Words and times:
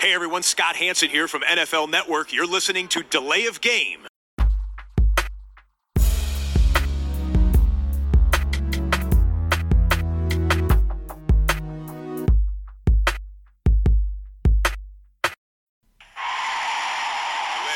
Hey 0.00 0.14
everyone, 0.14 0.42
Scott 0.42 0.76
Hanson 0.76 1.10
here 1.10 1.28
from 1.28 1.42
NFL 1.42 1.90
Network. 1.90 2.32
You're 2.32 2.46
listening 2.46 2.88
to 2.88 3.02
Delay 3.02 3.44
of 3.44 3.60
Game. 3.60 3.98
Delay 4.00 4.08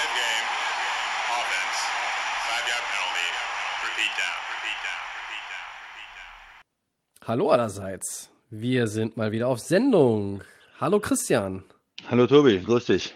of 0.00 0.12
game. 0.16 0.46
Offense. 1.28 1.78
Five 2.48 2.64
yard 2.72 2.84
penalty. 2.88 3.28
Repeat 3.84 4.12
down. 4.16 4.38
Repeat 4.48 4.80
down. 4.80 5.02
Repeat 5.20 5.44
down. 5.52 5.68
Repeat 5.92 6.10
down. 6.16 7.28
Hallo 7.28 7.50
allerseits. 7.50 8.30
Wir 8.48 8.86
sind 8.86 9.18
mal 9.18 9.30
wieder 9.30 9.48
auf 9.48 9.60
Sendung. 9.60 10.42
Hallo 10.80 11.00
Christian. 11.00 11.64
Hallo 12.10 12.26
Tobi, 12.26 12.60
grüß 12.60 12.86
dich. 12.86 13.14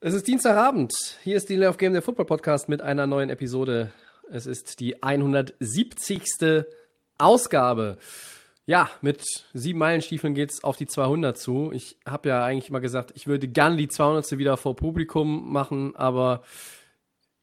Es 0.00 0.14
ist 0.14 0.26
Dienstagabend. 0.26 0.92
Hier 1.22 1.36
ist 1.36 1.48
die 1.48 1.56
Lay 1.56 1.68
of 1.68 1.76
Game, 1.76 1.92
der 1.92 2.02
Football 2.02 2.26
Podcast 2.26 2.68
mit 2.68 2.82
einer 2.82 3.06
neuen 3.06 3.30
Episode. 3.30 3.92
Es 4.30 4.46
ist 4.46 4.80
die 4.80 5.02
170. 5.02 6.22
Ausgabe. 7.18 7.98
Ja, 8.66 8.88
mit 9.02 9.22
sieben 9.52 9.78
Meilenstiefeln 9.78 10.34
geht's 10.34 10.64
auf 10.64 10.76
die 10.76 10.86
200 10.86 11.36
zu. 11.38 11.70
Ich 11.72 11.96
habe 12.06 12.30
ja 12.30 12.44
eigentlich 12.44 12.70
mal 12.70 12.80
gesagt, 12.80 13.12
ich 13.14 13.26
würde 13.26 13.46
gerne 13.46 13.76
die 13.76 13.88
200. 13.88 14.38
wieder 14.38 14.56
vor 14.56 14.74
Publikum 14.74 15.52
machen, 15.52 15.94
aber 15.94 16.42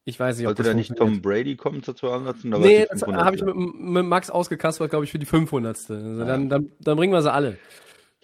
ich 0.03 0.19
weiß 0.19 0.37
nicht, 0.37 0.47
ob 0.47 0.49
Sollte 0.57 0.63
das 0.63 0.71
da 0.71 0.75
nicht. 0.75 0.95
Tom 0.95 1.21
Brady 1.21 1.55
kommen 1.55 1.83
zur 1.83 1.95
200. 1.95 2.43
Oder 2.45 2.57
Nee, 2.59 2.85
das 2.89 2.99
die 2.99 3.05
500.? 3.05 3.25
habe 3.25 3.35
ich 3.35 3.43
mit, 3.43 3.55
mit 3.55 4.05
Max 4.05 4.29
ausgekastelt, 4.31 4.89
glaube 4.89 5.05
ich, 5.05 5.11
für 5.11 5.19
die 5.19 5.27
500. 5.27 5.77
Also 5.89 6.25
dann, 6.25 6.49
dann, 6.49 6.71
dann 6.79 6.97
bringen 6.97 7.13
wir 7.13 7.21
sie 7.21 7.31
alle. 7.31 7.57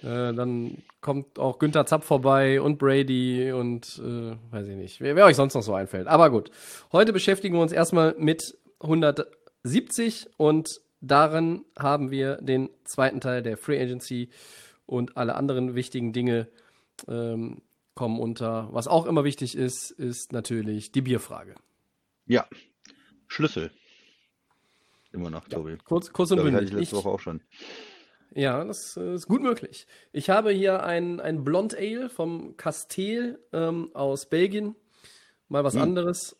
Äh, 0.02 0.34
dann 0.34 0.84
kommt 1.02 1.40
auch 1.40 1.58
Günther 1.60 1.86
Zapp 1.86 2.04
vorbei 2.04 2.62
und 2.62 2.78
Brady 2.78 3.52
und 3.52 4.00
äh, 4.04 4.36
weiß 4.52 4.68
ich 4.68 4.76
nicht, 4.76 5.02
wer, 5.02 5.16
wer 5.16 5.26
euch 5.26 5.36
sonst 5.36 5.56
noch 5.56 5.64
so 5.64 5.74
einfällt. 5.74 6.08
Aber 6.08 6.30
gut, 6.30 6.52
heute 6.92 7.14
beschäftigen 7.14 7.56
wir 7.56 7.62
uns 7.62 7.72
erstmal 7.72 8.16
mit 8.18 8.58
170 8.80 10.28
und 10.38 10.82
darin 11.02 11.66
haben 11.78 12.12
wir 12.12 12.36
den 12.38 12.70
zweiten 12.84 13.22
Teil 13.22 13.42
der 13.42 13.58
Free 13.58 13.82
Agency 13.82 14.30
und 14.86 15.18
alle 15.18 15.36
anderen 15.36 15.74
wichtigen 15.74 16.14
Dinge 16.14 16.48
ähm, 17.08 17.62
kommen 17.96 18.20
unter. 18.20 18.70
Was 18.72 18.88
auch 18.88 19.08
immer 19.08 19.24
wichtig 19.24 19.58
ist, 19.58 19.92
ist 19.92 20.32
natürlich 20.32 20.92
die 20.92 21.02
Bierfrage. 21.02 21.56
Ja, 22.28 22.48
Schlüssel. 23.28 23.72
Immer 25.12 25.30
noch, 25.32 25.48
Tobi. 25.48 25.78
Kurz, 25.84 26.12
kurz 26.14 26.32
und 26.32 26.38
Glaube 26.38 26.50
ich, 26.50 26.56
bündig. 26.56 26.80
letzte 26.80 26.98
Woche 26.98 27.10
auch 27.10 27.20
schon. 27.20 27.42
Ja, 28.34 28.64
das 28.64 28.98
äh, 28.98 29.14
ist 29.16 29.28
gut 29.28 29.42
möglich. 29.42 29.88
Ich 30.12 30.30
habe 30.30 30.52
hier 30.52 30.84
ein, 30.84 31.20
ein 31.20 31.44
Blond 31.44 31.76
Ale 31.76 32.10
vom 32.10 32.56
Castel 32.58 33.40
ähm, 33.54 33.90
aus 33.94 34.28
Belgien. 34.28 34.76
Mal 35.48 35.64
was 35.64 35.76
Hm. 35.76 35.82
anderes. 35.82 36.36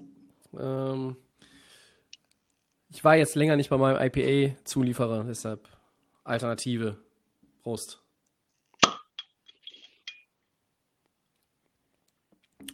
Ähm, 0.58 1.18
ich 2.90 3.04
war 3.04 3.16
jetzt 3.16 3.36
länger 3.36 3.56
nicht 3.56 3.70
bei 3.70 3.78
meinem 3.78 4.02
IPA-Zulieferer, 4.02 5.24
deshalb 5.24 5.68
Alternative. 6.24 6.98
Prost. 7.64 8.02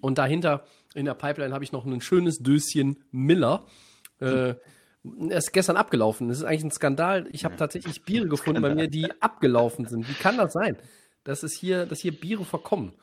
Und 0.01 0.17
dahinter 0.17 0.65
in 0.93 1.05
der 1.05 1.13
Pipeline 1.15 1.53
habe 1.53 1.63
ich 1.63 1.71
noch 1.71 1.85
ein 1.85 2.01
schönes 2.01 2.39
Döschen 2.39 3.03
Miller. 3.11 3.65
Äh, 4.19 4.49
er 4.49 4.59
ist 5.29 5.51
gestern 5.51 5.77
abgelaufen. 5.77 6.29
Das 6.29 6.37
ist 6.37 6.43
eigentlich 6.43 6.63
ein 6.65 6.71
Skandal. 6.71 7.27
Ich 7.31 7.45
habe 7.45 7.55
tatsächlich 7.55 8.03
Biere 8.03 8.27
gefunden 8.29 8.61
bei 8.61 8.73
mir, 8.73 8.87
die 8.87 9.09
abgelaufen 9.21 9.85
sind. 9.85 10.07
Wie 10.07 10.13
kann 10.13 10.37
das 10.37 10.53
sein? 10.53 10.77
Dass 11.23 11.43
es 11.43 11.53
hier, 11.53 11.85
dass 11.85 11.99
hier 11.99 12.17
Biere 12.17 12.45
verkommen. 12.45 12.93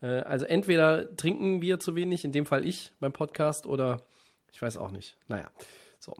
Äh, 0.00 0.20
also 0.20 0.44
entweder 0.44 1.14
trinken 1.16 1.60
wir 1.60 1.80
zu 1.80 1.96
wenig, 1.96 2.24
in 2.24 2.32
dem 2.32 2.46
Fall 2.46 2.66
ich 2.66 2.92
beim 3.00 3.12
Podcast, 3.12 3.66
oder 3.66 4.02
ich 4.52 4.62
weiß 4.62 4.76
auch 4.76 4.90
nicht. 4.90 5.16
Naja, 5.28 5.50
so. 5.98 6.14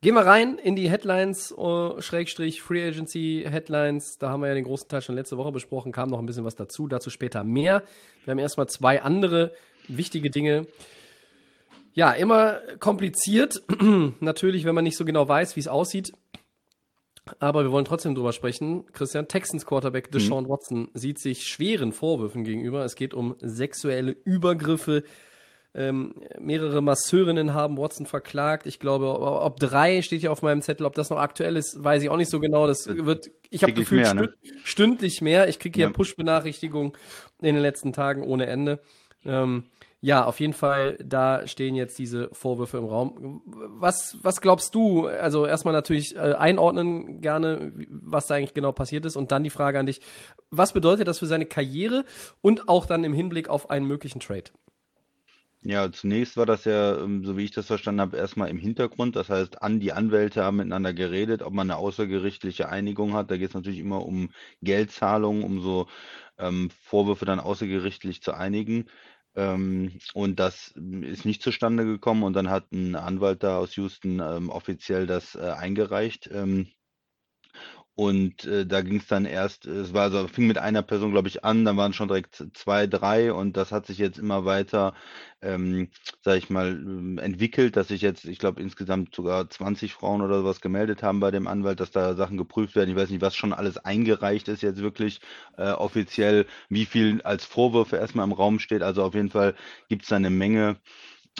Gehen 0.00 0.14
wir 0.14 0.26
rein 0.26 0.58
in 0.58 0.76
die 0.76 0.90
Headlines, 0.90 1.50
äh, 1.52 2.02
Schrägstrich 2.02 2.60
Free 2.60 2.86
Agency 2.86 3.46
Headlines. 3.48 4.18
Da 4.18 4.28
haben 4.28 4.42
wir 4.42 4.48
ja 4.48 4.54
den 4.54 4.64
großen 4.64 4.86
Teil 4.86 5.00
schon 5.00 5.14
letzte 5.14 5.38
Woche 5.38 5.50
besprochen, 5.50 5.92
kam 5.92 6.10
noch 6.10 6.18
ein 6.18 6.26
bisschen 6.26 6.44
was 6.44 6.56
dazu, 6.56 6.88
dazu 6.88 7.08
später 7.08 7.42
mehr. 7.42 7.82
Wir 8.24 8.32
haben 8.32 8.38
erstmal 8.38 8.68
zwei 8.68 9.00
andere 9.00 9.52
wichtige 9.88 10.30
Dinge. 10.30 10.66
Ja, 11.94 12.10
immer 12.12 12.60
kompliziert. 12.80 13.62
Natürlich, 14.20 14.64
wenn 14.64 14.74
man 14.74 14.84
nicht 14.84 14.96
so 14.96 15.04
genau 15.04 15.26
weiß, 15.28 15.56
wie 15.56 15.60
es 15.60 15.68
aussieht. 15.68 16.12
Aber 17.38 17.62
wir 17.64 17.70
wollen 17.72 17.86
trotzdem 17.86 18.14
drüber 18.14 18.32
sprechen. 18.32 18.84
Christian, 18.92 19.28
Texans 19.28 19.64
Quarterback 19.64 20.10
Deshaun 20.10 20.48
Watson 20.48 20.88
sieht 20.92 21.18
sich 21.18 21.46
schweren 21.46 21.92
Vorwürfen 21.92 22.44
gegenüber. 22.44 22.84
Es 22.84 22.96
geht 22.96 23.14
um 23.14 23.36
sexuelle 23.40 24.14
Übergriffe. 24.24 25.04
Ähm, 25.76 26.14
mehrere 26.38 26.82
Masseurinnen 26.82 27.54
haben 27.54 27.78
Watson 27.78 28.06
verklagt. 28.06 28.66
Ich 28.66 28.78
glaube, 28.78 29.18
ob 29.18 29.58
drei 29.58 30.02
steht 30.02 30.20
hier 30.20 30.32
auf 30.32 30.42
meinem 30.42 30.62
Zettel. 30.62 30.84
Ob 30.84 30.94
das 30.94 31.10
noch 31.10 31.18
aktuell 31.18 31.56
ist, 31.56 31.82
weiß 31.82 32.02
ich 32.02 32.10
auch 32.10 32.16
nicht 32.16 32.30
so 32.30 32.40
genau. 32.40 32.66
Das 32.66 32.86
wird, 32.86 33.30
ich 33.50 33.62
habe 33.62 33.72
gefühlt 33.72 34.02
mehr, 34.02 34.14
ne? 34.14 34.34
stünd, 34.42 34.60
stündlich 34.66 35.20
mehr. 35.22 35.48
Ich 35.48 35.58
kriege 35.58 35.76
hier 35.76 35.86
Ja. 35.86 35.92
Push-Benachrichtigungen 35.92 36.92
in 37.40 37.54
den 37.54 37.62
letzten 37.62 37.92
Tagen 37.92 38.22
ohne 38.22 38.46
Ende. 38.46 38.80
Ähm, 39.24 39.64
ja, 40.04 40.26
auf 40.26 40.38
jeden 40.38 40.52
Fall, 40.52 40.98
da 41.02 41.46
stehen 41.46 41.74
jetzt 41.74 41.98
diese 41.98 42.28
Vorwürfe 42.34 42.76
im 42.76 42.84
Raum. 42.84 43.40
Was, 43.46 44.18
was 44.20 44.42
glaubst 44.42 44.74
du? 44.74 45.06
Also 45.06 45.46
erstmal 45.46 45.72
natürlich 45.72 46.14
äh, 46.14 46.34
einordnen 46.34 47.22
gerne, 47.22 47.72
was 47.88 48.26
da 48.26 48.34
eigentlich 48.34 48.52
genau 48.52 48.72
passiert 48.72 49.06
ist 49.06 49.16
und 49.16 49.32
dann 49.32 49.44
die 49.44 49.48
Frage 49.50 49.78
an 49.78 49.86
dich, 49.86 50.02
was 50.50 50.74
bedeutet 50.74 51.08
das 51.08 51.20
für 51.20 51.26
seine 51.26 51.46
Karriere 51.46 52.04
und 52.42 52.68
auch 52.68 52.84
dann 52.84 53.02
im 53.02 53.14
Hinblick 53.14 53.48
auf 53.48 53.70
einen 53.70 53.86
möglichen 53.86 54.20
Trade? 54.20 54.50
Ja, 55.62 55.90
zunächst 55.90 56.36
war 56.36 56.44
das 56.44 56.66
ja, 56.66 56.98
ähm, 56.98 57.24
so 57.24 57.38
wie 57.38 57.44
ich 57.44 57.52
das 57.52 57.64
verstanden 57.64 58.02
habe, 58.02 58.18
erstmal 58.18 58.50
im 58.50 58.58
Hintergrund. 58.58 59.16
Das 59.16 59.30
heißt, 59.30 59.62
an 59.62 59.80
die 59.80 59.94
Anwälte 59.94 60.44
haben 60.44 60.58
miteinander 60.58 60.92
geredet, 60.92 61.40
ob 61.40 61.54
man 61.54 61.70
eine 61.70 61.78
außergerichtliche 61.78 62.68
Einigung 62.68 63.14
hat. 63.14 63.30
Da 63.30 63.38
geht 63.38 63.48
es 63.48 63.54
natürlich 63.54 63.78
immer 63.78 64.04
um 64.04 64.28
Geldzahlungen, 64.60 65.42
um 65.42 65.62
so 65.62 65.86
ähm, 66.36 66.68
Vorwürfe 66.82 67.24
dann 67.24 67.40
außergerichtlich 67.40 68.20
zu 68.20 68.34
einigen. 68.34 68.90
Ähm, 69.36 69.98
und 70.14 70.38
das 70.40 70.68
ist 70.68 71.24
nicht 71.24 71.42
zustande 71.42 71.84
gekommen. 71.84 72.22
Und 72.22 72.34
dann 72.34 72.50
hat 72.50 72.72
ein 72.72 72.94
Anwalt 72.96 73.42
da 73.42 73.58
aus 73.58 73.76
Houston 73.76 74.20
ähm, 74.20 74.50
offiziell 74.50 75.06
das 75.06 75.34
äh, 75.34 75.40
eingereicht. 75.40 76.30
Ähm, 76.32 76.68
und 77.96 78.44
äh, 78.44 78.66
da 78.66 78.80
ging 78.82 78.96
es 78.98 79.06
dann 79.06 79.24
erst, 79.24 79.66
es 79.66 79.94
war 79.94 80.02
also, 80.04 80.26
fing 80.28 80.46
mit 80.48 80.58
einer 80.58 80.82
Person, 80.82 81.12
glaube 81.12 81.28
ich, 81.28 81.44
an, 81.44 81.64
dann 81.64 81.76
waren 81.76 81.92
schon 81.92 82.08
direkt 82.08 82.44
zwei, 82.54 82.86
drei 82.88 83.32
und 83.32 83.56
das 83.56 83.70
hat 83.72 83.86
sich 83.86 83.98
jetzt 83.98 84.18
immer 84.18 84.44
weiter, 84.44 84.94
ähm, 85.42 85.88
sage 86.22 86.38
ich 86.38 86.50
mal, 86.50 86.68
ähm, 86.70 87.18
entwickelt, 87.18 87.76
dass 87.76 87.88
sich 87.88 88.00
jetzt, 88.02 88.24
ich 88.24 88.38
glaube, 88.38 88.60
insgesamt 88.62 89.14
sogar 89.14 89.48
20 89.48 89.92
Frauen 89.94 90.22
oder 90.22 90.40
sowas 90.40 90.60
gemeldet 90.60 91.02
haben 91.02 91.20
bei 91.20 91.30
dem 91.30 91.46
Anwalt, 91.46 91.80
dass 91.80 91.90
da 91.92 92.14
Sachen 92.14 92.36
geprüft 92.36 92.74
werden. 92.76 92.90
Ich 92.90 92.96
weiß 92.96 93.10
nicht, 93.10 93.22
was 93.22 93.36
schon 93.36 93.52
alles 93.52 93.78
eingereicht 93.78 94.48
ist 94.48 94.62
jetzt 94.62 94.80
wirklich 94.80 95.20
äh, 95.56 95.70
offiziell, 95.70 96.46
wie 96.68 96.86
viel 96.86 97.22
als 97.22 97.44
Vorwürfe 97.44 97.96
erstmal 97.96 98.26
im 98.26 98.32
Raum 98.32 98.58
steht. 98.58 98.82
Also 98.82 99.02
auf 99.04 99.14
jeden 99.14 99.30
Fall 99.30 99.54
gibt 99.88 100.02
es 100.02 100.08
da 100.08 100.16
eine 100.16 100.30
Menge 100.30 100.76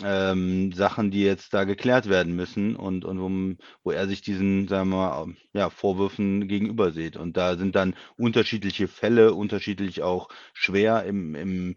ähm, 0.03 0.71
Sachen, 0.73 1.11
die 1.11 1.23
jetzt 1.23 1.53
da 1.53 1.63
geklärt 1.63 2.09
werden 2.09 2.35
müssen 2.35 2.75
und, 2.75 3.05
und 3.05 3.19
wo, 3.19 3.63
wo 3.83 3.91
er 3.91 4.07
sich 4.07 4.21
diesen, 4.21 4.67
sagen 4.67 4.89
wir 4.89 4.97
mal, 4.97 5.23
ähm, 5.23 5.37
ja, 5.53 5.69
Vorwürfen 5.69 6.47
gegenüber 6.47 6.91
sieht. 6.91 7.17
Und 7.17 7.37
da 7.37 7.55
sind 7.57 7.75
dann 7.75 7.95
unterschiedliche 8.17 8.87
Fälle, 8.87 9.33
unterschiedlich 9.33 10.03
auch 10.03 10.29
schwer 10.53 11.03
im, 11.05 11.35
im 11.35 11.75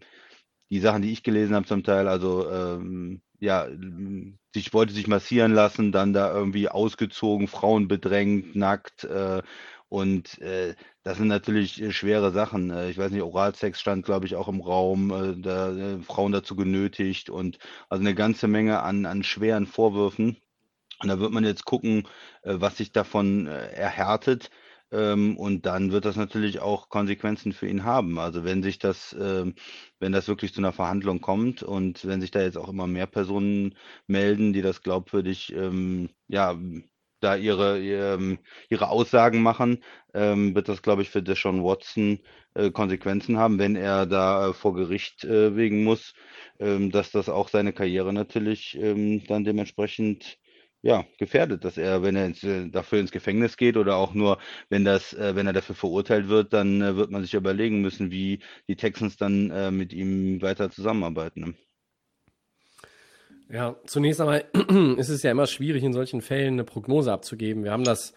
die 0.71 0.81
Sachen, 0.81 1.03
die 1.03 1.13
ich 1.13 1.23
gelesen 1.23 1.55
habe 1.55 1.67
zum 1.67 1.83
Teil, 1.83 2.09
also 2.09 2.51
ähm, 2.51 3.23
ja, 3.41 3.69
sich 4.53 4.75
wollte 4.75 4.93
sich 4.93 5.07
massieren 5.07 5.53
lassen, 5.53 5.93
dann 5.93 6.13
da 6.13 6.33
irgendwie 6.33 6.69
ausgezogen, 6.69 7.49
Frauen 7.49 7.89
bedrängt, 7.89 8.57
nackt 8.57 9.05
äh, 9.05 9.43
und 9.89 10.39
äh, 10.41 10.75
das 11.03 11.19
sind 11.19 11.29
natürlich 11.29 11.81
äh, 11.81 11.93
schwere 11.93 12.33
Sachen. 12.33 12.71
Äh, 12.71 12.91
ich 12.91 12.99
weiß 12.99 13.11
nicht, 13.11 13.23
Oralsex 13.23 13.81
stand, 13.81 14.05
glaube 14.05 14.27
ich, 14.27 14.37
auch 14.37 14.49
im 14.49 14.61
Raum, 14.61 15.11
äh, 15.11 15.41
da, 15.41 15.71
äh, 15.77 15.99
Frauen 16.03 16.33
dazu 16.33 16.57
genötigt 16.57 17.31
und 17.31 17.59
also 17.89 18.03
eine 18.03 18.15
ganze 18.15 18.49
Menge 18.49 18.83
an, 18.83 19.07
an 19.07 19.23
schweren 19.23 19.67
Vorwürfen. 19.67 20.37
Und 21.01 21.09
da 21.09 21.21
wird 21.21 21.33
man 21.33 21.45
jetzt 21.45 21.65
gucken, 21.65 22.07
äh, 22.43 22.55
was 22.59 22.77
sich 22.77 22.93
davon 22.93 23.47
äh, 23.47 23.69
erhärtet. 23.73 24.51
Ähm, 24.91 25.37
und 25.37 25.67
dann 25.67 25.93
wird 25.93 26.05
das 26.07 26.17
natürlich 26.17 26.61
auch 26.61 26.89
Konsequenzen 26.89 27.53
für 27.53 27.69
ihn 27.69 27.85
haben. 27.85 28.19
Also 28.19 28.45
wenn 28.45 28.63
sich 28.63 28.79
das, 28.79 29.15
ähm, 29.19 29.55
wenn 30.01 30.13
das 30.13 30.29
wirklich 30.29 30.55
zu 30.55 30.61
einer 30.61 30.73
Verhandlung 30.73 31.21
kommt 31.21 31.63
und 31.63 32.07
wenn 32.07 32.21
sich 32.21 32.31
da 32.31 32.41
jetzt 32.43 32.57
auch 32.59 32.69
immer 32.69 32.87
mehr 32.87 33.07
Personen 33.07 33.75
melden, 34.07 34.53
die 34.53 34.63
das 34.63 34.83
glaubwürdig, 34.83 35.53
ähm, 35.55 36.11
ja, 36.29 36.57
da 37.21 37.37
ihre, 37.37 37.79
ähm, 37.81 38.39
ihre 38.71 38.89
Aussagen 38.89 39.43
machen, 39.43 39.83
ähm, 40.15 40.55
wird 40.55 40.69
das, 40.69 40.83
glaube 40.83 41.03
ich, 41.03 41.11
für 41.11 41.23
Deshaun 41.23 41.63
Watson 41.65 42.21
äh, 42.55 42.71
Konsequenzen 42.71 43.39
haben, 43.39 43.59
wenn 43.59 43.77
er 43.77 44.07
da 44.07 44.49
äh, 44.51 44.53
vor 44.55 44.75
Gericht 44.75 45.25
äh, 45.25 45.57
wegen 45.57 45.85
muss, 45.85 46.15
ähm, 46.59 46.91
dass 46.91 47.11
das 47.11 47.29
auch 47.29 47.49
seine 47.49 47.73
Karriere 47.73 48.13
natürlich 48.13 48.77
ähm, 48.81 49.25
dann 49.27 49.45
dementsprechend 49.45 50.39
ja, 50.83 51.05
gefährdet, 51.19 51.65
dass 51.65 51.77
er, 51.77 52.03
wenn 52.03 52.15
er 52.17 52.27
ins, 52.27 52.43
äh, 52.45 52.69
dafür 52.71 53.01
ins 53.01 53.11
Gefängnis 53.11 53.57
geht 53.57 53.77
oder 53.77 53.97
auch 53.97 54.15
nur, 54.15 54.39
wenn 54.69 54.85
das, 54.85 55.13
äh, 55.13 55.35
wenn 55.35 55.47
er 55.47 55.53
dafür 55.53 55.75
verurteilt 55.75 56.29
wird, 56.29 56.53
dann 56.53 56.81
äh, 56.83 56.97
wird 56.97 57.11
man 57.11 57.23
sich 57.23 57.35
überlegen 57.35 57.81
müssen, 57.81 58.11
wie 58.13 58.41
die 58.69 58.77
Texans 58.77 59.17
dann 59.17 59.77
mit 59.77 59.93
ihm 59.93 60.41
weiter 60.43 60.71
zusammenarbeiten. 60.71 61.57
Ja, 63.51 63.77
zunächst 63.87 64.21
einmal 64.21 64.45
ist 64.99 65.09
es 65.09 65.23
ja 65.23 65.31
immer 65.31 65.47
schwierig, 65.47 65.83
in 65.83 65.93
solchen 65.93 66.21
Fällen 66.21 66.55
eine 66.55 66.65
Prognose 66.65 67.13
abzugeben. 67.13 67.65
Wir 67.65 67.73
haben 67.73 67.85
das 67.85 68.13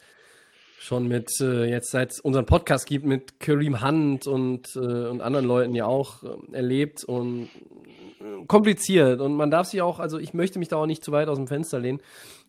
schon 0.79 1.07
mit, 1.07 1.29
äh, 1.39 1.65
jetzt 1.65 1.91
seit 1.91 2.11
es 2.11 2.19
unseren 2.19 2.45
Podcast 2.45 2.85
gibt, 2.87 3.05
mit 3.05 3.39
Kareem 3.39 3.85
Hunt 3.85 4.27
und, 4.27 4.75
äh, 4.75 4.79
und 4.79 5.21
anderen 5.21 5.45
Leuten 5.45 5.75
ja 5.75 5.85
auch 5.85 6.23
äh, 6.23 6.55
erlebt 6.55 7.03
und 7.03 7.49
äh, 8.19 8.45
kompliziert. 8.47 9.21
Und 9.21 9.35
man 9.35 9.51
darf 9.51 9.67
sich 9.67 9.81
auch, 9.81 9.99
also 9.99 10.17
ich 10.17 10.33
möchte 10.33 10.59
mich 10.59 10.67
da 10.67 10.77
auch 10.77 10.87
nicht 10.87 11.03
zu 11.03 11.11
weit 11.11 11.27
aus 11.27 11.37
dem 11.37 11.47
Fenster 11.47 11.79
lehnen. 11.79 12.01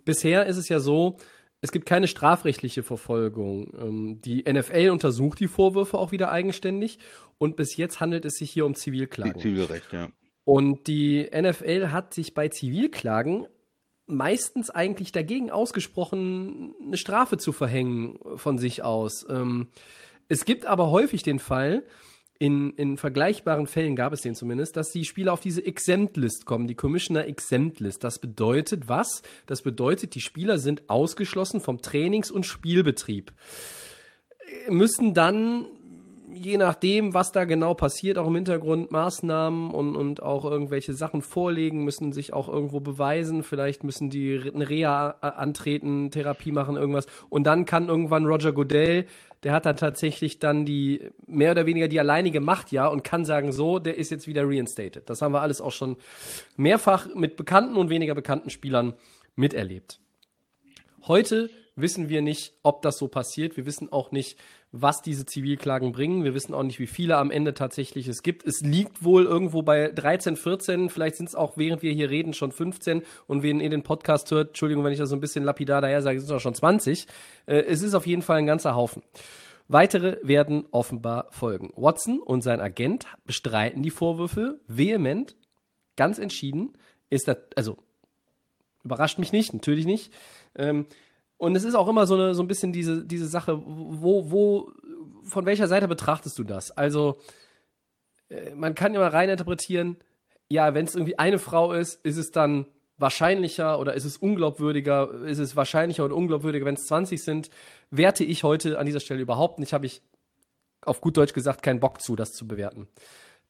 Bisher 0.05 0.47
ist 0.47 0.57
es 0.57 0.69
ja 0.69 0.81
so, 0.81 1.19
es 1.61 1.71
gibt 1.71 1.87
keine 1.87 2.09
strafrechtliche 2.09 2.83
Verfolgung. 2.83 3.73
Ähm, 3.79 4.21
die 4.23 4.43
NFL 4.51 4.91
untersucht 4.91 5.39
die 5.39 5.47
Vorwürfe 5.47 5.99
auch 5.99 6.11
wieder 6.11 6.33
eigenständig 6.33 6.99
und 7.39 7.55
bis 7.55 7.77
jetzt 7.77 8.01
handelt 8.01 8.25
es 8.25 8.35
sich 8.35 8.51
hier 8.51 8.67
um 8.67 8.75
Zivilklagen. 8.75 9.41
Zivilrecht, 9.41 9.93
ja. 9.93 10.09
Und 10.45 10.87
die 10.87 11.31
NFL 11.33 11.89
hat 11.89 12.15
sich 12.15 12.35
bei 12.35 12.49
Zivilklagen 12.49 13.47
meistens 14.07 14.71
eigentlich 14.71 15.13
dagegen 15.13 15.51
ausgesprochen, 15.51 16.75
eine 16.85 16.97
Strafe 16.97 17.39
zu 17.39 17.53
verhängen 17.53 18.19
von 18.37 18.59
sich 18.59 18.83
aus. 18.83 19.25
Ähm, 19.29 19.69
es 20.29 20.45
gibt 20.45 20.67
aber 20.67 20.91
häufig 20.91 21.23
den 21.23 21.39
Fall, 21.39 21.85
in, 22.43 22.73
in 22.73 22.97
vergleichbaren 22.97 23.69
Fällen 23.69 23.95
gab 23.95 24.13
es 24.13 24.23
den 24.23 24.35
zumindest, 24.35 24.77
dass 24.77 24.91
die 24.91 25.05
Spieler 25.05 25.33
auf 25.33 25.39
diese 25.39 25.65
Exempt-List 25.65 26.45
kommen, 26.45 26.67
die 26.67 26.75
Commissioner 26.75 27.25
Exempt-List. 27.27 28.03
Das 28.03 28.19
bedeutet 28.19 28.89
was? 28.89 29.23
Das 29.47 29.63
bedeutet, 29.63 30.17
die 30.17 30.21
Spieler 30.21 30.59
sind 30.59 30.91
ausgeschlossen 30.91 31.61
vom 31.61 31.81
Trainings- 31.83 32.33
und 32.33 32.45
Spielbetrieb. 32.45 33.33
Müssen 34.69 35.15
dann 35.15 35.67
je 36.35 36.57
nachdem, 36.57 37.15
was 37.15 37.33
da 37.33 37.45
genau 37.45 37.75
passiert, 37.75 38.19
auch 38.19 38.27
im 38.27 38.35
Hintergrund 38.35 38.91
Maßnahmen 38.91 39.71
und, 39.71 39.97
und 39.97 40.23
auch 40.23 40.45
irgendwelche 40.45 40.95
Sachen 40.95 41.23
vorlegen, 41.23 41.85
müssen 41.85 42.13
sich 42.13 42.33
auch 42.33 42.49
irgendwo 42.49 42.81
beweisen. 42.81 43.43
Vielleicht 43.43 43.85
müssen 43.85 44.11
die 44.11 44.51
eine 44.55 44.69
Reha 44.69 45.11
antreten, 45.21 46.11
Therapie 46.11 46.53
machen, 46.53 46.77
irgendwas. 46.77 47.07
Und 47.29 47.45
dann 47.45 47.65
kann 47.65 47.89
irgendwann 47.89 48.27
Roger 48.27 48.53
Goodell, 48.53 49.07
der 49.43 49.53
hat 49.53 49.67
dann 49.67 49.77
tatsächlich 49.77 50.39
dann 50.39 50.65
die 50.65 51.11
mehr 51.27 51.51
oder 51.51 51.67
weniger 51.67 51.89
die 51.89 51.99
alleinige 51.99 52.41
Macht, 52.41 52.71
ja, 52.71 52.87
und 52.87 53.03
kann 53.03 53.25
sagen, 53.25 53.53
so, 53.53 53.79
der 53.79 53.99
ist 53.99 54.11
jetzt 54.11 54.27
wieder 54.27 54.49
reinstated. 54.49 55.11
Das 55.11 55.21
haben 55.21 55.33
wir 55.33 55.41
alles 55.41 55.61
auch 55.61 55.73
schon 55.73 55.97
mehrfach 56.57 57.13
mit 57.15 57.37
bekannten 57.37 57.77
und 57.77 57.91
weniger 57.91 58.15
bekannten 58.15 58.51
Spielern 58.51 58.95
miterlebt. 59.35 60.01
Heute 61.07 61.51
wissen 61.75 62.09
wir 62.09 62.23
nicht, 62.23 62.55
ob 62.63 62.83
das 62.83 62.99
so 62.99 63.09
passiert. 63.09 63.57
Wir 63.57 63.67
wissen 63.67 63.91
auch 63.91 64.13
nicht, 64.13 64.39
was 64.73 65.03
diese 65.03 65.27
Zivilklagen 65.27 65.93
bringen. 65.93 66.25
Wir 66.25 66.35
wissen 66.35 66.55
auch 66.55 66.63
nicht, 66.63 66.79
wie 66.79 66.87
viele 66.87 67.17
am 67.17 67.31
Ende 67.31 67.55
tatsächlich 67.55 68.09
es 68.09 68.23
gibt. 68.23 68.47
Es 68.47 68.61
liegt 68.61 69.05
wohl 69.05 69.25
irgendwo 69.25 69.63
bei 69.63 69.89
13, 69.89 70.37
14, 70.37 70.91
vielleicht 70.91 71.17
sind 71.17 71.29
es 71.29 71.35
auch, 71.35 71.57
während 71.57 71.83
wir 71.83 71.93
hier 71.93 72.11
reden, 72.11 72.35
schon 72.35 72.53
15 72.53 73.03
und 73.27 73.43
wenn 73.43 73.61
ihr 73.61 73.71
den 73.71 73.83
Podcast 73.83 74.31
hört, 74.31 74.49
Entschuldigung, 74.49 74.85
wenn 74.85 74.93
ich 74.93 74.99
das 74.99 75.11
so 75.11 75.17
ein 75.17 75.21
bisschen 75.21 75.45
lapidar 75.45 75.81
daher 75.81 76.03
sage, 76.03 76.21
sind 76.21 76.29
es 76.29 76.35
auch 76.35 76.41
schon 76.41 76.55
20. 76.55 77.07
Äh, 77.47 77.57
es 77.61 77.83
ist 77.83 77.95
auf 77.95 78.07
jeden 78.07 78.23
Fall 78.23 78.39
ein 78.39 78.47
ganzer 78.47 78.75
Haufen. 78.75 79.03
Weitere 79.69 80.19
werden 80.23 80.67
offenbar 80.71 81.29
folgen. 81.31 81.73
Watson 81.77 82.21
und 82.21 82.43
sein 82.43 82.61
Agent 82.61 83.07
bestreiten 83.25 83.83
die 83.83 83.91
Vorwürfe 83.91 84.61
vehement, 84.67 85.37
ganz 85.97 86.19
entschieden. 86.19 86.73
Ist 87.09 87.29
das, 87.29 87.39
also, 87.57 87.79
überrascht 88.85 89.19
mich 89.19 89.33
nicht, 89.33 89.55
natürlich 89.55 89.87
nicht. 89.87 90.13
Ähm, 90.55 90.87
und 91.43 91.57
es 91.57 91.65
ist 91.65 91.75
auch 91.75 91.89
immer 91.89 92.07
so, 92.07 92.15
eine, 92.15 92.37
so 92.37 92.43
ein 92.45 92.47
bisschen 92.47 92.73
diese, 92.73 93.05
diese 93.05 93.27
Sache, 93.27 93.61
wo, 93.67 94.31
wo, 94.31 94.71
von 95.25 95.45
welcher 95.45 95.67
Seite 95.67 95.89
betrachtest 95.89 96.39
du 96.39 96.45
das? 96.45 96.71
Also, 96.71 97.19
äh, 98.29 98.55
man 98.55 98.77
kann 98.77 98.95
immer 98.95 99.13
rein 99.13 99.29
interpretieren, 99.29 99.97
ja, 100.49 100.73
wenn 100.73 100.85
es 100.85 100.95
irgendwie 100.95 101.19
eine 101.19 101.41
Frau 101.41 101.73
ist, 101.73 101.95
ist 102.07 102.17
es 102.17 102.31
dann 102.31 102.67
wahrscheinlicher 102.97 103.81
oder 103.81 103.95
ist 103.95 104.05
es 104.05 104.19
unglaubwürdiger, 104.19 105.25
ist 105.25 105.41
es 105.41 105.57
wahrscheinlicher 105.57 106.05
oder 106.05 106.15
unglaubwürdiger, 106.15 106.65
wenn 106.65 106.77
es 106.77 106.85
20 106.85 107.21
sind, 107.21 107.51
werte 107.91 108.23
ich 108.23 108.45
heute 108.45 108.79
an 108.79 108.87
dieser 108.87 109.01
Stelle 109.01 109.21
überhaupt 109.21 109.59
nicht, 109.59 109.73
habe 109.73 109.87
ich 109.87 110.01
auf 110.83 111.01
gut 111.01 111.17
Deutsch 111.17 111.33
gesagt 111.33 111.65
keinen 111.65 111.81
Bock 111.81 112.01
zu, 112.01 112.15
das 112.15 112.31
zu 112.31 112.47
bewerten. 112.47 112.87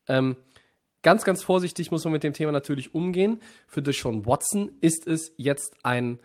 Ähm, 0.09 0.37
ganz, 1.03 1.25
ganz 1.25 1.43
vorsichtig 1.43 1.91
muss 1.91 2.05
man 2.05 2.15
mit 2.15 2.23
dem 2.23 2.33
Thema 2.33 2.53
natürlich 2.53 2.95
umgehen. 2.95 3.43
Für 3.67 3.83
Deshaun 3.83 4.25
Watson 4.25 4.71
ist 4.81 5.07
es 5.07 5.35
jetzt 5.37 5.77
ein 5.83 6.21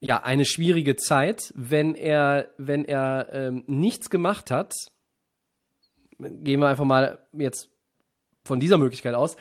ja, 0.00 0.22
eine 0.22 0.44
schwierige 0.44 0.96
Zeit, 0.96 1.52
wenn 1.54 1.94
er, 1.94 2.50
wenn 2.58 2.84
er 2.84 3.28
ähm, 3.32 3.64
nichts 3.66 4.10
gemacht 4.10 4.50
hat. 4.50 4.72
Gehen 6.18 6.60
wir 6.60 6.68
einfach 6.68 6.84
mal 6.84 7.18
jetzt 7.32 7.70
von 8.44 8.60
dieser 8.60 8.78
Möglichkeit 8.78 9.14
aus. 9.14 9.36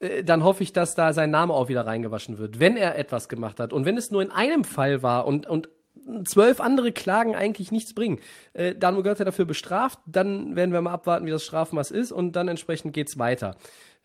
Äh, 0.00 0.24
dann 0.24 0.44
hoffe 0.44 0.62
ich, 0.62 0.72
dass 0.72 0.94
da 0.94 1.12
sein 1.12 1.30
Name 1.30 1.52
auch 1.54 1.68
wieder 1.68 1.86
reingewaschen 1.86 2.38
wird, 2.38 2.60
wenn 2.60 2.76
er 2.76 2.98
etwas 2.98 3.28
gemacht 3.28 3.60
hat. 3.60 3.72
Und 3.72 3.84
wenn 3.84 3.96
es 3.96 4.10
nur 4.10 4.22
in 4.22 4.30
einem 4.30 4.64
Fall 4.64 5.02
war 5.02 5.26
und, 5.26 5.46
und 5.46 5.68
zwölf 6.24 6.60
andere 6.60 6.92
Klagen 6.92 7.34
eigentlich 7.34 7.72
nichts 7.72 7.94
bringen, 7.94 8.20
äh, 8.52 8.74
dann 8.74 9.02
wird 9.04 9.18
er 9.20 9.26
dafür 9.26 9.44
bestraft. 9.44 9.98
Dann 10.06 10.56
werden 10.56 10.72
wir 10.72 10.80
mal 10.80 10.92
abwarten, 10.92 11.26
wie 11.26 11.30
das 11.30 11.44
Strafmaß 11.44 11.90
ist 11.90 12.12
und 12.12 12.32
dann 12.32 12.48
entsprechend 12.48 12.92
geht's 12.94 13.18
weiter. 13.18 13.56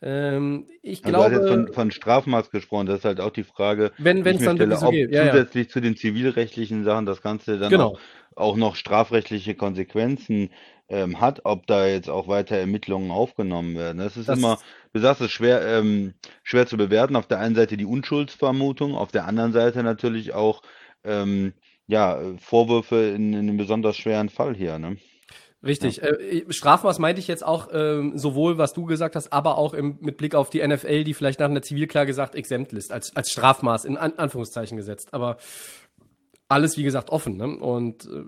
Ähm, 0.05 0.67
ich 0.81 1.05
also 1.05 1.17
glaube. 1.17 1.29
Du 1.29 1.35
hast 1.35 1.41
jetzt 1.41 1.49
von, 1.49 1.73
von 1.73 1.91
Strafmaß 1.91 2.51
gesprochen, 2.51 2.87
das 2.87 2.99
ist 2.99 3.05
halt 3.05 3.21
auch 3.21 3.31
die 3.31 3.45
Frage, 3.45 3.91
wenn 3.97 4.25
es 4.25 4.43
dann 4.43 4.57
stelle, 4.57 4.75
so 4.75 4.87
ob 4.87 4.91
geht. 4.91 5.11
Ja, 5.11 5.31
zusätzlich 5.31 5.67
ja. 5.67 5.71
zu 5.71 5.79
den 5.79 5.95
zivilrechtlichen 5.95 6.83
Sachen 6.83 7.05
das 7.05 7.21
Ganze 7.21 7.57
dann 7.57 7.69
genau. 7.69 7.93
auch, 7.93 7.99
auch, 8.35 8.55
noch 8.57 8.75
strafrechtliche 8.75 9.55
Konsequenzen 9.55 10.49
ähm, 10.89 11.21
hat, 11.21 11.41
ob 11.45 11.67
da 11.67 11.87
jetzt 11.87 12.09
auch 12.09 12.27
weiter 12.27 12.57
Ermittlungen 12.57 13.11
aufgenommen 13.11 13.77
werden. 13.77 13.99
Das 13.99 14.17
ist 14.17 14.27
das 14.27 14.37
immer, 14.37 14.59
du 14.91 14.99
sagst 14.99 15.21
es 15.21 15.31
schwer, 15.31 15.65
ähm, 15.65 16.15
schwer 16.43 16.67
zu 16.67 16.75
bewerten. 16.75 17.15
Auf 17.15 17.27
der 17.27 17.39
einen 17.39 17.55
Seite 17.55 17.77
die 17.77 17.85
Unschuldsvermutung, 17.85 18.95
auf 18.95 19.11
der 19.11 19.25
anderen 19.25 19.53
Seite 19.53 19.83
natürlich 19.83 20.33
auch 20.33 20.63
ähm, 21.05 21.53
ja, 21.87 22.19
Vorwürfe 22.39 23.13
in, 23.15 23.31
in 23.31 23.39
einem 23.39 23.57
besonders 23.57 23.95
schweren 23.95 24.27
Fall 24.27 24.53
hier. 24.53 24.79
Ne? 24.79 24.97
Richtig. 25.63 25.97
Ja. 25.97 26.09
Äh, 26.09 26.45
Strafmaß 26.49 26.99
meinte 26.99 27.19
ich 27.19 27.27
jetzt 27.27 27.45
auch 27.45 27.69
ähm, 27.71 28.17
sowohl, 28.17 28.57
was 28.57 28.73
du 28.73 28.85
gesagt 28.85 29.15
hast, 29.15 29.31
aber 29.31 29.57
auch 29.57 29.73
im, 29.73 29.97
mit 30.01 30.17
Blick 30.17 30.35
auf 30.35 30.49
die 30.49 30.65
NFL, 30.65 31.05
die 31.05 31.13
vielleicht 31.13 31.39
nach 31.39 31.49
einer 31.49 31.61
Zivilklage 31.61 32.13
sagt, 32.13 32.35
Exemptlist, 32.35 32.91
als, 32.91 33.15
als 33.15 33.31
Strafmaß 33.31 33.85
in 33.85 33.97
An 33.97 34.13
Anführungszeichen 34.17 34.75
gesetzt. 34.75 35.13
Aber 35.13 35.37
alles, 36.49 36.77
wie 36.77 36.83
gesagt, 36.83 37.09
offen. 37.09 37.37
Ne? 37.37 37.57
Und 37.57 38.05
äh, 38.05 38.23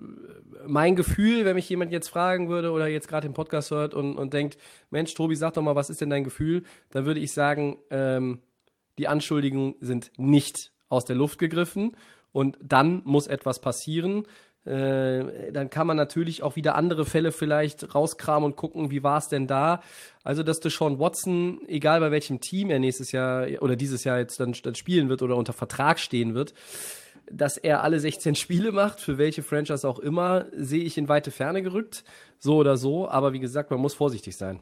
mein 0.66 0.96
Gefühl, 0.96 1.44
wenn 1.44 1.56
mich 1.56 1.68
jemand 1.68 1.92
jetzt 1.92 2.08
fragen 2.08 2.48
würde 2.48 2.72
oder 2.72 2.88
jetzt 2.88 3.08
gerade 3.08 3.28
den 3.28 3.34
Podcast 3.34 3.70
hört 3.70 3.94
und, 3.94 4.16
und 4.16 4.32
denkt, 4.32 4.56
Mensch, 4.90 5.14
Tobi, 5.14 5.36
sag 5.36 5.54
doch 5.54 5.62
mal, 5.62 5.76
was 5.76 5.90
ist 5.90 6.00
denn 6.00 6.10
dein 6.10 6.24
Gefühl? 6.24 6.62
Dann 6.90 7.04
würde 7.04 7.20
ich 7.20 7.32
sagen, 7.32 7.78
ähm, 7.90 8.40
die 8.98 9.08
Anschuldigungen 9.08 9.74
sind 9.80 10.10
nicht 10.16 10.72
aus 10.88 11.04
der 11.04 11.16
Luft 11.16 11.38
gegriffen 11.38 11.96
und 12.32 12.58
dann 12.62 13.02
muss 13.04 13.26
etwas 13.26 13.60
passieren. 13.60 14.26
Äh, 14.66 15.52
dann 15.52 15.70
kann 15.70 15.86
man 15.86 15.96
natürlich 15.96 16.42
auch 16.42 16.56
wieder 16.56 16.74
andere 16.74 17.04
Fälle 17.04 17.30
vielleicht 17.30 17.94
rauskramen 17.94 18.50
und 18.50 18.56
gucken, 18.56 18.90
wie 18.90 19.04
war 19.04 19.18
es 19.18 19.28
denn 19.28 19.46
da. 19.46 19.80
Also, 20.24 20.42
dass 20.42 20.58
Deshaun 20.58 20.98
Watson, 20.98 21.60
egal 21.68 22.00
bei 22.00 22.10
welchem 22.10 22.40
Team 22.40 22.70
er 22.70 22.80
nächstes 22.80 23.12
Jahr 23.12 23.46
oder 23.60 23.76
dieses 23.76 24.02
Jahr 24.02 24.18
jetzt 24.18 24.40
dann, 24.40 24.56
dann 24.64 24.74
spielen 24.74 25.08
wird 25.08 25.22
oder 25.22 25.36
unter 25.36 25.52
Vertrag 25.52 26.00
stehen 26.00 26.34
wird, 26.34 26.52
dass 27.30 27.56
er 27.56 27.84
alle 27.84 28.00
16 28.00 28.34
Spiele 28.36 28.72
macht, 28.72 29.00
für 29.00 29.18
welche 29.18 29.44
Franchise 29.44 29.88
auch 29.88 30.00
immer, 30.00 30.46
sehe 30.52 30.82
ich 30.82 30.98
in 30.98 31.08
weite 31.08 31.30
Ferne 31.30 31.62
gerückt. 31.62 32.02
So 32.40 32.56
oder 32.56 32.76
so. 32.76 33.08
Aber 33.08 33.32
wie 33.32 33.40
gesagt, 33.40 33.70
man 33.70 33.80
muss 33.80 33.94
vorsichtig 33.94 34.36
sein. 34.36 34.60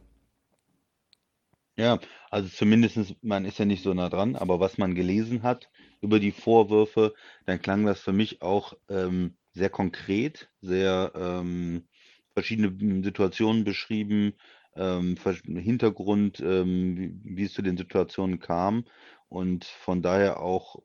Ja, 1.77 1.99
also 2.31 2.49
zumindest, 2.49 3.17
man 3.23 3.47
ist 3.47 3.59
ja 3.59 3.65
nicht 3.65 3.83
so 3.83 3.95
nah 3.95 4.09
dran, 4.09 4.37
aber 4.37 4.61
was 4.61 4.79
man 4.79 4.95
gelesen 4.95 5.43
hat 5.43 5.71
über 6.03 6.21
die 6.21 6.31
Vorwürfe, 6.31 7.15
dann 7.47 7.61
klang 7.61 7.85
das 7.85 8.01
für 8.01 8.13
mich 8.13 8.43
auch 8.43 8.75
ähm, 8.89 9.35
sehr 9.55 9.71
konkret, 9.71 10.51
sehr 10.61 11.13
ähm, 11.15 11.89
verschiedene 12.35 13.03
Situationen 13.03 13.65
beschrieben, 13.65 14.35
ähm, 14.77 15.17
Hintergrund, 15.45 16.41
ähm, 16.41 16.97
wie, 16.97 17.37
wie 17.37 17.45
es 17.45 17.53
zu 17.53 17.63
den 17.63 17.77
Situationen 17.77 18.41
kam 18.41 18.85
und 19.29 19.65
von 19.65 20.03
daher 20.03 20.41
auch 20.41 20.77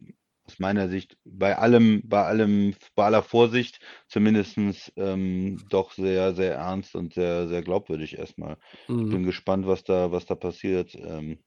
aus 0.46 0.58
meiner 0.58 0.90
Sicht 0.90 1.18
bei 1.26 1.58
allem, 1.58 2.02
bei 2.06 2.24
allem, 2.24 2.76
bei 2.96 3.06
aller 3.06 3.22
Vorsicht 3.22 3.80
zumindest 4.08 4.58
ähm, 4.96 5.64
doch 5.70 5.92
sehr, 5.92 6.34
sehr 6.34 6.56
ernst 6.56 6.96
und 6.96 7.14
sehr, 7.14 7.48
sehr 7.48 7.62
glaubwürdig 7.62 8.18
erstmal. 8.18 8.58
Mhm. 8.88 9.04
Ich 9.04 9.10
bin 9.10 9.24
gespannt, 9.24 9.68
was 9.68 9.84
da, 9.84 10.12
was 10.12 10.26
da 10.26 10.36
passiert 10.36 10.96
ähm, 10.96 11.38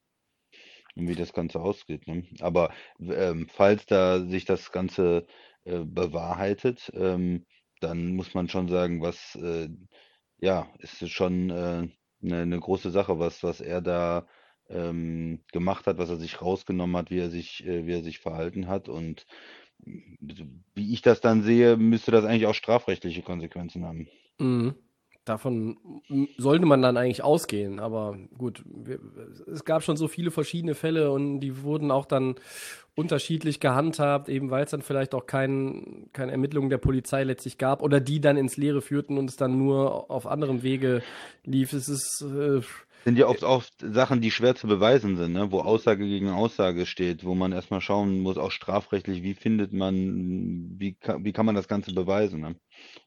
und 0.95 1.07
wie 1.07 1.15
das 1.15 1.33
Ganze 1.33 1.59
ausgeht. 1.59 2.07
Ne? 2.07 2.23
Aber 2.39 2.73
ähm, 2.99 3.47
falls 3.51 3.85
da 3.85 4.21
sich 4.21 4.45
das 4.45 4.71
Ganze 4.71 5.25
äh, 5.65 5.83
bewahrheitet, 5.85 6.91
ähm, 6.95 7.45
dann 7.79 8.15
muss 8.15 8.33
man 8.33 8.49
schon 8.49 8.67
sagen, 8.69 9.01
was, 9.01 9.35
äh, 9.35 9.69
ja, 10.39 10.67
ist 10.79 11.09
schon 11.09 11.49
äh, 11.49 11.87
eine, 12.21 12.41
eine 12.41 12.59
große 12.59 12.91
Sache, 12.91 13.19
was, 13.19 13.43
was 13.43 13.61
er 13.61 13.81
da 13.81 14.27
ähm, 14.69 15.41
gemacht 15.51 15.87
hat, 15.87 15.97
was 15.97 16.09
er 16.09 16.17
sich 16.17 16.41
rausgenommen 16.41 16.95
hat, 16.97 17.11
wie 17.11 17.19
er 17.19 17.29
sich, 17.29 17.65
äh, 17.65 17.85
wie 17.85 17.93
er 17.93 18.03
sich 18.03 18.19
verhalten 18.19 18.67
hat. 18.67 18.89
Und 18.89 19.25
wie 19.85 20.93
ich 20.93 21.01
das 21.01 21.21
dann 21.21 21.43
sehe, 21.43 21.77
müsste 21.77 22.11
das 22.11 22.25
eigentlich 22.25 22.47
auch 22.47 22.55
strafrechtliche 22.55 23.21
Konsequenzen 23.21 23.85
haben. 23.85 24.07
Mhm. 24.39 24.75
Davon 25.25 25.77
sollte 26.37 26.65
man 26.65 26.81
dann 26.81 26.97
eigentlich 26.97 27.23
ausgehen, 27.23 27.79
aber 27.79 28.17
gut, 28.37 28.61
wir, 28.65 28.99
es 29.51 29.63
gab 29.63 29.81
schon 29.81 29.95
so 29.95 30.09
viele 30.09 30.31
verschiedene 30.31 30.75
Fälle 30.75 31.11
und 31.11 31.39
die 31.39 31.63
wurden 31.63 31.91
auch 31.91 32.05
dann 32.05 32.35
unterschiedlich 32.95 33.61
gehandhabt, 33.61 34.27
eben 34.27 34.51
weil 34.51 34.65
es 34.65 34.71
dann 34.71 34.81
vielleicht 34.81 35.15
auch 35.15 35.25
kein, 35.25 36.09
keine 36.11 36.33
Ermittlungen 36.33 36.69
der 36.69 36.77
Polizei 36.77 37.23
letztlich 37.23 37.57
gab 37.57 37.81
oder 37.81 38.01
die 38.01 38.19
dann 38.19 38.35
ins 38.35 38.57
Leere 38.57 38.81
führten 38.81 39.17
und 39.17 39.29
es 39.29 39.37
dann 39.37 39.57
nur 39.57 40.11
auf 40.11 40.27
anderem 40.27 40.61
Wege 40.61 41.01
lief. 41.45 41.71
Es 41.71 41.87
ist 41.87 42.21
äh, 42.21 42.61
sind 43.05 43.17
ja 43.17 43.27
oft, 43.27 43.43
oft 43.43 43.73
Sachen, 43.79 44.21
die 44.21 44.31
schwer 44.31 44.55
zu 44.55 44.67
beweisen 44.67 45.17
sind, 45.17 45.33
ne? 45.33 45.51
wo 45.51 45.59
Aussage 45.59 46.05
gegen 46.05 46.29
Aussage 46.29 46.85
steht, 46.85 47.25
wo 47.25 47.33
man 47.35 47.51
erstmal 47.51 47.81
schauen 47.81 48.21
muss, 48.21 48.37
auch 48.37 48.51
strafrechtlich, 48.51 49.23
wie 49.23 49.33
findet 49.33 49.73
man, 49.73 50.79
wie 50.79 50.93
kann, 50.93 51.25
wie 51.25 51.33
kann 51.33 51.45
man 51.45 51.55
das 51.55 51.67
Ganze 51.67 51.93
beweisen, 51.93 52.41
ne? 52.41 52.55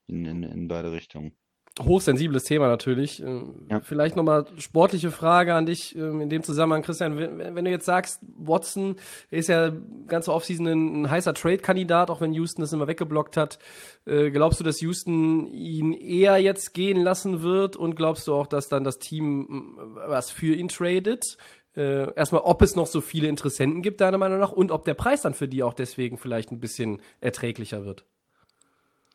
in, 0.06 0.26
in, 0.26 0.42
in 0.42 0.68
beide 0.68 0.92
Richtungen 0.92 1.32
hochsensibles 1.80 2.45
Thema 2.45 2.68
natürlich. 2.68 3.23
Äh, 3.23 3.42
ja. 3.71 3.80
Vielleicht 3.80 4.16
nochmal 4.16 4.47
sportliche 4.59 5.11
Frage 5.11 5.54
an 5.54 5.66
dich 5.66 5.95
ähm, 5.97 6.21
in 6.21 6.30
dem 6.30 6.42
Zusammenhang, 6.42 6.83
Christian. 6.83 7.18
Wenn, 7.18 7.54
wenn 7.54 7.64
du 7.64 7.71
jetzt 7.71 7.85
sagst, 7.85 8.21
Watson 8.38 8.97
ist 9.30 9.49
ja 9.49 9.73
ganze 10.06 10.33
Offseason 10.33 10.66
ein, 10.66 11.02
ein 11.02 11.11
heißer 11.11 11.35
Trade-Kandidat, 11.35 12.11
auch 12.11 12.21
wenn 12.21 12.33
Houston 12.33 12.62
das 12.62 12.73
immer 12.73 12.87
weggeblockt 12.87 13.37
hat. 13.37 13.59
Äh, 14.06 14.30
glaubst 14.30 14.61
du, 14.61 14.64
dass 14.64 14.80
Houston 14.80 15.47
ihn 15.49 15.92
eher 15.92 16.38
jetzt 16.38 16.73
gehen 16.73 17.02
lassen 17.02 17.42
wird? 17.42 17.76
Und 17.76 17.95
glaubst 17.95 18.26
du 18.26 18.35
auch, 18.35 18.47
dass 18.47 18.68
dann 18.68 18.85
das 18.85 18.99
Team 18.99 19.76
was 20.06 20.30
für 20.30 20.54
ihn 20.54 20.68
tradet? 20.68 21.37
Äh, 21.76 22.14
erstmal, 22.14 22.40
ob 22.40 22.62
es 22.62 22.75
noch 22.75 22.87
so 22.87 23.02
viele 23.02 23.28
Interessenten 23.28 23.83
gibt, 23.83 24.00
deiner 24.00 24.16
Meinung 24.16 24.38
nach, 24.38 24.52
und 24.52 24.71
ob 24.71 24.87
der 24.87 24.95
Preis 24.95 25.23
dann 25.23 25.35
für 25.35 25.47
die 25.47 25.62
auch 25.62 25.75
deswegen 25.75 26.16
vielleicht 26.16 26.50
ein 26.50 26.59
bisschen 26.59 27.02
erträglicher 27.21 27.85
wird. 27.85 28.06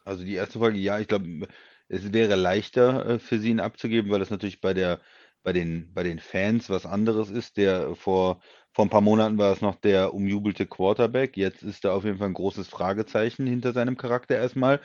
Also 0.06 0.24
die 0.24 0.36
erste 0.36 0.60
Frage, 0.60 0.78
ja, 0.78 1.00
ich 1.00 1.08
glaube, 1.08 1.48
es 1.92 2.14
wäre 2.14 2.36
leichter 2.36 3.06
äh, 3.06 3.20
für 3.20 3.40
sie 3.40 3.50
ihn 3.50 3.60
abzugeben, 3.60 4.12
weil 4.12 4.20
das 4.20 4.30
natürlich 4.30 4.62
bei 4.62 4.74
der, 4.74 5.02
bei 5.44 5.52
den, 5.52 5.94
bei 5.94 6.04
den 6.04 6.20
Fans 6.20 6.70
was 6.70 6.86
anderes 6.86 7.30
ist. 7.30 7.58
Der 7.58 7.96
vor, 7.96 8.42
vor 8.72 8.86
ein 8.86 8.90
paar 8.90 9.02
Monaten 9.02 9.38
war 9.38 9.52
es 9.52 9.62
noch 9.62 9.76
der 9.76 10.14
umjubelte 10.14 10.66
Quarterback. 10.66 11.36
Jetzt 11.36 11.64
ist 11.64 11.84
da 11.84 11.94
auf 11.94 12.06
jeden 12.06 12.18
Fall 12.18 12.30
ein 12.30 12.34
großes 12.34 12.70
Fragezeichen 12.70 13.46
hinter 13.46 13.74
seinem 13.74 13.98
Charakter 13.98 14.38
erstmal. 14.38 14.80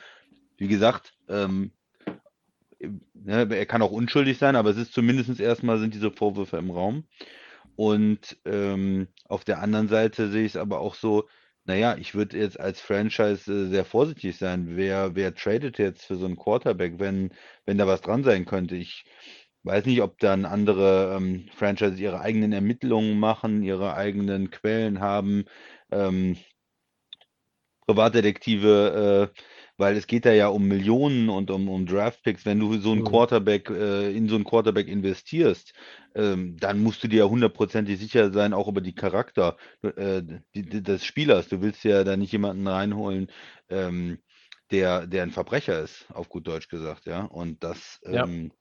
Wie 0.57 0.67
gesagt, 0.67 1.13
ähm, 1.29 1.71
ne, 3.13 3.47
er 3.49 3.65
kann 3.65 3.81
auch 3.81 3.91
unschuldig 3.91 4.37
sein, 4.37 4.57
aber 4.57 4.71
es 4.71 4.77
ist 4.77 4.93
zumindest 4.93 5.39
erstmal 5.39 5.79
sind 5.79 5.93
diese 5.93 6.11
Vorwürfe 6.11 6.57
im 6.57 6.71
Raum. 6.71 7.05
Und 7.77 8.37
ähm, 8.43 9.07
auf 9.25 9.45
der 9.45 9.61
anderen 9.61 9.87
Seite 9.87 10.29
sehe 10.29 10.45
ich 10.45 10.53
es 10.53 10.57
aber 10.57 10.79
auch 10.79 10.95
so, 10.95 11.29
naja, 11.67 11.97
ich 11.97 12.15
würde 12.15 12.37
jetzt 12.37 12.59
als 12.59 12.79
Franchise 12.81 13.51
äh, 13.51 13.67
sehr 13.69 13.85
vorsichtig 13.85 14.37
sein. 14.37 14.77
Wer, 14.77 15.15
wer 15.15 15.35
tradet 15.35 15.77
jetzt 15.79 16.05
für 16.05 16.15
so 16.15 16.25
einen 16.25 16.37
Quarterback, 16.37 16.99
wenn, 16.99 17.31
wenn 17.65 17.77
da 17.77 17.87
was 17.87 18.01
dran 18.01 18.23
sein 18.23 18.45
könnte? 18.45 18.75
Ich 18.75 19.05
weiß 19.63 19.85
nicht, 19.85 20.01
ob 20.01 20.17
dann 20.19 20.45
andere 20.45 21.15
ähm, 21.17 21.49
Franchises 21.55 21.99
ihre 21.99 22.21
eigenen 22.21 22.53
Ermittlungen 22.53 23.19
machen, 23.19 23.63
ihre 23.63 23.95
eigenen 23.95 24.49
Quellen 24.51 25.01
haben, 25.01 25.45
ähm, 25.91 26.37
Privatdetektive, 27.85 29.33
äh, 29.35 29.41
weil 29.77 29.95
es 29.95 30.07
geht 30.07 30.25
da 30.25 30.33
ja 30.33 30.47
um 30.47 30.67
Millionen 30.67 31.29
und 31.29 31.51
um, 31.51 31.69
um 31.69 31.85
Draftpicks. 31.85 32.45
Wenn 32.45 32.59
du 32.59 32.77
so 32.77 32.91
einen 32.91 33.01
mhm. 33.01 33.05
Quarterback, 33.05 33.69
äh, 33.69 34.11
in 34.11 34.27
so 34.27 34.35
einen 34.35 34.43
Quarterback 34.43 34.87
investierst, 34.87 35.73
ähm, 36.15 36.57
dann 36.59 36.81
musst 36.81 37.03
du 37.03 37.07
dir 37.07 37.19
ja 37.19 37.25
hundertprozentig 37.25 37.99
sicher 37.99 38.31
sein, 38.33 38.53
auch 38.53 38.67
über 38.67 38.81
die 38.81 38.95
Charakter 38.95 39.57
äh, 39.83 40.23
des 40.53 41.05
Spielers. 41.05 41.47
Du 41.47 41.61
willst 41.61 41.83
ja 41.83 42.03
da 42.03 42.17
nicht 42.17 42.31
jemanden 42.31 42.67
reinholen, 42.67 43.27
ähm, 43.69 44.17
der, 44.71 45.07
der 45.07 45.23
ein 45.23 45.31
Verbrecher 45.31 45.81
ist, 45.81 46.07
auf 46.11 46.27
gut 46.27 46.47
Deutsch 46.47 46.67
gesagt, 46.67 47.05
ja. 47.05 47.23
Und 47.23 47.63
das, 47.63 47.99
ja. 48.03 48.23
ähm, 48.23 48.51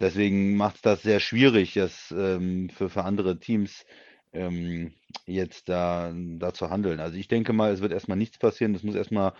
deswegen 0.00 0.56
macht 0.56 0.76
es 0.76 0.82
das 0.82 1.02
sehr 1.02 1.20
schwierig, 1.20 1.74
das 1.74 2.14
ähm, 2.16 2.70
für, 2.70 2.88
für 2.88 3.04
andere 3.04 3.38
Teams 3.38 3.84
ähm, 4.32 4.94
jetzt 5.26 5.68
da, 5.68 6.12
da 6.14 6.54
zu 6.54 6.70
handeln. 6.70 7.00
Also 7.00 7.16
ich 7.18 7.28
denke 7.28 7.52
mal, 7.52 7.72
es 7.72 7.80
wird 7.80 7.92
erstmal 7.92 8.16
nichts 8.16 8.38
passieren. 8.38 8.74
Es 8.74 8.82
muss 8.82 8.94
erstmal 8.94 9.34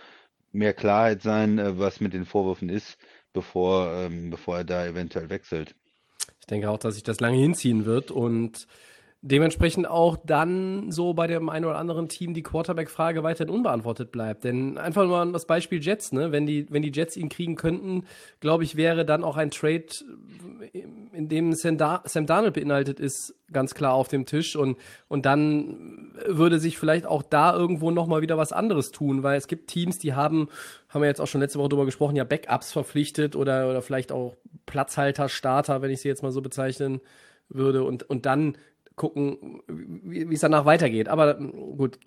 mehr 0.53 0.73
Klarheit 0.73 1.21
sein, 1.21 1.59
äh, 1.59 1.77
was 1.77 1.99
mit 1.99 2.13
den 2.13 2.25
Vorwürfen 2.25 2.69
ist, 2.69 2.97
bevor, 3.33 3.91
ähm, 3.93 4.29
bevor 4.29 4.57
er 4.57 4.63
da 4.63 4.85
eventuell 4.85 5.29
wechselt. 5.29 5.75
Ich 6.39 6.47
denke 6.47 6.69
auch, 6.69 6.79
dass 6.79 6.93
sich 6.93 7.03
das 7.03 7.19
lange 7.19 7.37
hinziehen 7.37 7.85
wird 7.85 8.11
und 8.11 8.67
dementsprechend 9.25 9.87
auch 9.87 10.17
dann 10.25 10.91
so 10.91 11.13
bei 11.13 11.27
dem 11.27 11.47
einen 11.47 11.63
oder 11.63 11.77
anderen 11.77 12.09
Team 12.09 12.33
die 12.33 12.43
Quarterback-Frage 12.43 13.23
weiterhin 13.23 13.53
unbeantwortet 13.53 14.11
bleibt. 14.11 14.43
Denn 14.43 14.77
einfach 14.77 15.07
mal 15.07 15.31
das 15.31 15.47
Beispiel 15.47 15.81
Jets, 15.81 16.11
ne? 16.11 16.33
Wenn 16.33 16.45
die, 16.45 16.67
wenn 16.69 16.81
die 16.81 16.91
Jets 16.91 17.15
ihn 17.15 17.29
kriegen 17.29 17.55
könnten, 17.55 18.03
glaube 18.41 18.65
ich, 18.65 18.75
wäre 18.75 19.05
dann 19.05 19.23
auch 19.23 19.37
ein 19.37 19.49
Trade, 19.49 19.85
in 21.13 21.29
dem 21.29 21.53
Sam, 21.53 21.77
Sam 22.03 22.25
Darnold 22.25 22.53
beinhaltet 22.53 22.99
ist, 22.99 23.33
ganz 23.53 23.73
klar 23.73 23.93
auf 23.93 24.09
dem 24.09 24.25
Tisch 24.25 24.57
und, 24.57 24.77
und 25.07 25.25
dann 25.25 26.11
würde 26.27 26.59
sich 26.59 26.77
vielleicht 26.77 27.05
auch 27.05 27.23
da 27.23 27.55
irgendwo 27.55 27.91
nochmal 27.91 28.21
wieder 28.21 28.37
was 28.37 28.51
anderes 28.51 28.91
tun, 28.91 29.23
weil 29.23 29.37
es 29.37 29.47
gibt 29.47 29.69
Teams, 29.69 29.99
die 29.99 30.15
haben, 30.15 30.49
haben 30.89 31.01
wir 31.01 31.07
jetzt 31.07 31.21
auch 31.21 31.27
schon 31.27 31.39
letzte 31.39 31.59
Woche 31.59 31.69
drüber 31.69 31.85
gesprochen, 31.85 32.17
ja 32.17 32.25
Backups 32.25 32.73
verpflichtet 32.73 33.37
oder, 33.37 33.69
oder 33.69 33.81
vielleicht 33.81 34.11
auch 34.11 34.35
Platzhalter, 34.65 35.29
Starter, 35.29 35.81
wenn 35.81 35.91
ich 35.91 36.01
sie 36.01 36.09
jetzt 36.09 36.23
mal 36.23 36.31
so 36.31 36.41
bezeichnen 36.41 36.99
würde 37.47 37.83
und, 37.83 38.09
und 38.09 38.25
dann 38.25 38.57
gucken, 38.95 39.61
wie 39.67 40.33
es 40.33 40.41
danach 40.41 40.65
weitergeht. 40.65 41.07
Aber 41.07 41.35
gut, 41.35 41.99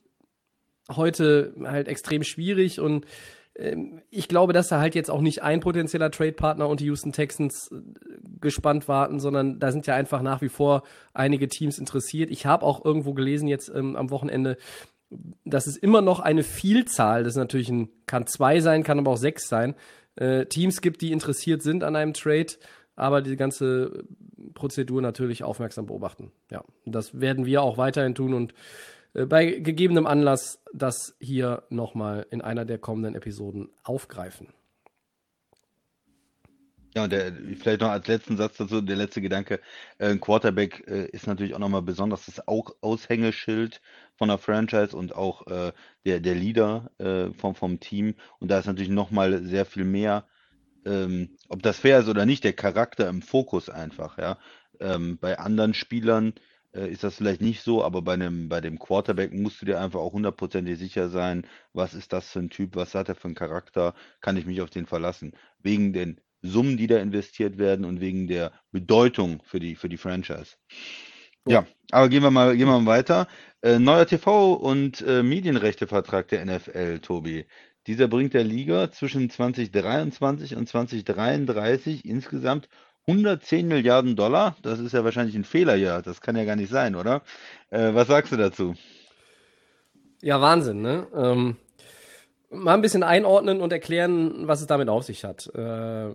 heute 0.94 1.54
halt 1.64 1.88
extrem 1.88 2.22
schwierig 2.22 2.80
und 2.80 3.06
ähm, 3.58 4.02
ich 4.10 4.28
glaube, 4.28 4.52
dass 4.52 4.68
da 4.68 4.80
halt 4.80 4.94
jetzt 4.94 5.10
auch 5.10 5.20
nicht 5.20 5.42
ein 5.42 5.60
potenzieller 5.60 6.10
Trade-Partner 6.10 6.68
und 6.68 6.80
die 6.80 6.86
Houston 6.86 7.12
Texans 7.12 7.70
äh, 7.72 7.80
gespannt 8.40 8.88
warten, 8.88 9.18
sondern 9.18 9.58
da 9.58 9.72
sind 9.72 9.86
ja 9.86 9.94
einfach 9.94 10.22
nach 10.22 10.42
wie 10.42 10.48
vor 10.48 10.82
einige 11.14 11.48
Teams 11.48 11.78
interessiert. 11.78 12.30
Ich 12.30 12.46
habe 12.46 12.64
auch 12.64 12.84
irgendwo 12.84 13.14
gelesen 13.14 13.48
jetzt 13.48 13.70
ähm, 13.74 13.96
am 13.96 14.10
Wochenende, 14.10 14.56
dass 15.44 15.66
es 15.66 15.76
immer 15.76 16.02
noch 16.02 16.20
eine 16.20 16.42
Vielzahl, 16.42 17.24
das 17.24 17.36
natürlich 17.36 17.68
ein, 17.68 17.88
kann 18.06 18.26
zwei 18.26 18.60
sein, 18.60 18.82
kann 18.82 18.98
aber 18.98 19.12
auch 19.12 19.16
sechs 19.16 19.48
sein, 19.48 19.74
äh, 20.16 20.46
Teams 20.46 20.80
gibt, 20.80 21.02
die 21.02 21.12
interessiert 21.12 21.62
sind 21.62 21.84
an 21.84 21.96
einem 21.96 22.14
Trade 22.14 22.52
aber 22.96 23.22
die 23.22 23.36
ganze 23.36 24.04
Prozedur 24.54 25.02
natürlich 25.02 25.44
aufmerksam 25.44 25.86
beobachten. 25.86 26.32
Ja, 26.50 26.64
das 26.84 27.20
werden 27.20 27.46
wir 27.46 27.62
auch 27.62 27.78
weiterhin 27.78 28.14
tun 28.14 28.34
und 28.34 28.54
äh, 29.16 29.26
bei 29.26 29.46
gegebenem 29.46 30.06
Anlass 30.06 30.60
das 30.72 31.16
hier 31.20 31.62
nochmal 31.70 32.26
in 32.30 32.40
einer 32.40 32.64
der 32.64 32.78
kommenden 32.78 33.14
Episoden 33.14 33.70
aufgreifen. 33.82 34.48
Ja, 36.94 37.04
und 37.04 37.12
der, 37.12 37.30
vielleicht 37.60 37.82
noch 37.82 37.90
als 37.90 38.06
letzten 38.08 38.38
Satz 38.38 38.56
dazu, 38.56 38.80
der 38.80 38.96
letzte 38.96 39.20
Gedanke, 39.20 39.60
äh, 39.98 40.08
ein 40.08 40.20
Quarterback 40.20 40.84
äh, 40.88 41.06
ist 41.10 41.26
natürlich 41.26 41.54
auch 41.54 41.58
nochmal 41.58 41.82
besonders 41.82 42.24
das 42.24 42.48
Aushängeschild 42.48 43.82
von 44.14 44.28
der 44.28 44.38
Franchise 44.38 44.96
und 44.96 45.14
auch 45.14 45.44
der, 46.06 46.20
der 46.20 46.34
Leader 46.34 46.90
vom, 47.36 47.54
vom 47.54 47.80
Team. 47.80 48.14
Und 48.38 48.50
da 48.50 48.58
ist 48.58 48.64
natürlich 48.64 48.88
nochmal 48.88 49.44
sehr 49.44 49.66
viel 49.66 49.84
mehr 49.84 50.24
ähm, 50.86 51.36
ob 51.48 51.62
das 51.62 51.78
fair 51.80 51.98
ist 52.00 52.08
oder 52.08 52.24
nicht, 52.24 52.44
der 52.44 52.52
Charakter 52.52 53.08
im 53.08 53.22
Fokus 53.22 53.68
einfach, 53.68 54.18
ja. 54.18 54.38
Ähm, 54.80 55.18
bei 55.18 55.38
anderen 55.38 55.74
Spielern 55.74 56.34
äh, 56.74 56.88
ist 56.90 57.02
das 57.02 57.16
vielleicht 57.16 57.40
nicht 57.40 57.62
so, 57.62 57.82
aber 57.82 58.02
bei 58.02 58.14
einem, 58.14 58.48
bei 58.48 58.60
dem 58.60 58.78
Quarterback 58.78 59.32
musst 59.32 59.60
du 59.60 59.66
dir 59.66 59.80
einfach 59.80 60.00
auch 60.00 60.12
hundertprozentig 60.12 60.78
sicher 60.78 61.08
sein, 61.08 61.46
was 61.72 61.94
ist 61.94 62.12
das 62.12 62.30
für 62.30 62.40
ein 62.40 62.50
Typ, 62.50 62.76
was 62.76 62.94
hat 62.94 63.08
er 63.08 63.14
für 63.14 63.28
einen 63.28 63.34
Charakter, 63.34 63.94
kann 64.20 64.36
ich 64.36 64.46
mich 64.46 64.60
auf 64.60 64.70
den 64.70 64.86
verlassen. 64.86 65.32
Wegen 65.62 65.92
den 65.92 66.20
Summen, 66.42 66.76
die 66.76 66.86
da 66.86 66.98
investiert 66.98 67.58
werden 67.58 67.84
und 67.84 68.00
wegen 68.00 68.28
der 68.28 68.52
Bedeutung 68.70 69.42
für 69.44 69.58
die, 69.60 69.74
für 69.74 69.88
die 69.88 69.96
Franchise. 69.96 70.56
Ja, 71.48 71.66
aber 71.92 72.08
gehen 72.08 72.22
wir 72.22 72.30
mal, 72.30 72.56
gehen 72.56 72.66
wir 72.66 72.78
mal 72.78 72.90
weiter. 72.90 73.28
Äh, 73.62 73.78
neuer 73.78 74.04
TV- 74.04 74.54
und 74.54 75.00
äh, 75.02 75.22
Medienrechtevertrag 75.22 76.28
der 76.28 76.44
NFL, 76.44 77.00
Tobi. 77.00 77.46
Dieser 77.86 78.08
bringt 78.08 78.34
der 78.34 78.44
Liga 78.44 78.90
zwischen 78.90 79.30
2023 79.30 80.56
und 80.56 80.68
2033 80.68 82.04
insgesamt 82.04 82.68
110 83.06 83.68
Milliarden 83.68 84.16
Dollar. 84.16 84.56
Das 84.62 84.80
ist 84.80 84.92
ja 84.92 85.04
wahrscheinlich 85.04 85.36
ein 85.36 85.44
Fehlerjahr. 85.44 86.02
Das 86.02 86.20
kann 86.20 86.36
ja 86.36 86.44
gar 86.44 86.56
nicht 86.56 86.70
sein, 86.70 86.96
oder? 86.96 87.22
Äh, 87.70 87.94
was 87.94 88.08
sagst 88.08 88.32
du 88.32 88.36
dazu? 88.36 88.74
Ja, 90.20 90.40
Wahnsinn, 90.40 90.82
ne? 90.82 91.06
Ähm, 91.14 91.56
mal 92.50 92.74
ein 92.74 92.82
bisschen 92.82 93.04
einordnen 93.04 93.60
und 93.60 93.72
erklären, 93.72 94.48
was 94.48 94.60
es 94.60 94.66
damit 94.66 94.88
auf 94.88 95.04
sich 95.04 95.24
hat. 95.24 95.48
Äh, 95.54 96.14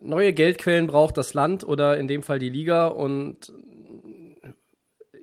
neue 0.00 0.32
Geldquellen 0.32 0.86
braucht 0.86 1.18
das 1.18 1.34
Land 1.34 1.64
oder 1.64 1.98
in 1.98 2.08
dem 2.08 2.22
Fall 2.22 2.38
die 2.38 2.48
Liga 2.48 2.86
und 2.86 3.52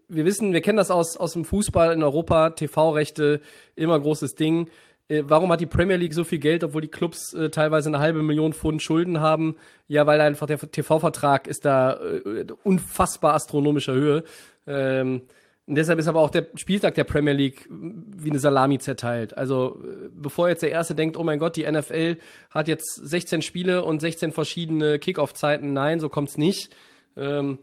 wir 0.10 0.26
wissen, 0.26 0.54
wir 0.54 0.62
kennen 0.62 0.78
das 0.78 0.92
aus, 0.92 1.18
aus 1.18 1.34
dem 1.34 1.44
Fußball 1.44 1.92
in 1.94 2.02
Europa, 2.02 2.52
TV-Rechte, 2.52 3.42
immer 3.76 4.00
großes 4.00 4.36
Ding. 4.36 4.70
Äh, 5.10 5.24
warum 5.26 5.52
hat 5.52 5.62
die 5.62 5.66
Premier 5.66 5.96
League 5.98 6.14
so 6.14 6.24
viel 6.24 6.40
Geld, 6.40 6.64
obwohl 6.64 6.82
die 6.82 6.88
Clubs 6.88 7.34
äh, 7.34 7.50
teilweise 7.50 7.90
eine 7.90 8.00
halbe 8.00 8.24
Million 8.24 8.54
Pfund 8.54 8.82
Schulden 8.82 9.20
haben? 9.20 9.56
Ja, 9.88 10.06
weil 10.06 10.22
einfach 10.22 10.48
der 10.48 10.60
TV-Vertrag 10.60 11.48
ist 11.48 11.66
da 11.66 11.94
äh, 11.94 12.46
unfassbar 12.64 13.34
astronomischer 13.34 13.94
Höhe. 13.94 14.24
Ähm, 14.66 15.22
Und 15.66 15.76
deshalb 15.76 16.00
ist 16.00 16.08
aber 16.08 16.22
auch 16.22 16.30
der 16.30 16.48
Spieltag 16.56 16.96
der 16.96 17.04
Premier 17.04 17.34
League 17.34 17.68
wie 17.70 18.30
eine 18.30 18.40
Salami 18.40 18.80
zerteilt. 18.80 19.38
Also 19.38 19.82
bevor 20.12 20.50
jetzt 20.50 20.62
der 20.62 20.72
Erste 20.72 20.96
denkt, 20.96 21.18
oh 21.18 21.24
mein 21.24 21.40
Gott, 21.40 21.56
die 21.58 21.70
NFL 21.70 22.18
hat 22.50 22.68
jetzt 22.68 22.96
16 22.96 23.42
Spiele 23.42 23.84
und 23.84 24.00
16 24.00 24.32
verschiedene 24.32 24.98
Kickoff-Zeiten. 25.00 25.74
Nein, 25.74 26.00
so 26.00 26.10
kommt's 26.10 26.38
nicht. 26.38 26.74
Ähm, 27.18 27.60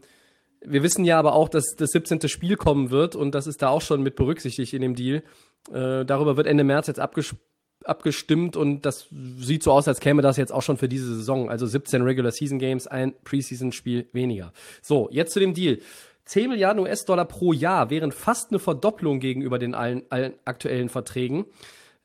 wir 0.61 0.83
wissen 0.83 1.05
ja 1.05 1.19
aber 1.19 1.33
auch, 1.33 1.49
dass 1.49 1.75
das 1.77 1.91
17. 1.91 2.27
Spiel 2.27 2.57
kommen 2.57 2.89
wird 2.89 3.15
und 3.15 3.35
das 3.35 3.47
ist 3.47 3.61
da 3.61 3.69
auch 3.69 3.81
schon 3.81 4.01
mit 4.01 4.15
berücksichtigt 4.15 4.73
in 4.73 4.81
dem 4.81 4.95
Deal. 4.95 5.23
Äh, 5.71 6.05
darüber 6.05 6.37
wird 6.37 6.47
Ende 6.47 6.63
März 6.63 6.87
jetzt 6.87 6.99
abgesprochen 6.99 7.41
abgestimmt 7.85 8.57
und 8.57 8.85
das 8.85 9.07
sieht 9.37 9.63
so 9.63 9.71
aus, 9.71 9.87
als 9.87 9.99
käme 9.99 10.21
das 10.21 10.37
jetzt 10.37 10.51
auch 10.51 10.61
schon 10.61 10.77
für 10.77 10.89
diese 10.89 11.15
Saison. 11.15 11.49
Also 11.49 11.65
17 11.65 12.01
Regular 12.01 12.31
Season 12.31 12.59
Games, 12.59 12.87
ein 12.87 13.13
Preseason-Spiel 13.23 14.07
weniger. 14.11 14.51
So, 14.81 15.07
jetzt 15.11 15.33
zu 15.33 15.39
dem 15.39 15.53
Deal. 15.53 15.79
10 16.25 16.49
Milliarden 16.49 16.81
US-Dollar 16.81 17.25
pro 17.25 17.53
Jahr 17.53 17.91
wären 17.91 18.11
fast 18.11 18.49
eine 18.49 18.59
Verdopplung 18.59 19.19
gegenüber 19.19 19.59
den 19.59 19.75
allen, 19.75 20.03
allen 20.09 20.33
aktuellen 20.43 20.89
Verträgen. 20.89 21.45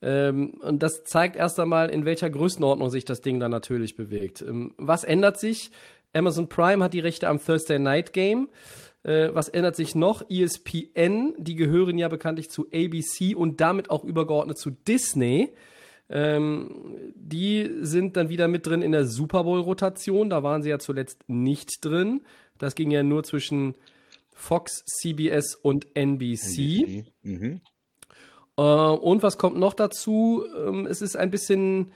Ähm, 0.02 0.60
und 0.60 0.82
das 0.82 1.04
zeigt 1.04 1.36
erst 1.36 1.58
einmal, 1.58 1.88
in 1.88 2.04
welcher 2.04 2.28
Größenordnung 2.28 2.90
sich 2.90 3.06
das 3.06 3.22
Ding 3.22 3.40
dann 3.40 3.50
natürlich 3.50 3.96
bewegt. 3.96 4.42
Ähm, 4.42 4.74
was 4.76 5.04
ändert 5.04 5.38
sich? 5.38 5.70
Amazon 6.12 6.48
Prime 6.48 6.84
hat 6.84 6.92
die 6.92 7.00
Rechte 7.00 7.28
am 7.28 7.42
Thursday 7.42 7.78
Night 7.78 8.12
Game. 8.12 8.48
Äh, 9.02 9.30
was 9.32 9.48
ändert 9.48 9.76
sich 9.76 9.94
noch? 9.94 10.28
ESPN, 10.28 11.34
die 11.38 11.54
gehören 11.54 11.98
ja 11.98 12.08
bekanntlich 12.08 12.50
zu 12.50 12.66
ABC 12.72 13.34
und 13.34 13.60
damit 13.60 13.90
auch 13.90 14.04
übergeordnet 14.04 14.58
zu 14.58 14.70
Disney. 14.70 15.52
Ähm, 16.08 17.12
die 17.14 17.70
sind 17.80 18.16
dann 18.16 18.28
wieder 18.28 18.48
mit 18.48 18.66
drin 18.66 18.82
in 18.82 18.92
der 18.92 19.06
Super 19.06 19.44
Bowl-Rotation. 19.44 20.28
Da 20.28 20.42
waren 20.42 20.62
sie 20.62 20.70
ja 20.70 20.78
zuletzt 20.78 21.22
nicht 21.28 21.84
drin. 21.84 22.22
Das 22.58 22.74
ging 22.74 22.90
ja 22.90 23.02
nur 23.02 23.22
zwischen 23.22 23.74
Fox, 24.32 24.84
CBS 24.84 25.54
und 25.54 25.86
NBC. 25.94 26.82
NBC. 26.82 27.04
Mhm. 27.22 27.60
Äh, 28.56 28.62
und 28.62 29.22
was 29.22 29.38
kommt 29.38 29.56
noch 29.56 29.74
dazu? 29.74 30.44
Ähm, 30.58 30.86
es 30.86 31.00
ist 31.00 31.16
ein 31.16 31.30
bisschen, 31.30 31.92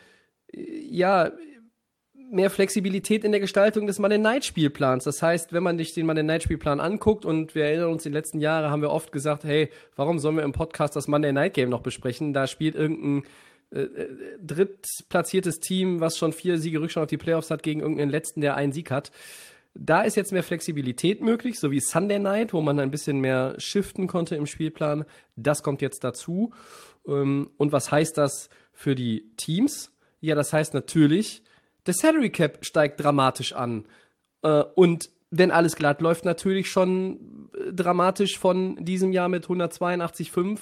ja, 0.52 1.32
mehr 2.35 2.50
Flexibilität 2.50 3.25
in 3.25 3.33
der 3.33 3.41
Gestaltung 3.41 3.87
des 3.87 3.99
Monday 3.99 4.19
Night 4.19 4.45
Spielplans. 4.45 5.05
Das 5.05 5.23
heißt, 5.23 5.53
wenn 5.53 5.62
man 5.62 5.79
sich 5.79 5.95
den 5.95 6.07
Monday 6.07 6.23
Night 6.23 6.43
Spielplan 6.43 6.81
anguckt 6.81 7.25
und 7.25 7.55
wir 7.55 7.64
erinnern 7.64 7.93
uns, 7.93 8.03
die 8.03 8.11
letzten 8.11 8.41
Jahre 8.41 8.71
haben 8.71 8.83
wir 8.83 8.91
oft 8.91 9.12
gesagt, 9.12 9.45
hey, 9.45 9.71
warum 9.97 10.19
sollen 10.19 10.37
wir 10.37 10.43
im 10.43 10.53
Podcast 10.53 10.97
das 10.97 11.09
Monday 11.09 11.33
Night 11.33 11.55
Game 11.55 11.71
noch 11.71 11.83
besprechen? 11.83 12.33
Da 12.33 12.47
spielt 12.47 12.75
irgendein 12.75 13.25
äh, 13.73 13.83
äh 13.83 14.09
drittplatziertes 14.43 15.61
Team, 15.61 16.00
was 16.00 16.19
schon 16.19 16.33
vier 16.33 16.59
Siege 16.59 16.81
Rückstand 16.81 17.05
auf 17.05 17.11
die 17.11 17.17
Playoffs 17.17 17.50
hat, 17.50 17.62
gegen 17.62 17.81
irgendeinen 17.81 18.11
letzten, 18.11 18.41
der 18.41 18.57
einen 18.57 18.73
Sieg 18.73 18.91
hat. 18.91 19.11
Da 19.75 20.03
ist 20.03 20.17
jetzt 20.17 20.33
mehr 20.33 20.45
Flexibilität 20.45 21.21
möglich, 21.21 21.59
so 21.59 21.71
wie 21.71 21.81
Sunday 21.81 22.19
Night, 22.19 22.53
wo 22.53 22.61
man 22.61 22.79
ein 22.79 22.91
bisschen 22.91 23.21
mehr 23.21 23.55
shiften 23.59 24.07
konnte 24.07 24.37
im 24.37 24.47
Spielplan. 24.47 25.05
Das 25.35 25.62
kommt 25.62 25.83
jetzt 25.83 26.05
dazu. 26.05 26.53
Ähm, 27.07 27.50
und 27.57 27.73
was 27.73 27.91
heißt 27.91 28.17
das 28.19 28.49
für 28.73 28.95
die 28.95 29.31
Teams? 29.37 29.91
Ja, 30.21 30.35
das 30.35 30.53
heißt 30.53 30.75
natürlich, 30.75 31.43
der 31.87 31.95
Salary 31.95 32.31
Cap 32.31 32.64
steigt 32.64 33.03
dramatisch 33.03 33.53
an. 33.53 33.87
Äh, 34.43 34.64
und 34.75 35.11
wenn 35.31 35.50
alles 35.50 35.76
glatt 35.76 36.00
läuft, 36.00 36.25
natürlich 36.25 36.71
schon 36.71 37.50
äh, 37.55 37.73
dramatisch 37.73 38.38
von 38.38 38.76
diesem 38.85 39.12
Jahr 39.12 39.29
mit 39.29 39.47
182,5 39.47 40.59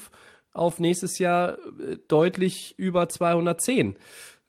auf 0.52 0.80
nächstes 0.80 1.18
Jahr 1.18 1.58
äh, 1.80 1.98
deutlich 2.08 2.74
über 2.78 3.08
210. 3.08 3.96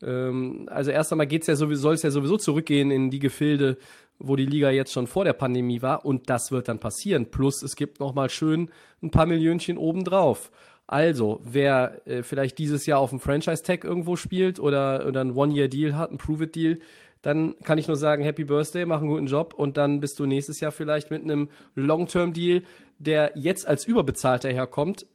Ähm, 0.01 0.67
also 0.69 0.91
erst 0.91 1.11
einmal 1.11 1.27
geht's 1.27 1.47
ja 1.47 1.55
sowieso, 1.55 1.81
soll 1.83 1.95
es 1.95 2.03
ja 2.03 2.11
sowieso 2.11 2.37
zurückgehen 2.37 2.91
in 2.91 3.09
die 3.09 3.19
Gefilde, 3.19 3.77
wo 4.19 4.35
die 4.35 4.45
Liga 4.45 4.69
jetzt 4.69 4.93
schon 4.93 5.07
vor 5.07 5.25
der 5.25 5.33
Pandemie 5.33 5.81
war 5.81 6.05
und 6.05 6.29
das 6.29 6.51
wird 6.51 6.67
dann 6.67 6.79
passieren. 6.79 7.29
Plus 7.31 7.61
es 7.63 7.75
gibt 7.75 7.99
noch 7.99 8.13
mal 8.13 8.29
schön 8.29 8.69
ein 9.01 9.11
paar 9.11 9.25
Millionchen 9.25 9.77
obendrauf. 9.77 10.51
Also, 10.87 11.39
wer 11.43 12.01
äh, 12.05 12.23
vielleicht 12.23 12.57
dieses 12.57 12.85
Jahr 12.85 12.99
auf 12.99 13.09
dem 13.09 13.19
Franchise-Tag 13.19 13.83
irgendwo 13.83 14.15
spielt 14.15 14.59
oder, 14.59 15.05
oder 15.07 15.21
einen 15.21 15.31
One-Year-Deal 15.31 15.95
hat, 15.95 16.09
einen 16.09 16.17
Prove-It-Deal, 16.17 16.79
dann 17.21 17.55
kann 17.63 17.77
ich 17.77 17.87
nur 17.87 17.95
sagen, 17.95 18.23
Happy 18.23 18.43
Birthday, 18.43 18.85
mach 18.85 18.99
einen 18.99 19.07
guten 19.07 19.27
Job 19.27 19.53
und 19.53 19.77
dann 19.77 20.01
bist 20.01 20.19
du 20.19 20.25
nächstes 20.25 20.59
Jahr 20.59 20.73
vielleicht 20.73 21.09
mit 21.09 21.23
einem 21.23 21.49
Long-Term-Deal, 21.75 22.63
der 22.99 23.31
jetzt 23.35 23.65
als 23.65 23.85
überbezahlter 23.85 24.49
herkommt, 24.49 25.05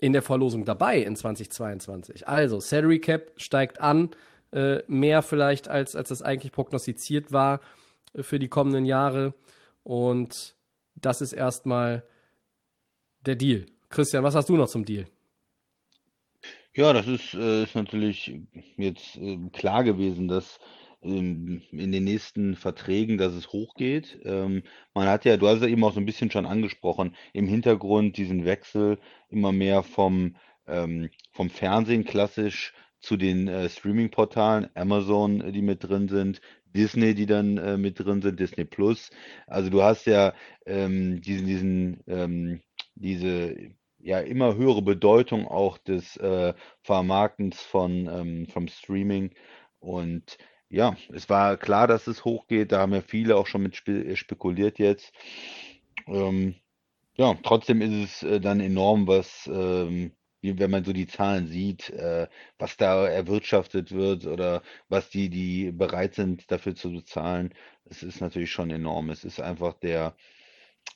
in 0.00 0.14
der 0.14 0.22
Verlosung 0.22 0.64
dabei 0.64 0.98
in 0.98 1.16
2022. 1.16 2.26
Also, 2.26 2.60
Salary 2.60 2.98
Cap 2.98 3.32
steigt 3.36 3.80
an, 3.80 4.10
äh, 4.52 4.82
mehr 4.86 5.20
vielleicht 5.22 5.68
als, 5.68 5.96
als 5.96 6.08
das 6.08 6.22
eigentlich 6.22 6.52
prognostiziert 6.52 7.30
war 7.30 7.60
für 8.18 8.38
die 8.38 8.48
kommenden 8.48 8.86
Jahre. 8.86 9.34
Und 9.82 10.56
das 10.94 11.20
ist 11.20 11.32
erstmal 11.32 12.04
der 13.26 13.36
Deal. 13.36 13.66
Christian, 13.88 14.24
was 14.24 14.34
hast 14.34 14.48
du 14.48 14.56
noch 14.56 14.68
zum 14.68 14.84
Deal? 14.84 15.06
Ja, 16.74 16.92
das 16.92 17.06
ist, 17.06 17.34
äh, 17.34 17.62
ist 17.62 17.76
natürlich 17.76 18.40
jetzt 18.76 19.16
äh, 19.16 19.38
klar 19.52 19.84
gewesen, 19.84 20.26
dass 20.26 20.58
ähm, 21.04 21.62
in 21.70 21.92
den 21.92 22.04
nächsten 22.04 22.56
Verträgen, 22.56 23.18
dass 23.18 23.34
es 23.34 23.52
hochgeht. 23.52 24.18
Ähm, 24.24 24.62
man 24.94 25.08
hat 25.08 25.24
ja, 25.24 25.36
du 25.36 25.46
hast 25.46 25.62
ja 25.62 25.68
eben 25.68 25.84
auch 25.84 25.92
so 25.92 26.00
ein 26.00 26.06
bisschen 26.06 26.30
schon 26.30 26.46
angesprochen, 26.46 27.14
im 27.32 27.46
Hintergrund 27.46 28.16
diesen 28.16 28.44
Wechsel 28.44 28.98
immer 29.28 29.52
mehr 29.52 29.82
vom, 29.82 30.36
ähm, 30.66 31.10
vom 31.30 31.50
Fernsehen 31.50 32.04
klassisch 32.04 32.72
zu 33.00 33.16
den 33.16 33.48
äh, 33.48 33.68
Streaming-Portalen, 33.68 34.68
Amazon, 34.74 35.52
die 35.52 35.62
mit 35.62 35.84
drin 35.84 36.08
sind, 36.08 36.40
Disney, 36.74 37.14
die 37.14 37.26
dann 37.26 37.58
äh, 37.58 37.76
mit 37.76 38.00
drin 38.00 38.22
sind, 38.22 38.40
Disney 38.40 38.64
Plus. 38.64 39.10
Also 39.46 39.70
du 39.70 39.82
hast 39.82 40.06
ja 40.06 40.32
ähm, 40.66 41.20
diesen, 41.20 41.46
diesen, 41.46 42.00
ähm, 42.08 42.60
diese 42.94 43.56
ja 43.98 44.20
immer 44.20 44.54
höhere 44.56 44.82
Bedeutung 44.82 45.48
auch 45.48 45.78
des 45.78 46.16
äh, 46.18 46.54
Vermarktens 46.82 47.60
von 47.62 48.06
ähm, 48.08 48.46
vom 48.48 48.68
Streaming. 48.68 49.30
Und 49.80 50.38
ja, 50.68 50.96
es 51.12 51.28
war 51.28 51.56
klar, 51.56 51.86
dass 51.86 52.06
es 52.06 52.24
hochgeht. 52.24 52.72
Da 52.72 52.80
haben 52.80 52.92
ja 52.92 53.00
viele 53.00 53.36
auch 53.36 53.46
schon 53.46 53.62
mit 53.62 53.76
spe 53.76 54.16
spekuliert 54.16 54.78
jetzt. 54.78 55.12
Ähm, 56.06 56.56
ja, 57.16 57.34
trotzdem 57.42 57.80
ist 57.80 58.22
es 58.22 58.22
äh, 58.24 58.40
dann 58.40 58.60
enorm, 58.60 59.06
was 59.06 59.48
ähm, 59.52 60.12
wenn 60.52 60.70
man 60.70 60.84
so 60.84 60.92
die 60.92 61.06
Zahlen 61.06 61.46
sieht, 61.46 61.90
äh, 61.90 62.28
was 62.58 62.76
da 62.76 63.06
erwirtschaftet 63.06 63.92
wird 63.92 64.26
oder 64.26 64.62
was 64.88 65.08
die, 65.08 65.30
die 65.30 65.72
bereit 65.72 66.14
sind 66.14 66.50
dafür 66.50 66.74
zu 66.74 66.92
bezahlen, 66.92 67.54
es 67.86 68.02
ist 68.02 68.20
natürlich 68.20 68.50
schon 68.50 68.70
enorm. 68.70 69.10
Es 69.10 69.24
ist 69.24 69.40
einfach 69.40 69.74
der 69.74 70.14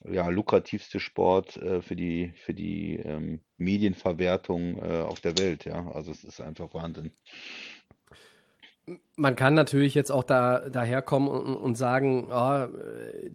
ja, 0.04 0.28
lukrativste 0.28 1.00
Sport 1.00 1.56
äh, 1.56 1.82
für 1.82 1.96
die, 1.96 2.32
für 2.36 2.54
die 2.54 2.96
ähm, 2.96 3.40
Medienverwertung 3.56 4.78
äh, 4.78 5.02
auf 5.02 5.20
der 5.20 5.38
Welt. 5.38 5.64
Ja, 5.64 5.90
also 5.92 6.10
es 6.10 6.24
ist 6.24 6.40
einfach 6.40 6.72
Wahnsinn. 6.74 7.12
Man 9.16 9.36
kann 9.36 9.54
natürlich 9.54 9.94
jetzt 9.94 10.10
auch 10.10 10.24
da 10.24 10.70
daherkommen 10.70 11.28
und, 11.28 11.56
und 11.56 11.74
sagen, 11.74 12.28
oh, 12.30 12.66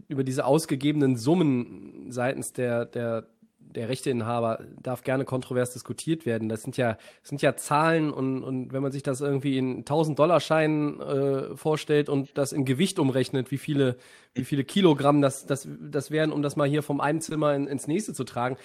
über 0.07 0.23
diese 0.23 0.45
ausgegebenen 0.45 1.15
Summen 1.15 2.11
seitens 2.11 2.53
der, 2.53 2.85
der 2.85 3.27
der 3.71 3.89
Rechteinhaber 3.89 4.63
darf 4.81 5.03
gerne 5.03 5.25
kontrovers 5.25 5.73
diskutiert 5.73 6.25
werden. 6.25 6.49
Das 6.49 6.61
sind 6.61 6.77
ja, 6.77 6.97
das 7.21 7.29
sind 7.29 7.41
ja 7.41 7.55
Zahlen 7.55 8.11
und, 8.11 8.43
und 8.43 8.73
wenn 8.73 8.81
man 8.81 8.91
sich 8.91 9.03
das 9.03 9.21
irgendwie 9.21 9.57
in 9.57 9.83
1000-Dollar-Scheinen 9.83 10.99
äh, 10.99 11.55
vorstellt 11.55 12.09
und 12.09 12.37
das 12.37 12.51
in 12.51 12.65
Gewicht 12.65 12.99
umrechnet, 12.99 13.51
wie 13.51 13.57
viele, 13.57 13.97
wie 14.33 14.43
viele 14.43 14.63
Kilogramm 14.63 15.21
das, 15.21 15.45
das, 15.45 15.67
das 15.81 16.11
wären, 16.11 16.31
um 16.31 16.41
das 16.41 16.55
mal 16.55 16.67
hier 16.67 16.83
vom 16.83 17.01
einen 17.01 17.21
Zimmer 17.21 17.53
in, 17.55 17.67
ins 17.67 17.87
nächste 17.87 18.13
zu 18.13 18.23
tragen, 18.23 18.57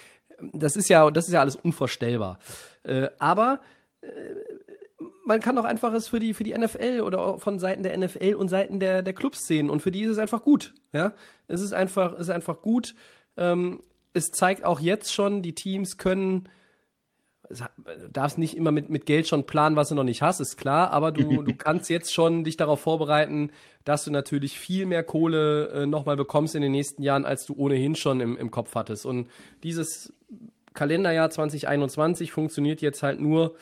das 0.53 0.75
ist 0.75 0.89
ja, 0.89 1.09
das 1.11 1.27
ist 1.27 1.33
ja 1.33 1.41
alles 1.41 1.55
unvorstellbar. 1.55 2.39
Äh, 2.83 3.09
aber 3.19 3.61
äh, 4.01 4.07
man 5.25 5.41
kann 5.41 5.57
auch 5.57 5.65
einfach 5.65 5.93
es 5.93 6.07
für 6.07 6.19
die, 6.19 6.33
für 6.33 6.43
die 6.43 6.57
NFL 6.57 7.01
oder 7.01 7.37
von 7.37 7.59
Seiten 7.59 7.83
der 7.83 7.97
NFL 7.97 8.33
und 8.33 8.49
Seiten 8.49 8.79
der, 8.79 9.01
der 9.03 9.13
Clubs 9.13 9.45
sehen. 9.45 9.69
Und 9.69 9.81
für 9.81 9.91
die 9.91 10.01
ist 10.01 10.11
es 10.11 10.17
einfach 10.17 10.43
gut. 10.43 10.73
Ja, 10.91 11.13
es 11.47 11.61
ist 11.61 11.73
einfach, 11.73 12.17
ist 12.17 12.29
einfach 12.29 12.61
gut. 12.61 12.95
Ähm, 13.37 13.83
es 14.13 14.31
zeigt 14.31 14.65
auch 14.65 14.79
jetzt 14.79 15.13
schon, 15.13 15.41
die 15.41 15.53
Teams 15.53 15.97
können, 15.97 16.49
du 17.49 18.09
darfst 18.11 18.37
nicht 18.37 18.55
immer 18.55 18.71
mit, 18.71 18.89
mit 18.89 19.05
Geld 19.05 19.27
schon 19.27 19.45
planen, 19.45 19.75
was 19.75 19.89
du 19.89 19.95
noch 19.95 20.03
nicht 20.03 20.21
hast, 20.21 20.39
ist 20.39 20.57
klar, 20.57 20.91
aber 20.91 21.11
du, 21.11 21.43
du 21.43 21.53
kannst 21.57 21.89
jetzt 21.89 22.13
schon 22.13 22.43
dich 22.43 22.57
darauf 22.57 22.79
vorbereiten, 22.79 23.51
dass 23.85 24.03
du 24.03 24.11
natürlich 24.11 24.59
viel 24.59 24.85
mehr 24.85 25.03
Kohle 25.03 25.69
äh, 25.69 25.85
nochmal 25.85 26.15
bekommst 26.15 26.55
in 26.55 26.61
den 26.61 26.71
nächsten 26.71 27.01
Jahren, 27.01 27.25
als 27.25 27.45
du 27.45 27.55
ohnehin 27.55 27.95
schon 27.95 28.21
im, 28.21 28.37
im 28.37 28.51
Kopf 28.51 28.75
hattest. 28.75 29.05
Und 29.05 29.29
dieses 29.63 30.13
Kalenderjahr 30.73 31.29
2021 31.29 32.31
funktioniert 32.31 32.81
jetzt 32.81 33.01
halt 33.03 33.19
nur, 33.19 33.55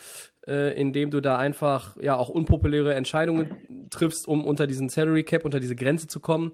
äh, 0.46 0.80
indem 0.80 1.12
du 1.12 1.22
da 1.22 1.38
einfach 1.38 1.96
ja 2.02 2.16
auch 2.16 2.30
unpopuläre 2.30 2.94
Entscheidungen 2.94 3.88
triffst, 3.90 4.28
um 4.28 4.46
unter 4.46 4.68
diesen 4.68 4.90
Salary 4.90 5.24
Cap, 5.24 5.46
unter 5.46 5.60
diese 5.60 5.76
Grenze 5.76 6.08
zu 6.08 6.20
kommen 6.20 6.52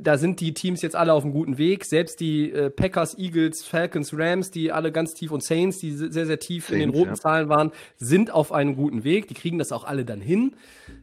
da 0.00 0.16
sind 0.16 0.40
die 0.40 0.54
Teams 0.54 0.82
jetzt 0.82 0.94
alle 0.94 1.12
auf 1.12 1.24
einem 1.24 1.32
guten 1.32 1.58
Weg. 1.58 1.84
Selbst 1.84 2.20
die 2.20 2.50
äh, 2.50 2.70
Packers, 2.70 3.18
Eagles, 3.18 3.64
Falcons, 3.64 4.16
Rams, 4.16 4.50
die 4.50 4.70
alle 4.70 4.92
ganz 4.92 5.14
tief 5.14 5.30
und 5.32 5.42
Saints, 5.42 5.78
die 5.78 5.90
sehr, 5.90 6.26
sehr 6.26 6.38
tief 6.38 6.68
Saints, 6.68 6.82
in 6.82 6.90
den 6.90 6.98
roten 6.98 7.10
ja. 7.10 7.20
Zahlen 7.20 7.48
waren, 7.48 7.72
sind 7.96 8.30
auf 8.30 8.52
einem 8.52 8.76
guten 8.76 9.04
Weg. 9.04 9.28
Die 9.28 9.34
kriegen 9.34 9.58
das 9.58 9.72
auch 9.72 9.84
alle 9.84 10.04
dann 10.04 10.20
hin. 10.20 10.54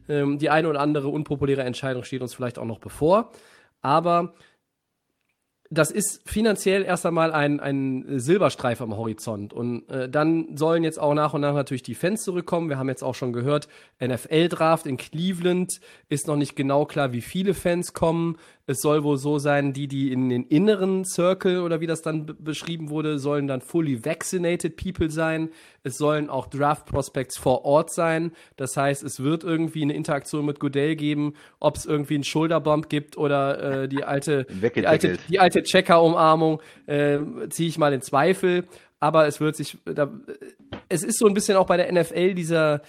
Ähm, 0.08 0.38
die 0.38 0.50
eine 0.50 0.68
oder 0.68 0.80
andere 0.80 1.08
unpopuläre 1.08 1.62
Entscheidung 1.62 2.04
steht 2.04 2.22
uns 2.22 2.34
vielleicht 2.34 2.58
auch 2.58 2.64
noch 2.64 2.78
bevor. 2.78 3.30
Aber 3.82 4.34
das 5.72 5.92
ist 5.92 6.28
finanziell 6.28 6.82
erst 6.82 7.06
einmal 7.06 7.32
ein, 7.32 7.60
ein 7.60 8.18
Silberstreif 8.18 8.80
am 8.82 8.96
Horizont. 8.96 9.52
Und 9.52 9.88
äh, 9.88 10.08
dann 10.08 10.56
sollen 10.56 10.82
jetzt 10.82 10.98
auch 10.98 11.14
nach 11.14 11.32
und 11.32 11.42
nach 11.42 11.54
natürlich 11.54 11.84
die 11.84 11.94
Fans 11.94 12.24
zurückkommen. 12.24 12.68
Wir 12.68 12.76
haben 12.76 12.88
jetzt 12.88 13.04
auch 13.04 13.14
schon 13.14 13.32
gehört, 13.32 13.68
NFL-Draft 14.04 14.86
in 14.86 14.96
Cleveland 14.96 15.80
ist 16.08 16.26
noch 16.26 16.34
nicht 16.34 16.56
genau 16.56 16.86
klar, 16.86 17.12
wie 17.12 17.20
viele 17.20 17.54
Fans 17.54 17.92
kommen. 17.92 18.36
Es 18.70 18.82
soll 18.82 19.02
wohl 19.02 19.18
so 19.18 19.40
sein, 19.40 19.72
die, 19.72 19.88
die 19.88 20.12
in 20.12 20.28
den 20.28 20.44
inneren 20.44 21.04
Circle 21.04 21.62
oder 21.62 21.80
wie 21.80 21.88
das 21.88 22.02
dann 22.02 22.36
beschrieben 22.38 22.88
wurde, 22.88 23.18
sollen 23.18 23.48
dann 23.48 23.62
fully 23.62 24.04
vaccinated 24.04 24.76
people 24.76 25.10
sein. 25.10 25.50
Es 25.82 25.98
sollen 25.98 26.30
auch 26.30 26.46
Draft 26.46 26.86
Prospects 26.86 27.36
vor 27.36 27.64
Ort 27.64 27.92
sein. 27.92 28.30
Das 28.56 28.76
heißt, 28.76 29.02
es 29.02 29.24
wird 29.24 29.42
irgendwie 29.42 29.82
eine 29.82 29.94
Interaktion 29.94 30.46
mit 30.46 30.60
Goodell 30.60 30.94
geben, 30.94 31.34
ob 31.58 31.78
es 31.78 31.84
irgendwie 31.84 32.14
einen 32.14 32.22
Schulterbump 32.22 32.88
gibt 32.88 33.16
oder 33.16 33.82
äh, 33.82 33.88
die 33.88 34.04
alte, 34.04 34.44
die 34.76 34.86
alte, 34.86 35.18
die 35.28 35.40
alte 35.40 35.64
Checker-Umarmung, 35.64 36.62
äh, 36.86 37.18
ziehe 37.48 37.68
ich 37.68 37.76
mal 37.76 37.92
in 37.92 38.02
Zweifel. 38.02 38.68
Aber 39.00 39.26
es 39.26 39.40
wird 39.40 39.56
sich, 39.56 39.78
da, 39.84 40.12
es 40.88 41.02
ist 41.02 41.18
so 41.18 41.26
ein 41.26 41.34
bisschen 41.34 41.56
auch 41.56 41.66
bei 41.66 41.76
der 41.76 41.90
NFL 41.92 42.34
dieser, 42.34 42.82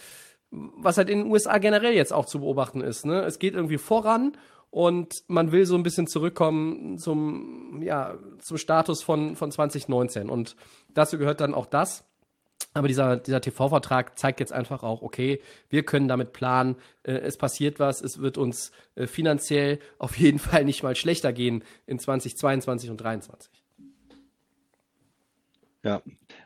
was 0.51 0.97
halt 0.97 1.09
in 1.09 1.23
den 1.23 1.31
USA 1.31 1.57
generell 1.57 1.93
jetzt 1.95 2.13
auch 2.13 2.27
zu 2.27 2.41
beobachten 2.41 2.81
ist. 2.81 3.03
Ne? 3.03 3.21
Es 3.21 3.39
geht 3.39 3.55
irgendwie 3.55 3.79
voran 3.79 4.33
und 4.71 5.23
man 5.27 5.51
will 5.51 5.65
so 5.65 5.75
ein 5.75 5.83
bisschen 5.83 6.07
zurückkommen 6.07 6.97
zum, 6.97 7.83
ja, 7.83 8.17
zum 8.39 8.57
Status 8.57 9.03
von, 9.03 9.35
von 9.35 9.51
2019. 9.51 10.29
Und 10.29 10.55
dazu 10.93 11.17
gehört 11.17 11.41
dann 11.41 11.53
auch 11.53 11.65
das. 11.65 12.05
Aber 12.73 12.87
dieser, 12.87 13.17
dieser 13.17 13.41
TV-Vertrag 13.41 14.17
zeigt 14.17 14.39
jetzt 14.39 14.53
einfach 14.53 14.81
auch, 14.83 15.01
okay, 15.01 15.41
wir 15.69 15.83
können 15.83 16.07
damit 16.07 16.31
planen, 16.31 16.77
äh, 17.03 17.11
es 17.13 17.35
passiert 17.35 17.79
was, 17.79 18.01
es 18.01 18.19
wird 18.19 18.37
uns 18.37 18.71
äh, 18.95 19.07
finanziell 19.07 19.79
auf 19.99 20.17
jeden 20.17 20.39
Fall 20.39 20.63
nicht 20.63 20.83
mal 20.83 20.95
schlechter 20.95 21.33
gehen 21.33 21.65
in 21.85 21.99
2022 21.99 22.89
und 22.89 22.97
2023. 22.97 23.51
Ja, 25.83 26.01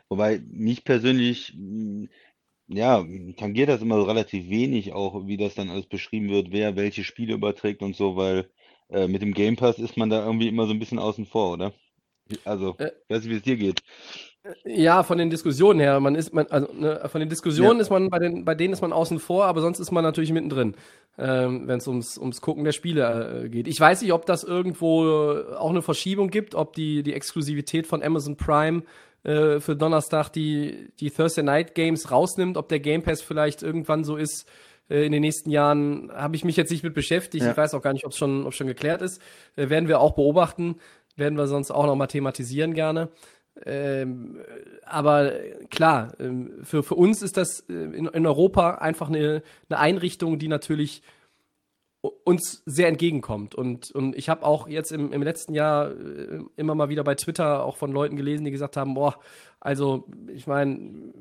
wobei 0.08 0.42
mich 0.50 0.84
persönlich 0.84 1.54
ja, 2.68 3.04
tangiert 3.36 3.68
das 3.68 3.82
immer 3.82 4.06
relativ 4.06 4.48
wenig 4.48 4.92
auch, 4.92 5.26
wie 5.26 5.36
das 5.36 5.54
dann 5.54 5.70
alles 5.70 5.86
beschrieben 5.86 6.28
wird, 6.30 6.48
wer 6.50 6.76
welche 6.76 7.04
Spiele 7.04 7.34
überträgt 7.34 7.82
und 7.82 7.96
so, 7.96 8.16
weil 8.16 8.50
äh, 8.90 9.08
mit 9.08 9.22
dem 9.22 9.34
Game 9.34 9.56
Pass 9.56 9.78
ist 9.78 9.96
man 9.96 10.10
da 10.10 10.24
irgendwie 10.24 10.48
immer 10.48 10.66
so 10.66 10.72
ein 10.72 10.78
bisschen 10.78 10.98
außen 10.98 11.26
vor, 11.26 11.52
oder? 11.52 11.72
Also, 12.44 12.74
Äh, 12.78 12.90
weiß 13.08 13.22
nicht, 13.24 13.30
wie 13.30 13.36
es 13.36 13.42
dir 13.42 13.56
geht. 13.56 13.82
Ja, 14.64 15.02
von 15.02 15.18
den 15.18 15.28
Diskussionen 15.28 15.80
her, 15.80 15.98
man 15.98 16.14
ist, 16.14 16.32
man, 16.32 16.46
also 16.46 16.72
ne, 16.72 17.00
von 17.08 17.20
den 17.20 17.28
Diskussionen 17.28 17.78
Ja. 17.78 17.82
ist 17.82 17.90
man 17.90 18.10
bei 18.10 18.20
den, 18.20 18.44
bei 18.44 18.54
denen 18.54 18.72
ist 18.72 18.80
man 18.80 18.92
außen 18.92 19.18
vor, 19.18 19.44
aber 19.46 19.60
sonst 19.60 19.80
ist 19.80 19.90
man 19.90 20.04
natürlich 20.04 20.30
mittendrin, 20.30 20.76
ähm, 21.18 21.66
wenn 21.66 21.78
es 21.78 21.88
ums, 21.88 22.16
ums 22.16 22.40
Gucken 22.40 22.62
der 22.62 22.70
Spiele 22.70 23.44
äh, 23.44 23.48
geht. 23.48 23.66
Ich 23.66 23.80
weiß 23.80 24.02
nicht, 24.02 24.12
ob 24.12 24.24
das 24.24 24.44
irgendwo 24.44 25.32
auch 25.58 25.70
eine 25.70 25.82
Verschiebung 25.82 26.30
gibt, 26.30 26.54
ob 26.54 26.74
die, 26.74 27.02
die 27.02 27.14
Exklusivität 27.14 27.88
von 27.88 28.04
Amazon 28.04 28.36
Prime 28.36 28.82
äh, 29.26 29.58
für 29.58 29.74
Donnerstag 29.74 30.28
die, 30.28 30.88
die 31.00 31.10
Thursday 31.10 31.42
Night 31.42 31.74
Games 31.74 32.12
rausnimmt, 32.12 32.56
ob 32.56 32.68
der 32.68 32.78
Game 32.78 33.02
Pass 33.02 33.22
vielleicht 33.22 33.62
irgendwann 33.62 34.04
so 34.04 34.16
ist. 34.16 34.46
äh, 34.88 35.04
In 35.04 35.10
den 35.10 35.22
nächsten 35.22 35.50
Jahren 35.50 36.12
habe 36.14 36.36
ich 36.36 36.44
mich 36.44 36.56
jetzt 36.56 36.70
nicht 36.70 36.84
mit 36.84 36.94
beschäftigt. 36.94 37.44
Ja. 37.44 37.50
Ich 37.50 37.56
weiß 37.56 37.74
auch 37.74 37.82
gar 37.82 37.92
nicht, 37.92 38.04
ob 38.04 38.12
es 38.12 38.18
schon, 38.18 38.46
ob's 38.46 38.56
schon 38.56 38.68
geklärt 38.68 39.02
ist. 39.02 39.20
Äh, 39.56 39.68
werden 39.68 39.88
wir 39.88 40.00
auch 40.00 40.14
beobachten, 40.14 40.76
werden 41.16 41.36
wir 41.36 41.48
sonst 41.48 41.72
auch 41.72 41.86
noch 41.86 41.96
mal 41.96 42.06
thematisieren 42.06 42.72
gerne. 42.72 43.08
Ähm, 43.64 44.38
aber 44.84 45.32
klar, 45.70 46.12
ähm, 46.20 46.52
für, 46.62 46.84
für 46.84 46.94
uns 46.94 47.22
ist 47.22 47.36
das 47.36 47.60
äh, 47.68 47.72
in, 47.72 48.06
in 48.06 48.26
Europa 48.26 48.76
einfach 48.76 49.08
eine, 49.08 49.42
eine 49.68 49.78
Einrichtung, 49.80 50.38
die 50.38 50.48
natürlich 50.48 51.02
uns 52.24 52.62
sehr 52.66 52.88
entgegenkommt. 52.88 53.54
Und, 53.54 53.90
und 53.92 54.16
ich 54.16 54.28
habe 54.28 54.44
auch 54.44 54.68
jetzt 54.68 54.92
im, 54.92 55.12
im 55.12 55.22
letzten 55.22 55.54
Jahr 55.54 55.90
äh, 55.90 56.40
immer 56.56 56.74
mal 56.74 56.88
wieder 56.88 57.04
bei 57.04 57.14
Twitter 57.14 57.64
auch 57.64 57.76
von 57.76 57.92
Leuten 57.92 58.16
gelesen, 58.16 58.44
die 58.44 58.50
gesagt 58.50 58.76
haben, 58.76 58.94
boah, 58.94 59.18
also 59.60 60.04
ich 60.34 60.46
meine, 60.46 61.12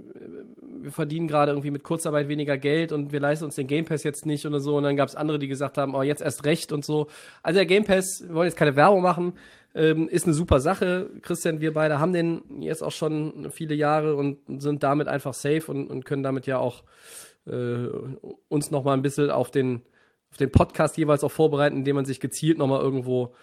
wir 0.82 0.91
verdienen 0.91 1.28
gerade 1.28 1.52
irgendwie 1.52 1.71
mit 1.71 1.84
Kurzarbeit 1.84 2.28
weniger 2.28 2.58
Geld 2.58 2.91
und 2.91 3.12
wir 3.12 3.19
leisten 3.19 3.45
uns 3.45 3.56
den 3.56 3.67
Game 3.67 3.86
Pass 3.86 4.04
jetzt 4.04 4.26
nicht 4.26 4.45
oder 4.45 4.60
so. 4.60 4.78
Und 4.78 4.84
dann 4.84 4.95
gab 4.95 5.10
es 5.10 5.15
andere, 5.15 5.39
die 5.39 5.48
gesagt 5.48 5.78
haben, 5.78 5.95
oh, 5.95 6.02
jetzt 6.02 6.21
erst 6.21 6.45
recht 6.45 6.71
und 6.71 6.86
so. 6.86 7.08
Also 7.41 7.58
der 7.58 7.65
Game 7.65 7.86
Pass, 7.86 8.24
wir 8.26 8.36
wollen 8.36 8.48
jetzt 8.48 8.58
keine 8.58 8.76
Werbung 8.76 9.02
machen, 9.02 9.34
ähm, 9.74 10.08
ist 10.08 10.26
eine 10.26 10.34
super 10.34 10.60
Sache. 10.60 11.10
Christian, 11.21 11.60
wir 11.60 11.74
beide 11.74 12.00
haben 12.00 12.13
den 12.13 12.62
jetzt 12.62 12.84
auch 12.84 12.91
schon 12.91 13.52
viele 13.52 13.76
Jahre 13.76 14.15
und 14.15 14.38
sind 14.62 14.84
damit 14.84 15.08
einfach 15.08 15.34
safe 15.34 15.71
und, 15.71 15.89
und 15.89 16.06
können 16.06 16.24
damit 16.24 16.45
ja 16.45 16.60
auch 16.60 16.84
äh, 17.48 17.88
uns 18.48 18.71
noch 18.71 18.84
mal 18.84 18.93
ein 18.93 19.02
bisschen 19.02 19.30
auf 19.30 19.52
den, 19.52 19.82
auf 20.36 20.38
den 20.38 20.52
Podcast 20.52 20.98
jeweils 20.98 21.24
auch 21.24 21.32
vorbereiten, 21.32 21.78
indem 21.78 21.95
man 21.95 22.04
sich 22.04 22.19
gezielt 22.19 22.58
noch 22.58 22.67
mal 22.67 22.82
irgendwo 22.82 23.34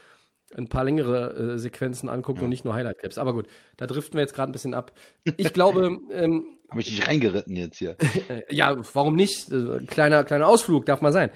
ein 0.55 0.69
paar 0.69 0.85
längere 0.85 1.55
äh, 1.55 1.59
Sequenzen 1.59 2.11
anguckt 2.11 2.43
und 2.43 2.51
nicht 2.51 2.67
nur 2.67 2.75
Highlight-Clips. 2.75 3.17
Aber 3.17 3.33
gut, 3.33 3.47
da 3.79 3.87
driften 3.87 4.19
wir 4.19 4.21
jetzt 4.21 4.35
gerade 4.35 4.51
ein 4.51 4.53
bisschen 4.53 4.75
ab. 4.75 4.93
Ich 5.25 5.55
glaube, 5.55 5.99
ähm, 6.13 6.59
Habe 6.69 6.83
ich 6.83 6.89
dich 6.89 7.09
reingeritten 7.09 7.57
jetzt 7.57 7.79
hier? 7.79 7.97
ja, 8.51 8.77
warum 8.93 9.17
nicht? 9.17 9.51
Äh, 9.51 9.79
kleiner, 9.87 10.23
kleiner 10.25 10.47
Ausflug 10.47 10.85
darf 10.85 11.01
mal 11.01 11.15
sein. 11.15 11.31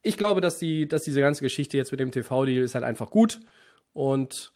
Ich 0.00 0.16
glaube, 0.16 0.40
dass, 0.40 0.58
die, 0.58 0.88
dass 0.88 1.02
diese 1.02 1.20
ganze 1.20 1.42
Geschichte 1.42 1.76
jetzt 1.76 1.90
mit 1.90 2.00
dem 2.00 2.10
TV-Deal 2.10 2.64
ist 2.64 2.74
halt 2.74 2.84
einfach 2.84 3.10
gut. 3.10 3.40
Und 3.92 4.54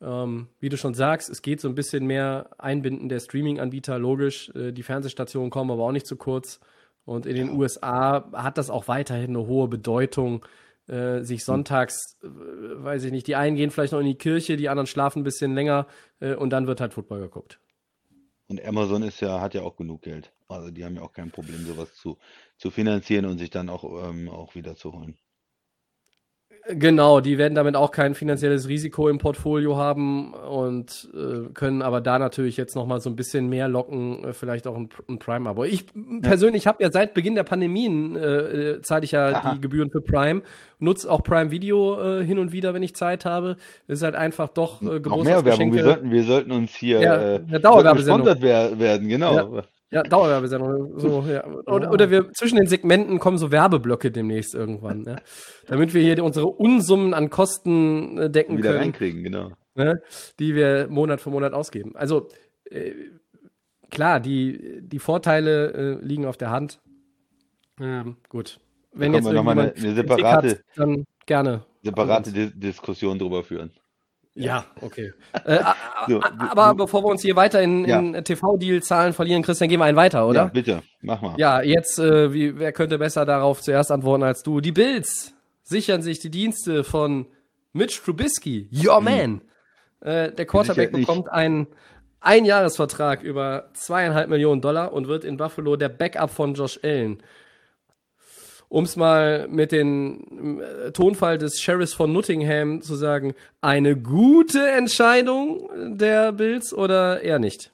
ähm, 0.00 0.48
wie 0.60 0.70
du 0.70 0.78
schon 0.78 0.94
sagst, 0.94 1.28
es 1.28 1.42
geht 1.42 1.60
so 1.60 1.68
ein 1.68 1.74
bisschen 1.74 2.06
mehr 2.06 2.48
Einbinden 2.56 3.10
der 3.10 3.20
Streaming-Anbieter, 3.20 3.98
logisch. 3.98 4.50
Äh, 4.54 4.72
die 4.72 4.82
Fernsehstationen 4.82 5.50
kommen 5.50 5.70
aber 5.70 5.82
auch 5.82 5.92
nicht 5.92 6.06
zu 6.06 6.16
kurz. 6.16 6.58
Und 7.04 7.26
in 7.26 7.34
den 7.34 7.50
USA 7.50 8.30
hat 8.32 8.58
das 8.58 8.70
auch 8.70 8.88
weiterhin 8.88 9.30
eine 9.30 9.46
hohe 9.46 9.68
Bedeutung, 9.68 10.44
äh, 10.86 11.22
sich 11.22 11.44
sonntags, 11.44 12.18
äh, 12.22 12.26
weiß 12.26 13.04
ich 13.04 13.12
nicht, 13.12 13.26
die 13.26 13.36
einen 13.36 13.56
gehen 13.56 13.70
vielleicht 13.70 13.92
noch 13.92 14.00
in 14.00 14.06
die 14.06 14.18
Kirche, 14.18 14.56
die 14.56 14.68
anderen 14.68 14.86
schlafen 14.86 15.20
ein 15.20 15.24
bisschen 15.24 15.54
länger 15.54 15.86
äh, 16.20 16.34
und 16.34 16.50
dann 16.50 16.66
wird 16.66 16.80
halt 16.80 16.94
Football 16.94 17.20
geguckt. 17.20 17.60
Und 18.48 18.64
Amazon 18.64 19.04
ist 19.04 19.20
ja, 19.20 19.40
hat 19.40 19.54
ja 19.54 19.62
auch 19.62 19.76
genug 19.76 20.02
Geld. 20.02 20.32
Also 20.48 20.72
die 20.72 20.84
haben 20.84 20.96
ja 20.96 21.02
auch 21.02 21.12
kein 21.12 21.30
Problem, 21.30 21.64
sowas 21.64 21.94
zu, 21.94 22.18
zu 22.56 22.72
finanzieren 22.72 23.26
und 23.26 23.38
sich 23.38 23.50
dann 23.50 23.68
auch, 23.68 23.84
ähm, 24.08 24.28
auch 24.28 24.56
wieder 24.56 24.74
zu 24.74 24.92
holen. 24.92 25.16
Genau, 26.68 27.20
die 27.20 27.38
werden 27.38 27.54
damit 27.54 27.74
auch 27.74 27.90
kein 27.90 28.14
finanzielles 28.14 28.68
Risiko 28.68 29.08
im 29.08 29.18
Portfolio 29.18 29.76
haben 29.76 30.34
und 30.34 31.08
äh, 31.14 31.52
können 31.54 31.80
aber 31.80 32.00
da 32.00 32.18
natürlich 32.18 32.56
jetzt 32.56 32.76
noch 32.76 32.86
mal 32.86 33.00
so 33.00 33.08
ein 33.08 33.16
bisschen 33.16 33.48
mehr 33.48 33.66
locken, 33.68 34.24
äh, 34.24 34.32
vielleicht 34.32 34.66
auch 34.66 34.76
ein, 34.76 34.90
ein 35.08 35.18
Prime-Abo. 35.18 35.64
Ich 35.64 35.86
persönlich 36.22 36.66
habe 36.66 36.82
ja 36.82 36.92
seit 36.92 37.14
Beginn 37.14 37.34
der 37.34 37.44
Pandemien 37.44 38.14
äh, 38.14 38.20
äh, 38.20 38.82
zahle 38.82 39.04
ich 39.04 39.12
ja 39.12 39.28
Aha. 39.28 39.54
die 39.54 39.60
Gebühren 39.60 39.90
für 39.90 40.02
Prime, 40.02 40.42
nutze 40.78 41.10
auch 41.10 41.22
Prime 41.22 41.50
Video 41.50 42.20
äh, 42.20 42.24
hin 42.24 42.38
und 42.38 42.52
wieder, 42.52 42.74
wenn 42.74 42.82
ich 42.82 42.94
Zeit 42.94 43.24
habe. 43.24 43.56
ist 43.88 44.02
halt 44.02 44.14
einfach 44.14 44.48
doch 44.48 44.82
äh, 44.82 45.00
mehr 45.00 45.44
Werbung. 45.44 45.72
Wir 45.72 45.84
sollten, 45.84 46.10
wir 46.10 46.24
sollten 46.24 46.52
uns 46.52 46.74
hier 46.74 47.00
Ja, 47.00 47.34
äh, 47.36 47.40
gesponsert 47.40 48.42
wer 48.42 48.78
werden, 48.78 49.08
genau. 49.08 49.34
Ja, 49.34 49.62
Dauerwerbesendung. 49.90 50.98
So, 50.98 51.22
ja. 51.28 51.44
Oder, 51.66 51.90
oder 51.90 52.10
wir 52.10 52.32
zwischen 52.32 52.56
den 52.56 52.66
Segmenten 52.66 53.18
kommen 53.18 53.38
so 53.38 53.50
Werbeblöcke 53.50 54.10
demnächst 54.10 54.54
irgendwann, 54.54 55.02
ne? 55.02 55.16
damit 55.66 55.94
wir 55.94 56.02
hier 56.02 56.22
unsere 56.24 56.46
Unsummen 56.46 57.12
an 57.14 57.28
Kosten 57.30 58.16
äh, 58.18 58.30
decken 58.30 58.56
Wieder 58.58 58.70
können. 58.70 58.80
reinkriegen, 58.82 59.22
genau. 59.24 59.50
ne, 59.74 60.00
die 60.38 60.54
wir 60.54 60.86
Monat 60.88 61.20
für 61.20 61.30
Monat 61.30 61.52
ausgeben. 61.54 61.96
Also 61.96 62.28
äh, 62.70 62.92
klar, 63.90 64.20
die, 64.20 64.80
die 64.82 64.98
Vorteile 65.00 65.72
äh, 66.00 66.04
liegen 66.04 66.26
auf 66.26 66.36
der 66.36 66.50
Hand. 66.50 66.80
Ähm, 67.80 68.16
gut. 68.28 68.60
Wenn 68.92 69.14
jetzt 69.14 69.24
wir 69.24 69.32
noch 69.32 69.42
mal 69.44 69.58
eine- 69.58 69.72
eine 69.74 69.94
separate- 69.94 70.48
hat, 70.58 70.64
dann 70.76 71.04
gerne. 71.26 71.64
Separate 71.82 72.32
Di 72.32 72.50
Diskussion 72.54 73.18
drüber 73.18 73.42
führen. 73.42 73.70
Ja, 74.42 74.64
okay. 74.80 75.12
äh, 75.44 75.58
So, 76.08 76.20
aber 76.22 76.74
bevor 76.74 77.02
wir 77.04 77.08
uns 77.08 77.22
hier 77.22 77.36
weiter 77.36 77.60
in, 77.62 77.84
in 77.84 78.24
TV-Deal-Zahlen 78.24 79.12
verlieren, 79.12 79.42
Christian, 79.42 79.68
gehen 79.68 79.80
wir 79.80 79.84
einen 79.84 79.96
weiter, 79.96 80.18
Ja, 80.18 80.24
oder? 80.24 80.46
bitte, 80.46 80.82
mach 81.02 81.20
mal. 81.20 81.34
Ja, 81.38 81.62
jetzt, 81.62 81.98
äh, 81.98 82.32
wie, 82.32 82.58
wer 82.58 82.72
könnte 82.72 82.98
besser 82.98 83.24
darauf 83.26 83.60
zuerst 83.60 83.90
antworten 83.92 84.22
als 84.22 84.42
du? 84.42 84.60
Die 84.60 84.72
Bills 84.72 85.34
sichern 85.62 86.02
sich 86.02 86.18
die 86.18 86.30
Dienste 86.30 86.84
von 86.84 87.26
Mitch 87.72 88.00
Trubisky, 88.04 88.68
your 88.72 89.00
man. 89.00 89.42
Äh, 90.00 90.32
der 90.32 90.46
Quarterback 90.46 90.92
bekommt 90.92 91.28
einen 91.30 91.66
Einjahresvertrag 92.20 93.22
über 93.22 93.70
zweieinhalb 93.74 94.28
Millionen 94.28 94.60
Dollar 94.60 94.92
und 94.92 95.08
wird 95.08 95.24
in 95.24 95.36
Buffalo 95.36 95.76
der 95.76 95.88
Backup 95.88 96.30
von 96.30 96.54
Josh 96.54 96.80
Allen. 96.82 97.22
Um 98.70 98.84
es 98.84 98.94
mal 98.94 99.48
mit 99.48 99.72
dem 99.72 100.60
äh, 100.60 100.92
Tonfall 100.92 101.38
des 101.38 101.60
Sheriffs 101.60 101.92
von 101.92 102.12
Nottingham 102.12 102.82
zu 102.82 102.94
sagen, 102.94 103.34
eine 103.60 103.96
gute 103.96 104.70
Entscheidung 104.70 105.68
der 105.98 106.30
Bills 106.30 106.72
oder 106.72 107.20
eher 107.20 107.40
nicht? 107.40 107.72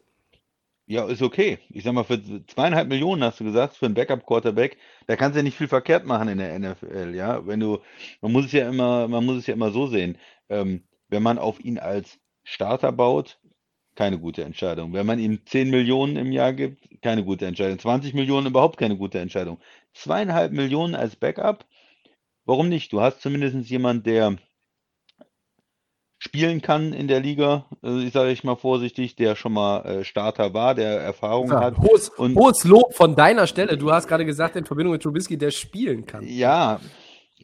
Ja, 0.87 1.07
ist 1.07 1.21
okay. 1.21 1.59
Ich 1.69 1.85
sag 1.85 1.93
mal, 1.93 2.05
für 2.05 2.19
zweieinhalb 2.47 2.89
Millionen 2.89 3.23
hast 3.25 3.41
du 3.41 3.45
gesagt, 3.45 3.77
für 3.77 3.85
einen 3.85 3.95
Backup-Quarterback, 3.95 4.79
da 5.07 5.17
kannst 5.17 5.35
du 5.35 5.41
ja 5.41 5.43
nicht 5.43 5.59
viel 5.59 5.69
verkehrt 5.69 6.07
machen 6.07 6.29
in 6.29 6.39
der 6.39 6.59
NFL, 6.59 7.15
ja. 7.15 7.47
Wenn 7.47 7.61
du, 7.61 7.81
man 8.23 8.33
muss 8.33 8.47
es 8.47 8.53
ja 8.53 8.67
immer, 8.67 9.07
man 9.07 9.27
muss 9.27 9.39
es 9.39 9.47
ja 9.49 9.55
immer 9.55 9.73
so 9.73 9.89
sehen. 9.89 10.17
Ähm, 10.49 10.85
wenn 11.09 11.23
man 11.23 11.39
auf 11.39 11.63
ihn 11.63 11.79
als 11.79 12.19
Starter 12.43 12.91
baut, 12.91 13.39
keine 13.97 14.19
gute 14.19 14.45
Entscheidung. 14.45 14.93
Wenn 14.93 15.07
man 15.07 15.19
ihm 15.19 15.45
10 15.45 15.71
Millionen 15.71 16.17
im 16.17 16.31
Jahr 16.31 16.53
gibt, 16.53 17.03
keine 17.03 17.25
gute 17.25 17.47
Entscheidung. 17.47 17.79
20 17.79 18.15
Millionen 18.15 18.47
überhaupt 18.47 18.79
keine 18.79 18.97
gute 18.97 19.19
Entscheidung. 19.19 19.59
Zweieinhalb 19.97 20.53
Millionen 20.53 20.95
als 20.95 21.17
Backup, 21.17 21.65
warum 22.45 22.69
nicht? 22.69 22.93
Du 22.93 23.01
hast 23.01 23.21
zumindest 23.23 23.69
jemand, 23.71 24.07
der 24.07 24.37
spielen 26.19 26.61
kann 26.63 26.93
in 26.93 27.09
der 27.09 27.21
Liga, 27.21 27.67
äh, 27.83 28.05
ich 28.05 28.13
sage 28.13 28.31
ich 28.31 28.43
mal 28.45 28.57
vorsichtig, 28.57 29.17
der 29.17 29.37
schon 29.37 29.53
mal 29.53 29.85
äh, 29.85 30.05
Starter 30.05 30.55
war, 30.55 30.75
der 30.75 31.01
Erfahrung 31.01 31.49
Ja, 31.49 31.61
hat. 31.61 31.79
hohes, 31.79 32.09
Und- 32.11 32.37
hohes 32.37 32.65
Lob 32.65 32.95
von 32.95 33.15
deiner 33.15 33.47
Stelle. 33.47 33.77
Du 33.77 33.93
hast 33.93 34.09
gerade 34.09 34.25
gesagt, 34.25 34.57
in 34.57 34.65
Verbindung 34.65 34.93
mit 34.93 35.03
Trubisky, 35.03 35.37
der 35.39 35.51
spielen 35.51 36.05
kann. 36.07 36.27
Ja, 36.27 36.81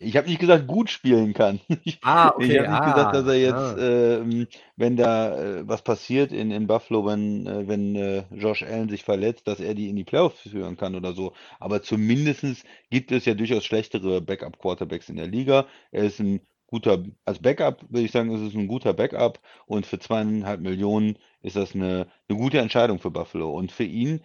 ich 0.03 0.17
habe 0.17 0.29
nicht 0.29 0.41
gesagt, 0.41 0.67
gut 0.67 0.91
spielen 0.91 1.33
kann. 1.35 1.61
Ich, 1.85 1.99
Ah, 2.03 2.31
okay, 2.31 2.45
ich 2.45 2.59
habe 2.59 2.69
nicht 2.69 2.81
ah, 2.81 2.93
gesagt, 2.93 3.15
dass 3.15 3.27
er 3.27 3.41
jetzt, 3.41 3.55
ah. 3.55 3.77
ähm, 3.79 4.47
wenn 4.77 4.97
da 4.97 5.37
äh, 5.37 5.69
was 5.69 5.83
passiert 5.83 6.33
in, 6.33 6.51
in 6.51 6.67
Buffalo, 6.67 7.07
wenn, 7.07 7.47
äh, 7.47 7.67
wenn 7.69 7.97
äh, 7.97 8.25
Josh 8.35 8.63
Allen 8.63 8.89
sich 8.89 9.05
verletzt, 9.05 9.49
dass 9.49 9.61
er 9.61 9.75
die 9.75 9.89
in 9.89 9.97
die 9.97 10.05
Playoffs 10.05 10.41
führen 10.43 10.77
kann 10.77 10.95
oder 10.95 11.13
so. 11.13 11.33
Aber 11.61 11.83
zumindestens 11.83 12.65
gibt 12.91 13.13
es 13.13 13.25
ja 13.25 13.35
durchaus 13.35 13.65
schlechtere 13.65 14.21
Backup-Quarterbacks 14.21 15.09
in 15.09 15.17
der 15.17 15.27
Liga. 15.29 15.67
Er 15.91 16.05
ist 16.05 16.21
ein 16.21 16.41
guter, 16.67 17.03
als 17.25 17.39
Backup 17.39 17.83
würde 17.91 18.05
ich 18.07 18.13
sagen, 18.13 18.33
ist 18.33 18.41
es 18.41 18.55
ein 18.55 18.67
guter 18.67 18.95
Backup 18.95 19.41
und 19.67 19.87
für 19.87 19.99
zweieinhalb 19.99 20.61
Millionen 20.61 21.19
ist 21.43 21.57
das 21.57 21.75
eine, 21.75 22.07
eine 22.29 22.39
gute 22.39 22.59
Entscheidung 22.59 22.99
für 22.99 23.11
Buffalo. 23.11 23.51
Und 23.53 23.73
für 23.73 23.85
ihn, 23.85 24.23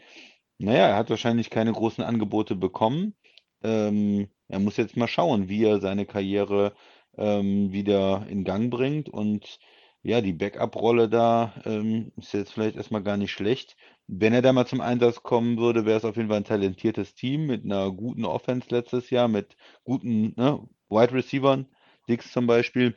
naja, 0.58 0.88
er 0.88 0.96
hat 0.96 1.10
wahrscheinlich 1.10 1.50
keine 1.50 1.74
großen 1.74 2.04
Angebote 2.04 2.56
bekommen. 2.56 3.16
Ähm, 3.64 4.30
er 4.48 4.60
muss 4.60 4.78
jetzt 4.78 4.98
mal 4.98 5.08
schauen, 5.08 5.50
wie 5.50 5.64
er 5.64 5.80
seine 5.80 6.06
Karriere 6.06 6.74
ähm, 7.18 7.72
wieder 7.72 8.26
in 8.30 8.44
Gang 8.44 8.70
bringt. 8.72 9.10
Und 9.10 9.60
ja, 10.04 10.22
die 10.22 10.34
Backup-Rolle 10.34 11.10
da 11.10 11.54
ähm, 11.66 12.12
ist 12.18 12.34
jetzt 12.34 12.54
vielleicht 12.54 12.78
erstmal 12.78 13.04
gar 13.04 13.18
nicht 13.18 13.32
schlecht. 13.32 13.76
Wenn 14.08 14.34
er 14.34 14.42
da 14.42 14.54
mal 14.54 14.66
zum 14.66 14.82
Einsatz 14.82 15.22
kommen 15.24 15.58
würde, 15.58 15.86
wäre 15.86 15.98
es 15.98 16.06
auf 16.06 16.16
jeden 16.16 16.30
Fall 16.30 16.38
ein 16.38 16.46
talentiertes 16.46 17.14
Team 17.14 17.46
mit 17.48 17.66
einer 17.66 17.92
guten 17.92 18.26
Offense 18.26 18.68
letztes 18.70 19.10
Jahr, 19.10 19.28
mit 19.28 19.58
guten 19.84 20.34
ne, 20.38 20.66
Wide 20.90 21.14
Receivern, 21.14 21.68
Dix 22.08 22.32
zum 22.32 22.48
Beispiel. 22.48 22.96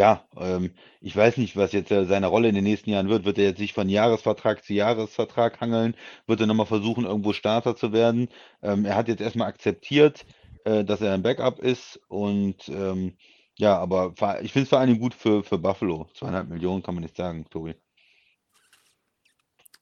Ja, 0.00 0.24
ähm, 0.38 0.72
ich 1.02 1.14
weiß 1.14 1.36
nicht, 1.36 1.56
was 1.56 1.72
jetzt 1.72 1.90
äh, 1.90 2.06
seine 2.06 2.28
Rolle 2.28 2.48
in 2.48 2.54
den 2.54 2.64
nächsten 2.64 2.88
Jahren 2.90 3.10
wird. 3.10 3.24
Wird 3.26 3.36
er 3.38 3.44
jetzt 3.44 3.58
sich 3.58 3.74
von 3.74 3.88
Jahresvertrag 3.90 4.64
zu 4.64 4.72
Jahresvertrag 4.72 5.60
hangeln? 5.60 5.94
Wird 6.26 6.40
er 6.40 6.46
nochmal 6.46 6.64
versuchen, 6.66 7.04
irgendwo 7.04 7.32
Starter 7.34 7.76
zu 7.76 7.92
werden? 7.92 8.28
Ähm, 8.62 8.86
er 8.86 8.96
hat 8.96 9.08
jetzt 9.08 9.20
erstmal 9.20 9.48
akzeptiert, 9.48 10.24
äh, 10.64 10.84
dass 10.84 11.02
er 11.02 11.12
ein 11.12 11.22
Backup 11.22 11.58
ist 11.58 12.00
und 12.08 12.68
ähm, 12.70 13.16
ja, 13.58 13.76
aber 13.78 14.14
ich 14.42 14.52
finde 14.52 14.64
es 14.64 14.68
vor 14.70 14.78
allem 14.78 14.98
gut 14.98 15.12
für, 15.14 15.42
für 15.44 15.58
Buffalo. 15.58 16.08
Zweieinhalb 16.14 16.48
Millionen 16.48 16.82
kann 16.82 16.94
man 16.94 17.02
nicht 17.02 17.16
sagen, 17.16 17.44
Tobi. 17.50 17.74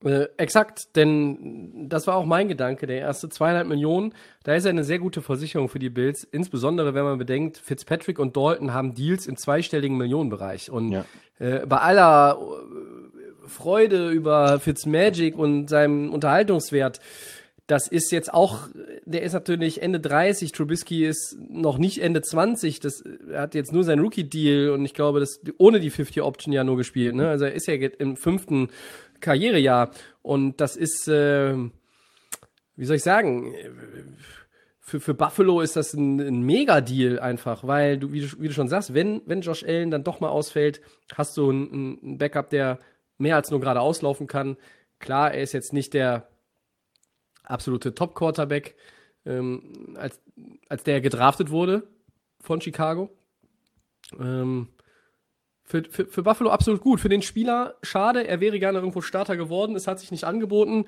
Äh, 0.05 0.27
exakt, 0.37 0.95
denn 0.97 1.89
das 1.89 2.07
war 2.07 2.17
auch 2.17 2.25
mein 2.25 2.47
Gedanke. 2.49 2.87
Der 2.87 2.99
erste 2.99 3.29
zweieinhalb 3.29 3.67
Millionen, 3.67 4.15
da 4.45 4.55
ist 4.55 4.65
ja 4.65 4.71
eine 4.71 4.85
sehr 4.85 5.01
gute 5.01 5.23
Versicherung 5.23 5.69
für 5.69 5.81
die 5.81 5.91
Bills. 5.91 6.23
Insbesondere, 6.23 6.95
wenn 6.95 7.05
man 7.05 7.19
bedenkt, 7.19 7.57
Fitzpatrick 7.59 8.21
und 8.21 8.37
Dalton 8.37 8.73
haben 8.73 8.95
Deals 8.95 9.27
im 9.27 9.37
zweistelligen 9.37 9.97
Millionenbereich. 9.97 10.71
Und 10.71 10.93
Ja. 10.93 11.05
äh, 11.41 11.67
bei 11.67 11.79
aller 11.79 12.39
äh, 12.41 13.49
Freude 13.49 14.11
über 14.11 14.61
Fitzmagic 14.61 15.37
und 15.37 15.69
seinem 15.69 16.13
Unterhaltungswert, 16.13 17.01
das 17.67 17.87
ist 17.87 18.13
jetzt 18.13 18.33
auch, 18.33 18.69
der 19.05 19.23
ist 19.23 19.35
natürlich 19.35 19.83
Ende 19.83 20.01
30, 20.01 20.53
Trubisky 20.53 21.05
ist 21.05 21.37
noch 21.51 21.77
nicht 21.77 22.01
Ende 22.03 22.23
20, 22.23 22.81
das 22.81 23.03
er 23.31 23.43
hat 23.43 23.55
jetzt 23.55 23.73
nur 23.73 23.85
sein 23.85 23.99
Rookie-Deal 23.99 24.71
und 24.71 24.85
ich 24.87 24.95
glaube, 24.95 25.21
das 25.21 25.41
ohne 25.59 25.79
die 25.79 25.91
50-Option 25.91 26.53
ja 26.55 26.65
nur 26.65 26.79
gespielt, 26.79 27.15
ne? 27.15 27.29
Also 27.29 27.45
er 27.45 27.53
ist 27.53 27.67
ja 27.67 27.75
im 27.75 28.17
fünften 28.17 28.69
Karrierejahr 29.21 29.91
und 30.23 30.61
das 30.61 30.77
ist, 30.77 31.09
äh, 31.09 31.55
wie 32.77 32.85
soll 32.85 32.97
ich 32.97 33.03
sagen, 33.03 33.55
für, 34.81 35.01
für 35.01 35.15
Buffalo 35.15 35.61
ist 35.61 35.77
das 35.77 35.93
ein, 35.93 36.19
ein 36.19 36.43
Mega-Deal 36.43 37.21
einfach, 37.21 37.67
weil 37.67 37.99
du 37.99 38.13
wie, 38.13 38.23
du, 38.23 38.41
wie 38.41 38.49
du 38.49 38.55
schon 38.55 38.69
sagst, 38.69 38.95
wenn, 38.95 39.21
wenn 39.27 39.43
Josh 39.43 39.63
Allen 39.63 39.91
dann 39.91 40.05
doch 40.05 40.21
mal 40.21 40.31
ausfällt, 40.31 40.81
hast 41.15 41.37
du 41.37 41.51
einen, 41.51 42.01
einen 42.03 42.19
Backup, 42.19 42.49
der 42.51 42.79
mehr 43.19 43.37
als 43.37 43.51
nur 43.51 43.61
gerade 43.61 43.81
auslaufen 43.81 44.27
kann. 44.27 44.57
Klar, 44.99 45.33
er 45.35 45.43
ist 45.43 45.53
jetzt 45.53 45.73
nicht 45.73 45.93
der 45.93 46.29
absolute 47.43 47.95
Top-Quarterback, 47.95 48.77
ähm, 49.27 49.97
als, 49.99 50.21
als 50.69 50.85
der 50.85 51.01
gedraftet 51.01 51.51
wurde 51.51 51.87
von 52.41 52.61
Chicago. 52.61 53.11
Ähm, 54.19 54.69
für, 55.69 55.85
für, 55.89 56.07
für 56.07 56.23
Buffalo 56.23 56.51
absolut 56.51 56.81
gut. 56.81 56.99
Für 56.99 57.09
den 57.09 57.23
Spieler 57.23 57.77
schade, 57.83 58.27
er 58.27 58.41
wäre 58.41 58.59
gerne 58.59 58.79
irgendwo 58.79 59.01
Starter 59.01 59.37
geworden, 59.37 59.77
es 59.77 59.87
hat 59.87 60.01
sich 60.01 60.11
nicht 60.11 60.25
angeboten. 60.25 60.87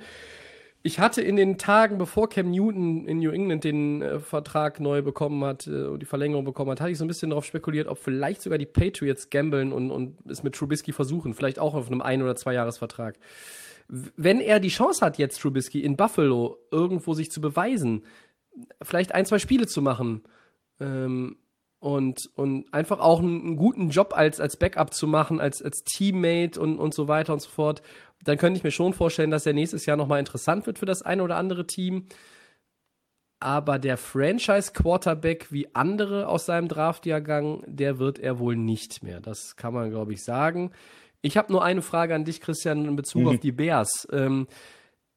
Ich 0.83 0.99
hatte 0.99 1.21
in 1.21 1.37
den 1.37 1.59
Tagen, 1.59 1.99
bevor 1.99 2.31
Cam 2.31 2.51
Newton 2.51 3.07
in 3.07 3.19
New 3.19 3.31
England 3.31 3.65
den 3.65 4.01
äh, 4.01 4.19
Vertrag 4.19 4.81
neu 4.81 5.03
bekommen 5.03 5.45
hat, 5.45 5.67
äh, 5.67 5.99
die 5.99 6.07
Verlängerung 6.07 6.47
bekommen 6.47 6.71
hat, 6.71 6.81
hatte 6.81 6.91
ich 6.91 6.97
so 6.97 7.05
ein 7.05 7.09
bisschen 7.09 7.29
darauf 7.29 7.45
spekuliert, 7.45 7.87
ob 7.87 7.99
vielleicht 7.99 8.41
sogar 8.41 8.57
die 8.57 8.65
Patriots 8.65 9.29
gambeln 9.29 9.75
und, 9.75 9.91
und 9.91 10.17
es 10.27 10.43
mit 10.43 10.55
Trubisky 10.55 10.93
versuchen, 10.93 11.35
vielleicht 11.35 11.59
auch 11.59 11.75
auf 11.75 11.89
einem 11.89 12.01
Ein- 12.01 12.23
oder 12.23 12.35
Zweijahresvertrag. 12.35 13.19
W- 13.89 14.09
Wenn 14.17 14.41
er 14.41 14.59
die 14.59 14.71
Chance 14.71 15.05
hat, 15.05 15.19
jetzt 15.19 15.43
Trubisky 15.43 15.83
in 15.83 15.99
Buffalo 15.99 16.57
irgendwo 16.71 17.13
sich 17.13 17.31
zu 17.31 17.43
beweisen, 17.43 18.07
vielleicht 18.81 19.15
ein, 19.15 19.27
zwei 19.27 19.39
Spiele 19.39 19.67
zu 19.67 19.83
machen 19.83 20.23
ähm, 20.81 21.37
und, 21.81 22.31
und 22.35 22.73
einfach 22.73 23.01
auch 23.01 23.21
einen, 23.21 23.41
einen 23.41 23.57
guten 23.57 23.89
Job 23.89 24.13
als, 24.15 24.39
als 24.39 24.57
Backup 24.57 24.95
zu 24.95 25.07
machen, 25.07 25.41
als, 25.41 25.63
als 25.63 25.83
Teammate 25.83 26.61
und, 26.61 26.79
und 26.79 26.95
so 26.95 27.09
weiter 27.09 27.33
und 27.33 27.41
so 27.41 27.49
fort, 27.51 27.83
dann 28.23 28.37
könnte 28.37 28.59
ich 28.59 28.65
mir 28.65 28.71
schon 28.71 28.93
vorstellen, 28.93 29.31
dass 29.31 29.47
er 29.47 29.55
nächstes 29.55 29.87
Jahr 29.87 29.97
nochmal 29.97 30.21
interessant 30.21 30.67
wird 30.67 30.79
für 30.79 30.87
das 30.87 31.03
eine 31.03 31.23
oder 31.23 31.37
andere 31.37 31.67
Team. 31.67 32.07
Aber 33.43 33.79
der 33.79 33.97
Franchise-Quarterback 33.97 35.51
wie 35.51 35.75
andere 35.75 36.29
aus 36.29 36.45
seinem 36.45 36.69
Draftjahrgang, 36.69 37.65
der 37.67 37.99
wird 37.99 38.19
er 38.19 38.39
wohl 38.39 38.55
nicht 38.55 39.03
mehr. 39.03 39.21
Das 39.21 39.57
kann 39.57 39.73
man, 39.73 39.91
glaube 39.91 40.13
ich, 40.13 40.23
sagen. 40.23 40.73
Ich 41.23 41.39
habe 41.39 41.51
nur 41.51 41.65
eine 41.65 41.81
Frage 41.81 42.15
an 42.15 42.27
dich, 42.27 42.43
Christian, 42.43 42.85
in 42.85 42.97
Bezug 42.97 43.27
auf 43.27 43.41
die 43.41 43.53
Bears. 43.53 44.07
Ähm, 44.13 44.47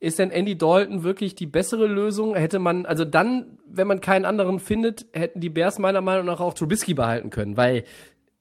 ist 0.04 0.20
denn 0.20 0.32
Andy 0.32 0.58
Dalton 0.58 1.04
wirklich 1.04 1.34
die 1.34 1.46
bessere 1.46 1.88
Lösung? 1.88 2.36
Hätte 2.36 2.60
man, 2.60 2.86
also 2.86 3.06
dann, 3.06 3.58
wenn 3.66 3.88
man 3.88 4.02
keinen 4.02 4.26
anderen 4.26 4.60
findet, 4.60 5.06
hätten 5.14 5.40
die 5.40 5.50
Bears 5.50 5.80
meiner 5.80 6.02
Meinung 6.02 6.26
nach 6.26 6.42
auch 6.42 6.54
Trubisky 6.54 6.94
behalten 6.94 7.30
können, 7.30 7.56
weil 7.56 7.86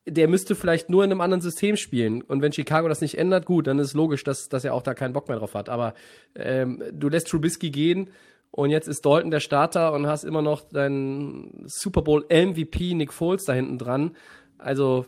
der 0.04 0.26
müsste 0.26 0.56
vielleicht 0.56 0.90
nur 0.90 1.04
in 1.04 1.12
einem 1.12 1.20
anderen 1.20 1.40
System 1.40 1.76
spielen. 1.76 2.20
Und 2.22 2.42
wenn 2.42 2.52
Chicago 2.52 2.88
das 2.88 3.00
nicht 3.00 3.16
ändert, 3.16 3.46
gut, 3.46 3.68
dann 3.68 3.78
ist 3.78 3.94
logisch, 3.94 4.24
dass, 4.24 4.48
dass 4.48 4.64
er 4.64 4.74
auch 4.74 4.82
da 4.82 4.94
keinen 4.94 5.12
Bock 5.12 5.28
mehr 5.28 5.38
drauf 5.38 5.54
hat. 5.54 5.68
Aber 5.68 5.94
ähm, 6.34 6.82
du 6.92 7.08
lässt 7.08 7.28
Trubisky 7.28 7.70
gehen 7.70 8.10
und 8.50 8.70
jetzt 8.70 8.88
ist 8.88 9.06
Dalton 9.06 9.30
der 9.30 9.38
Starter 9.38 9.92
und 9.92 10.08
hast 10.08 10.24
immer 10.24 10.42
noch 10.42 10.62
deinen 10.62 11.62
Super 11.66 12.02
Bowl 12.02 12.26
MVP 12.28 12.94
Nick 12.94 13.12
Foles 13.12 13.44
da 13.44 13.52
hinten 13.52 13.78
dran. 13.78 14.16
Also 14.58 15.06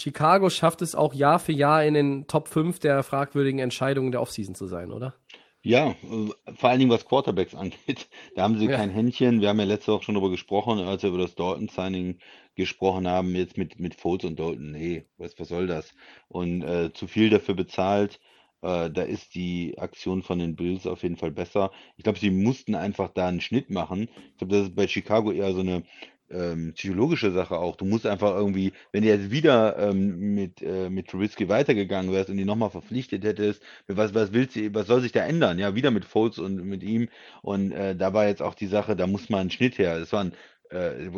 Chicago 0.00 0.50
schafft 0.50 0.82
es 0.82 0.94
auch 0.94 1.14
Jahr 1.14 1.40
für 1.40 1.52
Jahr 1.52 1.84
in 1.84 1.94
den 1.94 2.26
Top 2.28 2.46
5 2.46 2.78
der 2.78 3.02
fragwürdigen 3.02 3.58
Entscheidungen 3.58 4.12
der 4.12 4.22
Offseason 4.22 4.54
zu 4.54 4.68
sein, 4.68 4.92
oder? 4.92 5.14
Ja, 5.62 5.90
äh, 5.90 6.54
vor 6.54 6.70
allen 6.70 6.78
Dingen 6.78 6.90
was 6.90 7.04
Quarterbacks 7.06 7.54
angeht. 7.54 8.08
Da 8.34 8.42
haben 8.42 8.58
sie 8.58 8.68
Ja. 8.68 8.76
kein 8.76 8.90
Händchen. 8.90 9.40
Wir 9.40 9.48
haben 9.50 9.58
ja 9.58 9.64
letzte 9.66 9.92
Woche 9.92 10.04
schon 10.04 10.14
darüber 10.14 10.30
gesprochen, 10.30 10.78
als 10.80 11.02
wir 11.02 11.10
über 11.10 11.18
das 11.18 11.34
Dalton-Signing 11.34 12.18
gesprochen 12.54 13.06
haben, 13.06 13.34
jetzt 13.34 13.56
mit, 13.58 13.78
mit 13.78 13.94
Foles 13.94 14.24
und 14.24 14.38
Dalton. 14.38 14.72
Nee, 14.72 15.04
was, 15.18 15.38
was 15.38 15.48
soll 15.48 15.66
das? 15.66 15.94
Und 16.28 16.62
äh, 16.62 16.92
zu 16.92 17.06
viel 17.06 17.30
dafür 17.30 17.54
bezahlt. 17.54 18.20
Äh, 18.62 18.90
da 18.90 19.02
ist 19.02 19.34
die 19.34 19.76
Aktion 19.78 20.22
von 20.22 20.38
den 20.38 20.56
Bills 20.56 20.86
auf 20.86 21.02
jeden 21.02 21.16
Fall 21.16 21.30
besser. 21.30 21.70
Ich 21.96 22.04
glaube, 22.04 22.18
sie 22.18 22.30
mussten 22.30 22.74
einfach 22.74 23.10
da 23.12 23.28
einen 23.28 23.40
Schnitt 23.40 23.70
machen. 23.70 24.08
Ich 24.32 24.38
glaube, 24.38 24.54
das 24.56 24.62
ist 24.68 24.74
bei 24.74 24.88
Chicago 24.88 25.30
eher 25.32 25.52
so 25.52 25.60
eine 25.60 25.82
ähm, 26.30 26.72
psychologische 26.74 27.30
Sache 27.32 27.58
auch. 27.58 27.76
Du 27.76 27.84
musst 27.84 28.06
einfach 28.06 28.34
irgendwie, 28.36 28.72
wenn 28.92 29.02
du 29.02 29.08
jetzt 29.08 29.30
wieder 29.30 29.76
ähm, 29.78 30.34
mit, 30.34 30.62
äh, 30.62 30.88
mit 30.90 31.08
Trubisky 31.08 31.48
weitergegangen 31.48 32.12
wärst 32.12 32.30
und 32.30 32.38
ihn 32.38 32.46
nochmal 32.46 32.70
verpflichtet 32.70 33.24
hättest, 33.24 33.62
was, 33.88 34.14
was 34.14 34.32
willst 34.32 34.56
du, 34.56 34.72
was 34.74 34.86
soll 34.86 35.00
sich 35.00 35.12
da 35.12 35.20
ändern? 35.20 35.58
Ja, 35.58 35.74
wieder 35.74 35.90
mit 35.90 36.04
Foles 36.04 36.38
und 36.38 36.64
mit 36.64 36.82
ihm. 36.82 37.08
Und 37.42 37.72
äh, 37.72 37.96
da 37.96 38.12
war 38.14 38.26
jetzt 38.26 38.42
auch 38.42 38.54
die 38.54 38.66
Sache, 38.66 38.96
da 38.96 39.06
muss 39.06 39.28
mal 39.30 39.40
ein 39.40 39.50
Schnitt 39.50 39.78
her. 39.78 39.96
Es 39.96 40.12
waren 40.12 40.32
äh, 40.70 41.10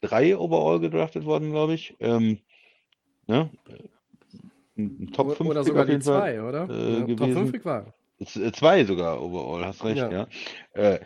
drei 0.00 0.36
Overall 0.36 0.80
gedraftet 0.80 1.24
worden, 1.24 1.50
glaube 1.50 1.74
ich. 1.74 1.96
Ähm, 2.00 2.38
ne? 3.26 3.50
Ein, 4.76 4.96
ein 5.00 5.12
Top 5.12 5.36
5 5.36 5.50
oder 5.50 5.64
sogar 5.64 5.86
die 5.86 5.98
zwei, 5.98 6.42
oder? 6.42 6.68
äh, 6.70 6.92
ja, 6.92 6.98
Top 7.00 7.16
gewesen. 7.18 7.46
5 7.48 7.64
war. 7.64 7.94
Äh, 8.20 8.52
Zwei 8.52 8.84
sogar 8.84 9.22
overall, 9.22 9.64
hast 9.64 9.84
recht, 9.84 9.98
Ja. 9.98 10.10
ja. 10.10 10.28
Äh, 10.74 11.00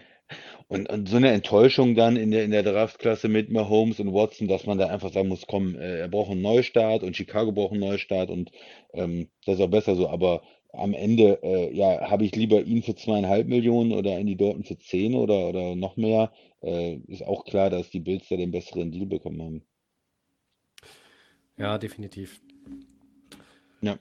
und, 0.69 0.89
und 0.91 1.09
so 1.09 1.17
eine 1.17 1.31
Enttäuschung 1.33 1.95
dann 1.95 2.17
in 2.17 2.31
der, 2.31 2.45
in 2.45 2.51
der 2.51 2.63
Draftklasse 2.63 3.29
mit 3.29 3.51
Mahomes 3.51 4.01
und 4.01 4.13
Watson, 4.15 4.49
dass 4.49 4.67
man 4.67 4.79
da 4.79 4.87
einfach 4.89 5.13
sagen 5.13 5.29
muss, 5.29 5.47
komm, 5.47 5.77
äh, 5.77 5.99
er 6.01 6.09
braucht 6.09 6.31
einen 6.31 6.43
Neustart 6.43 7.03
und 7.03 7.17
Chicago 7.17 7.53
braucht 7.53 7.73
einen 7.73 7.81
Neustart 7.81 8.31
und 8.31 8.51
ähm, 8.95 9.29
das 9.47 9.57
ist 9.57 9.61
auch 9.61 9.71
besser 9.71 9.95
so. 9.97 10.09
Aber 10.09 10.43
am 10.73 10.95
Ende, 10.95 11.41
äh, 11.43 11.75
ja, 11.77 12.11
habe 12.11 12.25
ich 12.25 12.35
lieber 12.37 12.63
ihn 12.63 12.83
für 12.83 12.95
zweieinhalb 12.95 13.47
Millionen 13.49 13.93
oder 13.93 14.19
Andy 14.19 14.37
Dalton 14.37 14.65
für 14.65 14.79
zehn 14.79 15.15
oder, 15.15 15.49
oder 15.49 15.75
noch 15.77 15.97
mehr. 15.97 16.33
Äh, 16.63 16.97
ist 17.09 17.25
auch 17.27 17.45
klar, 17.45 17.71
dass 17.71 17.91
die 17.91 18.01
Bills 18.01 18.29
da 18.29 18.37
den 18.37 18.51
besseren 18.53 18.91
Deal 18.93 19.07
bekommen 19.07 19.43
haben. 19.43 19.63
Ja, 21.57 21.79
definitiv. 21.79 22.41
Ja, 23.83 23.99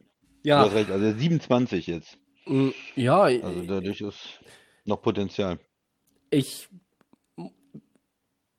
du 0.55 0.61
Ja, 0.61 0.65
hast 0.65 0.73
recht. 0.73 0.91
Also 0.91 1.05
er 1.05 1.11
ist 1.11 1.19
27 1.19 1.87
jetzt. 1.87 2.17
mm, 2.47 2.71
ja, 2.95 3.29
Also 3.39 3.65
dadurch 3.65 3.99
ist 3.99 4.41
noch 4.85 5.01
Potenzial. 5.01 5.59
Ich 6.31 6.69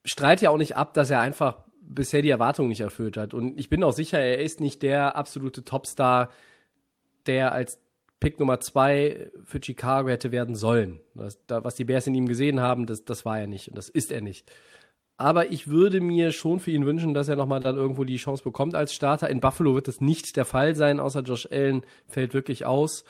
streite 0.04 0.44
ja 0.44 0.50
auch 0.50 0.58
nicht 0.58 0.76
ab, 0.76 0.94
dass 0.94 1.10
er 1.10 1.20
einfach 1.20 1.64
bisher 1.80 2.22
die 2.22 2.30
Erwartungen 2.30 2.68
nicht 2.68 2.80
erfüllt 2.80 3.16
hat. 3.16 3.34
Und 3.34 3.58
ich 3.58 3.68
bin 3.68 3.82
auch 3.82 3.92
sicher, 3.92 4.18
er 4.18 4.40
ist 4.40 4.60
nicht 4.60 4.82
der 4.82 5.16
absolute 5.16 5.64
Topstar, 5.64 6.30
der 7.26 7.52
als 7.52 7.78
Pick 8.20 8.38
Nummer 8.38 8.60
zwei 8.60 9.30
für 9.44 9.60
Chicago 9.62 10.08
hätte 10.08 10.30
werden 10.32 10.54
sollen. 10.54 11.00
Das, 11.14 11.44
da, 11.46 11.64
was 11.64 11.74
die 11.74 11.84
Bears 11.84 12.06
in 12.06 12.14
ihm 12.14 12.28
gesehen 12.28 12.60
haben, 12.60 12.86
das, 12.86 13.04
das 13.04 13.24
war 13.24 13.40
er 13.40 13.46
nicht 13.46 13.68
und 13.68 13.76
das 13.76 13.88
ist 13.88 14.12
er 14.12 14.20
nicht. 14.20 14.50
Aber 15.16 15.50
ich 15.50 15.68
würde 15.68 16.00
mir 16.00 16.32
schon 16.32 16.58
für 16.58 16.70
ihn 16.70 16.86
wünschen, 16.86 17.14
dass 17.14 17.28
er 17.28 17.36
nochmal 17.36 17.60
dann 17.60 17.76
irgendwo 17.76 18.04
die 18.04 18.16
Chance 18.16 18.42
bekommt 18.42 18.74
als 18.74 18.94
Starter. 18.94 19.28
In 19.28 19.40
Buffalo 19.40 19.74
wird 19.74 19.88
das 19.88 20.00
nicht 20.00 20.36
der 20.36 20.44
Fall 20.44 20.74
sein, 20.74 21.00
außer 21.00 21.20
Josh 21.20 21.48
Allen 21.50 21.82
fällt 22.08 22.34
wirklich 22.34 22.64
aus. 22.64 23.04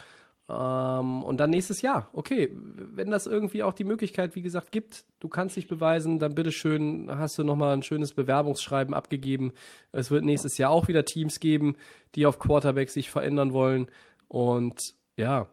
Ähm, 0.52 1.22
und 1.22 1.38
dann 1.38 1.50
nächstes 1.50 1.80
Jahr. 1.82 2.10
Okay, 2.12 2.50
wenn 2.52 3.10
das 3.10 3.26
irgendwie 3.26 3.62
auch 3.62 3.72
die 3.72 3.84
Möglichkeit, 3.84 4.34
wie 4.34 4.42
gesagt, 4.42 4.70
gibt, 4.70 5.04
du 5.20 5.28
kannst 5.28 5.56
dich 5.56 5.66
beweisen, 5.66 6.18
dann 6.18 6.34
bitteschön 6.34 7.08
hast 7.10 7.38
du 7.38 7.44
nochmal 7.44 7.74
ein 7.74 7.82
schönes 7.82 8.12
Bewerbungsschreiben 8.12 8.92
abgegeben. 8.92 9.52
Es 9.92 10.10
wird 10.10 10.24
nächstes 10.24 10.58
Jahr 10.58 10.70
auch 10.70 10.88
wieder 10.88 11.04
Teams 11.04 11.40
geben, 11.40 11.76
die 12.14 12.26
auf 12.26 12.38
Quarterback 12.38 12.90
sich 12.90 13.10
verändern 13.10 13.52
wollen. 13.54 13.86
Und 14.28 14.94
ja, 15.16 15.46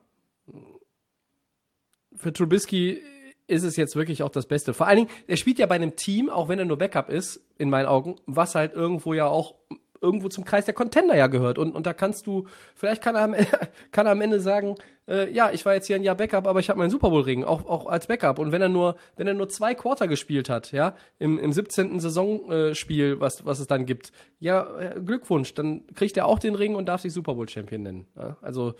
für 2.15 2.33
Trubisky 2.33 3.01
ist 3.47 3.63
es 3.63 3.77
jetzt 3.77 3.95
wirklich 3.95 4.21
auch 4.21 4.29
das 4.29 4.47
Beste. 4.47 4.73
Vor 4.73 4.87
allen 4.87 4.97
Dingen, 4.97 5.09
er 5.27 5.37
spielt 5.37 5.59
ja 5.59 5.65
bei 5.65 5.75
einem 5.75 5.95
Team, 5.95 6.29
auch 6.29 6.49
wenn 6.49 6.59
er 6.59 6.65
nur 6.65 6.77
Backup 6.77 7.09
ist, 7.09 7.41
in 7.57 7.69
meinen 7.69 7.87
Augen, 7.87 8.17
was 8.25 8.55
halt 8.55 8.73
irgendwo 8.73 9.13
ja 9.13 9.27
auch 9.27 9.55
irgendwo 10.01 10.29
zum 10.29 10.45
Kreis 10.45 10.65
der 10.65 10.73
Contender 10.73 11.15
ja 11.15 11.27
gehört. 11.27 11.57
Und, 11.57 11.73
und 11.73 11.85
da 11.85 11.93
kannst 11.93 12.27
du, 12.27 12.47
vielleicht 12.75 13.01
kann 13.01 13.15
er 13.15 13.23
am, 13.23 13.35
kann 13.91 14.05
er 14.05 14.13
am 14.13 14.21
Ende 14.21 14.39
sagen, 14.39 14.75
äh, 15.07 15.31
ja, 15.31 15.51
ich 15.51 15.65
war 15.65 15.73
jetzt 15.73 15.87
hier 15.87 15.95
ein 15.95 16.03
Jahr 16.03 16.15
Backup, 16.15 16.47
aber 16.47 16.59
ich 16.59 16.69
habe 16.69 16.79
meinen 16.79 16.89
Super 16.89 17.09
Bowl-Ring, 17.09 17.43
auch, 17.43 17.65
auch 17.65 17.87
als 17.87 18.07
Backup. 18.07 18.39
Und 18.39 18.51
wenn 18.51 18.61
er 18.61 18.69
nur, 18.69 18.95
wenn 19.17 19.27
er 19.27 19.33
nur 19.33 19.49
zwei 19.49 19.75
Quarter 19.75 20.07
gespielt 20.07 20.49
hat, 20.49 20.71
ja, 20.71 20.95
im, 21.17 21.39
im 21.39 21.51
17. 21.51 21.99
Saisonspiel, 21.99 23.13
äh, 23.13 23.19
was, 23.19 23.45
was 23.45 23.59
es 23.59 23.67
dann 23.67 23.85
gibt, 23.85 24.11
ja, 24.39 24.79
äh, 24.79 24.99
Glückwunsch, 24.99 25.53
dann 25.53 25.85
kriegt 25.95 26.17
er 26.17 26.25
auch 26.25 26.39
den 26.39 26.55
Ring 26.55 26.75
und 26.75 26.87
darf 26.87 27.01
sich 27.01 27.13
Super 27.13 27.35
Bowl-Champion 27.35 27.81
nennen. 27.81 28.07
Ja? 28.15 28.37
Also 28.41 28.75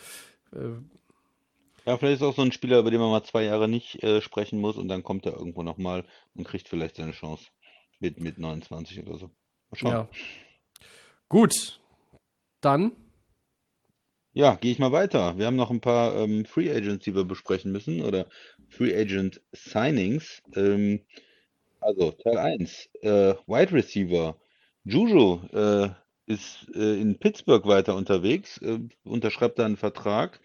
äh, 0.54 0.80
ja, 1.86 1.98
vielleicht 1.98 2.22
ist 2.22 2.28
auch 2.28 2.36
so 2.36 2.44
ein 2.44 2.52
Spieler, 2.52 2.80
über 2.80 2.92
den 2.92 3.00
man 3.00 3.10
mal 3.10 3.24
zwei 3.24 3.44
Jahre 3.44 3.68
nicht 3.68 4.04
äh, 4.04 4.22
sprechen 4.22 4.60
muss 4.60 4.78
und 4.78 4.90
dann 4.90 5.02
kommt 5.02 5.26
er 5.26 5.34
irgendwo 5.34 5.64
nochmal 5.64 6.04
und 6.36 6.44
kriegt 6.44 6.68
vielleicht 6.68 6.98
seine 6.98 7.14
Chance 7.14 7.48
mit, 8.00 8.20
mit 8.20 8.38
29 8.38 9.08
oder 9.08 9.18
so. 9.18 9.26
Mal 9.72 9.78
schauen. 9.78 9.92
Ja. 9.92 10.10
Gut, 11.30 11.80
dann. 12.60 12.92
Ja, 14.34 14.56
gehe 14.56 14.72
ich 14.72 14.80
mal 14.80 14.92
weiter. 14.92 15.38
Wir 15.38 15.46
haben 15.46 15.56
noch 15.56 15.70
ein 15.70 15.80
paar 15.80 16.16
ähm, 16.16 16.44
Free 16.44 16.72
Agents, 16.72 17.06
die 17.06 17.14
wir 17.14 17.24
besprechen 17.24 17.72
müssen 17.72 18.02
oder 18.02 18.26
Free 18.68 18.96
Agent 19.00 19.40
Signings. 19.52 20.42
Ähm, 20.56 21.02
also 21.82 22.12
Teil 22.12 22.40
1, 22.40 22.90
äh, 23.02 23.36
Wide 23.46 23.72
Receiver. 23.72 24.38
Juju 24.84 25.42
äh, 25.54 25.90
ist 26.30 26.68
äh, 26.76 27.02
in 27.02 27.18
Pittsburgh 27.18 27.66
weiter 27.66 27.96
unterwegs, 27.96 28.60
äh, 28.60 28.80
unterschreibt 29.04 29.58
da 29.58 29.66
einen 29.66 29.78
Vertrag, 29.78 30.40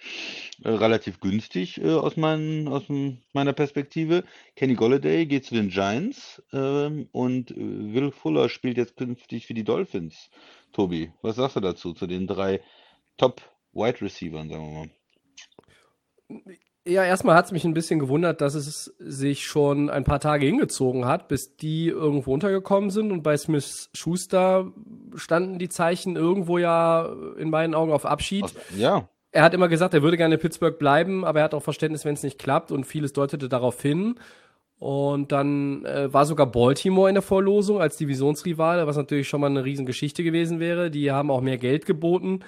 äh, 0.64 0.70
relativ 0.70 1.20
günstig 1.20 1.81
äh, 1.81 1.92
aus, 1.92 2.16
mein, 2.16 2.66
aus 2.68 2.85
meiner 3.33 3.53
Perspektive. 3.53 4.25
Kenny 4.57 4.75
Golladay 4.75 5.27
geht 5.27 5.44
zu 5.44 5.55
den 5.55 5.68
Giants 5.68 6.42
ähm, 6.53 7.09
und 7.12 7.51
äh, 7.51 7.57
Will 7.57 8.12
Fuller 8.12 8.49
spielt 8.49 8.79
jetzt 8.79 8.97
künftig 8.97 9.47
für 9.47 9.55
die 9.55 9.64
Dolphins. 9.64 10.31
Tobi, 10.73 11.12
was 11.20 11.37
sagst 11.37 11.57
du 11.57 11.61
dazu, 11.61 11.92
zu 11.92 12.07
den 12.07 12.27
drei 12.27 12.62
Top-Wide 13.18 14.01
Receivern, 14.01 14.49
sagen 14.49 14.90
wir 16.29 16.40
mal? 16.40 16.57
Ja, 16.87 17.03
erstmal 17.03 17.35
hat 17.35 17.47
es 17.47 17.53
mich 17.53 17.64
ein 17.64 17.73
bisschen 17.73 17.99
gewundert, 17.99 18.42
dass 18.42 18.55
es 18.55 18.94
sich 18.99 19.47
schon 19.47 19.88
ein 19.88 20.05
paar 20.05 20.20
Tage 20.20 20.44
hingezogen 20.44 21.07
hat, 21.07 21.29
bis 21.29 21.57
die 21.57 21.88
irgendwo 21.88 22.35
untergekommen 22.35 22.90
sind. 22.90 23.11
Und 23.11 23.23
bei 23.23 23.38
Smith 23.38 23.88
Schuster 23.94 24.70
standen 25.14 25.59
die 25.59 25.70
Zeichen 25.70 26.16
irgendwo 26.16 26.59
ja 26.59 27.11
in 27.38 27.49
meinen 27.49 27.75
Augen 27.75 27.90
auf 27.90 28.05
Abschied. 28.05 28.44
Ja. 28.77 29.09
Er 29.33 29.42
hat 29.42 29.55
immer 29.55 29.68
gesagt, 29.68 29.94
er 29.94 30.03
würde 30.03 30.18
gerne 30.18 30.35
in 30.35 30.40
Pittsburgh 30.40 30.79
bleiben, 30.79 31.25
aber 31.25 31.40
er 31.40 31.44
hat 31.47 31.55
auch 31.55 31.62
Verständnis, 31.62 32.05
wenn 32.05 32.14
es 32.14 32.23
nicht 32.23 32.38
klappt. 32.38 32.70
Und 32.70 32.85
vieles 32.85 33.14
deutete 33.14 33.49
darauf 33.49 33.81
hin. 33.81 34.16
Und 34.79 35.33
dann 35.33 35.87
äh, 35.87 36.12
war 36.12 36.27
sogar 36.27 36.47
Baltimore 36.47 37.09
in 37.09 37.14
der 37.14 37.23
Vorlosung 37.23 37.81
als 37.81 37.97
Divisionsrivale, 37.97 38.87
was 38.87 38.99
natürlich 38.99 39.29
schon 39.29 39.40
mal 39.40 39.47
eine 39.47 39.64
Riesengeschichte 39.64 40.23
gewesen 40.23 40.61
wäre. 40.61 40.90
Die 40.90 41.11
haben 41.11 41.31
auch 41.31 41.40
mehr 41.40 41.57
Geld 41.57 41.87
geboten. 41.87 42.40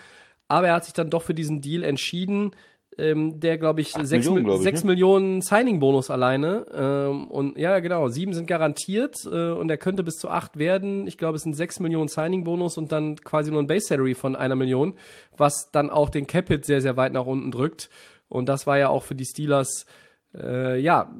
Aber 0.47 0.69
er 0.69 0.75
hat 0.75 0.85
sich 0.85 0.93
dann 0.93 1.09
doch 1.09 1.23
für 1.23 1.35
diesen 1.35 1.63
Deal 1.63 1.83
entschieden 1.83 2.51
ähm, 2.99 3.41
der, 3.41 3.59
glaube 3.59 3.81
ich, 3.83 3.93
6 3.93 4.11
Millionen, 4.11 4.45
glaub 4.45 4.65
ich, 4.65 4.73
ne? 4.73 4.87
Millionen 4.87 5.43
Signing-Bonus 5.43 6.11
alleine. 6.11 6.67
Ähm, 6.75 7.29
und 7.29 7.59
ja, 7.59 7.79
genau, 7.81 8.09
sieben 8.09 8.33
sind 8.33 8.47
garantiert 8.47 9.17
äh, 9.25 9.51
und 9.51 9.71
er 9.71 9.77
könnte 9.77 10.03
bis 10.03 10.17
zu 10.17 10.31
acht 10.31 10.59
werden. 10.59 11.07
Ich 11.07 11.19
glaube, 11.19 11.37
es 11.37 11.43
sind 11.43 11.55
6 11.55 11.81
Millionen 11.81 12.09
Signing-Bonus 12.09 12.79
und 12.79 12.93
dann 12.93 13.17
quasi 13.17 13.51
nur 13.51 13.61
ein 13.61 13.67
Base-Salary 13.67 14.15
von 14.15 14.35
einer 14.35 14.57
Million, 14.57 14.95
was 15.37 15.71
dann 15.73 15.91
auch 15.91 16.09
den 16.09 16.27
Capit 16.27 16.65
sehr, 16.65 16.81
sehr 16.81 16.97
weit 16.97 17.13
nach 17.13 17.27
unten 17.27 17.51
drückt. 17.51 17.91
Und 18.29 18.49
das 18.49 18.67
war 18.67 18.79
ja 18.79 18.89
auch 18.89 19.03
für 19.03 19.15
die 19.15 19.27
Steelers 19.27 19.87
äh, 20.35 20.81
ja 20.81 21.15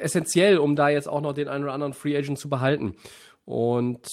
essentiell, 0.00 0.58
um 0.58 0.76
da 0.76 0.88
jetzt 0.88 1.08
auch 1.08 1.20
noch 1.20 1.32
den 1.32 1.48
einen 1.48 1.64
oder 1.64 1.72
anderen 1.72 1.92
Free 1.92 2.16
Agent 2.16 2.38
zu 2.38 2.48
behalten. 2.48 2.94
Und 3.44 4.06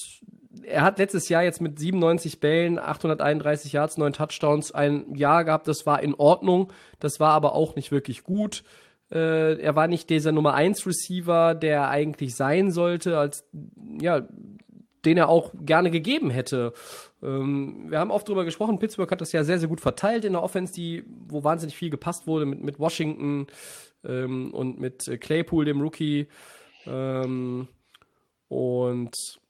er 0.64 0.82
hat 0.82 0.98
letztes 0.98 1.28
Jahr 1.28 1.42
jetzt 1.42 1.60
mit 1.60 1.78
97 1.78 2.40
Bällen, 2.40 2.78
831 2.78 3.72
Yards, 3.72 3.98
9 3.98 4.12
Touchdowns 4.12 4.72
ein 4.72 5.14
Jahr 5.14 5.44
gehabt, 5.44 5.68
das 5.68 5.86
war 5.86 6.02
in 6.02 6.14
Ordnung, 6.14 6.72
das 7.00 7.20
war 7.20 7.32
aber 7.32 7.54
auch 7.54 7.76
nicht 7.76 7.90
wirklich 7.90 8.24
gut. 8.24 8.64
Äh, 9.10 9.60
er 9.60 9.74
war 9.74 9.88
nicht 9.88 10.10
dieser 10.10 10.32
Nummer 10.32 10.54
1 10.54 10.86
Receiver, 10.86 11.54
der 11.54 11.88
eigentlich 11.88 12.34
sein 12.34 12.70
sollte, 12.70 13.18
als 13.18 13.44
ja, 14.00 14.26
den 15.04 15.16
er 15.16 15.28
auch 15.28 15.52
gerne 15.60 15.90
gegeben 15.90 16.30
hätte. 16.30 16.72
Ähm, 17.22 17.86
wir 17.88 17.98
haben 17.98 18.10
oft 18.10 18.28
drüber 18.28 18.44
gesprochen, 18.44 18.78
Pittsburgh 18.78 19.10
hat 19.10 19.20
das 19.20 19.32
ja 19.32 19.44
sehr, 19.44 19.58
sehr 19.58 19.68
gut 19.68 19.80
verteilt 19.80 20.24
in 20.24 20.32
der 20.32 20.42
Offense, 20.42 20.72
die, 20.72 21.04
wo 21.28 21.44
wahnsinnig 21.44 21.76
viel 21.76 21.90
gepasst 21.90 22.26
wurde 22.26 22.46
mit, 22.46 22.62
mit 22.62 22.78
Washington 22.78 23.46
ähm, 24.04 24.52
und 24.52 24.78
mit 24.78 25.10
Claypool, 25.20 25.64
dem 25.64 25.80
Rookie. 25.80 26.26
Ähm, 26.86 27.68
und 28.48 29.40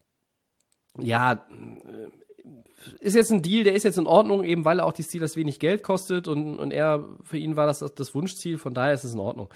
ja, 1.00 1.32
äh, 1.32 2.98
ist 3.00 3.16
jetzt 3.16 3.32
ein 3.32 3.42
Deal, 3.42 3.64
der 3.64 3.74
ist 3.74 3.84
jetzt 3.84 3.98
in 3.98 4.06
Ordnung, 4.06 4.44
eben 4.44 4.64
weil 4.64 4.80
er 4.80 4.86
auch 4.86 4.92
die 4.92 5.02
Steelers 5.02 5.36
wenig 5.36 5.58
Geld 5.58 5.82
kostet 5.82 6.28
und, 6.28 6.58
und 6.58 6.72
er, 6.72 7.04
für 7.22 7.36
ihn 7.36 7.56
war 7.56 7.66
das 7.66 7.80
das 7.80 8.14
Wunschziel, 8.14 8.58
von 8.58 8.74
daher 8.74 8.94
ist 8.94 9.04
es 9.04 9.14
in 9.14 9.20
Ordnung. 9.20 9.48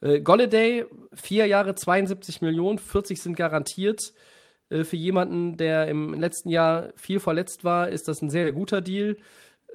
Äh, 0.00 0.20
Golladay, 0.20 0.84
vier 1.12 1.46
Jahre, 1.46 1.74
72 1.74 2.40
Millionen, 2.40 2.78
40 2.78 3.20
sind 3.20 3.36
garantiert. 3.36 4.12
Äh, 4.70 4.84
für 4.84 4.96
jemanden, 4.96 5.56
der 5.56 5.88
im 5.88 6.14
letzten 6.14 6.50
Jahr 6.50 6.90
viel 6.96 7.20
verletzt 7.20 7.64
war, 7.64 7.88
ist 7.88 8.08
das 8.08 8.22
ein 8.22 8.30
sehr, 8.30 8.52
guter 8.52 8.80
Deal. 8.80 9.16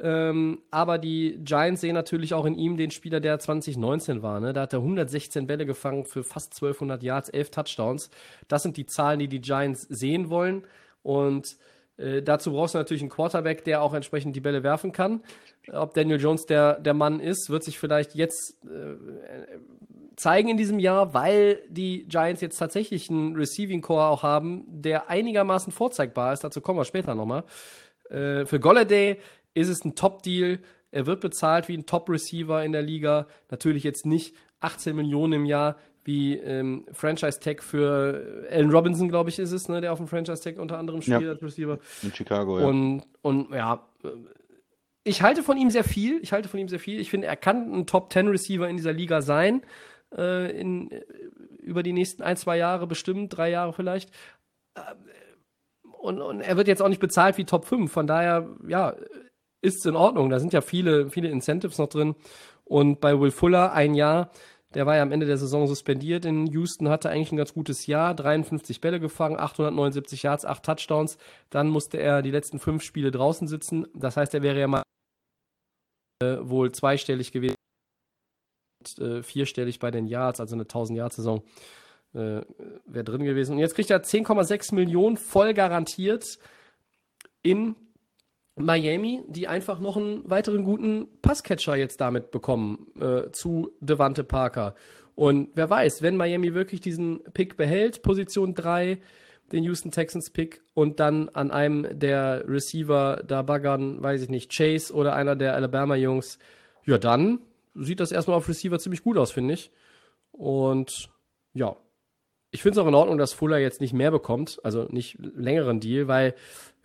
Ähm, 0.01 0.59
aber 0.71 0.97
die 0.97 1.37
Giants 1.43 1.81
sehen 1.81 1.93
natürlich 1.93 2.33
auch 2.33 2.45
in 2.45 2.55
ihm 2.55 2.77
den 2.77 2.89
Spieler, 2.89 3.19
der 3.19 3.37
2019 3.37 4.23
war. 4.23 4.39
Ne? 4.39 4.51
Da 4.51 4.61
hat 4.61 4.73
er 4.73 4.79
116 4.79 5.45
Bälle 5.45 5.67
gefangen 5.67 6.05
für 6.05 6.23
fast 6.23 6.53
1200 6.53 7.03
Yards, 7.03 7.29
11 7.29 7.51
Touchdowns. 7.51 8.09
Das 8.47 8.63
sind 8.63 8.77
die 8.77 8.87
Zahlen, 8.87 9.19
die 9.19 9.27
die 9.27 9.41
Giants 9.41 9.83
sehen 9.83 10.29
wollen. 10.29 10.63
Und 11.03 11.57
äh, 11.97 12.21
dazu 12.21 12.51
brauchst 12.51 12.73
du 12.73 12.79
natürlich 12.79 13.03
einen 13.03 13.09
Quarterback, 13.09 13.63
der 13.63 13.81
auch 13.81 13.93
entsprechend 13.93 14.35
die 14.35 14.41
Bälle 14.41 14.63
werfen 14.63 14.91
kann. 14.91 15.21
Ob 15.71 15.93
Daniel 15.93 16.19
Jones 16.19 16.45
der, 16.45 16.79
der 16.79 16.93
Mann 16.93 17.19
ist, 17.19 17.49
wird 17.49 17.63
sich 17.63 17.77
vielleicht 17.77 18.15
jetzt 18.15 18.57
äh, 18.65 18.95
zeigen 20.15 20.49
in 20.49 20.57
diesem 20.57 20.79
Jahr, 20.79 21.13
weil 21.13 21.61
die 21.69 22.05
Giants 22.07 22.41
jetzt 22.41 22.57
tatsächlich 22.57 23.09
einen 23.09 23.35
Receiving 23.35 23.81
Core 23.81 24.05
auch 24.05 24.23
haben, 24.23 24.65
der 24.67 25.09
einigermaßen 25.09 25.71
vorzeigbar 25.71 26.33
ist. 26.33 26.43
Dazu 26.43 26.61
kommen 26.61 26.79
wir 26.79 26.85
später 26.85 27.15
nochmal. 27.15 27.43
Äh, 28.09 28.45
für 28.45 28.59
Golladay 28.59 29.19
ist 29.53 29.69
es 29.69 29.85
ein 29.85 29.95
Top-Deal. 29.95 30.59
Er 30.91 31.05
wird 31.05 31.21
bezahlt 31.21 31.67
wie 31.67 31.77
ein 31.77 31.85
Top-Receiver 31.85 32.63
in 32.63 32.71
der 32.71 32.81
Liga. 32.81 33.27
Natürlich 33.49 33.83
jetzt 33.83 34.05
nicht 34.05 34.35
18 34.59 34.95
Millionen 34.95 35.33
im 35.33 35.45
Jahr, 35.45 35.77
wie 36.03 36.35
ähm, 36.37 36.85
Franchise 36.91 37.39
Tag 37.39 37.63
für 37.63 38.47
Allen 38.51 38.71
Robinson, 38.71 39.09
glaube 39.09 39.29
ich, 39.29 39.39
ist 39.39 39.51
es, 39.51 39.69
ne, 39.69 39.81
der 39.81 39.93
auf 39.93 39.99
dem 39.99 40.07
Franchise 40.07 40.41
Tag 40.43 40.59
unter 40.59 40.77
anderem 40.77 41.01
spielt 41.01 41.21
ja. 41.21 41.29
als 41.29 41.41
Receiver. 41.41 41.79
In 42.01 42.13
Chicago, 42.13 42.59
ja. 42.59 42.65
Und, 42.65 43.03
und 43.21 43.51
ja, 43.53 43.85
ich 45.03 45.21
halte 45.21 45.43
von 45.43 45.57
ihm 45.57 45.69
sehr 45.69 45.83
viel. 45.83 46.19
Ich 46.21 46.31
halte 46.31 46.49
von 46.49 46.59
ihm 46.59 46.69
sehr 46.69 46.79
viel. 46.79 46.99
Ich 46.99 47.09
finde, 47.09 47.27
er 47.27 47.35
kann 47.35 47.73
ein 47.73 47.85
Top 47.85 48.11
10 48.11 48.27
Receiver 48.27 48.67
in 48.67 48.77
dieser 48.77 48.93
Liga 48.93 49.21
sein. 49.21 49.61
Äh, 50.15 50.59
in, 50.59 50.89
über 51.59 51.83
die 51.83 51.93
nächsten 51.93 52.23
ein, 52.23 52.37
zwei 52.37 52.57
Jahre 52.57 52.87
bestimmt, 52.87 53.35
drei 53.35 53.49
Jahre 53.49 53.73
vielleicht. 53.73 54.11
Äh, 54.75 54.81
und, 56.01 56.21
und 56.21 56.41
er 56.41 56.57
wird 56.57 56.67
jetzt 56.67 56.81
auch 56.81 56.89
nicht 56.89 57.01
bezahlt 57.01 57.37
wie 57.37 57.45
Top 57.45 57.65
5. 57.65 57.91
Von 57.91 58.07
daher, 58.07 58.49
ja, 58.67 58.95
ist 59.61 59.79
es 59.79 59.85
in 59.85 59.95
Ordnung. 59.95 60.29
Da 60.29 60.39
sind 60.39 60.53
ja 60.53 60.61
viele, 60.61 61.09
viele 61.09 61.29
Incentives 61.29 61.77
noch 61.77 61.87
drin. 61.87 62.15
Und 62.65 63.01
bei 63.01 63.19
Will 63.19 63.31
Fuller 63.31 63.73
ein 63.73 63.93
Jahr 63.93 64.31
der 64.75 64.85
war 64.85 64.95
ja 64.95 65.01
am 65.01 65.11
Ende 65.11 65.25
der 65.25 65.37
Saison 65.37 65.67
suspendiert 65.67 66.25
in 66.25 66.47
Houston, 66.47 66.89
hatte 66.89 67.09
eigentlich 67.09 67.31
ein 67.31 67.37
ganz 67.37 67.53
gutes 67.53 67.87
Jahr, 67.87 68.13
53 68.13 68.81
Bälle 68.81 68.99
gefangen, 68.99 69.39
879 69.39 70.23
Yards, 70.23 70.45
8 70.45 70.63
Touchdowns. 70.63 71.17
Dann 71.49 71.69
musste 71.69 71.97
er 71.97 72.21
die 72.21 72.31
letzten 72.31 72.59
fünf 72.59 72.83
Spiele 72.83 73.11
draußen 73.11 73.47
sitzen. 73.47 73.87
Das 73.93 74.17
heißt, 74.17 74.33
er 74.33 74.41
wäre 74.41 74.59
ja 74.59 74.67
mal 74.67 74.83
äh, 76.21 76.37
wohl 76.41 76.71
zweistellig 76.71 77.31
gewesen, 77.31 77.55
und, 78.79 78.99
äh, 78.99 79.23
vierstellig 79.23 79.79
bei 79.79 79.91
den 79.91 80.07
Yards, 80.07 80.39
also 80.39 80.55
eine 80.55 80.63
1000 80.63 80.97
Yard 80.97 81.13
Saison. 81.13 81.43
äh, 82.13 82.41
wäre 82.85 83.03
drin 83.03 83.23
gewesen. 83.23 83.53
Und 83.53 83.59
jetzt 83.59 83.73
kriegt 83.73 83.89
er 83.89 84.03
10,6 84.03 84.75
Millionen 84.75 85.17
voll 85.17 85.55
garantiert 85.55 86.37
in 87.41 87.75
Miami, 88.55 89.23
die 89.27 89.47
einfach 89.47 89.79
noch 89.79 89.97
einen 89.97 90.29
weiteren 90.29 90.63
guten 90.63 91.07
Passcatcher 91.21 91.75
jetzt 91.75 91.99
damit 92.01 92.31
bekommen 92.31 92.87
äh, 92.99 93.31
zu 93.31 93.71
Devante 93.81 94.23
Parker. 94.23 94.75
Und 95.15 95.49
wer 95.55 95.69
weiß, 95.69 96.01
wenn 96.01 96.17
Miami 96.17 96.53
wirklich 96.53 96.81
diesen 96.81 97.23
Pick 97.33 97.57
behält, 97.57 98.01
Position 98.01 98.53
3, 98.53 98.99
den 99.51 99.63
Houston 99.63 99.91
Texans 99.91 100.29
Pick 100.31 100.61
und 100.73 100.99
dann 100.99 101.29
an 101.29 101.51
einem 101.51 101.99
der 101.99 102.43
Receiver 102.47 103.23
da 103.25 103.41
baggern, 103.41 104.01
weiß 104.01 104.23
ich 104.23 104.29
nicht, 104.29 104.51
Chase 104.51 104.93
oder 104.93 105.15
einer 105.15 105.35
der 105.35 105.53
Alabama 105.53 105.95
Jungs, 105.95 106.39
ja, 106.85 106.97
dann 106.97 107.39
sieht 107.75 107.99
das 107.99 108.11
erstmal 108.11 108.37
auf 108.37 108.47
Receiver 108.47 108.79
ziemlich 108.79 109.03
gut 109.03 109.17
aus, 109.17 109.31
finde 109.31 109.55
ich. 109.55 109.71
Und 110.31 111.09
ja, 111.53 111.75
ich 112.51 112.61
finde 112.61 112.79
es 112.79 112.83
auch 112.83 112.87
in 112.87 112.95
Ordnung, 112.95 113.17
dass 113.17 113.33
Fuller 113.33 113.57
jetzt 113.57 113.81
nicht 113.81 113.93
mehr 113.93 114.11
bekommt, 114.11 114.59
also 114.63 114.87
nicht 114.89 115.17
längeren 115.19 115.79
Deal, 115.79 116.07
weil 116.07 116.35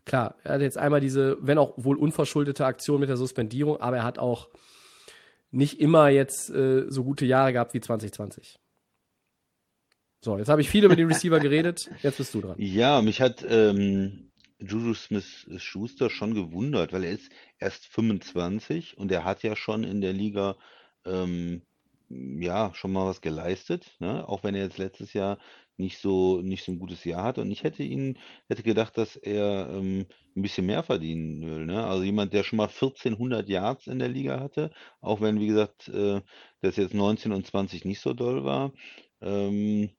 klar, 0.09 0.34
er 0.42 0.54
hat 0.54 0.61
jetzt 0.61 0.78
einmal 0.78 1.00
diese, 1.00 1.38
wenn 1.40 1.59
auch 1.59 1.74
wohl 1.76 1.96
unverschuldete 1.96 2.66
Aktion 2.66 3.00
mit 3.00 3.09
der 3.09 3.16
Suspendierung, 3.16 3.80
aber 3.80 3.98
er 3.98 4.04
hat 4.04 4.18
auch 4.18 4.48
nicht 5.50 5.80
immer 5.80 6.09
jetzt 6.09 6.50
äh, 6.50 6.86
so 6.88 7.04
gute 7.04 7.24
Jahre 7.24 7.52
gehabt 7.52 7.74
wie 7.74 7.80
2020. 7.80 8.59
So, 10.20 10.36
jetzt 10.36 10.48
habe 10.48 10.61
ich 10.61 10.68
viel 10.68 10.84
über 10.84 10.96
die 10.96 11.04
Receiver 11.04 11.38
geredet, 11.38 11.88
jetzt 12.02 12.18
bist 12.18 12.34
du 12.34 12.40
dran. 12.40 12.56
Ja, 12.59 13.00
mich 13.02 13.20
hat 13.20 13.44
ähm, 13.48 14.32
Juju 14.59 14.94
Smith-Schuster 14.94 16.11
schon 16.11 16.34
gewundert, 16.34 16.92
weil 16.92 17.04
er 17.04 17.12
ist 17.12 17.30
erst 17.59 17.86
25 17.86 18.98
und 18.98 19.12
er 19.12 19.24
hat 19.24 19.44
ja 19.44 19.54
schon 19.54 19.84
in 19.84 20.00
der 20.00 20.12
Liga 20.12 20.56
ähm, 21.04 21.62
ja 22.09 22.72
schon 22.74 22.92
mal 22.92 23.06
was 23.06 23.20
geleistet, 23.20 23.94
ne? 24.00 24.28
Auch 24.28 24.42
wenn 24.42 24.54
er 24.54 24.64
jetzt 24.64 24.78
letztes 24.78 25.12
Jahr 25.12 25.38
nicht 25.78 25.98
so 25.98 26.40
nicht 26.42 26.64
so 26.64 26.72
ein 26.72 26.78
gutes 26.78 27.04
Jahr 27.04 27.24
hatte. 27.24 27.40
Und 27.42 27.50
ich 27.50 27.62
hätte 27.64 27.82
ihn 27.82 28.18
hätte 28.48 28.62
gedacht, 28.62 28.98
dass 28.98 29.16
er 29.16 29.68
ähm, 29.70 30.06
ein 30.36 30.42
bisschen 30.42 30.66
mehr 30.66 30.82
verdienen 30.82 31.46
will, 31.46 31.66
ne? 31.66 31.84
Also 31.86 32.04
jemand, 32.04 32.32
der 32.32 32.44
schon 32.44 32.58
mal 32.58 32.68
1400 32.68 33.48
Yards 33.48 33.86
in 33.86 33.98
der 33.98 34.08
Liga 34.08 34.40
hatte, 34.40 34.70
auch 35.00 35.20
wenn, 35.20 35.40
wie 35.40 35.46
gesagt, 35.48 35.88
äh, 35.88 36.20
das 36.60 36.76
jetzt 36.76 36.94
19 36.94 37.32
und 37.32 37.46
20 37.46 37.84
nicht 37.84 38.00
so 38.00 38.14
doll 38.14 38.44
war. 38.44 38.72
Ähm, 39.20 39.90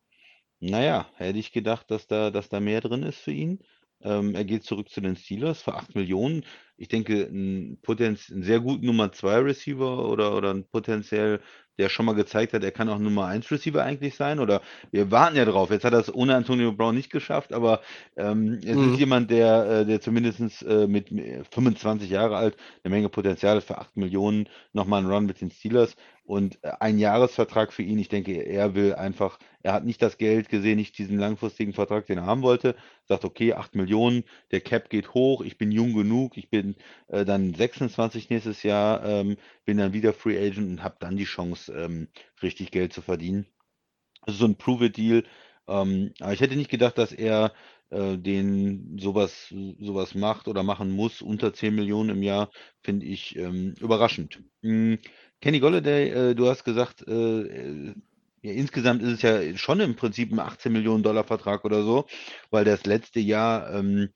naja, 0.59 1.09
hätte 1.15 1.39
ich 1.39 1.51
gedacht, 1.51 1.89
dass 1.91 2.07
da, 2.07 2.32
dass 2.32 2.49
da 2.49 2.59
mehr 2.59 2.82
drin 2.82 3.03
ist 3.03 3.19
für 3.19 3.32
ihn. 3.32 3.59
Ähm, 4.01 4.36
er 4.36 4.45
geht 4.45 4.63
zurück 4.63 4.89
zu 4.89 5.01
den 5.01 5.15
Steelers 5.15 5.61
für 5.61 5.75
8 5.75 5.95
Millionen. 5.95 6.45
Ich 6.80 6.88
denke, 6.88 7.23
ein, 7.23 7.77
Potenz, 7.82 8.30
ein 8.30 8.43
sehr 8.43 8.59
gut 8.59 8.82
Nummer 8.82 9.11
2 9.11 9.39
Receiver 9.39 10.07
oder, 10.09 10.36
oder 10.36 10.53
ein 10.53 10.63
potenziell, 10.63 11.41
der 11.77 11.89
schon 11.89 12.05
mal 12.05 12.13
gezeigt 12.13 12.53
hat, 12.53 12.63
er 12.63 12.71
kann 12.71 12.89
auch 12.89 12.99
Nummer 12.99 13.25
1 13.25 13.49
Receiver 13.51 13.84
eigentlich 13.84 14.15
sein. 14.15 14.39
Oder 14.39 14.61
wir 14.91 15.11
warten 15.11 15.38
ja 15.38 15.45
drauf. 15.45 15.71
Jetzt 15.71 15.86
hat 15.86 15.93
er 15.93 15.99
es 15.99 16.13
ohne 16.13 16.36
Antonio 16.36 16.71
Brown 16.73 16.95
nicht 16.95 17.09
geschafft, 17.09 17.53
aber 17.53 17.82
ähm, 18.17 18.59
es 18.63 18.75
mhm. 18.75 18.93
ist 18.93 18.99
jemand, 18.99 19.32
der, 19.32 19.65
äh, 19.65 19.86
der 19.86 20.01
zumindest 20.01 20.61
äh, 20.63 20.88
mit 20.88 21.09
25 21.51 22.09
Jahre 22.09 22.36
alt 22.36 22.57
eine 22.84 22.93
Menge 22.93 23.09
Potenzial 23.09 23.57
hat 23.57 23.63
für 23.63 23.77
8 23.77 23.97
Millionen 23.97 24.47
nochmal 24.73 24.99
einen 24.99 25.11
Run 25.11 25.25
mit 25.25 25.41
den 25.41 25.51
Steelers. 25.51 25.95
Und 26.30 26.63
äh, 26.63 26.73
ein 26.80 26.99
Jahresvertrag 26.99 27.73
für 27.73 27.82
ihn, 27.82 27.97
ich 27.97 28.09
denke, 28.09 28.34
er 28.34 28.75
will 28.75 28.93
einfach, 28.93 29.39
er 29.63 29.73
hat 29.73 29.84
nicht 29.84 30.01
das 30.01 30.19
Geld 30.19 30.47
gesehen, 30.49 30.77
nicht 30.77 30.97
diesen 30.97 31.17
langfristigen 31.17 31.73
Vertrag, 31.73 32.05
den 32.05 32.19
er 32.19 32.25
haben 32.27 32.43
wollte. 32.43 32.75
Sagt, 33.05 33.25
okay, 33.25 33.53
8 33.53 33.73
Millionen, 33.73 34.23
der 34.51 34.61
Cap 34.61 34.91
geht 34.91 35.15
hoch, 35.15 35.41
ich 35.41 35.57
bin 35.57 35.71
jung 35.71 35.95
genug, 35.95 36.38
ich 36.38 36.51
bin 36.51 36.68
äh, 37.07 37.26
dann 37.26 37.53
26 37.53 38.30
nächstes 38.30 38.63
Jahr, 38.63 39.03
ähm, 39.05 39.38
bin 39.65 39.78
dann 39.78 39.93
wieder 39.93 40.13
Free 40.13 40.38
Agent 40.38 40.70
und 40.70 40.84
habe 40.84 40.97
dann 40.99 41.17
die 41.17 41.26
Chance, 41.26 41.74
ähm, 41.74 42.07
richtig 42.41 42.72
Geld 42.72 42.93
zu 42.93 43.01
verdienen. 43.01 43.45
Also 44.22 44.39
so 44.39 44.45
ein 44.45 44.57
Prove-It-Deal. 44.57 45.24
Ähm, 45.67 46.13
aber 46.20 46.34
ich 46.34 46.41
hätte 46.41 46.55
nicht 46.55 46.72
gedacht, 46.72 46.97
dass 46.97 47.11
er 47.11 47.53
äh, 47.89 48.17
den 48.17 48.97
sowas, 48.99 49.53
sowas 49.80 50.15
macht 50.15 50.47
oder 50.47 50.63
machen 50.63 50.91
muss, 50.91 51.22
unter 51.22 51.53
10 51.53 51.76
Millionen 51.76 52.09
im 52.09 52.24
Jahr, 52.24 52.51
finde 52.82 53.05
ich 53.05 53.36
ähm, 53.36 53.76
überraschend. 53.80 54.41
Mhm. 54.61 54.99
Kenny 55.41 55.59
Golladay, 55.59 56.09
äh, 56.09 56.36
du 56.36 56.47
hast 56.47 56.63
gesagt, 56.65 57.07
äh, 57.07 57.13
äh, 57.41 57.93
ja, 58.41 58.53
insgesamt 58.53 59.01
ist 59.01 59.13
es 59.13 59.22
ja 59.22 59.57
schon 59.57 59.80
im 59.80 59.95
Prinzip 59.95 60.32
ein 60.32 60.39
18 60.39 60.72
Millionen 60.72 61.03
Dollar 61.03 61.24
Vertrag 61.24 61.65
oder 61.65 61.84
so, 61.84 62.05
weil 62.51 62.65
das 62.65 62.86
letzte 62.86 63.20
Jahr 63.20 63.74
ähm, 63.74 64.09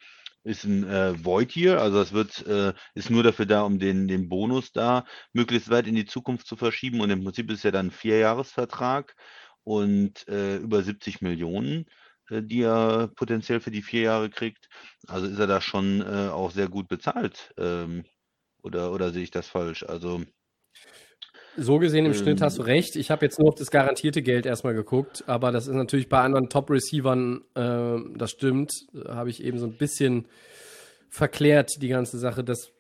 ist 0.43 0.63
ein 0.65 0.83
äh, 0.89 1.23
Void 1.23 1.55
Year, 1.55 1.81
also 1.81 1.99
es 2.01 2.13
wird 2.13 2.45
äh, 2.47 2.73
ist 2.95 3.09
nur 3.09 3.23
dafür 3.23 3.45
da, 3.45 3.61
um 3.63 3.79
den 3.79 4.07
den 4.07 4.29
Bonus 4.29 4.71
da 4.71 5.05
möglichst 5.33 5.69
weit 5.69 5.87
in 5.87 5.95
die 5.95 6.05
Zukunft 6.05 6.47
zu 6.47 6.55
verschieben 6.55 6.99
und 7.01 7.09
im 7.09 7.23
Prinzip 7.23 7.49
ist 7.51 7.63
ja 7.63 7.71
dann 7.71 7.87
ein 7.87 7.91
Vierjahresvertrag 7.91 9.15
und 9.63 10.27
äh, 10.27 10.57
über 10.57 10.83
70 10.83 11.21
Millionen, 11.21 11.85
äh, 12.29 12.41
die 12.43 12.61
er 12.61 13.07
potenziell 13.15 13.61
für 13.61 13.71
die 13.71 13.81
vier 13.81 14.01
Jahre 14.03 14.29
kriegt. 14.29 14.69
Also 15.07 15.27
ist 15.27 15.39
er 15.39 15.47
da 15.47 15.61
schon 15.61 16.01
äh, 16.01 16.29
auch 16.29 16.51
sehr 16.51 16.69
gut 16.69 16.87
bezahlt. 16.87 17.53
Ähm, 17.57 18.03
oder 18.63 18.91
oder 18.93 19.11
sehe 19.11 19.23
ich 19.23 19.31
das 19.31 19.47
falsch? 19.47 19.83
Also 19.83 20.23
so 21.57 21.79
gesehen 21.79 22.05
im 22.05 22.11
ähm, 22.11 22.17
Schnitt 22.17 22.41
hast 22.41 22.57
du 22.57 22.63
recht. 22.63 22.95
Ich 22.95 23.11
habe 23.11 23.25
jetzt 23.25 23.39
nur 23.39 23.49
auf 23.49 23.55
das 23.55 23.71
garantierte 23.71 24.21
Geld 24.21 24.45
erstmal 24.45 24.73
geguckt, 24.73 25.23
aber 25.27 25.51
das 25.51 25.67
ist 25.67 25.75
natürlich 25.75 26.09
bei 26.09 26.19
anderen 26.19 26.49
Top-Receivern, 26.49 27.41
äh, 27.55 28.17
das 28.17 28.31
stimmt, 28.31 28.71
habe 29.07 29.29
ich 29.29 29.43
eben 29.43 29.59
so 29.59 29.65
ein 29.65 29.77
bisschen 29.77 30.27
verklärt, 31.09 31.81
die 31.81 31.89
ganze 31.89 32.17
Sache. 32.17 32.43
Das 32.43 32.71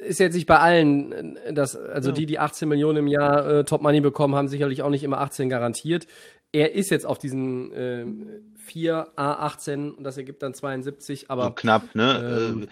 ist 0.00 0.18
jetzt 0.18 0.34
nicht 0.34 0.46
bei 0.46 0.58
allen, 0.58 1.38
das, 1.52 1.76
also 1.76 2.10
ja. 2.10 2.14
die, 2.14 2.26
die 2.26 2.38
18 2.38 2.68
Millionen 2.68 2.98
im 2.98 3.06
Jahr 3.06 3.46
äh, 3.46 3.64
Top 3.64 3.82
Money 3.82 4.00
bekommen, 4.00 4.34
haben 4.34 4.48
sicherlich 4.48 4.82
auch 4.82 4.90
nicht 4.90 5.04
immer 5.04 5.20
18 5.20 5.48
garantiert. 5.48 6.06
Er 6.52 6.74
ist 6.74 6.90
jetzt 6.90 7.06
auf 7.06 7.18
diesen 7.18 7.72
äh, 7.72 8.06
4 8.56 9.12
A18 9.16 9.92
und 9.92 10.02
das 10.04 10.16
ergibt 10.16 10.42
dann 10.42 10.54
72, 10.54 11.30
aber. 11.30 11.44
So 11.44 11.50
knapp, 11.52 11.94
ne? 11.94 12.50
Ähm, 12.50 12.62
äh, 12.62 12.66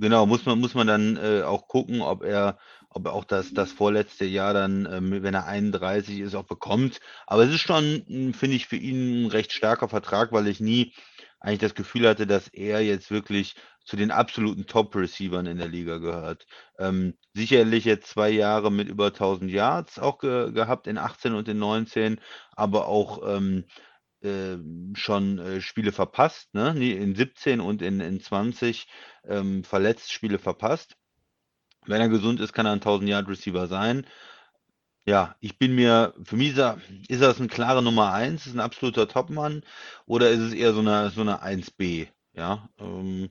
genau, 0.00 0.26
muss 0.26 0.44
man, 0.44 0.58
muss 0.58 0.74
man 0.74 0.86
dann 0.86 1.16
äh, 1.16 1.42
auch 1.42 1.68
gucken, 1.68 2.00
ob 2.02 2.24
er 2.24 2.58
ob 2.94 3.06
er 3.06 3.12
auch 3.12 3.24
das, 3.24 3.52
das 3.52 3.72
vorletzte 3.72 4.24
Jahr 4.24 4.54
dann, 4.54 4.88
ähm, 4.90 5.22
wenn 5.22 5.34
er 5.34 5.46
31 5.46 6.20
ist, 6.20 6.34
auch 6.34 6.44
bekommt. 6.44 7.00
Aber 7.26 7.42
es 7.44 7.52
ist 7.52 7.60
schon, 7.60 8.04
hm, 8.06 8.34
finde 8.34 8.56
ich, 8.56 8.66
für 8.68 8.76
ihn 8.76 9.24
ein 9.24 9.30
recht 9.30 9.52
starker 9.52 9.88
Vertrag, 9.88 10.32
weil 10.32 10.46
ich 10.46 10.60
nie 10.60 10.94
eigentlich 11.40 11.60
das 11.60 11.74
Gefühl 11.74 12.08
hatte, 12.08 12.26
dass 12.26 12.48
er 12.48 12.82
jetzt 12.82 13.10
wirklich 13.10 13.56
zu 13.84 13.96
den 13.96 14.10
absoluten 14.10 14.66
Top-Receivern 14.66 15.46
in 15.46 15.58
der 15.58 15.68
Liga 15.68 15.98
gehört. 15.98 16.46
Ähm, 16.78 17.18
sicherlich 17.34 17.84
jetzt 17.84 18.08
zwei 18.08 18.30
Jahre 18.30 18.72
mit 18.72 18.88
über 18.88 19.06
1000 19.06 19.50
Yards 19.50 19.98
auch 19.98 20.18
ge 20.18 20.52
gehabt 20.52 20.86
in 20.86 20.96
18 20.96 21.34
und 21.34 21.48
in 21.48 21.58
19, 21.58 22.20
aber 22.52 22.86
auch 22.86 23.36
ähm, 23.36 23.64
äh, 24.22 24.56
schon 24.94 25.38
äh, 25.38 25.60
Spiele 25.60 25.92
verpasst, 25.92 26.54
ne? 26.54 26.70
in 26.78 27.14
17 27.14 27.60
und 27.60 27.82
in, 27.82 28.00
in 28.00 28.20
20 28.20 28.86
ähm, 29.26 29.64
verletzt 29.64 30.12
Spiele 30.12 30.38
verpasst. 30.38 30.96
Wenn 31.86 32.00
er 32.00 32.08
gesund 32.08 32.40
ist, 32.40 32.52
kann 32.52 32.66
er 32.66 32.72
ein 32.72 32.80
1000 32.80 33.08
Yard 33.10 33.28
Receiver 33.28 33.66
sein. 33.66 34.06
Ja, 35.06 35.36
ich 35.40 35.58
bin 35.58 35.74
mir, 35.74 36.14
für 36.24 36.36
mich 36.36 36.50
ist, 36.50 36.58
er, 36.58 36.78
ist 37.08 37.20
das 37.22 37.38
eine 37.38 37.48
klare 37.48 37.82
Nummer 37.82 38.12
1, 38.12 38.46
ist 38.46 38.54
ein 38.54 38.60
absoluter 38.60 39.06
Topmann 39.08 39.62
oder 40.06 40.30
ist 40.30 40.40
es 40.40 40.54
eher 40.54 40.72
so 40.72 40.80
eine, 40.80 41.10
so 41.10 41.20
eine 41.20 41.42
1B? 41.42 42.08
Ja, 42.32 42.68
ähm, 42.78 43.28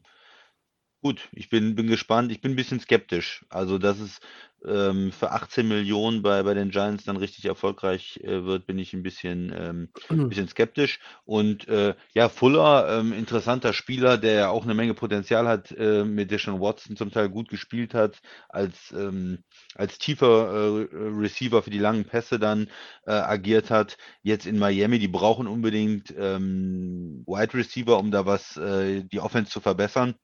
gut, 1.02 1.30
ich 1.34 1.50
bin, 1.50 1.76
bin 1.76 1.88
gespannt. 1.88 2.32
Ich 2.32 2.42
bin 2.42 2.54
ein 2.54 2.56
bisschen 2.56 2.80
skeptisch. 2.80 3.46
Also, 3.50 3.78
dass 3.78 4.00
es 4.00 4.20
ähm, 4.66 5.12
für 5.12 5.32
18 5.32 5.68
Millionen 5.68 6.22
bei, 6.22 6.44
bei 6.44 6.54
den 6.54 6.70
Giants 6.70 7.04
dann 7.04 7.18
richtig 7.18 7.46
erfolgreich 7.46 8.20
äh, 8.24 8.44
wird, 8.46 8.66
bin 8.66 8.80
ich 8.80 8.94
ein 8.94 9.04
bisschen, 9.04 9.54
ähm, 9.56 9.90
ein 10.10 10.30
bisschen 10.30 10.48
skeptisch. 10.48 11.00
Und 11.26 11.68
äh, 11.68 11.96
ja, 12.14 12.30
Fuller, 12.30 13.00
ähm, 13.00 13.14
interessanter 13.14 13.74
Spieler, 13.74 14.18
der 14.18 14.34
ja 14.34 14.50
auch 14.50 14.64
eine 14.64 14.74
Menge 14.74 14.94
Potenzial 14.94 15.48
hat, 15.48 15.72
äh, 15.72 16.04
mit 16.04 16.32
Deshaun 16.32 16.60
Watson 16.60 16.96
zum 16.96 17.12
Teil 17.12 17.30
gut 17.30 17.50
gespielt 17.50 17.94
hat, 17.94 18.22
als, 18.50 18.92
ähm, 18.92 19.44
als 19.76 19.98
tiefer 19.98 20.54
äh, 20.54 20.88
Receiver 20.92 21.62
für 21.62 21.72
die 21.72 21.80
langen 21.80 22.06
Pässe 22.06 22.40
dann 22.40 22.70
äh, 23.06 23.12
agiert 23.12 23.70
hat. 23.70 23.98
Jetzt 24.22 24.46
in 24.46 24.60
Miami, 24.60 25.00
die 25.00 25.08
brauchen 25.08 25.48
unbedingt 25.48 26.14
ähm, 26.18 27.24
Wide 27.28 27.54
Receiver, 27.54 27.98
um 27.98 28.12
da 28.12 28.26
was, 28.26 28.58
äh, 28.58 29.04
die 29.04 29.20
Offense 29.20 29.52
zu 29.52 29.60
verbessern. 29.60 30.16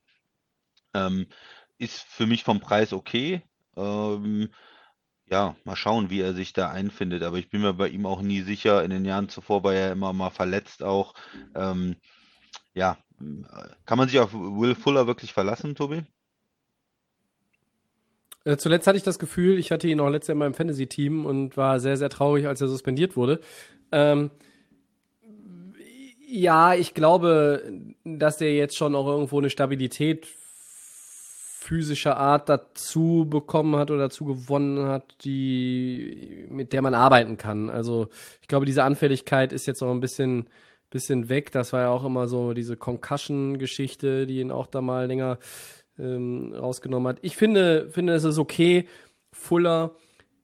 Ähm, 0.93 1.27
ist 1.77 2.01
für 2.01 2.27
mich 2.27 2.43
vom 2.43 2.59
Preis 2.59 2.93
okay. 2.93 3.41
Ähm, 3.79 4.49
ja, 5.29 5.55
mal 5.63 5.75
schauen, 5.75 6.09
wie 6.09 6.21
er 6.21 6.33
sich 6.33 6.53
da 6.53 6.69
einfindet. 6.69 7.23
Aber 7.23 7.37
ich 7.37 7.49
bin 7.49 7.61
mir 7.61 7.73
bei 7.73 7.87
ihm 7.87 8.05
auch 8.05 8.21
nie 8.21 8.41
sicher. 8.41 8.83
In 8.83 8.89
den 8.89 9.05
Jahren 9.05 9.29
zuvor 9.29 9.63
war 9.63 9.73
er 9.73 9.91
immer 9.91 10.11
mal 10.13 10.31
verletzt 10.31 10.83
auch. 10.83 11.13
Ähm, 11.55 11.95
ja, 12.73 12.97
kann 13.85 13.97
man 13.97 14.07
sich 14.07 14.19
auf 14.19 14.33
Will 14.33 14.75
Fuller 14.75 15.07
wirklich 15.07 15.33
verlassen, 15.33 15.75
Tobi? 15.75 16.03
Äh, 18.45 18.57
zuletzt 18.57 18.87
hatte 18.87 18.97
ich 18.97 19.03
das 19.03 19.19
Gefühl, 19.19 19.59
ich 19.59 19.71
hatte 19.71 19.87
ihn 19.87 19.99
auch 19.99 20.09
letztes 20.09 20.29
Jahr 20.29 20.35
in 20.35 20.39
meinem 20.39 20.53
Fantasy-Team 20.53 21.25
und 21.25 21.57
war 21.57 21.79
sehr, 21.79 21.97
sehr 21.97 22.09
traurig, 22.09 22.47
als 22.47 22.61
er 22.61 22.67
suspendiert 22.67 23.17
wurde. 23.17 23.41
Ähm, 23.91 24.31
ja, 26.27 26.73
ich 26.73 26.93
glaube, 26.93 27.71
dass 28.03 28.37
der 28.37 28.53
jetzt 28.53 28.77
schon 28.77 28.95
auch 28.95 29.07
irgendwo 29.07 29.39
eine 29.39 29.49
Stabilität 29.49 30.27
physische 31.69 32.17
Art 32.17 32.49
dazu 32.49 33.27
bekommen 33.29 33.75
hat 33.75 33.91
oder 33.91 33.99
dazu 33.99 34.25
gewonnen 34.25 34.87
hat, 34.87 35.03
die, 35.23 36.47
mit 36.49 36.73
der 36.73 36.81
man 36.81 36.95
arbeiten 36.95 37.37
kann. 37.37 37.69
Also 37.69 38.09
ich 38.41 38.47
glaube, 38.47 38.65
diese 38.65 38.83
Anfälligkeit 38.83 39.53
ist 39.53 39.67
jetzt 39.67 39.83
auch 39.83 39.91
ein 39.91 39.99
bisschen, 39.99 40.47
bisschen 40.89 41.29
weg. 41.29 41.51
Das 41.51 41.71
war 41.71 41.81
ja 41.81 41.89
auch 41.89 42.03
immer 42.03 42.27
so 42.27 42.53
diese 42.53 42.75
Concussion-Geschichte, 42.75 44.25
die 44.25 44.39
ihn 44.39 44.49
auch 44.49 44.65
da 44.65 44.81
mal 44.81 45.05
länger 45.05 45.37
ähm, 45.99 46.55
rausgenommen 46.57 47.07
hat. 47.07 47.19
Ich 47.21 47.37
finde, 47.37 47.87
finde, 47.91 48.13
es 48.13 48.23
ist 48.23 48.39
okay. 48.39 48.87
Fuller 49.31 49.91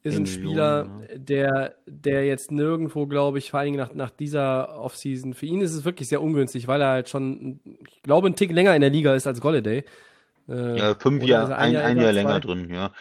ist 0.03 0.17
ein 0.17 0.27
Spieler, 0.27 0.87
der, 1.15 1.73
der 1.87 2.23
jetzt 2.27 2.51
nirgendwo, 2.51 3.07
glaube 3.07 3.39
ich, 3.39 3.49
vor 3.49 3.61
allen 3.61 3.73
Dingen 3.73 3.79
nach, 3.79 3.95
nach 3.95 4.11
dieser 4.11 4.79
Offseason, 4.79 5.33
für 5.33 5.47
ihn 5.47 5.61
ist 5.61 5.73
es 5.73 5.85
wirklich 5.85 6.07
sehr 6.07 6.21
ungünstig, 6.21 6.67
weil 6.67 6.81
er 6.81 6.89
halt 6.89 7.09
schon, 7.09 7.61
ich 7.89 8.03
glaube, 8.03 8.27
ein 8.27 8.35
Tick 8.35 8.51
länger 8.51 8.75
in 8.75 8.81
der 8.81 8.91
Liga 8.91 9.15
ist 9.15 9.25
als 9.25 9.41
Golladay. 9.41 9.83
Äh, 10.47 10.77
ja, 10.77 10.95
fünf 10.95 11.23
Jahre, 11.23 11.55
ein, 11.55 11.75
ein, 11.75 11.97
Jahr, 11.97 12.05
Jahr 12.05 12.13
länger 12.13 12.39
drin, 12.39 12.69
ja. 12.73 12.91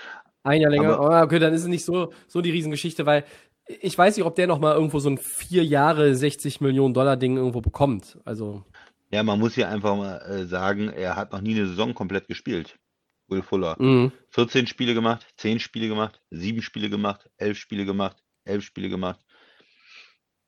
Ein 0.43 0.61
Jahr 0.61 0.71
länger, 0.71 0.99
Aber, 0.99 1.23
oh, 1.23 1.25
okay, 1.25 1.39
dann 1.39 1.53
ist 1.55 1.63
es 1.63 1.69
nicht 1.69 1.85
so, 1.85 2.13
so 2.27 2.41
die 2.41 2.51
Riesengeschichte, 2.51 3.07
weil 3.07 3.25
ich 3.67 3.97
weiß 3.97 4.17
nicht, 4.17 4.27
ob 4.27 4.35
der 4.35 4.47
noch 4.47 4.61
mal 4.61 4.75
irgendwo 4.75 4.99
so 4.99 5.09
ein 5.09 5.19
vier 5.19 5.65
Jahre 5.65 6.15
60 6.15 6.61
Millionen 6.61 6.95
Dollar 6.95 7.17
Ding 7.17 7.37
irgendwo 7.37 7.61
bekommt. 7.61 8.19
Also. 8.25 8.63
Ja, 9.11 9.23
man 9.23 9.39
muss 9.39 9.55
hier 9.55 9.69
einfach 9.69 9.97
mal 9.97 10.19
äh, 10.19 10.45
sagen, 10.45 10.89
er 10.89 11.17
hat 11.17 11.33
noch 11.33 11.41
nie 11.41 11.55
eine 11.55 11.67
Saison 11.67 11.95
komplett 11.95 12.29
gespielt. 12.29 12.79
Will 13.29 13.43
Fuller. 13.43 13.77
Mhm. 13.79 14.13
14 14.31 14.67
Spiele 14.67 14.93
gemacht, 14.93 15.27
10 15.39 15.61
Spiele 15.61 15.89
gemacht, 15.89 16.21
7 16.31 16.61
Spiele 16.61 16.91
gemacht, 16.91 17.31
11 17.39 17.57
Spiele 17.57 17.87
gemacht, 17.87 18.23
11 18.45 18.65
Spiele 18.65 18.91
gemacht. 18.91 19.24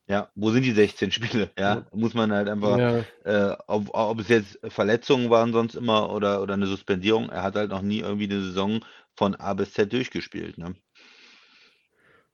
Ja, 0.09 0.30
wo 0.36 0.50
sind 0.50 0.62
die 0.62 0.72
16 0.72 1.11
Spiele? 1.11 1.50
Ja, 1.59 1.84
muss 1.92 2.14
man 2.14 2.32
halt 2.32 2.48
einfach, 2.48 2.78
ja. 2.78 2.98
äh, 3.24 3.57
ob, 3.66 3.88
ob 3.92 4.20
es 4.20 4.28
jetzt 4.28 4.59
Verletzungen 4.68 5.30
waren 5.30 5.52
sonst 5.52 5.74
immer 5.74 6.12
oder, 6.12 6.42
oder 6.42 6.54
eine 6.54 6.66
Suspendierung, 6.66 7.28
er 7.28 7.42
hat 7.42 7.57
halt 7.57 7.70
noch 7.70 7.82
nie 7.82 8.00
irgendwie 8.00 8.30
eine 8.30 8.40
Saison 8.40 8.84
von 9.14 9.34
A 9.34 9.54
bis 9.54 9.72
Z 9.72 9.92
durchgespielt. 9.92 10.59
Ne? 10.59 10.74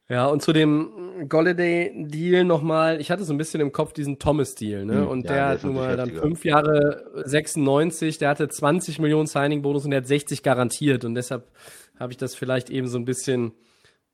Ja, 0.08 0.26
und 0.26 0.42
zu 0.42 0.52
dem 0.52 1.26
Golladay-Deal 1.28 2.44
nochmal, 2.44 3.00
ich 3.00 3.10
hatte 3.10 3.24
so 3.24 3.32
ein 3.32 3.38
bisschen 3.38 3.62
im 3.62 3.72
Kopf 3.72 3.94
diesen 3.94 4.18
Thomas-Deal, 4.18 4.84
ne? 4.84 4.98
Hm, 4.98 5.08
und 5.08 5.24
ja, 5.24 5.28
der, 5.28 5.36
der 5.36 5.48
hat 5.48 5.64
nun 5.64 5.74
mal 5.74 5.96
dann 5.96 6.10
fünf 6.10 6.44
Jahre 6.44 7.22
96, 7.24 8.18
der 8.18 8.28
hatte 8.28 8.48
20 8.48 8.98
Millionen 8.98 9.26
Signing-Bonus 9.26 9.84
und 9.86 9.92
der 9.92 10.00
hat 10.00 10.06
60 10.06 10.42
garantiert. 10.42 11.06
Und 11.06 11.14
deshalb 11.14 11.50
habe 11.98 12.12
ich 12.12 12.18
das 12.18 12.34
vielleicht 12.34 12.68
eben 12.68 12.88
so 12.88 12.98
ein 12.98 13.06
bisschen 13.06 13.52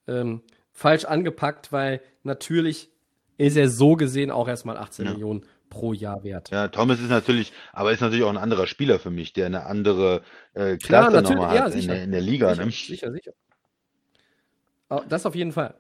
ähm, 0.07 0.43
falsch 0.71 1.05
angepackt, 1.05 1.73
weil 1.73 2.01
natürlich 2.23 2.93
ist 3.39 3.57
er 3.57 3.69
so 3.71 3.97
gesehen 3.97 4.31
auch 4.31 4.49
erstmal 4.49 4.77
18 4.77 5.07
ja. 5.07 5.13
Millionen 5.13 5.47
pro 5.71 5.93
Jahr 5.93 6.25
wert. 6.25 6.51
Ja, 6.51 6.69
Thomas 6.69 7.01
ist 7.01 7.11
natürlich, 7.11 7.53
aber 7.73 7.93
ist 7.93 8.01
natürlich 8.01 8.25
auch 8.25 8.31
ein 8.31 8.37
anderer 8.37 8.67
Spieler 8.67 8.99
für 8.99 9.11
mich, 9.11 9.33
der 9.33 9.47
eine 9.47 9.67
andere 9.67 10.23
äh, 10.55 10.77
Klasse 10.77 11.11
Klar, 11.11 11.23
nochmal 11.23 11.57
ja, 11.57 11.63
hat 11.65 11.75
in 11.75 11.87
der, 11.87 12.03
in 12.03 12.11
der, 12.11 12.21
Liga. 12.21 12.51
Sicher, 12.55 12.65
ne? 12.65 12.71
sicher, 12.71 13.13
sicher. 13.13 13.33
Oh, 14.91 15.01
das 15.09 15.27
auf 15.27 15.35
jeden 15.35 15.53
Fall. 15.53 15.75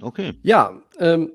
Okay. 0.00 0.34
Ja, 0.42 0.80
ähm, 0.98 1.32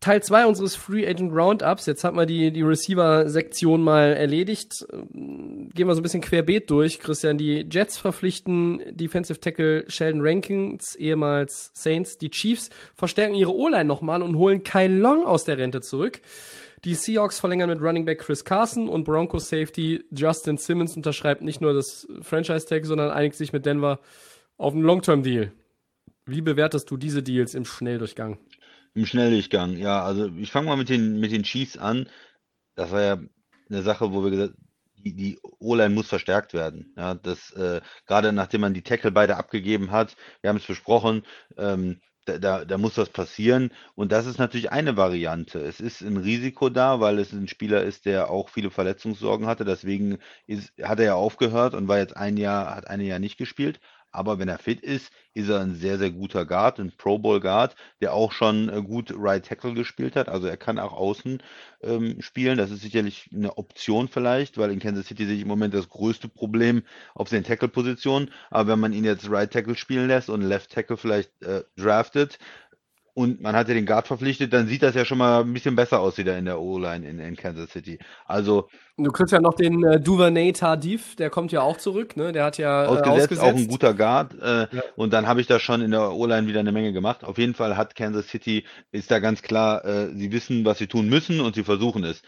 Teil 0.00 0.22
2 0.22 0.46
unseres 0.46 0.76
Free 0.76 1.06
Agent 1.06 1.32
Roundups. 1.32 1.86
Jetzt 1.86 2.04
hat 2.04 2.14
man 2.14 2.26
die, 2.26 2.50
die 2.50 2.62
Receiver-Sektion 2.62 3.82
mal 3.82 4.12
erledigt. 4.12 4.86
Gehen 4.90 5.70
wir 5.74 5.94
so 5.94 6.00
ein 6.00 6.02
bisschen 6.02 6.20
querbeet 6.20 6.70
durch. 6.70 7.00
Christian, 7.00 7.38
die 7.38 7.66
Jets 7.70 7.96
verpflichten 7.96 8.82
Defensive 8.90 9.40
Tackle 9.40 9.84
Sheldon 9.88 10.20
Rankins, 10.22 10.94
ehemals 10.96 11.70
Saints. 11.74 12.18
Die 12.18 12.30
Chiefs 12.30 12.70
verstärken 12.94 13.34
ihre 13.34 13.54
O-Line 13.54 13.84
nochmal 13.84 14.22
und 14.22 14.36
holen 14.36 14.62
Kyle 14.62 14.94
Long 14.94 15.24
aus 15.24 15.44
der 15.44 15.58
Rente 15.58 15.80
zurück. 15.80 16.20
Die 16.84 16.94
Seahawks 16.94 17.40
verlängern 17.40 17.70
mit 17.70 17.80
Running 17.80 18.04
Back 18.04 18.18
Chris 18.18 18.44
Carson 18.44 18.90
und 18.90 19.04
Broncos 19.04 19.48
Safety 19.48 20.04
Justin 20.10 20.58
Simmons 20.58 20.96
unterschreibt 20.96 21.40
nicht 21.40 21.62
nur 21.62 21.72
das 21.72 22.06
Franchise-Tag, 22.20 22.84
sondern 22.84 23.10
einigt 23.10 23.36
sich 23.36 23.54
mit 23.54 23.64
Denver 23.64 24.00
auf 24.58 24.74
einen 24.74 24.82
Long-Term-Deal. 24.82 25.52
Wie 26.26 26.42
bewertest 26.42 26.90
du 26.90 26.98
diese 26.98 27.22
Deals 27.22 27.54
im 27.54 27.64
Schnelldurchgang? 27.64 28.38
Im 28.94 29.06
Schnelldurchgang, 29.06 29.76
ja, 29.76 30.04
also 30.04 30.28
ich 30.36 30.52
fange 30.52 30.68
mal 30.68 30.76
mit 30.76 30.88
den, 30.88 31.18
mit 31.18 31.32
den 31.32 31.42
Chiefs 31.42 31.76
an. 31.76 32.08
Das 32.76 32.92
war 32.92 33.02
ja 33.02 33.18
eine 33.68 33.82
Sache, 33.82 34.12
wo 34.12 34.22
wir 34.24 34.30
gesagt 34.30 34.54
die, 35.04 35.14
die 35.14 35.38
O-Line 35.58 35.94
muss 35.94 36.08
verstärkt 36.08 36.54
werden. 36.54 36.92
Ja, 36.96 37.14
das, 37.14 37.50
äh, 37.52 37.80
gerade 38.06 38.32
nachdem 38.32 38.62
man 38.62 38.74
die 38.74 38.82
Tackle 38.82 39.12
beide 39.12 39.36
abgegeben 39.36 39.90
hat, 39.90 40.16
wir 40.40 40.50
haben 40.50 40.56
es 40.56 40.66
besprochen, 40.66 41.24
ähm, 41.58 42.00
da, 42.26 42.38
da, 42.38 42.64
da 42.64 42.78
muss 42.78 42.96
was 42.96 43.10
passieren. 43.10 43.70
Und 43.94 44.12
das 44.12 44.26
ist 44.26 44.38
natürlich 44.38 44.72
eine 44.72 44.96
Variante. 44.96 45.60
Es 45.60 45.80
ist 45.80 46.00
ein 46.00 46.16
Risiko 46.16 46.70
da, 46.70 47.00
weil 47.00 47.18
es 47.18 47.32
ein 47.32 47.48
Spieler 47.48 47.82
ist, 47.82 48.06
der 48.06 48.30
auch 48.30 48.48
viele 48.48 48.70
Verletzungssorgen 48.70 49.46
hatte. 49.46 49.64
Deswegen 49.66 50.18
ist, 50.46 50.72
hat 50.82 51.00
er 51.00 51.04
ja 51.04 51.14
aufgehört 51.14 51.74
und 51.74 51.88
war 51.88 51.98
jetzt 51.98 52.16
ein 52.16 52.36
Jahr, 52.38 52.74
hat 52.74 52.88
ein 52.88 53.00
Jahr 53.00 53.18
nicht 53.18 53.36
gespielt. 53.36 53.80
Aber 54.14 54.38
wenn 54.38 54.48
er 54.48 54.58
fit 54.58 54.80
ist, 54.80 55.10
ist 55.34 55.48
er 55.48 55.60
ein 55.60 55.74
sehr, 55.74 55.98
sehr 55.98 56.12
guter 56.12 56.46
Guard, 56.46 56.78
ein 56.78 56.92
Pro 56.96 57.18
Bowl 57.18 57.40
Guard, 57.40 57.74
der 58.00 58.14
auch 58.14 58.30
schon 58.30 58.68
äh, 58.68 58.80
gut 58.80 59.12
Right 59.16 59.44
Tackle 59.44 59.74
gespielt 59.74 60.14
hat. 60.14 60.28
Also 60.28 60.46
er 60.46 60.56
kann 60.56 60.78
auch 60.78 60.92
außen 60.92 61.42
ähm, 61.82 62.22
spielen. 62.22 62.56
Das 62.56 62.70
ist 62.70 62.82
sicherlich 62.82 63.28
eine 63.34 63.58
Option 63.58 64.06
vielleicht, 64.06 64.56
weil 64.56 64.70
in 64.70 64.78
Kansas 64.78 65.06
City 65.06 65.26
sehe 65.26 65.34
ich 65.34 65.42
im 65.42 65.48
Moment 65.48 65.74
das 65.74 65.88
größte 65.88 66.28
Problem 66.28 66.84
auf 67.14 67.28
den 67.28 67.42
Tackle-Positionen. 67.42 68.30
Aber 68.50 68.70
wenn 68.70 68.78
man 68.78 68.92
ihn 68.92 69.04
jetzt 69.04 69.28
Right 69.28 69.52
Tackle 69.52 69.74
spielen 69.74 70.06
lässt 70.06 70.30
und 70.30 70.42
Left 70.42 70.70
Tackle 70.70 70.96
vielleicht 70.96 71.42
äh, 71.42 71.64
draftet, 71.76 72.38
und 73.14 73.40
man 73.40 73.54
hat 73.54 73.68
ja 73.68 73.74
den 73.74 73.86
Guard 73.86 74.08
verpflichtet, 74.08 74.52
dann 74.52 74.66
sieht 74.66 74.82
das 74.82 74.96
ja 74.96 75.04
schon 75.04 75.18
mal 75.18 75.42
ein 75.42 75.52
bisschen 75.52 75.76
besser 75.76 76.00
aus 76.00 76.18
wieder 76.18 76.36
in 76.36 76.44
der 76.44 76.60
O-Line 76.60 77.08
in, 77.08 77.20
in, 77.20 77.36
Kansas 77.36 77.70
City. 77.70 77.98
Also. 78.26 78.68
Du 78.96 79.10
kriegst 79.12 79.32
ja 79.32 79.40
noch 79.40 79.54
den 79.54 79.84
äh, 79.84 80.00
Duvernay 80.00 80.52
Tardif, 80.52 81.14
der 81.14 81.30
kommt 81.30 81.52
ja 81.52 81.62
auch 81.62 81.76
zurück, 81.76 82.16
ne? 82.16 82.32
Der 82.32 82.44
hat 82.44 82.58
ja 82.58 82.84
äh, 82.84 82.86
ausgesetzt, 82.88 83.22
ausgesetzt. 83.22 83.42
auch 83.42 83.56
ein 83.56 83.68
guter 83.68 83.94
Guard. 83.94 84.34
Äh, 84.34 84.76
ja. 84.76 84.82
Und 84.96 85.12
dann 85.12 85.28
habe 85.28 85.40
ich 85.40 85.46
da 85.46 85.60
schon 85.60 85.80
in 85.80 85.92
der 85.92 86.12
O-Line 86.12 86.48
wieder 86.48 86.60
eine 86.60 86.72
Menge 86.72 86.92
gemacht. 86.92 87.22
Auf 87.22 87.38
jeden 87.38 87.54
Fall 87.54 87.76
hat 87.76 87.94
Kansas 87.94 88.28
City, 88.28 88.64
ist 88.90 89.10
da 89.12 89.20
ganz 89.20 89.42
klar, 89.42 89.84
äh, 89.84 90.08
sie 90.14 90.32
wissen, 90.32 90.64
was 90.64 90.78
sie 90.78 90.88
tun 90.88 91.08
müssen 91.08 91.40
und 91.40 91.54
sie 91.54 91.64
versuchen 91.64 92.02
es. 92.02 92.22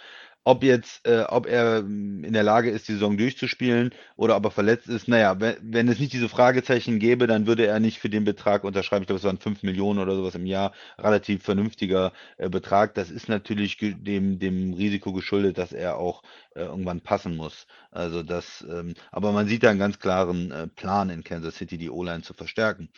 Ob 0.47 0.63
jetzt, 0.63 1.05
äh, 1.05 1.25
ob 1.29 1.47
er 1.47 1.79
ähm, 1.79 2.23
in 2.23 2.33
der 2.33 2.45
Lage 2.45 2.71
ist, 2.71 2.87
die 2.87 2.93
Saison 2.93 3.17
durchzuspielen 3.17 3.91
oder 4.15 4.37
ob 4.37 4.45
er 4.45 4.53
verletzt 4.53 4.87
ist, 4.87 5.09
naja, 5.09 5.41
wenn, 5.41 5.57
wenn 5.61 5.89
es 5.89 5.99
nicht 5.99 6.13
diese 6.13 6.29
Fragezeichen 6.29 7.01
gäbe, 7.01 7.27
dann 7.27 7.49
würde 7.49 7.67
er 7.67 7.81
nicht 7.81 7.99
für 7.99 8.09
den 8.09 8.23
Betrag 8.23 8.63
unterschreiben. 8.63 9.03
Ich 9.03 9.09
glaube, 9.09 9.19
es 9.19 9.25
waren 9.25 9.39
5 9.39 9.65
Millionen 9.65 9.99
oder 9.99 10.15
sowas 10.15 10.37
im 10.37 10.47
Jahr. 10.47 10.73
Relativ 10.99 11.43
vernünftiger 11.43 12.13
äh, 12.37 12.49
Betrag. 12.49 12.95
Das 12.95 13.11
ist 13.11 13.29
natürlich 13.29 13.79
dem, 13.79 14.39
dem 14.39 14.75
Risiko 14.75 15.13
geschuldet, 15.13 15.59
dass 15.59 15.73
er 15.73 15.99
auch 15.99 16.23
äh, 16.55 16.61
irgendwann 16.61 17.01
passen 17.01 17.35
muss. 17.35 17.67
Also 17.91 18.23
das, 18.23 18.65
ähm, 18.71 18.95
aber 19.11 19.33
man 19.33 19.49
sieht 19.49 19.65
da 19.65 19.71
einen 19.71 19.81
ganz 19.81 19.99
klaren 19.99 20.53
äh, 20.53 20.69
Plan 20.69 21.11
in 21.11 21.25
Kansas 21.25 21.57
City, 21.57 21.77
die 21.77 21.91
O-Line 21.91 22.23
zu 22.23 22.35
verstärken. 22.35 22.89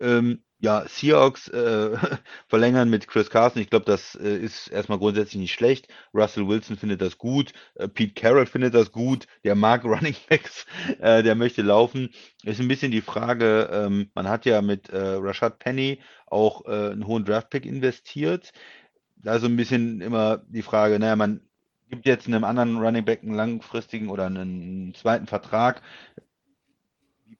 Ähm, 0.00 0.42
ja, 0.60 0.84
Seahawks 0.88 1.48
äh, 1.48 1.96
verlängern 2.48 2.90
mit 2.90 3.06
Chris 3.06 3.30
Carson. 3.30 3.62
Ich 3.62 3.70
glaube, 3.70 3.84
das 3.84 4.14
äh, 4.16 4.36
ist 4.36 4.68
erstmal 4.68 4.98
grundsätzlich 4.98 5.40
nicht 5.40 5.52
schlecht. 5.52 5.88
Russell 6.12 6.48
Wilson 6.48 6.76
findet 6.76 7.00
das 7.00 7.18
gut. 7.18 7.52
Äh, 7.76 7.88
Pete 7.88 8.14
Carroll 8.14 8.46
findet 8.46 8.74
das 8.74 8.90
gut. 8.90 9.26
Der 9.44 9.54
mag 9.54 9.84
Running 9.86 10.16
Backs. 10.28 10.66
Äh, 10.98 11.22
der 11.22 11.34
möchte 11.36 11.62
laufen. 11.62 12.10
Ist 12.42 12.60
ein 12.60 12.68
bisschen 12.68 12.90
die 12.90 13.00
Frage, 13.00 13.68
ähm, 13.72 14.10
man 14.14 14.28
hat 14.28 14.46
ja 14.46 14.60
mit 14.62 14.88
äh, 14.90 14.98
Rashad 14.98 15.58
Penny 15.58 16.00
auch 16.26 16.66
äh, 16.66 16.90
einen 16.90 17.06
hohen 17.06 17.24
Draftpick 17.24 17.64
investiert. 17.64 18.52
Da 19.16 19.38
so 19.38 19.46
ein 19.46 19.56
bisschen 19.56 20.00
immer 20.00 20.38
die 20.48 20.62
Frage, 20.62 20.98
naja, 20.98 21.16
man 21.16 21.40
gibt 21.88 22.06
jetzt 22.06 22.26
einem 22.26 22.44
anderen 22.44 22.78
Running 22.78 23.04
Back 23.04 23.22
einen 23.22 23.34
langfristigen 23.34 24.10
oder 24.10 24.26
einen 24.26 24.94
zweiten 24.94 25.26
Vertrag 25.26 25.82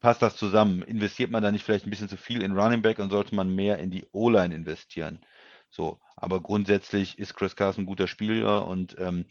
passt 0.00 0.22
das 0.22 0.36
zusammen? 0.36 0.82
Investiert 0.82 1.30
man 1.30 1.42
da 1.42 1.50
nicht 1.50 1.64
vielleicht 1.64 1.86
ein 1.86 1.90
bisschen 1.90 2.08
zu 2.08 2.16
viel 2.16 2.42
in 2.42 2.58
Running 2.58 2.82
Back 2.82 2.98
und 2.98 3.10
sollte 3.10 3.34
man 3.34 3.54
mehr 3.54 3.78
in 3.78 3.90
die 3.90 4.06
O-Line 4.12 4.54
investieren? 4.54 5.20
So, 5.70 6.00
aber 6.16 6.40
grundsätzlich 6.40 7.18
ist 7.18 7.34
Chris 7.34 7.56
Carson 7.56 7.84
ein 7.84 7.86
guter 7.86 8.08
Spieler 8.08 8.66
und 8.66 8.96
ähm, 8.98 9.26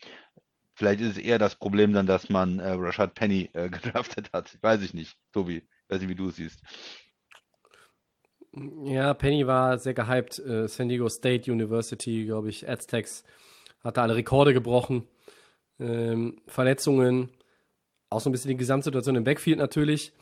vielleicht 0.74 1.02
ist 1.02 1.12
es 1.12 1.18
eher 1.18 1.40
das 1.40 1.56
Problem 1.56 1.94
dann, 1.94 2.06
dass 2.06 2.30
man 2.30 2.60
äh, 2.60 2.72
Rashad 2.72 3.16
Penny 3.16 3.50
äh, 3.54 3.70
gedraftet 3.70 4.32
hat. 4.34 4.58
Weiß 4.62 4.82
ich 4.82 4.94
nicht, 4.94 5.18
Tobi. 5.34 5.64
Weiß 5.90 6.00
nicht, 6.02 6.10
wie 6.10 6.16
du 6.16 6.30
es 6.30 6.36
siehst. 6.36 6.62
Ja, 8.86 9.14
Penny 9.14 9.46
war 9.48 9.78
sehr 9.78 9.94
gehypt. 9.94 10.40
Äh, 10.40 10.68
San 10.68 10.90
Diego 10.90 11.10
State 11.10 11.52
University, 11.52 12.26
glaube 12.26 12.50
ich, 12.50 12.68
Aztecs, 12.68 13.24
hatte 13.84 14.02
alle 14.02 14.16
Rekorde 14.16 14.54
gebrochen. 14.54 15.08
Ähm, 15.80 16.42
Verletzungen, 16.48 17.30
auch 18.10 18.20
so 18.20 18.30
ein 18.30 18.32
bisschen 18.32 18.50
die 18.50 18.58
Gesamtsituation 18.58 19.16
im 19.16 19.24
Backfield 19.24 19.60
natürlich 19.60 20.14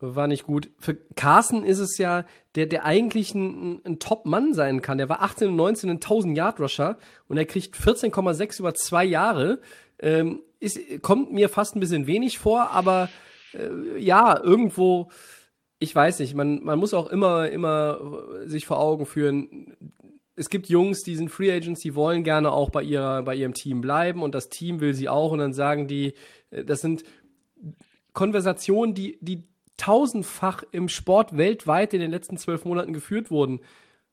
war 0.00 0.28
nicht 0.28 0.44
gut. 0.44 0.70
Für 0.78 0.94
Carson 1.16 1.64
ist 1.64 1.78
es 1.78 1.98
ja, 1.98 2.24
der, 2.54 2.66
der 2.66 2.84
eigentlich 2.84 3.34
ein, 3.34 3.80
ein 3.84 3.98
Top-Mann 3.98 4.54
sein 4.54 4.82
kann. 4.82 4.98
Der 4.98 5.08
war 5.08 5.22
18 5.22 5.48
und 5.48 5.56
19 5.56 5.90
ein 5.90 6.00
1000-Yard-Rusher 6.00 6.98
und 7.26 7.36
er 7.36 7.46
kriegt 7.46 7.76
14,6 7.76 8.60
über 8.60 8.74
zwei 8.74 9.04
Jahre. 9.04 9.60
Ähm, 9.98 10.42
ist, 10.60 11.02
kommt 11.02 11.32
mir 11.32 11.48
fast 11.48 11.76
ein 11.76 11.80
bisschen 11.80 12.06
wenig 12.06 12.38
vor, 12.38 12.70
aber 12.70 13.08
äh, 13.54 13.98
ja, 13.98 14.40
irgendwo, 14.40 15.10
ich 15.78 15.94
weiß 15.94 16.20
nicht, 16.20 16.34
man, 16.34 16.62
man 16.62 16.78
muss 16.78 16.94
auch 16.94 17.08
immer, 17.08 17.48
immer 17.48 18.00
sich 18.44 18.66
vor 18.66 18.78
Augen 18.78 19.06
führen, 19.06 19.76
es 20.38 20.50
gibt 20.50 20.68
Jungs, 20.68 21.02
die 21.02 21.16
sind 21.16 21.30
Free 21.30 21.52
Agents, 21.52 21.80
die 21.80 21.96
wollen 21.96 22.22
gerne 22.22 22.52
auch 22.52 22.70
bei 22.70 22.82
ihrer, 22.82 23.22
bei 23.24 23.34
ihrem 23.34 23.54
Team 23.54 23.80
bleiben 23.80 24.22
und 24.22 24.34
das 24.34 24.48
Team 24.48 24.80
will 24.80 24.94
sie 24.94 25.08
auch 25.08 25.32
und 25.32 25.40
dann 25.40 25.52
sagen 25.52 25.88
die, 25.88 26.14
äh, 26.50 26.64
das 26.64 26.80
sind 26.80 27.02
Konversationen, 28.12 28.94
die, 28.94 29.18
die 29.20 29.44
tausendfach 29.78 30.62
im 30.72 30.88
Sport 30.88 31.38
weltweit 31.38 31.94
in 31.94 32.00
den 32.00 32.10
letzten 32.10 32.36
zwölf 32.36 32.66
Monaten 32.66 32.92
geführt 32.92 33.30
wurden. 33.30 33.60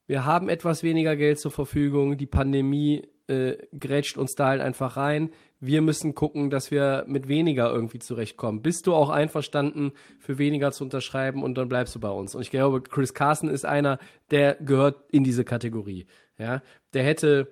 Wir 0.07 0.25
haben 0.25 0.47
etwas 0.47 0.83
weniger 0.83 1.15
Geld 1.15 1.39
zur 1.39 1.51
Verfügung, 1.51 2.17
die 2.17 2.27
Pandemie 2.27 3.07
äh, 3.27 3.57
grätscht 3.77 4.17
uns 4.17 4.35
da 4.35 4.49
halt 4.49 4.61
einfach 4.61 4.97
rein. 4.97 5.31
Wir 5.59 5.81
müssen 5.81 6.13
gucken, 6.13 6.51
dass 6.51 6.69
wir 6.69 7.05
mit 7.07 7.27
weniger 7.27 7.71
irgendwie 7.71 7.97
zurechtkommen. 7.97 8.61
Bist 8.61 8.85
du 8.85 8.93
auch 8.93 9.09
einverstanden, 9.09 9.93
für 10.19 10.37
weniger 10.37 10.71
zu 10.71 10.83
unterschreiben 10.83 11.41
und 11.41 11.57
dann 11.57 11.67
bleibst 11.67 11.95
du 11.95 11.99
bei 11.99 12.09
uns? 12.09 12.35
Und 12.35 12.43
ich 12.43 12.51
glaube, 12.51 12.81
Chris 12.81 13.15
Carson 13.15 13.49
ist 13.49 13.65
einer, 13.65 13.97
der 14.29 14.55
gehört 14.55 15.03
in 15.11 15.23
diese 15.23 15.43
Kategorie. 15.43 16.05
Ja, 16.37 16.61
der 16.93 17.03
hätte 17.03 17.51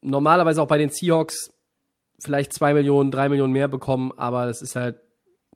normalerweise 0.00 0.62
auch 0.62 0.68
bei 0.68 0.78
den 0.78 0.90
Seahawks 0.90 1.52
vielleicht 2.18 2.52
zwei 2.54 2.72
Millionen, 2.72 3.10
drei 3.10 3.28
Millionen 3.28 3.52
mehr 3.52 3.68
bekommen, 3.68 4.12
aber 4.16 4.46
das 4.46 4.62
ist 4.62 4.76
halt 4.76 5.00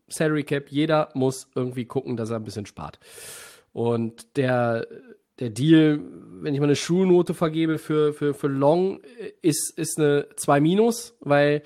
Salary 0.08 0.44
Cap. 0.44 0.68
Jeder 0.68 1.10
muss 1.14 1.48
irgendwie 1.54 1.84
gucken, 1.84 2.16
dass 2.16 2.30
er 2.30 2.36
ein 2.36 2.44
bisschen 2.44 2.66
spart. 2.66 2.98
Und 3.72 4.36
der, 4.36 4.86
der 5.40 5.50
Deal, 5.50 6.00
wenn 6.40 6.54
ich 6.54 6.60
mal 6.60 6.66
eine 6.66 6.76
Schulnote 6.76 7.34
vergebe 7.34 7.78
für, 7.78 8.12
für, 8.12 8.34
für 8.34 8.48
Long, 8.48 9.00
ist, 9.42 9.76
ist 9.76 9.98
eine 9.98 10.26
2 10.36 10.60
minus, 10.60 11.16
weil 11.20 11.62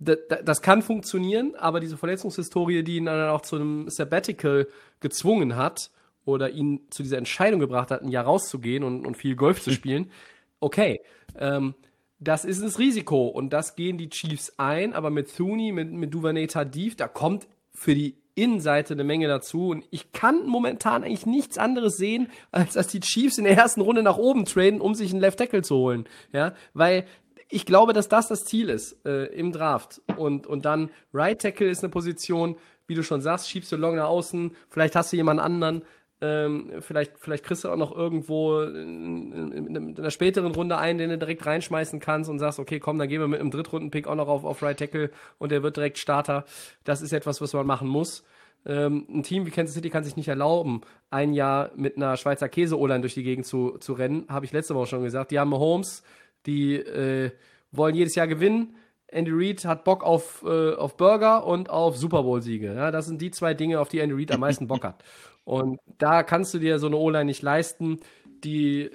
das 0.00 0.62
kann 0.62 0.80
funktionieren, 0.80 1.54
aber 1.56 1.78
diese 1.78 1.98
Verletzungshistorie, 1.98 2.82
die 2.82 2.96
ihn 2.96 3.04
dann 3.04 3.28
auch 3.28 3.42
zu 3.42 3.56
einem 3.56 3.90
Sabbatical 3.90 4.66
gezwungen 5.00 5.56
hat 5.56 5.90
oder 6.24 6.50
ihn 6.50 6.86
zu 6.90 7.02
dieser 7.02 7.18
Entscheidung 7.18 7.60
gebracht 7.60 7.90
hat, 7.90 8.00
ein 8.00 8.08
Jahr 8.08 8.24
rauszugehen 8.24 8.82
und, 8.82 9.06
und 9.06 9.16
viel 9.18 9.36
Golf 9.36 9.60
zu 9.62 9.70
spielen, 9.70 10.10
okay. 10.60 11.00
Ähm, 11.36 11.74
das 12.18 12.44
ist 12.44 12.62
das 12.62 12.78
Risiko 12.78 13.28
und 13.28 13.50
das 13.50 13.76
gehen 13.76 13.96
die 13.96 14.10
Chiefs 14.10 14.54
ein, 14.58 14.92
aber 14.92 15.10
mit 15.10 15.34
Thuni, 15.34 15.72
mit, 15.72 15.90
mit 15.90 16.12
Duvernay 16.12 16.46
Tardif, 16.46 16.96
da 16.96 17.08
kommt 17.08 17.46
für 17.80 17.94
die 17.94 18.14
Innenseite 18.34 18.92
eine 18.92 19.04
Menge 19.04 19.26
dazu. 19.26 19.70
Und 19.70 19.86
ich 19.90 20.12
kann 20.12 20.46
momentan 20.46 21.02
eigentlich 21.02 21.24
nichts 21.24 21.56
anderes 21.56 21.96
sehen, 21.96 22.28
als 22.52 22.74
dass 22.74 22.88
die 22.88 23.00
Chiefs 23.00 23.38
in 23.38 23.44
der 23.44 23.56
ersten 23.56 23.80
Runde 23.80 24.02
nach 24.02 24.18
oben 24.18 24.44
traden, 24.44 24.82
um 24.82 24.94
sich 24.94 25.12
einen 25.12 25.20
Left 25.22 25.38
Tackle 25.38 25.62
zu 25.62 25.76
holen, 25.76 26.04
ja, 26.32 26.52
weil 26.74 27.06
ich 27.48 27.64
glaube, 27.64 27.94
dass 27.94 28.08
das 28.08 28.28
das 28.28 28.44
Ziel 28.44 28.68
ist 28.68 29.04
äh, 29.06 29.24
im 29.32 29.50
Draft. 29.50 30.02
Und 30.18 30.46
und 30.46 30.66
dann 30.66 30.90
Right 31.14 31.40
Tackle 31.40 31.70
ist 31.70 31.82
eine 31.82 31.90
Position, 31.90 32.56
wie 32.86 32.94
du 32.94 33.02
schon 33.02 33.22
sagst, 33.22 33.48
schiebst 33.48 33.72
du 33.72 33.76
Long 33.76 33.96
nach 33.96 34.08
außen, 34.08 34.54
vielleicht 34.68 34.94
hast 34.94 35.12
du 35.12 35.16
jemanden 35.16 35.42
anderen, 35.42 35.82
ähm, 36.22 36.70
vielleicht, 36.80 37.18
vielleicht 37.18 37.44
kriegst 37.44 37.64
du 37.64 37.70
auch 37.70 37.76
noch 37.76 37.96
irgendwo 37.96 38.60
in, 38.60 39.32
in, 39.32 39.76
in, 39.76 39.96
einer 39.96 40.10
späteren 40.10 40.54
Runde 40.54 40.76
einen, 40.76 40.98
den 40.98 41.10
du 41.10 41.18
direkt 41.18 41.46
reinschmeißen 41.46 41.98
kannst 41.98 42.28
und 42.28 42.38
sagst, 42.38 42.58
okay, 42.58 42.78
komm, 42.78 42.98
dann 42.98 43.08
gehen 43.08 43.20
wir 43.20 43.28
mit 43.28 43.40
einem 43.40 43.50
Drittrunden-Pick 43.50 44.06
auch 44.06 44.16
noch 44.16 44.28
auf, 44.28 44.44
auf 44.44 44.62
Right 44.62 44.78
Tackle 44.78 45.10
und 45.38 45.50
der 45.50 45.62
wird 45.62 45.76
direkt 45.76 45.98
Starter. 45.98 46.44
Das 46.84 47.00
ist 47.00 47.12
etwas, 47.12 47.40
was 47.40 47.52
man 47.54 47.66
machen 47.66 47.88
muss. 47.88 48.22
Ähm, 48.66 49.06
ein 49.08 49.22
Team 49.22 49.46
wie 49.46 49.50
Kansas 49.50 49.74
City 49.74 49.88
kann 49.88 50.04
sich 50.04 50.16
nicht 50.16 50.28
erlauben, 50.28 50.82
ein 51.08 51.32
Jahr 51.32 51.70
mit 51.76 51.96
einer 51.96 52.18
Schweizer 52.18 52.48
Käse-O-Line 52.48 53.00
durch 53.00 53.14
die 53.14 53.22
Gegend 53.22 53.46
zu, 53.46 53.78
zu 53.78 53.94
rennen. 53.94 54.26
Habe 54.28 54.44
ich 54.44 54.52
letzte 54.52 54.74
Woche 54.74 54.88
schon 54.88 55.02
gesagt. 55.02 55.30
Die 55.30 55.38
haben 55.38 55.50
Mahomes, 55.50 56.02
die 56.44 56.74
äh, 56.74 57.30
wollen 57.72 57.94
jedes 57.94 58.14
Jahr 58.14 58.26
gewinnen. 58.26 58.74
Andy 59.12 59.30
Reid 59.32 59.64
hat 59.64 59.84
Bock 59.84 60.04
auf, 60.04 60.44
äh, 60.46 60.74
auf 60.74 60.96
Burger 60.96 61.46
und 61.46 61.70
auf 61.70 61.96
Super 61.96 62.22
Bowl-Siege. 62.22 62.74
Ja, 62.74 62.90
das 62.90 63.06
sind 63.06 63.20
die 63.20 63.30
zwei 63.30 63.54
Dinge, 63.54 63.80
auf 63.80 63.88
die 63.88 63.98
Andy 63.98 64.14
Reid 64.14 64.32
am 64.32 64.40
meisten 64.40 64.66
Bock 64.66 64.84
hat. 64.84 65.02
Und 65.44 65.80
da 65.98 66.22
kannst 66.22 66.54
du 66.54 66.58
dir 66.58 66.78
so 66.78 66.86
eine 66.86 66.96
O-Line 66.96 67.24
nicht 67.24 67.42
leisten, 67.42 68.00
die 68.44 68.90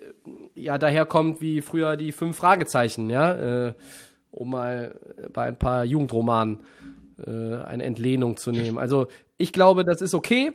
ja 0.54 0.78
daherkommt 0.78 1.42
wie 1.42 1.62
früher 1.62 1.98
die 1.98 2.12
fünf 2.12 2.38
Fragezeichen, 2.38 3.10
ja, 3.10 3.68
äh, 3.68 3.74
um 4.32 4.52
mal 4.52 5.00
bei 5.34 5.46
ein 5.46 5.60
paar 5.60 5.86
Jugendromanen 5.86 6.64
äh, 7.26 7.32
eine 7.32 7.84
Entlehnung 7.84 8.38
zu 8.38 8.52
nehmen. 8.52 8.78
Also 8.78 9.08
ich 9.38 9.54
glaube, 9.54 9.86
das 9.86 10.02
ist 10.02 10.14
okay. 10.14 10.54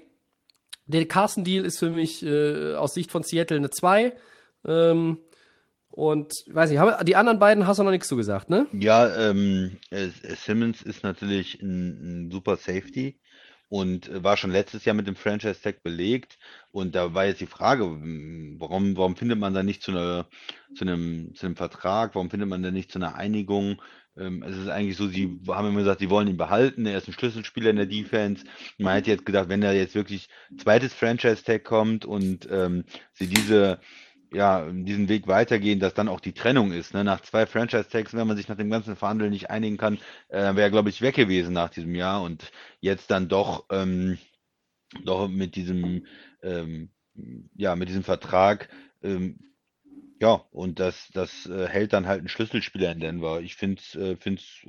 Der 0.87 1.07
Carson-Deal 1.07 1.65
ist 1.65 1.79
für 1.79 1.91
mich 1.91 2.25
äh, 2.25 2.75
aus 2.75 2.95
Sicht 2.95 3.11
von 3.11 3.23
Seattle 3.23 3.57
eine 3.57 3.71
2. 3.71 4.13
Ähm, 4.67 5.19
und 5.91 6.45
weiß 6.49 6.71
nicht, 6.71 6.81
die 7.09 7.17
anderen 7.17 7.39
beiden 7.39 7.67
hast 7.67 7.79
du 7.79 7.83
noch 7.83 7.91
nichts 7.91 8.09
zu 8.09 8.17
gesagt, 8.17 8.49
ne? 8.49 8.67
Ja, 8.73 9.31
ähm, 9.31 9.79
äh, 9.91 10.09
Simmons 10.37 10.83
ist 10.83 11.03
natürlich 11.03 11.61
ein, 11.61 12.27
ein 12.27 12.31
super 12.31 12.57
Safety 12.57 13.19
und 13.71 14.09
äh, 14.09 14.23
war 14.23 14.37
schon 14.37 14.51
letztes 14.51 14.85
Jahr 14.85 14.95
mit 14.95 15.07
dem 15.07 15.17
Franchise 15.17 15.63
Tag 15.63 15.83
belegt. 15.83 16.39
Und 16.73 16.95
da 16.95 17.15
war 17.15 17.25
jetzt 17.25 17.41
die 17.41 17.47
Frage, 17.47 17.85
warum, 18.59 18.97
warum 18.97 19.17
findet 19.17 19.39
man 19.39 19.55
da 19.55 19.63
nicht 19.63 19.83
zu, 19.83 19.93
einer, 19.93 20.27
zu, 20.75 20.85
einem, 20.85 21.35
zu 21.35 21.47
einem 21.47 21.57
Vertrag? 21.57 22.15
Warum 22.15 22.29
findet 22.29 22.49
man 22.49 22.63
da 22.63 22.71
nicht 22.71 22.93
zu 22.93 22.99
einer 22.99 23.15
Einigung? 23.15 23.81
Ähm, 24.19 24.43
es 24.43 24.57
ist 24.57 24.69
eigentlich 24.69 24.97
so, 24.97 25.07
sie 25.07 25.41
haben 25.49 25.69
immer 25.69 25.79
gesagt, 25.79 26.01
sie 26.01 26.11
wollen 26.11 26.27
ihn 26.27 26.37
behalten. 26.37 26.85
Er 26.85 26.99
ist 26.99 27.09
ein 27.09 27.15
Schlüsselspieler 27.15 27.71
in 27.71 27.77
der 27.77 27.87
Defense. 27.87 28.45
Man 28.77 28.95
hätte 28.95 29.11
jetzt 29.11 29.25
gedacht, 29.25 29.49
wenn 29.49 29.61
da 29.61 29.73
jetzt 29.73 29.95
wirklich 29.95 30.29
zweites 30.59 30.93
Franchise 30.93 31.45
Tag 31.45 31.63
kommt 31.63 32.05
und 32.05 32.49
ähm, 32.51 32.85
sie 33.13 33.29
diese 33.29 33.79
ja, 34.33 34.71
diesen 34.71 35.09
Weg 35.09 35.27
weitergehen, 35.27 35.81
dass 35.81 35.95
dann 35.95 36.09
auch 36.09 36.21
die 36.21 36.33
Trennung 36.33 36.73
ist. 36.73 36.95
Ne? 36.95 37.05
Nach 37.05 37.21
zwei 37.21 37.47
Franchise-Tags, 37.47 38.15
wenn 38.15 38.27
man 38.27 38.37
sich 38.37 38.49
nach 38.49 38.57
dem 38.57 38.71
ganzen 38.71 38.97
Verhandeln 38.97 39.31
nicht 39.31 39.51
einigen 39.51 39.77
kann, 39.77 39.99
äh, 40.29 40.55
wäre, 40.55 40.71
glaube 40.71 40.89
ich, 40.89 41.03
weg 41.03 41.17
gewesen 41.17 41.53
nach 41.53 41.71
diesem 41.71 41.95
Jahr. 41.95 42.23
Und 42.23 42.53
jetzt 42.81 43.11
dann 43.11 43.29
doch, 43.29 43.65
ähm, 43.71 44.19
doch 45.05 45.29
mit 45.29 45.57
diesem, 45.57 46.07
ähm, 46.43 46.91
ja, 47.57 47.75
mit 47.75 47.89
diesem 47.89 48.05
Vertrag, 48.05 48.69
ähm, 49.03 49.39
ja, 50.21 50.45
und 50.53 50.79
das, 50.79 51.09
das 51.13 51.47
äh, 51.47 51.67
hält 51.67 51.93
dann 51.93 52.07
halt 52.07 52.21
einen 52.21 52.29
Schlüsselspieler 52.29 52.93
in 52.93 53.01
Denver. 53.01 53.41
Ich 53.41 53.57
finde 53.57 53.81
es 53.81 53.95
äh, 53.95 54.17
find's, 54.17 54.67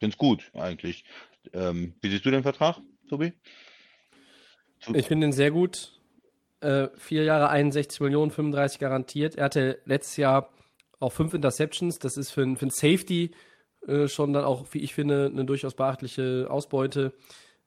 find's 0.00 0.16
gut 0.16 0.50
eigentlich. 0.54 1.04
Ähm, 1.52 1.94
wie 2.00 2.08
siehst 2.08 2.24
du 2.24 2.30
den 2.30 2.42
Vertrag, 2.42 2.80
Tobi? 3.08 3.34
Ich 4.94 5.06
finde 5.06 5.26
ihn 5.26 5.32
sehr 5.32 5.50
gut 5.50 5.94
äh, 6.64 6.88
vier 6.96 7.24
Jahre 7.24 7.50
61 7.50 8.00
Millionen, 8.00 8.30
35 8.30 8.78
garantiert. 8.78 9.36
Er 9.36 9.44
hatte 9.44 9.78
letztes 9.84 10.16
Jahr 10.16 10.50
auch 10.98 11.12
fünf 11.12 11.34
Interceptions. 11.34 11.98
Das 11.98 12.16
ist 12.16 12.30
für, 12.30 12.42
ein, 12.42 12.56
Safety 12.70 13.32
äh, 13.86 14.08
schon 14.08 14.32
dann 14.32 14.44
auch, 14.44 14.66
wie 14.72 14.78
ich 14.78 14.94
finde, 14.94 15.30
eine 15.32 15.44
durchaus 15.44 15.74
beachtliche 15.74 16.46
Ausbeute. 16.48 17.12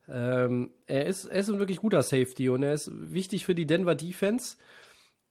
Ähm, 0.10 0.72
er, 0.88 1.06
ist, 1.06 1.26
er 1.26 1.39
ist 1.39 1.50
ein 1.50 1.60
wirklich 1.60 1.80
guter 1.80 2.02
Safety 2.02 2.50
und 2.50 2.64
er 2.64 2.74
ist 2.74 2.89
wichtig 2.93 3.45
für 3.45 3.56
die 3.56 3.68
Denver 3.68 3.95
Defense, 3.95 4.58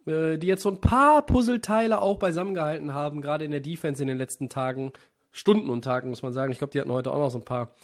äh, 0.06 0.38
die 0.38 0.46
jetzt 0.46 0.62
so 0.62 0.70
ein 0.70 0.80
paar 0.80 1.24
Puzzleteile 1.24 2.00
auch 2.00 2.18
beisammengehalten 2.18 2.94
haben, 2.94 3.20
gerade 3.20 3.44
in 3.44 3.50
der 3.50 3.60
Defense 3.60 4.02
in 4.02 4.08
den 4.08 4.18
letzten 4.18 4.48
Tagen, 4.48 4.92
Stunden 5.32 5.70
und 5.70 5.82
Tagen, 5.82 6.10
muss 6.10 6.22
man 6.22 6.32
sagen. 6.32 6.52
Ich 6.52 6.58
glaube, 6.58 6.72
die 6.72 6.80
hatten 6.80 6.92
heute 6.92 7.10
auch 7.10 7.18
noch 7.18 7.30
so 7.30 7.38
ein 7.38 7.44
paar, 7.44 7.74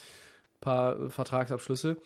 paar 0.61 1.11
Vertragsabschlüsse. 1.11 1.97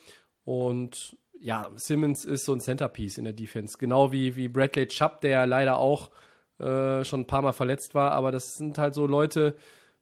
Und 0.45 1.17
ja, 1.41 1.71
Simmons 1.77 2.25
ist 2.25 2.45
so 2.45 2.53
ein 2.53 2.61
Centerpiece 2.61 3.19
in 3.19 3.25
der 3.25 3.33
Defense. 3.33 3.77
Genau 3.79 4.13
wie, 4.13 4.37
wie 4.37 4.49
Bradley 4.49 4.87
Chubb, 4.89 5.21
der 5.21 5.47
leider 5.47 5.79
auch 5.79 6.11
äh, 6.59 7.05
schon 7.05 7.21
ein 7.21 7.27
paar 7.27 7.43
Mal 7.43 7.53
verletzt 7.53 7.95
war. 7.95 8.13
Aber 8.13 8.33
das 8.33 8.55
sind 8.55 8.79
halt 8.79 8.95
so 8.95 9.07
Leute, 9.07 9.57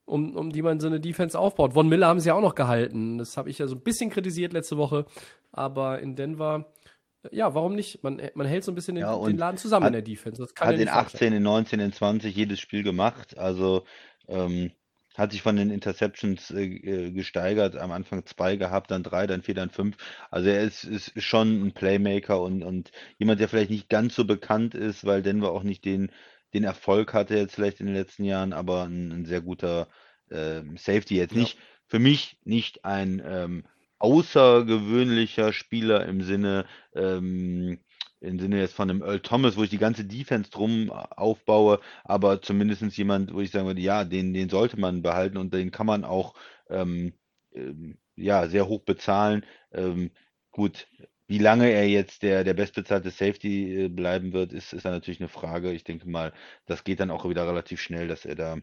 um, 0.04 0.36
um 0.36 0.52
die 0.52 0.62
man 0.62 0.80
so 0.80 0.86
eine 0.86 1.00
Defense 1.00 1.38
aufbaut. 1.38 1.74
Von 1.74 1.88
Miller 1.88 2.06
haben 2.06 2.20
sie 2.20 2.28
ja 2.28 2.34
auch 2.34 2.40
noch 2.40 2.54
gehalten. 2.54 3.18
Das 3.18 3.36
habe 3.36 3.50
ich 3.50 3.58
ja 3.58 3.66
so 3.66 3.74
ein 3.74 3.82
bisschen 3.82 4.10
kritisiert 4.10 4.52
letzte 4.52 4.76
Woche. 4.76 5.06
Aber 5.52 6.00
in 6.00 6.16
Denver, 6.16 6.72
ja, 7.30 7.54
warum 7.54 7.74
nicht? 7.74 8.02
Man, 8.02 8.20
man 8.34 8.46
hält 8.46 8.64
so 8.64 8.72
ein 8.72 8.74
bisschen 8.74 8.96
den, 8.96 9.02
ja, 9.02 9.18
den 9.18 9.38
Laden 9.38 9.56
zusammen 9.56 9.84
hat, 9.84 9.90
in 9.90 9.94
der 9.94 10.02
Defense. 10.02 10.40
Das 10.40 10.54
kann 10.54 10.68
hat 10.68 10.76
ja 10.76 10.82
in 10.82 10.88
18, 10.88 11.32
in 11.32 11.42
19, 11.42 11.80
in 11.80 11.92
20 11.92 12.34
jedes 12.34 12.60
Spiel 12.60 12.82
gemacht. 12.82 13.38
Also 13.38 13.84
ähm, 14.28 14.72
hat 15.14 15.32
sich 15.32 15.42
von 15.42 15.56
den 15.56 15.70
Interceptions 15.70 16.50
äh, 16.50 16.64
äh, 16.64 17.10
gesteigert. 17.12 17.76
Am 17.76 17.92
Anfang 17.92 18.26
zwei 18.26 18.56
gehabt, 18.56 18.90
dann 18.90 19.02
drei, 19.02 19.26
dann 19.26 19.42
vier, 19.42 19.54
dann 19.54 19.70
fünf. 19.70 19.96
Also 20.30 20.48
er 20.48 20.62
ist, 20.62 20.84
ist 20.84 21.12
schon 21.22 21.62
ein 21.62 21.72
Playmaker 21.72 22.40
und, 22.42 22.62
und 22.62 22.90
jemand, 23.18 23.40
der 23.40 23.48
vielleicht 23.48 23.70
nicht 23.70 23.88
ganz 23.88 24.14
so 24.14 24.24
bekannt 24.24 24.74
ist, 24.74 25.04
weil 25.04 25.22
Denver 25.22 25.52
auch 25.52 25.62
nicht 25.62 25.84
den, 25.84 26.10
den 26.52 26.64
Erfolg 26.64 27.14
hatte 27.14 27.36
jetzt 27.36 27.54
vielleicht 27.54 27.80
in 27.80 27.86
den 27.86 27.94
letzten 27.94 28.24
Jahren, 28.24 28.52
aber 28.52 28.84
ein, 28.84 29.12
ein 29.12 29.24
sehr 29.24 29.40
guter 29.40 29.88
äh, 30.30 30.62
Safety. 30.76 31.16
Jetzt 31.16 31.34
ja. 31.34 31.40
nicht, 31.40 31.58
für 31.86 31.98
mich 31.98 32.38
nicht 32.44 32.84
ein 32.84 33.22
ähm, 33.24 33.64
außergewöhnlicher 33.98 35.52
Spieler 35.52 36.06
im 36.06 36.22
Sinne, 36.22 36.66
ähm, 36.94 37.78
im 38.24 38.38
Sinne 38.38 38.60
jetzt 38.60 38.74
von 38.74 38.90
einem 38.90 39.02
Earl 39.02 39.20
Thomas, 39.20 39.56
wo 39.56 39.62
ich 39.62 39.70
die 39.70 39.78
ganze 39.78 40.04
Defense 40.04 40.50
drum 40.50 40.90
aufbaue, 40.90 41.80
aber 42.04 42.42
zumindest 42.42 42.82
jemand, 42.96 43.32
wo 43.32 43.40
ich 43.40 43.50
sagen 43.50 43.66
würde, 43.66 43.80
ja, 43.80 44.04
den, 44.04 44.32
den 44.32 44.48
sollte 44.48 44.78
man 44.78 45.02
behalten 45.02 45.36
und 45.36 45.52
den 45.54 45.70
kann 45.70 45.86
man 45.86 46.04
auch 46.04 46.34
ähm, 46.68 47.12
ähm, 47.54 47.98
ja, 48.16 48.46
sehr 48.48 48.68
hoch 48.68 48.82
bezahlen. 48.82 49.44
Ähm, 49.72 50.10
gut, 50.50 50.86
wie 51.26 51.38
lange 51.38 51.70
er 51.70 51.88
jetzt 51.88 52.22
der, 52.22 52.44
der 52.44 52.54
bestbezahlte 52.54 53.10
Safety 53.10 53.84
äh, 53.84 53.88
bleiben 53.88 54.32
wird, 54.32 54.52
ist, 54.52 54.72
ist 54.72 54.84
dann 54.84 54.92
natürlich 54.92 55.20
eine 55.20 55.28
Frage. 55.28 55.72
Ich 55.72 55.84
denke 55.84 56.08
mal, 56.08 56.32
das 56.66 56.84
geht 56.84 57.00
dann 57.00 57.10
auch 57.10 57.28
wieder 57.28 57.46
relativ 57.46 57.80
schnell, 57.80 58.08
dass 58.08 58.24
er 58.24 58.34
da 58.34 58.58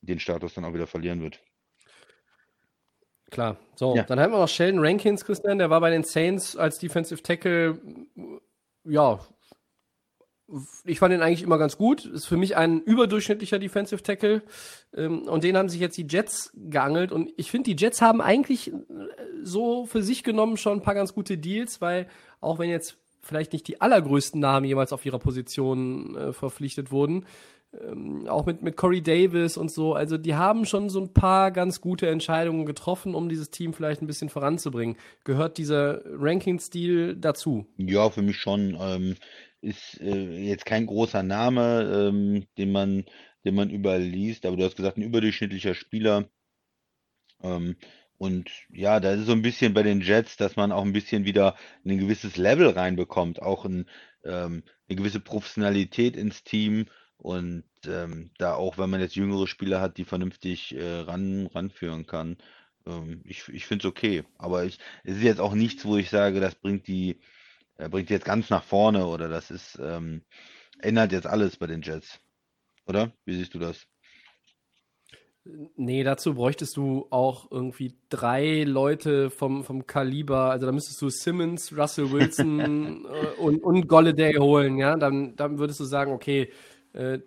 den 0.00 0.20
Status 0.20 0.54
dann 0.54 0.64
auch 0.64 0.74
wieder 0.74 0.86
verlieren 0.86 1.22
wird. 1.22 1.40
Klar. 3.30 3.56
So, 3.74 3.96
ja. 3.96 4.04
dann 4.04 4.20
haben 4.20 4.32
wir 4.32 4.38
noch 4.38 4.48
Sheldon 4.48 4.84
Rankins, 4.84 5.24
Christian, 5.24 5.58
der 5.58 5.70
war 5.70 5.80
bei 5.80 5.90
den 5.90 6.04
Saints 6.04 6.56
als 6.56 6.78
Defensive 6.78 7.22
Tackle 7.22 7.80
ja, 8.84 9.20
ich 10.84 10.98
fand 10.98 11.14
ihn 11.14 11.22
eigentlich 11.22 11.42
immer 11.42 11.58
ganz 11.58 11.76
gut. 11.78 12.04
Ist 12.04 12.26
für 12.26 12.36
mich 12.36 12.56
ein 12.56 12.80
überdurchschnittlicher 12.80 13.58
Defensive 13.58 14.02
Tackle. 14.02 14.42
Ähm, 14.94 15.22
und 15.22 15.44
den 15.44 15.56
haben 15.56 15.68
sich 15.68 15.80
jetzt 15.80 15.96
die 15.96 16.06
Jets 16.08 16.52
geangelt. 16.54 17.12
Und 17.12 17.32
ich 17.36 17.50
finde, 17.50 17.74
die 17.74 17.82
Jets 17.82 18.02
haben 18.02 18.20
eigentlich 18.20 18.72
äh, 18.72 18.76
so 19.42 19.86
für 19.86 20.02
sich 20.02 20.22
genommen 20.22 20.56
schon 20.56 20.78
ein 20.78 20.82
paar 20.82 20.94
ganz 20.94 21.14
gute 21.14 21.38
Deals, 21.38 21.80
weil 21.80 22.08
auch 22.40 22.58
wenn 22.58 22.68
jetzt 22.68 22.98
vielleicht 23.22 23.54
nicht 23.54 23.66
die 23.68 23.80
allergrößten 23.80 24.38
Namen 24.38 24.66
jemals 24.66 24.92
auf 24.92 25.06
ihrer 25.06 25.18
Position 25.18 26.14
äh, 26.14 26.32
verpflichtet 26.32 26.92
wurden, 26.92 27.24
ähm, 27.80 28.26
auch 28.28 28.46
mit, 28.46 28.62
mit 28.62 28.76
Corey 28.76 29.02
Davis 29.02 29.56
und 29.56 29.70
so, 29.70 29.94
also 29.94 30.18
die 30.18 30.34
haben 30.34 30.66
schon 30.66 30.90
so 30.90 31.00
ein 31.00 31.12
paar 31.12 31.50
ganz 31.50 31.80
gute 31.80 32.08
Entscheidungen 32.08 32.66
getroffen, 32.66 33.14
um 33.14 33.28
dieses 33.28 33.50
Team 33.50 33.72
vielleicht 33.72 34.02
ein 34.02 34.06
bisschen 34.06 34.28
voranzubringen. 34.28 34.96
Gehört 35.24 35.58
dieser 35.58 36.02
Ranking-Stil 36.04 37.16
dazu? 37.16 37.66
Ja, 37.76 38.10
für 38.10 38.22
mich 38.22 38.36
schon. 38.36 38.76
Ähm, 38.80 39.16
ist 39.60 40.00
äh, 40.00 40.38
jetzt 40.40 40.66
kein 40.66 40.86
großer 40.86 41.22
Name, 41.22 42.08
ähm, 42.10 42.46
den 42.58 42.70
man, 42.70 43.04
den 43.44 43.54
man 43.54 43.70
überall 43.70 44.02
liest, 44.02 44.46
aber 44.46 44.56
du 44.56 44.64
hast 44.64 44.76
gesagt, 44.76 44.98
ein 44.98 45.02
überdurchschnittlicher 45.02 45.74
Spieler. 45.74 46.28
Ähm, 47.42 47.76
und 48.18 48.50
ja, 48.70 49.00
da 49.00 49.12
ist 49.12 49.26
so 49.26 49.32
ein 49.32 49.42
bisschen 49.42 49.74
bei 49.74 49.82
den 49.82 50.00
Jets, 50.00 50.36
dass 50.36 50.56
man 50.56 50.70
auch 50.70 50.84
ein 50.84 50.92
bisschen 50.92 51.24
wieder 51.24 51.56
ein 51.84 51.98
gewisses 51.98 52.36
Level 52.36 52.68
reinbekommt, 52.68 53.42
auch 53.42 53.64
ein, 53.64 53.88
ähm, 54.24 54.62
eine 54.88 54.96
gewisse 54.96 55.20
Professionalität 55.20 56.16
ins 56.16 56.44
Team 56.44 56.86
und 57.24 57.64
ähm, 57.86 58.30
da 58.38 58.54
auch, 58.54 58.78
wenn 58.78 58.90
man 58.90 59.00
jetzt 59.00 59.16
jüngere 59.16 59.46
Spieler 59.46 59.80
hat, 59.80 59.96
die 59.96 60.04
vernünftig 60.04 60.76
äh, 60.76 61.00
ran, 61.00 61.46
ranführen 61.46 62.06
kann. 62.06 62.36
Ähm, 62.86 63.22
ich 63.24 63.48
ich 63.48 63.66
finde 63.66 63.86
es 63.86 63.90
okay, 63.90 64.24
aber 64.36 64.64
ich, 64.64 64.78
es 65.04 65.16
ist 65.16 65.22
jetzt 65.22 65.40
auch 65.40 65.54
nichts, 65.54 65.84
wo 65.86 65.96
ich 65.96 66.10
sage, 66.10 66.38
das 66.40 66.54
bringt 66.54 66.86
die 66.86 67.18
er 67.76 67.88
bringt 67.88 68.10
jetzt 68.10 68.24
ganz 68.24 68.50
nach 68.50 68.62
vorne 68.62 69.06
oder 69.06 69.28
das 69.28 69.50
ist, 69.50 69.78
ähm, 69.82 70.22
ändert 70.78 71.12
jetzt 71.12 71.26
alles 71.26 71.56
bei 71.56 71.66
den 71.66 71.82
Jets. 71.82 72.20
Oder? 72.86 73.12
Wie 73.24 73.34
siehst 73.34 73.54
du 73.54 73.58
das? 73.58 73.86
Nee, 75.76 76.04
dazu 76.04 76.34
bräuchtest 76.34 76.76
du 76.76 77.06
auch 77.10 77.50
irgendwie 77.50 77.98
drei 78.08 78.64
Leute 78.64 79.28
vom, 79.30 79.62
vom 79.64 79.86
Kaliber. 79.86 80.50
Also 80.50 80.66
da 80.66 80.72
müsstest 80.72 81.02
du 81.02 81.10
Simmons, 81.10 81.76
Russell 81.76 82.12
Wilson 82.12 83.04
äh, 83.06 83.40
und, 83.40 83.62
und 83.62 83.88
Golladay 83.88 84.36
holen, 84.36 84.78
ja. 84.78 84.96
Dann, 84.96 85.36
dann 85.36 85.58
würdest 85.58 85.80
du 85.80 85.84
sagen, 85.84 86.12
okay, 86.12 86.50
äh, 86.94 87.18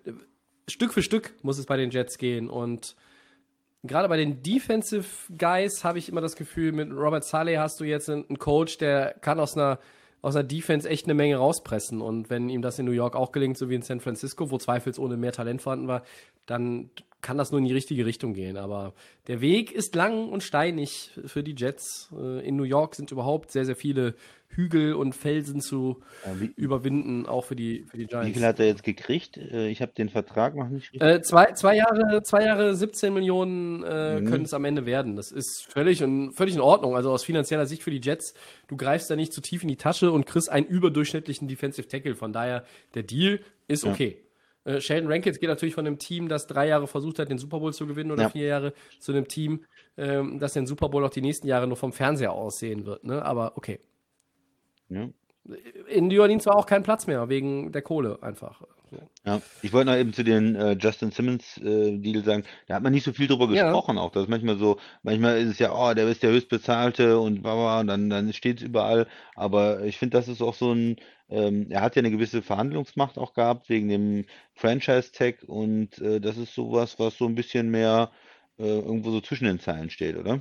Stück 0.68 0.92
für 0.92 1.02
Stück 1.02 1.34
muss 1.42 1.58
es 1.58 1.66
bei 1.66 1.76
den 1.76 1.90
Jets 1.90 2.18
gehen. 2.18 2.50
Und 2.50 2.96
gerade 3.82 4.08
bei 4.08 4.16
den 4.16 4.42
Defensive 4.42 5.06
Guys 5.36 5.84
habe 5.84 5.98
ich 5.98 6.08
immer 6.08 6.20
das 6.20 6.36
Gefühl, 6.36 6.72
mit 6.72 6.90
Robert 6.92 7.24
Saleh 7.24 7.58
hast 7.58 7.80
du 7.80 7.84
jetzt 7.84 8.10
einen 8.10 8.38
Coach, 8.38 8.78
der 8.78 9.14
kann 9.20 9.40
aus 9.40 9.56
einer 9.56 9.78
aus 10.20 10.34
der 10.34 10.42
Defense 10.42 10.88
echt 10.88 11.06
eine 11.06 11.14
Menge 11.14 11.36
rauspressen. 11.36 12.00
Und 12.00 12.28
wenn 12.30 12.48
ihm 12.48 12.62
das 12.62 12.78
in 12.78 12.86
New 12.86 12.92
York 12.92 13.14
auch 13.14 13.32
gelingt, 13.32 13.56
so 13.56 13.68
wie 13.68 13.76
in 13.76 13.82
San 13.82 14.00
Francisco, 14.00 14.50
wo 14.50 14.58
zweifelsohne 14.58 15.16
mehr 15.16 15.32
Talent 15.32 15.62
vorhanden 15.62 15.88
war, 15.88 16.02
dann 16.50 16.90
kann 17.20 17.36
das 17.36 17.50
nur 17.50 17.58
in 17.58 17.66
die 17.66 17.72
richtige 17.72 18.06
Richtung 18.06 18.32
gehen. 18.32 18.56
Aber 18.56 18.94
der 19.26 19.40
Weg 19.40 19.72
ist 19.72 19.94
lang 19.94 20.28
und 20.28 20.42
steinig 20.42 21.10
für 21.26 21.42
die 21.42 21.54
Jets. 21.56 22.10
Äh, 22.16 22.46
in 22.46 22.56
New 22.56 22.64
York 22.64 22.94
sind 22.94 23.10
überhaupt 23.10 23.50
sehr, 23.50 23.64
sehr 23.64 23.76
viele 23.76 24.14
Hügel 24.50 24.94
und 24.94 25.14
Felsen 25.14 25.60
zu 25.60 26.00
ja, 26.24 26.40
wie, 26.40 26.52
überwinden, 26.56 27.26
auch 27.26 27.44
für 27.44 27.56
die, 27.56 27.84
für 27.90 27.98
die 27.98 28.06
Giants. 28.06 28.28
Wie 28.28 28.32
viel 28.34 28.46
hat 28.46 28.60
er 28.60 28.66
jetzt 28.66 28.82
gekriegt? 28.82 29.36
Äh, 29.36 29.68
ich 29.68 29.82
habe 29.82 29.92
den 29.92 30.08
Vertrag 30.08 30.54
noch 30.54 30.68
nicht. 30.68 30.90
Äh, 31.02 31.20
zwei, 31.20 31.52
zwei, 31.52 31.76
Jahre, 31.76 32.22
zwei 32.22 32.44
Jahre 32.44 32.74
17 32.74 33.12
Millionen 33.12 33.82
äh, 33.82 34.20
mhm. 34.20 34.26
können 34.26 34.44
es 34.44 34.54
am 34.54 34.64
Ende 34.64 34.86
werden. 34.86 35.16
Das 35.16 35.32
ist 35.32 35.66
völlig 35.70 36.00
in, 36.00 36.32
völlig 36.32 36.54
in 36.54 36.60
Ordnung. 36.60 36.96
Also 36.96 37.10
aus 37.10 37.24
finanzieller 37.24 37.66
Sicht 37.66 37.82
für 37.82 37.90
die 37.90 38.00
Jets, 38.00 38.32
du 38.68 38.76
greifst 38.76 39.10
da 39.10 39.16
nicht 39.16 39.32
zu 39.32 39.40
tief 39.40 39.62
in 39.62 39.68
die 39.68 39.76
Tasche 39.76 40.12
und 40.12 40.24
kriegst 40.24 40.48
einen 40.48 40.66
überdurchschnittlichen 40.66 41.48
Defensive 41.48 41.88
Tackle. 41.88 42.14
Von 42.14 42.32
daher, 42.32 42.64
der 42.94 43.02
Deal 43.02 43.40
ist 43.66 43.84
okay. 43.84 44.16
Ja. 44.18 44.27
Äh, 44.68 44.82
Sheldon 44.82 45.10
Rankins 45.10 45.40
geht 45.40 45.48
natürlich 45.48 45.74
von 45.74 45.86
einem 45.86 45.98
Team, 45.98 46.28
das 46.28 46.46
drei 46.46 46.68
Jahre 46.68 46.86
versucht 46.86 47.18
hat, 47.18 47.30
den 47.30 47.38
Super 47.38 47.58
Bowl 47.58 47.72
zu 47.72 47.86
gewinnen 47.86 48.10
oder 48.10 48.24
ja. 48.24 48.28
vier 48.28 48.46
Jahre, 48.46 48.74
zu 49.00 49.12
einem 49.12 49.26
Team, 49.26 49.64
ähm, 49.96 50.38
das 50.38 50.52
den 50.52 50.66
Super 50.66 50.90
Bowl 50.90 51.04
auch 51.04 51.10
die 51.10 51.22
nächsten 51.22 51.46
Jahre 51.46 51.66
nur 51.66 51.78
vom 51.78 51.92
Fernseher 51.92 52.32
aussehen 52.32 52.84
wird. 52.84 53.02
Ne? 53.02 53.24
Aber 53.24 53.56
okay. 53.56 53.80
Ja. 54.90 55.08
In 55.88 56.08
New 56.08 56.20
Orleans 56.20 56.46
war 56.46 56.56
auch 56.56 56.66
kein 56.66 56.82
Platz 56.82 57.06
mehr, 57.06 57.28
wegen 57.28 57.72
der 57.72 57.82
Kohle 57.82 58.18
einfach. 58.22 58.62
Ja, 59.24 59.42
ich 59.62 59.72
wollte 59.72 59.90
noch 59.90 59.98
eben 59.98 60.12
zu 60.12 60.24
den 60.24 60.54
äh, 60.54 60.72
Justin 60.72 61.10
Simmons 61.10 61.58
äh, 61.58 61.98
Deal 61.98 62.24
sagen, 62.24 62.44
da 62.66 62.76
hat 62.76 62.82
man 62.82 62.92
nicht 62.92 63.04
so 63.04 63.12
viel 63.12 63.26
drüber 63.26 63.48
gesprochen 63.48 63.96
ja. 63.96 64.02
auch. 64.02 64.12
Das 64.12 64.24
ist 64.24 64.28
manchmal 64.28 64.56
so, 64.56 64.78
manchmal 65.02 65.38
ist 65.38 65.48
es 65.50 65.58
ja, 65.58 65.72
oh, 65.74 65.92
der 65.92 66.08
ist 66.08 66.22
der 66.22 66.30
höchstbezahlte 66.30 67.18
und 67.18 67.42
bla, 67.42 67.80
und 67.80 67.86
dann, 67.88 68.08
dann 68.08 68.32
steht 68.32 68.58
es 68.58 68.62
überall. 68.64 69.06
Aber 69.34 69.82
ich 69.82 69.98
finde, 69.98 70.16
das 70.16 70.28
ist 70.28 70.40
auch 70.40 70.54
so 70.54 70.72
ein, 70.72 70.96
ähm, 71.28 71.66
er 71.70 71.82
hat 71.82 71.96
ja 71.96 72.00
eine 72.00 72.10
gewisse 72.10 72.42
Verhandlungsmacht 72.42 73.18
auch 73.18 73.34
gehabt 73.34 73.68
wegen 73.68 73.88
dem 73.88 74.24
Franchise-Tag 74.54 75.44
und 75.46 75.98
äh, 75.98 76.20
das 76.20 76.38
ist 76.38 76.54
sowas, 76.54 76.98
was 76.98 77.18
so 77.18 77.26
ein 77.26 77.34
bisschen 77.34 77.70
mehr 77.70 78.10
äh, 78.58 78.78
irgendwo 78.78 79.10
so 79.10 79.20
zwischen 79.20 79.44
den 79.44 79.60
Zeilen 79.60 79.90
steht, 79.90 80.16
oder? 80.16 80.40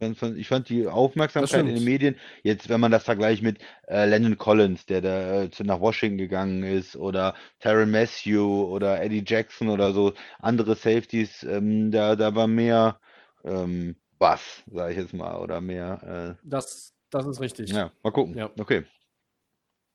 Ich 0.00 0.48
fand 0.48 0.68
die 0.70 0.86
Aufmerksamkeit 0.86 1.60
in 1.60 1.74
den 1.74 1.84
Medien, 1.84 2.16
jetzt 2.42 2.70
wenn 2.70 2.80
man 2.80 2.90
das 2.90 3.04
vergleicht 3.04 3.42
mit 3.42 3.58
äh, 3.86 4.06
Landon 4.06 4.38
Collins, 4.38 4.86
der 4.86 5.02
da 5.02 5.42
äh, 5.42 5.50
nach 5.60 5.80
Washington 5.80 6.16
gegangen 6.16 6.62
ist, 6.62 6.96
oder 6.96 7.34
Tyron 7.58 7.90
Matthew 7.90 8.64
oder 8.64 9.02
Eddie 9.02 9.22
Jackson 9.26 9.68
oder 9.68 9.92
so, 9.92 10.14
andere 10.38 10.74
Safeties, 10.74 11.42
ähm, 11.42 11.90
da, 11.90 12.16
da 12.16 12.34
war 12.34 12.46
mehr 12.46 12.98
ähm, 13.44 13.96
Bass, 14.18 14.62
sage 14.70 14.92
ich 14.92 14.98
jetzt 14.98 15.12
mal, 15.12 15.36
oder 15.38 15.60
mehr. 15.60 16.38
Äh, 16.40 16.46
das, 16.48 16.94
das 17.10 17.26
ist 17.26 17.40
richtig. 17.40 17.70
Ja, 17.70 17.92
mal 18.02 18.10
gucken. 18.10 18.36
Ja. 18.36 18.50
Okay. 18.58 18.84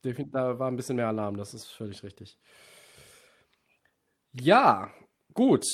Da 0.03 0.59
war 0.59 0.69
ein 0.69 0.75
bisschen 0.75 0.97
mehr 0.97 1.07
Alarm, 1.07 1.35
das 1.35 1.55
ist 1.55 1.65
völlig 1.65 2.03
richtig. 2.03 2.37
Ja, 4.33 4.91
gut. 5.33 5.65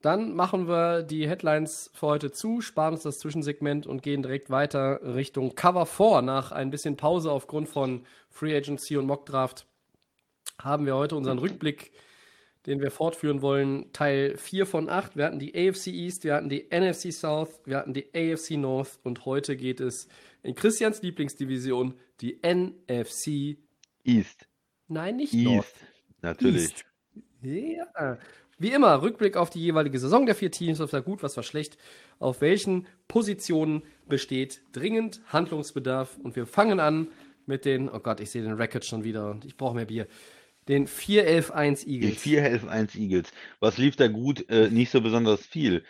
Dann 0.00 0.34
machen 0.34 0.68
wir 0.68 1.02
die 1.02 1.28
Headlines 1.28 1.90
für 1.92 2.06
heute 2.06 2.30
zu, 2.30 2.60
sparen 2.60 2.94
uns 2.94 3.02
das 3.02 3.18
Zwischensegment 3.18 3.86
und 3.86 4.02
gehen 4.02 4.22
direkt 4.22 4.48
weiter 4.48 5.00
Richtung 5.02 5.56
Cover 5.56 5.86
4. 5.86 6.22
Nach 6.22 6.52
ein 6.52 6.70
bisschen 6.70 6.96
Pause 6.96 7.32
aufgrund 7.32 7.68
von 7.68 8.06
Free 8.30 8.56
Agency 8.56 8.96
und 8.96 9.06
Mock 9.06 9.26
Draft 9.26 9.66
haben 10.60 10.86
wir 10.86 10.94
heute 10.94 11.16
unseren 11.16 11.38
Rückblick, 11.38 11.90
den 12.66 12.80
wir 12.80 12.92
fortführen 12.92 13.42
wollen. 13.42 13.92
Teil 13.92 14.36
4 14.36 14.66
von 14.66 14.88
8. 14.88 15.16
Wir 15.16 15.24
hatten 15.24 15.40
die 15.40 15.54
AFC 15.54 15.88
East, 15.88 16.22
wir 16.22 16.34
hatten 16.34 16.48
die 16.48 16.68
NFC 16.70 17.12
South, 17.12 17.60
wir 17.64 17.78
hatten 17.78 17.92
die 17.92 18.06
AFC 18.14 18.52
North 18.52 19.00
und 19.02 19.24
heute 19.24 19.56
geht 19.56 19.80
es 19.80 20.06
in 20.44 20.54
Christians 20.54 21.02
Lieblingsdivision, 21.02 21.94
die 22.20 22.38
NFC 22.44 23.58
East. 24.04 24.46
Nein, 24.86 25.16
nicht 25.16 25.34
East. 25.34 25.44
North. 25.44 25.74
Natürlich. 26.22 26.62
East. 26.62 26.84
Ja. 27.42 28.18
Wie 28.60 28.72
immer, 28.72 29.02
Rückblick 29.02 29.36
auf 29.36 29.50
die 29.50 29.60
jeweilige 29.60 30.00
Saison 30.00 30.26
der 30.26 30.34
vier 30.34 30.50
Teams, 30.50 30.80
was 30.80 30.92
war 30.92 31.02
gut, 31.02 31.22
was 31.22 31.36
war 31.36 31.44
schlecht, 31.44 31.78
auf 32.18 32.40
welchen 32.40 32.88
Positionen 33.06 33.82
besteht 34.08 34.62
dringend 34.72 35.20
Handlungsbedarf. 35.28 36.18
Und 36.22 36.34
wir 36.34 36.44
fangen 36.44 36.80
an 36.80 37.08
mit 37.46 37.64
den, 37.64 37.88
oh 37.88 38.00
Gott, 38.00 38.18
ich 38.18 38.30
sehe 38.30 38.42
den 38.42 38.54
Record 38.54 38.84
schon 38.84 39.04
wieder 39.04 39.30
und 39.30 39.44
ich 39.44 39.56
brauche 39.56 39.76
mehr 39.76 39.84
Bier. 39.84 40.08
Den 40.66 40.88
4-11-1 40.88 41.86
Eagles. 41.86 42.22
Die 42.22 42.36
4-11-1 42.36 42.98
Eagles. 42.98 43.30
Was 43.60 43.78
lief 43.78 43.94
da 43.94 44.08
gut? 44.08 44.50
Äh, 44.50 44.70
nicht 44.70 44.90
so 44.90 45.00
besonders 45.00 45.46
viel. 45.46 45.84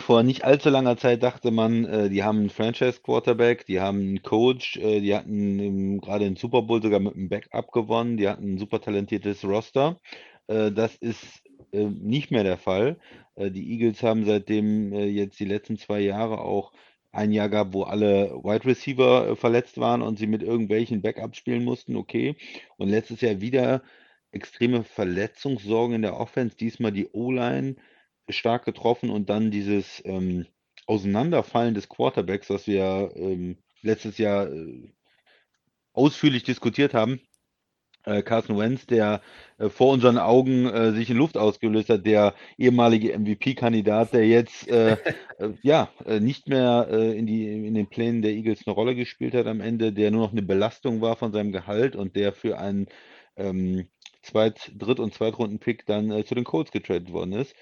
Vor 0.00 0.24
nicht 0.24 0.44
allzu 0.44 0.68
langer 0.70 0.96
Zeit 0.96 1.22
dachte 1.22 1.52
man, 1.52 1.84
äh, 1.84 2.10
die 2.10 2.24
haben 2.24 2.40
einen 2.40 2.50
Franchise-Quarterback, 2.50 3.64
die 3.66 3.80
haben 3.80 4.00
einen 4.00 4.22
Coach, 4.22 4.76
äh, 4.76 5.00
die 5.00 5.14
hatten 5.14 6.00
gerade 6.00 6.24
den 6.24 6.34
Super 6.34 6.62
Bowl 6.62 6.82
sogar 6.82 6.98
mit 6.98 7.14
einem 7.14 7.28
Backup 7.28 7.70
gewonnen, 7.70 8.16
die 8.16 8.28
hatten 8.28 8.54
ein 8.54 8.58
super 8.58 8.80
talentiertes 8.80 9.44
Roster. 9.44 10.00
Äh, 10.48 10.72
das 10.72 10.96
ist 10.96 11.42
äh, 11.72 11.84
nicht 11.84 12.30
mehr 12.30 12.44
der 12.44 12.58
Fall. 12.58 12.98
Äh, 13.36 13.50
die 13.50 13.72
Eagles 13.72 14.02
haben 14.02 14.24
seitdem 14.24 14.92
äh, 14.92 15.06
jetzt 15.06 15.38
die 15.40 15.44
letzten 15.44 15.76
zwei 15.76 16.00
Jahre 16.00 16.40
auch 16.40 16.72
ein 17.12 17.32
Jahr 17.32 17.48
gehabt, 17.48 17.74
wo 17.74 17.82
alle 17.82 18.30
Wide 18.44 18.64
Receiver 18.66 19.30
äh, 19.30 19.36
verletzt 19.36 19.78
waren 19.78 20.02
und 20.02 20.18
sie 20.18 20.26
mit 20.26 20.42
irgendwelchen 20.42 21.02
Backups 21.02 21.38
spielen 21.38 21.64
mussten, 21.64 21.96
okay. 21.96 22.36
Und 22.76 22.88
letztes 22.88 23.20
Jahr 23.20 23.40
wieder 23.40 23.82
extreme 24.32 24.84
Verletzungssorgen 24.84 25.96
in 25.96 26.02
der 26.02 26.16
Offense, 26.18 26.56
diesmal 26.56 26.92
die 26.92 27.08
O-Line 27.12 27.76
stark 28.28 28.64
getroffen 28.64 29.10
und 29.10 29.28
dann 29.28 29.50
dieses 29.50 30.02
ähm, 30.04 30.46
Auseinanderfallen 30.86 31.74
des 31.74 31.88
Quarterbacks, 31.88 32.48
was 32.50 32.66
wir 32.66 33.12
ähm, 33.16 33.58
letztes 33.82 34.18
Jahr 34.18 34.50
äh, 34.50 34.92
ausführlich 35.92 36.44
diskutiert 36.44 36.94
haben 36.94 37.20
äh, 38.04 38.22
Carson 38.22 38.58
Wentz, 38.58 38.86
der 38.86 39.20
äh, 39.58 39.68
vor 39.68 39.92
unseren 39.92 40.18
Augen 40.18 40.66
äh, 40.66 40.92
sich 40.92 41.10
in 41.10 41.16
Luft 41.16 41.36
ausgelöst 41.36 41.90
hat, 41.90 42.06
der 42.06 42.34
ehemalige 42.58 43.18
MVP-Kandidat, 43.18 44.12
der 44.12 44.26
jetzt 44.26 44.68
äh, 44.68 44.92
äh, 45.38 45.50
ja 45.62 45.90
äh, 46.06 46.20
nicht 46.20 46.48
mehr 46.48 46.88
in, 46.90 47.26
die, 47.26 47.66
in 47.66 47.74
den 47.74 47.88
Plänen 47.88 48.22
der 48.22 48.32
Eagles 48.32 48.66
eine 48.66 48.74
Rolle 48.74 48.94
gespielt 48.94 49.34
hat 49.34 49.46
am 49.46 49.60
Ende, 49.60 49.92
der 49.92 50.10
nur 50.10 50.22
noch 50.22 50.32
eine 50.32 50.42
Belastung 50.42 51.00
war 51.00 51.16
von 51.16 51.32
seinem 51.32 51.52
Gehalt 51.52 51.96
und 51.96 52.16
der 52.16 52.32
für 52.32 52.58
einen 52.58 52.86
ähm, 53.36 53.86
Zweit-, 54.22 54.72
Dritt- 54.76 55.00
und 55.00 55.14
Zweitrunden-Pick 55.14 55.86
dann 55.86 56.24
zu 56.24 56.34
den 56.34 56.44
Colts 56.44 56.72
getradet 56.72 57.12
worden 57.12 57.32
ist. 57.32 57.54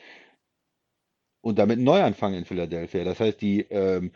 Und 1.41 1.59
damit 1.59 1.79
ein 1.79 1.85
Neuanfang 1.85 2.35
in 2.35 2.45
Philadelphia. 2.45 3.05
Das 3.05 3.21
heißt, 3.21 3.41
die 3.41 3.61
ähm, 3.71 4.11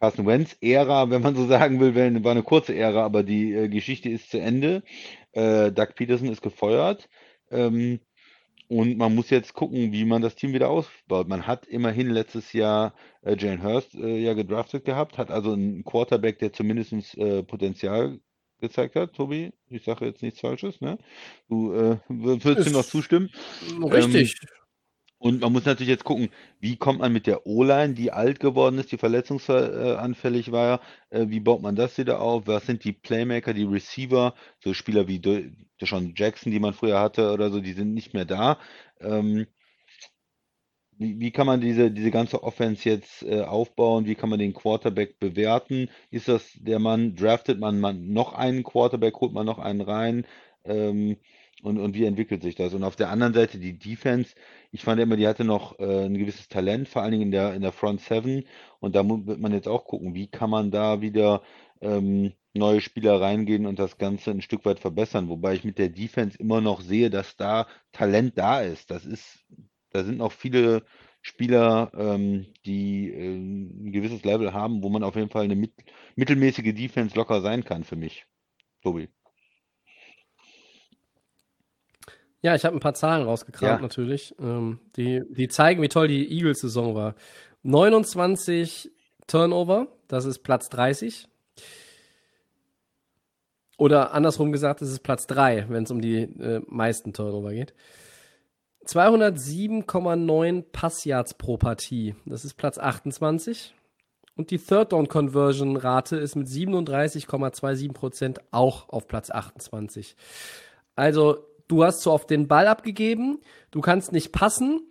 Carson 0.00 0.26
Wentz-Ära, 0.26 1.10
wenn 1.10 1.22
man 1.22 1.36
so 1.36 1.46
sagen 1.46 1.78
will, 1.80 1.94
war 1.94 2.32
eine 2.32 2.42
kurze 2.42 2.74
Ära, 2.74 3.04
aber 3.04 3.22
die 3.22 3.68
Geschichte 3.70 4.08
ist 4.08 4.30
zu 4.30 4.40
Ende. 4.40 4.82
Äh, 5.34 5.72
Doug 5.72 5.94
Peterson 5.94 6.28
ist 6.28 6.42
gefeuert. 6.42 7.08
Ähm, 7.50 8.00
und 8.68 8.96
man 8.96 9.14
muss 9.14 9.30
jetzt 9.30 9.52
gucken, 9.52 9.92
wie 9.92 10.04
man 10.04 10.22
das 10.22 10.36
Team 10.36 10.54
wieder 10.54 10.70
ausbaut. 10.70 11.28
Man 11.28 11.46
hat 11.46 11.66
immerhin 11.66 12.08
letztes 12.10 12.52
Jahr 12.52 12.94
äh, 13.22 13.36
Jane 13.38 13.62
Hurst 13.62 13.94
äh, 13.94 14.18
ja 14.18 14.32
gedraftet 14.32 14.84
gehabt, 14.84 15.18
hat 15.18 15.30
also 15.30 15.52
einen 15.52 15.84
Quarterback, 15.84 16.38
der 16.38 16.52
zumindest 16.52 17.16
äh, 17.18 17.42
Potenzial 17.42 18.20
gezeigt 18.60 18.96
hat. 18.96 19.12
Tobi, 19.12 19.52
ich 19.68 19.84
sage 19.84 20.06
jetzt 20.06 20.22
nichts 20.22 20.40
Falsches, 20.40 20.80
ne? 20.80 20.98
Du 21.48 21.74
äh, 21.74 21.98
würdest 22.08 22.68
mir 22.68 22.78
noch 22.78 22.86
zustimmen. 22.86 23.30
Richtig. 23.82 24.36
Ähm, 24.40 24.48
und 25.24 25.40
man 25.40 25.52
muss 25.54 25.64
natürlich 25.64 25.88
jetzt 25.88 26.04
gucken, 26.04 26.28
wie 26.60 26.76
kommt 26.76 26.98
man 26.98 27.10
mit 27.10 27.26
der 27.26 27.46
O-Line, 27.46 27.94
die 27.94 28.12
alt 28.12 28.40
geworden 28.40 28.78
ist, 28.78 28.92
die 28.92 28.98
verletzungsanfällig 28.98 30.52
war, 30.52 30.80
äh, 31.08 31.26
wie 31.28 31.40
baut 31.40 31.62
man 31.62 31.76
das 31.76 31.96
wieder 31.96 32.20
auf? 32.20 32.46
Was 32.46 32.66
sind 32.66 32.84
die 32.84 32.92
Playmaker, 32.92 33.54
die 33.54 33.64
Receiver, 33.64 34.34
so 34.62 34.74
Spieler 34.74 35.08
wie 35.08 35.20
Deshaun 35.80 36.12
Jackson, 36.14 36.52
die 36.52 36.60
man 36.60 36.74
früher 36.74 37.00
hatte 37.00 37.32
oder 37.32 37.50
so, 37.50 37.60
die 37.62 37.72
sind 37.72 37.94
nicht 37.94 38.12
mehr 38.12 38.26
da. 38.26 38.58
Ähm, 39.00 39.46
wie, 40.98 41.18
wie 41.18 41.30
kann 41.30 41.46
man 41.46 41.60
diese, 41.62 41.90
diese 41.90 42.10
ganze 42.10 42.42
Offense 42.42 42.86
jetzt 42.86 43.22
äh, 43.22 43.40
aufbauen? 43.42 44.04
Wie 44.06 44.14
kann 44.16 44.28
man 44.28 44.38
den 44.38 44.52
Quarterback 44.52 45.18
bewerten? 45.18 45.88
Ist 46.10 46.28
das 46.28 46.52
der 46.60 46.78
Mann, 46.78 47.16
draftet 47.16 47.58
man, 47.58 47.80
man 47.80 48.12
noch 48.12 48.34
einen 48.34 48.62
Quarterback, 48.62 49.16
holt 49.20 49.32
man 49.32 49.46
noch 49.46 49.58
einen 49.58 49.80
rein? 49.80 50.26
Ähm, 50.64 51.16
und, 51.64 51.78
und 51.78 51.94
wie 51.94 52.04
entwickelt 52.04 52.42
sich 52.42 52.56
das? 52.56 52.74
Und 52.74 52.84
auf 52.84 52.94
der 52.94 53.08
anderen 53.08 53.32
Seite 53.32 53.58
die 53.58 53.78
Defense, 53.78 54.34
ich 54.70 54.82
fand 54.84 55.00
immer, 55.00 55.16
die 55.16 55.26
hatte 55.26 55.44
noch 55.44 55.78
äh, 55.78 56.04
ein 56.04 56.18
gewisses 56.18 56.48
Talent, 56.48 56.88
vor 56.88 57.00
allen 57.00 57.12
Dingen 57.12 57.22
in 57.24 57.30
der, 57.30 57.54
in 57.54 57.62
der 57.62 57.72
Front 57.72 58.02
Seven. 58.02 58.44
Und 58.80 58.94
da 58.94 59.08
wird 59.08 59.40
man 59.40 59.52
jetzt 59.52 59.66
auch 59.66 59.86
gucken, 59.86 60.14
wie 60.14 60.26
kann 60.26 60.50
man 60.50 60.70
da 60.70 61.00
wieder 61.00 61.42
ähm, 61.80 62.34
neue 62.52 62.82
Spieler 62.82 63.18
reingehen 63.18 63.64
und 63.64 63.78
das 63.78 63.96
Ganze 63.96 64.30
ein 64.30 64.42
Stück 64.42 64.66
weit 64.66 64.78
verbessern. 64.78 65.30
Wobei 65.30 65.54
ich 65.54 65.64
mit 65.64 65.78
der 65.78 65.88
Defense 65.88 66.38
immer 66.38 66.60
noch 66.60 66.82
sehe, 66.82 67.08
dass 67.08 67.36
da 67.36 67.66
Talent 67.92 68.36
da 68.36 68.60
ist. 68.60 68.90
Das 68.90 69.06
ist, 69.06 69.46
da 69.90 70.04
sind 70.04 70.18
noch 70.18 70.32
viele 70.32 70.84
Spieler, 71.22 71.90
ähm, 71.96 72.46
die 72.66 73.10
äh, 73.10 73.36
ein 73.36 73.90
gewisses 73.90 74.22
Level 74.22 74.52
haben, 74.52 74.82
wo 74.82 74.90
man 74.90 75.02
auf 75.02 75.16
jeden 75.16 75.30
Fall 75.30 75.44
eine 75.44 75.56
mit, 75.56 75.72
mittelmäßige 76.14 76.74
Defense 76.74 77.16
locker 77.16 77.40
sein 77.40 77.64
kann 77.64 77.84
für 77.84 77.96
mich. 77.96 78.26
Tobi. 78.82 79.08
Ja, 82.44 82.54
ich 82.54 82.66
habe 82.66 82.76
ein 82.76 82.80
paar 82.80 82.92
Zahlen 82.92 83.24
rausgekramt 83.24 83.62
Ja. 83.62 83.80
natürlich, 83.80 84.34
ähm, 84.38 84.78
die, 84.96 85.22
die 85.30 85.48
zeigen, 85.48 85.80
wie 85.80 85.88
toll 85.88 86.08
die 86.08 86.30
Eagles-Saison 86.30 86.94
war. 86.94 87.14
29 87.62 88.92
Turnover, 89.26 89.88
das 90.08 90.26
ist 90.26 90.40
Platz 90.40 90.68
30. 90.68 91.26
Oder 93.78 94.12
andersrum 94.12 94.52
gesagt, 94.52 94.82
das 94.82 94.90
ist 94.90 95.02
Platz 95.02 95.26
3, 95.26 95.70
wenn 95.70 95.84
es 95.84 95.90
um 95.90 96.02
die 96.02 96.18
äh, 96.18 96.60
meisten 96.66 97.14
Turnover 97.14 97.50
geht. 97.50 97.72
207,9 98.84 100.64
Passyards 100.70 101.32
pro 101.34 101.56
Partie, 101.56 102.14
das 102.26 102.44
ist 102.44 102.58
Platz 102.58 102.76
28. 102.76 103.74
Und 104.36 104.50
die 104.50 104.58
Third 104.58 104.92
Down 104.92 105.08
Conversion 105.08 105.78
Rate 105.78 106.16
ist 106.16 106.36
mit 106.36 106.48
37,27% 106.48 108.38
auch 108.50 108.90
auf 108.90 109.08
Platz 109.08 109.30
28. 109.30 110.14
Also, 110.94 111.38
du 111.68 111.84
hast 111.84 112.02
so 112.02 112.12
oft 112.12 112.30
den 112.30 112.48
Ball 112.48 112.66
abgegeben, 112.66 113.40
du 113.70 113.80
kannst 113.80 114.12
nicht 114.12 114.32
passen 114.32 114.88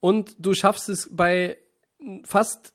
und 0.00 0.34
du 0.38 0.54
schaffst 0.54 0.88
es 0.88 1.08
bei 1.12 1.58
fast 2.24 2.74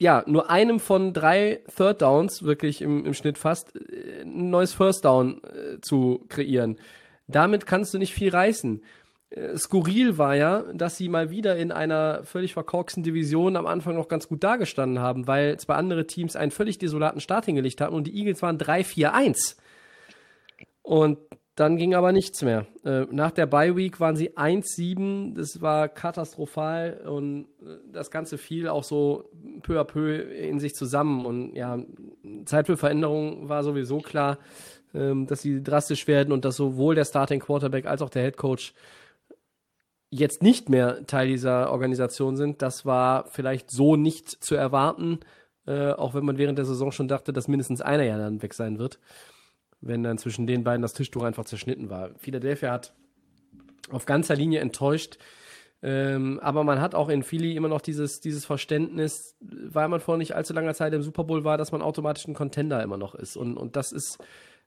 ja, 0.00 0.24
nur 0.26 0.50
einem 0.50 0.80
von 0.80 1.12
drei 1.12 1.60
Third 1.76 2.02
Downs, 2.02 2.42
wirklich 2.42 2.82
im, 2.82 3.06
im 3.06 3.14
Schnitt 3.14 3.38
fast, 3.38 3.72
ein 3.76 4.50
neues 4.50 4.72
First 4.72 5.04
Down 5.04 5.40
äh, 5.44 5.80
zu 5.80 6.24
kreieren. 6.28 6.78
Damit 7.28 7.66
kannst 7.66 7.94
du 7.94 7.98
nicht 7.98 8.12
viel 8.12 8.30
reißen. 8.30 8.82
Äh, 9.30 9.56
skurril 9.56 10.18
war 10.18 10.34
ja, 10.34 10.64
dass 10.72 10.96
sie 10.96 11.08
mal 11.08 11.30
wieder 11.30 11.56
in 11.56 11.70
einer 11.70 12.24
völlig 12.24 12.52
verkorksten 12.52 13.02
Division 13.02 13.56
am 13.56 13.66
Anfang 13.66 13.94
noch 13.94 14.08
ganz 14.08 14.28
gut 14.28 14.42
dagestanden 14.42 14.98
haben, 14.98 15.26
weil 15.26 15.58
zwei 15.58 15.74
andere 15.74 16.06
Teams 16.06 16.34
einen 16.34 16.50
völlig 16.50 16.78
desolaten 16.78 17.20
Start 17.20 17.44
hingelegt 17.44 17.80
hatten 17.80 17.94
und 17.94 18.08
die 18.08 18.16
Eagles 18.16 18.42
waren 18.42 18.58
3-4-1. 18.58 19.56
Und 20.82 21.18
dann 21.54 21.76
ging 21.76 21.94
aber 21.94 22.12
nichts 22.12 22.42
mehr. 22.42 22.66
Äh, 22.82 23.06
nach 23.10 23.30
der 23.30 23.46
Bye 23.46 23.76
Week 23.76 24.00
waren 24.00 24.16
sie 24.16 24.30
1-7, 24.36 25.34
das 25.34 25.60
war 25.60 25.88
katastrophal 25.88 27.02
und 27.06 27.44
äh, 27.60 27.76
das 27.92 28.10
Ganze 28.10 28.38
fiel 28.38 28.68
auch 28.68 28.84
so 28.84 29.30
peu 29.62 29.78
à 29.78 29.84
peu 29.84 30.16
in 30.16 30.60
sich 30.60 30.74
zusammen. 30.74 31.26
Und 31.26 31.54
ja, 31.54 31.78
Zeit 32.46 32.66
für 32.66 32.78
Veränderung 32.78 33.50
war 33.50 33.64
sowieso 33.64 33.98
klar, 33.98 34.38
ähm, 34.94 35.26
dass 35.26 35.42
sie 35.42 35.62
drastisch 35.62 36.06
werden 36.06 36.32
und 36.32 36.46
dass 36.46 36.56
sowohl 36.56 36.94
der 36.94 37.04
Starting 37.04 37.40
Quarterback 37.40 37.84
als 37.84 38.00
auch 38.00 38.10
der 38.10 38.22
Head 38.22 38.38
Coach 38.38 38.72
jetzt 40.08 40.42
nicht 40.42 40.70
mehr 40.70 41.06
Teil 41.06 41.28
dieser 41.28 41.70
Organisation 41.70 42.36
sind. 42.36 42.62
Das 42.62 42.86
war 42.86 43.26
vielleicht 43.26 43.70
so 43.70 43.96
nicht 43.96 44.28
zu 44.42 44.54
erwarten, 44.54 45.20
äh, 45.66 45.92
auch 45.92 46.14
wenn 46.14 46.24
man 46.24 46.38
während 46.38 46.56
der 46.56 46.64
Saison 46.64 46.92
schon 46.92 47.08
dachte, 47.08 47.34
dass 47.34 47.46
mindestens 47.46 47.82
einer 47.82 48.04
ja 48.04 48.16
dann 48.16 48.42
weg 48.42 48.54
sein 48.54 48.78
wird 48.78 48.98
wenn 49.82 50.02
dann 50.02 50.18
zwischen 50.18 50.46
den 50.46 50.64
beiden 50.64 50.80
das 50.80 50.94
Tischtuch 50.94 51.22
einfach 51.22 51.44
zerschnitten 51.44 51.90
war. 51.90 52.10
Philadelphia 52.18 52.72
hat 52.72 52.94
auf 53.90 54.06
ganzer 54.06 54.34
Linie 54.34 54.60
enttäuscht. 54.60 55.18
Ähm, 55.84 56.38
aber 56.40 56.62
man 56.62 56.80
hat 56.80 56.94
auch 56.94 57.08
in 57.08 57.24
Philly 57.24 57.56
immer 57.56 57.68
noch 57.68 57.80
dieses, 57.80 58.20
dieses 58.20 58.44
Verständnis, 58.44 59.36
weil 59.40 59.88
man 59.88 60.00
vor 60.00 60.16
nicht 60.16 60.36
allzu 60.36 60.52
langer 60.52 60.74
Zeit 60.74 60.92
im 60.94 61.02
Super 61.02 61.24
Bowl 61.24 61.42
war, 61.42 61.58
dass 61.58 61.72
man 61.72 61.82
automatisch 61.82 62.26
ein 62.28 62.34
Contender 62.34 62.80
immer 62.82 62.96
noch 62.96 63.16
ist. 63.16 63.36
Und, 63.36 63.56
und 63.56 63.74
das 63.74 63.90
ist, 63.90 64.18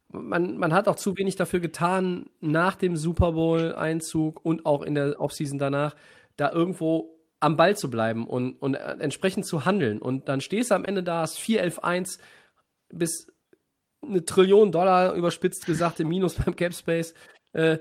man, 0.10 0.58
man 0.58 0.74
hat 0.74 0.90
auch 0.90 0.98
zu 0.98 1.18
wenig 1.18 1.38
dafür 1.38 1.62
getan, 1.62 2.30
nach 2.42 2.76
dem 2.76 2.98
Super 2.98 3.32
Bowl-Einzug 3.32 4.44
und 4.44 4.66
auch 4.66 4.82
in 4.82 4.96
der 4.96 5.20
Offseason 5.22 5.58
danach, 5.58 5.96
da 6.36 6.52
irgendwo 6.52 7.16
am 7.40 7.56
Ball 7.56 7.78
zu 7.78 7.90
bleiben 7.90 8.28
und, 8.28 8.62
und 8.62 8.74
entsprechend 8.74 9.46
zu 9.46 9.64
handeln. 9.64 10.02
Und 10.02 10.28
dann 10.28 10.42
stehst 10.42 10.72
du 10.72 10.76
am 10.76 10.84
Ende 10.84 11.02
da, 11.02 11.22
hast 11.22 11.40
4-11-1 11.40 12.20
bis 12.90 13.28
eine 14.10 14.26
Trillion 14.26 14.72
Dollar 14.72 15.14
überspitzt 15.14 15.66
gesagt 15.66 16.00
im 16.00 16.10
Minus 16.10 16.36
beim 16.46 16.56
Cap 16.56 16.74
Space. 16.74 17.14
Äh, 17.54 17.80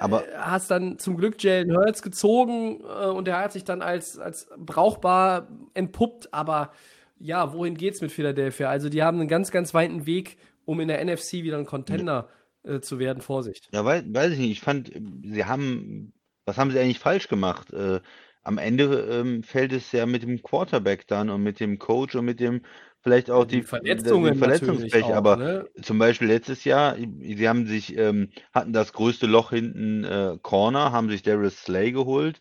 Aber 0.00 0.24
hast 0.36 0.70
dann 0.70 0.98
zum 0.98 1.16
Glück 1.16 1.42
Jalen 1.42 1.76
Hurts 1.76 2.02
gezogen 2.02 2.80
äh, 2.80 3.06
und 3.06 3.26
der 3.26 3.38
hat 3.38 3.52
sich 3.52 3.64
dann 3.64 3.82
als, 3.82 4.18
als 4.18 4.48
brauchbar 4.56 5.48
entpuppt. 5.74 6.32
Aber 6.34 6.72
ja, 7.18 7.52
wohin 7.52 7.76
geht's 7.76 8.00
mit 8.00 8.12
Philadelphia? 8.12 8.68
Also 8.68 8.88
die 8.88 9.02
haben 9.02 9.20
einen 9.20 9.28
ganz, 9.28 9.50
ganz 9.50 9.72
weiten 9.72 10.06
Weg, 10.06 10.36
um 10.64 10.80
in 10.80 10.88
der 10.88 11.04
NFC 11.04 11.34
wieder 11.34 11.58
ein 11.58 11.66
Contender 11.66 12.28
äh, 12.64 12.80
zu 12.80 12.98
werden. 12.98 13.20
Vorsicht. 13.20 13.68
Ja, 13.72 13.84
weiß, 13.84 14.04
weiß 14.08 14.32
ich 14.32 14.38
nicht. 14.38 14.50
Ich 14.52 14.60
fand, 14.60 14.90
sie 15.22 15.44
haben, 15.44 16.12
was 16.44 16.58
haben 16.58 16.70
sie 16.70 16.78
eigentlich 16.78 16.98
falsch 16.98 17.28
gemacht? 17.28 17.72
Äh, 17.72 18.00
am 18.42 18.58
Ende 18.58 19.06
ähm, 19.10 19.42
fällt 19.42 19.72
es 19.72 19.90
ja 19.92 20.06
mit 20.06 20.22
dem 20.22 20.42
Quarterback 20.42 21.06
dann 21.06 21.30
und 21.30 21.42
mit 21.42 21.60
dem 21.60 21.78
Coach 21.78 22.14
und 22.14 22.26
mit 22.26 22.40
dem 22.40 22.62
vielleicht 23.04 23.30
auch 23.30 23.44
die, 23.44 23.60
Die 23.60 23.62
Verletzungen 23.62 24.32
die 24.32 24.38
Verletzungspech, 24.38 25.04
auch, 25.04 25.14
aber 25.14 25.36
ne? 25.36 25.68
zum 25.82 25.98
Beispiel 25.98 26.26
letztes 26.26 26.64
Jahr, 26.64 26.96
sie 26.96 27.48
haben 27.48 27.66
sich, 27.66 27.96
ähm, 27.96 28.30
hatten 28.52 28.72
das 28.72 28.94
größte 28.94 29.26
Loch 29.26 29.50
hinten 29.50 30.04
äh, 30.04 30.38
Corner, 30.42 30.90
haben 30.90 31.10
sich 31.10 31.22
Darius 31.22 31.58
Slay 31.58 31.92
geholt. 31.92 32.40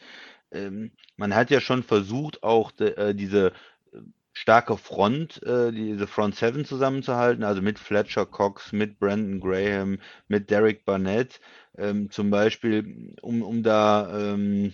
Ähm, 0.52 0.92
man 1.18 1.36
hat 1.36 1.52
ja 1.52 1.60
schon 1.60 1.84
versucht, 1.84 2.44
auch 2.44 2.72
de, 2.72 2.96
äh, 2.96 3.14
diese 3.14 3.48
äh, 3.92 3.98
starke 4.32 4.78
Front, 4.78 5.44
äh, 5.44 5.74
diese 5.74 6.08
Front 6.08 6.36
Seven 6.36 6.64
zusammenzuhalten, 6.64 7.44
also 7.44 7.62
mit 7.62 7.78
Fletcher 7.78 8.26
Cox, 8.26 8.72
mit 8.72 9.00
Brandon 9.00 9.42
Graham, 9.42 10.00
mit 10.30 10.50
Derek 10.50 10.86
Barnett, 10.86 11.42
ähm, 11.78 12.10
zum 12.10 12.30
Beispiel, 12.30 13.16
um, 13.22 13.42
um 13.42 13.64
da 13.64 14.34
ähm, 14.34 14.74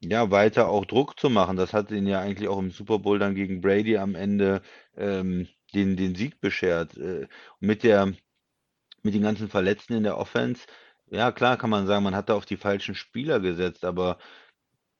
ja, 0.00 0.30
weiter 0.30 0.68
auch 0.68 0.84
Druck 0.84 1.18
zu 1.18 1.30
machen. 1.30 1.56
Das 1.56 1.72
hat 1.72 1.90
ihn 1.90 2.06
ja 2.06 2.20
eigentlich 2.20 2.48
auch 2.48 2.58
im 2.58 2.70
Super 2.70 2.98
Bowl 2.98 3.18
dann 3.18 3.34
gegen 3.34 3.60
Brady 3.60 3.96
am 3.98 4.14
Ende 4.14 4.62
ähm, 4.96 5.48
den, 5.74 5.96
den 5.96 6.14
Sieg 6.14 6.40
beschert. 6.40 6.96
Äh, 6.96 7.28
mit 7.60 7.82
der, 7.82 8.12
mit 9.02 9.14
den 9.14 9.22
ganzen 9.22 9.48
Verletzten 9.48 9.94
in 9.94 10.02
der 10.04 10.18
Offense, 10.18 10.66
ja 11.08 11.32
klar 11.32 11.56
kann 11.56 11.70
man 11.70 11.86
sagen, 11.86 12.04
man 12.04 12.16
hat 12.16 12.28
da 12.28 12.34
auf 12.34 12.46
die 12.46 12.56
falschen 12.56 12.94
Spieler 12.94 13.40
gesetzt, 13.40 13.84
aber 13.84 14.18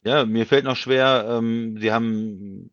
ja, 0.05 0.25
mir 0.25 0.47
fällt 0.47 0.65
noch 0.65 0.77
schwer, 0.77 1.27
ähm, 1.29 1.79
sie 1.81 1.93
haben 1.93 2.71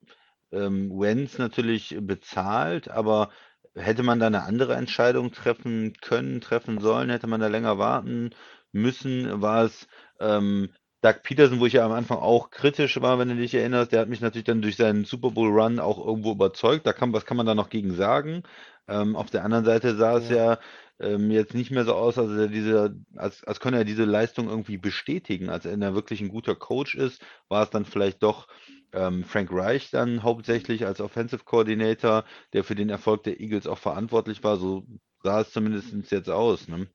ähm, 0.51 0.91
Wentz 0.99 1.37
natürlich 1.39 1.97
bezahlt, 1.99 2.89
aber 2.89 3.31
hätte 3.75 4.03
man 4.03 4.19
da 4.19 4.27
eine 4.27 4.43
andere 4.43 4.75
Entscheidung 4.75 5.31
treffen 5.31 5.93
können, 6.01 6.41
treffen 6.41 6.79
sollen, 6.79 7.09
hätte 7.09 7.27
man 7.27 7.41
da 7.41 7.47
länger 7.47 7.77
warten 7.79 8.31
müssen, 8.71 9.41
war 9.41 9.65
es 9.65 9.87
ähm, 10.19 10.69
Doug 11.03 11.21
Peterson, 11.21 11.59
wo 11.59 11.65
ich 11.65 11.73
ja 11.73 11.85
am 11.85 11.91
Anfang 11.91 12.17
auch 12.19 12.49
kritisch 12.49 13.01
war, 13.01 13.19
wenn 13.19 13.27
du 13.27 13.35
dich 13.35 13.53
erinnerst, 13.53 13.91
der 13.91 13.99
hat 13.99 14.07
mich 14.09 14.21
natürlich 14.21 14.45
dann 14.45 14.61
durch 14.61 14.77
seinen 14.77 15.03
Super 15.03 15.31
Bowl 15.31 15.49
Run 15.49 15.79
auch 15.79 16.03
irgendwo 16.03 16.31
überzeugt. 16.31 16.87
Da 16.87 16.93
kann, 16.93 17.11
was 17.11 17.25
kann 17.25 17.35
man 17.35 17.45
da 17.45 17.55
noch 17.55 17.69
gegen 17.69 17.93
sagen? 17.93 18.43
Ähm, 18.87 19.17
auf 19.17 19.29
der 19.29 19.43
anderen 19.43 19.65
Seite 19.65 19.95
sah 19.97 20.17
es 20.17 20.29
ja 20.29 20.59
ähm, 20.99 21.29
jetzt 21.29 21.55
nicht 21.55 21.71
mehr 21.71 21.83
so 21.83 21.93
aus, 21.93 22.17
als, 22.17 22.31
er 22.31 22.47
diese, 22.47 22.95
als, 23.17 23.43
als 23.43 23.59
könne 23.59 23.79
er 23.79 23.83
diese 23.83 24.05
Leistung 24.05 24.47
irgendwie 24.47 24.77
bestätigen. 24.77 25.49
Als 25.49 25.65
er 25.65 25.77
wirklich 25.93 26.21
ein 26.21 26.29
guter 26.29 26.55
Coach 26.55 26.95
ist, 26.95 27.21
war 27.49 27.63
es 27.63 27.69
dann 27.69 27.83
vielleicht 27.83 28.23
doch 28.23 28.47
ähm, 28.93 29.25
Frank 29.25 29.49
Reich 29.51 29.91
dann 29.91 30.23
hauptsächlich 30.23 30.85
als 30.85 31.01
Offensive 31.01 31.43
Coordinator, 31.43 32.23
der 32.53 32.63
für 32.63 32.75
den 32.75 32.89
Erfolg 32.89 33.23
der 33.23 33.41
Eagles 33.41 33.67
auch 33.67 33.77
verantwortlich 33.77 34.41
war. 34.43 34.55
So 34.55 34.85
sah 35.21 35.41
es 35.41 35.51
zumindest 35.51 36.11
jetzt 36.11 36.29
aus. 36.29 36.69
Ne? 36.69 36.87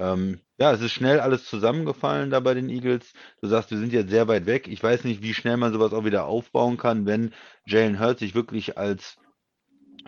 Ähm, 0.00 0.40
ja, 0.58 0.72
es 0.72 0.80
ist 0.80 0.92
schnell 0.92 1.20
alles 1.20 1.44
zusammengefallen 1.44 2.30
da 2.30 2.40
bei 2.40 2.54
den 2.54 2.70
Eagles. 2.70 3.12
Du 3.42 3.48
sagst, 3.48 3.70
wir 3.70 3.78
sind 3.78 3.92
jetzt 3.92 4.10
sehr 4.10 4.28
weit 4.28 4.46
weg. 4.46 4.66
Ich 4.66 4.82
weiß 4.82 5.04
nicht, 5.04 5.22
wie 5.22 5.34
schnell 5.34 5.58
man 5.58 5.72
sowas 5.74 5.92
auch 5.92 6.04
wieder 6.06 6.24
aufbauen 6.24 6.78
kann, 6.78 7.04
wenn 7.06 7.34
Jalen 7.66 8.00
Hurts 8.00 8.20
sich 8.20 8.34
wirklich 8.34 8.78
als 8.78 9.18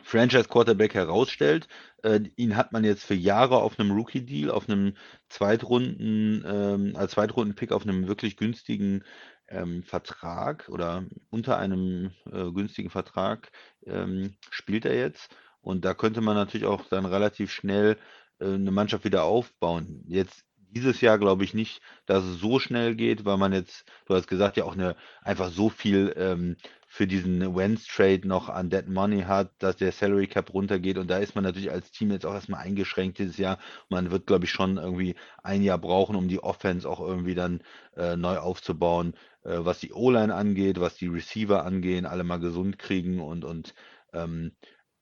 Franchise 0.03 0.49
Quarterback 0.49 0.95
herausstellt. 0.95 1.69
Äh, 2.03 2.21
ihn 2.37 2.57
hat 2.57 2.73
man 2.73 2.85
jetzt 2.85 3.05
für 3.05 3.15
Jahre 3.15 3.59
auf 3.59 3.79
einem 3.79 3.93
Rookie-Deal, 3.93 4.51
auf 4.51 4.67
einem 4.69 4.95
Zweitrunden, 5.29 6.43
ähm, 6.47 6.97
als 6.97 7.13
Zweitrunden-Pick 7.13 7.71
auf 7.73 7.83
einem 7.83 8.09
wirklich 8.09 8.39
günstigen 8.39 9.05
ähm, 9.49 9.83
Vertrag 9.83 10.69
oder 10.71 11.05
unter 11.31 11.59
einem 11.59 12.13
äh, 12.33 12.51
günstigen 12.51 12.89
Vertrag 12.91 13.53
ähm, 13.87 14.37
spielt 14.51 14.87
er 14.87 14.97
jetzt. 14.97 15.37
Und 15.61 15.85
da 15.85 15.95
könnte 15.95 16.23
man 16.23 16.35
natürlich 16.35 16.67
auch 16.67 16.87
dann 16.89 17.05
relativ 17.07 17.53
schnell 17.53 17.99
eine 18.45 18.71
Mannschaft 18.71 19.05
wieder 19.05 19.25
aufbauen. 19.25 20.05
Jetzt 20.09 20.45
dieses 20.73 21.01
Jahr 21.01 21.19
glaube 21.19 21.45
ich 21.45 21.55
nicht, 21.55 21.83
dass 22.07 22.25
es 22.25 22.41
so 22.41 22.59
schnell 22.59 22.95
geht, 22.95 23.25
weil 23.25 23.37
man 23.37 23.53
jetzt, 23.53 23.85
du 24.07 24.15
hast 24.15 24.27
gesagt, 24.27 24.57
ja 24.57 24.65
auch 24.65 24.73
eine 24.75 24.97
einfach 25.23 25.51
so 25.51 25.69
viel 25.69 26.15
ähm, 26.17 26.57
für 26.89 27.07
diesen 27.07 27.55
Wentz 27.57 27.87
Trade 27.87 28.27
noch 28.29 28.49
an 28.49 28.69
Dead 28.71 28.87
Money 28.89 29.23
hat, 29.23 29.51
dass 29.59 29.77
der 29.77 29.93
Salary 29.93 30.27
Cap 30.27 30.53
runtergeht 30.53 30.99
und 30.99 31.09
da 31.09 31.19
ist 31.19 31.35
man 31.35 31.45
natürlich 31.45 31.71
als 31.71 31.91
Team 31.91 32.11
jetzt 32.11 32.27
auch 32.27 32.35
erstmal 32.35 32.61
eingeschränkt 32.61 33.19
dieses 33.19 33.39
Jahr. 33.39 33.59
Man 33.89 34.11
wird, 34.11 34.27
glaube 34.27 34.45
ich, 34.45 34.51
schon 34.51 34.77
irgendwie 34.77 35.15
ein 35.43 35.63
Jahr 35.63 35.79
brauchen, 35.79 36.17
um 36.17 36.29
die 36.29 36.43
Offense 36.43 36.89
auch 36.89 37.01
irgendwie 37.01 37.35
dann 37.35 37.63
äh, 37.97 38.17
neu 38.17 38.39
aufzubauen, 38.39 39.15
äh, 39.45 39.59
was 39.59 39.81
die 39.81 39.93
O-Line 39.93 40.35
angeht, 40.35 40.81
was 40.81 40.97
die 40.97 41.07
Receiver 41.07 41.65
angehen, 41.65 42.07
alle 42.07 42.25
mal 42.25 42.41
gesund 42.41 42.79
kriegen 42.79 43.21
und 43.21 43.45
und 43.45 43.75
ähm, 44.13 44.53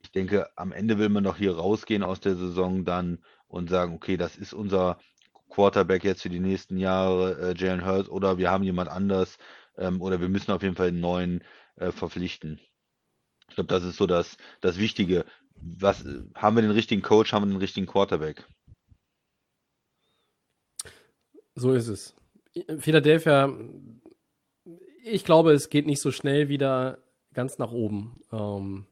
ich 0.02 0.12
denke, 0.12 0.48
am 0.56 0.72
Ende 0.72 0.98
will 0.98 1.08
man 1.08 1.24
doch 1.24 1.36
hier 1.36 1.56
rausgehen 1.56 2.02
aus 2.02 2.20
der 2.20 2.36
Saison 2.36 2.84
dann 2.84 3.18
und 3.48 3.68
sagen, 3.70 3.94
okay, 3.94 4.16
das 4.16 4.36
ist 4.36 4.52
unser 4.52 4.98
Quarterback 5.48 6.04
jetzt 6.04 6.22
für 6.22 6.28
die 6.28 6.40
nächsten 6.40 6.78
Jahre, 6.78 7.50
äh, 7.50 7.54
Jalen 7.56 7.84
Hurts, 7.84 8.08
oder 8.08 8.38
wir 8.38 8.50
haben 8.50 8.64
jemand 8.64 8.88
anders, 8.88 9.38
ähm, 9.76 10.00
oder 10.00 10.20
wir 10.20 10.28
müssen 10.28 10.52
auf 10.52 10.62
jeden 10.62 10.76
Fall 10.76 10.88
einen 10.88 11.00
neuen 11.00 11.44
äh, 11.76 11.90
verpflichten. 11.90 12.60
Ich 13.48 13.56
glaube, 13.56 13.68
das 13.68 13.84
ist 13.84 13.96
so 13.96 14.06
das, 14.06 14.36
das 14.60 14.78
Wichtige. 14.78 15.24
Was, 15.56 16.04
haben 16.34 16.56
wir 16.56 16.62
den 16.62 16.70
richtigen 16.70 17.02
Coach, 17.02 17.32
haben 17.32 17.44
wir 17.44 17.54
den 17.54 17.60
richtigen 17.60 17.86
Quarterback? 17.86 18.46
So 21.54 21.72
ist 21.72 21.88
es. 21.88 22.14
Philadelphia, 22.78 23.52
ich 25.04 25.24
glaube, 25.24 25.52
es 25.52 25.68
geht 25.68 25.86
nicht 25.86 26.00
so 26.00 26.10
schnell 26.12 26.48
wieder 26.48 26.98
ganz 27.34 27.58
nach 27.58 27.72
oben. 27.72 28.20
Ähm, 28.32 28.86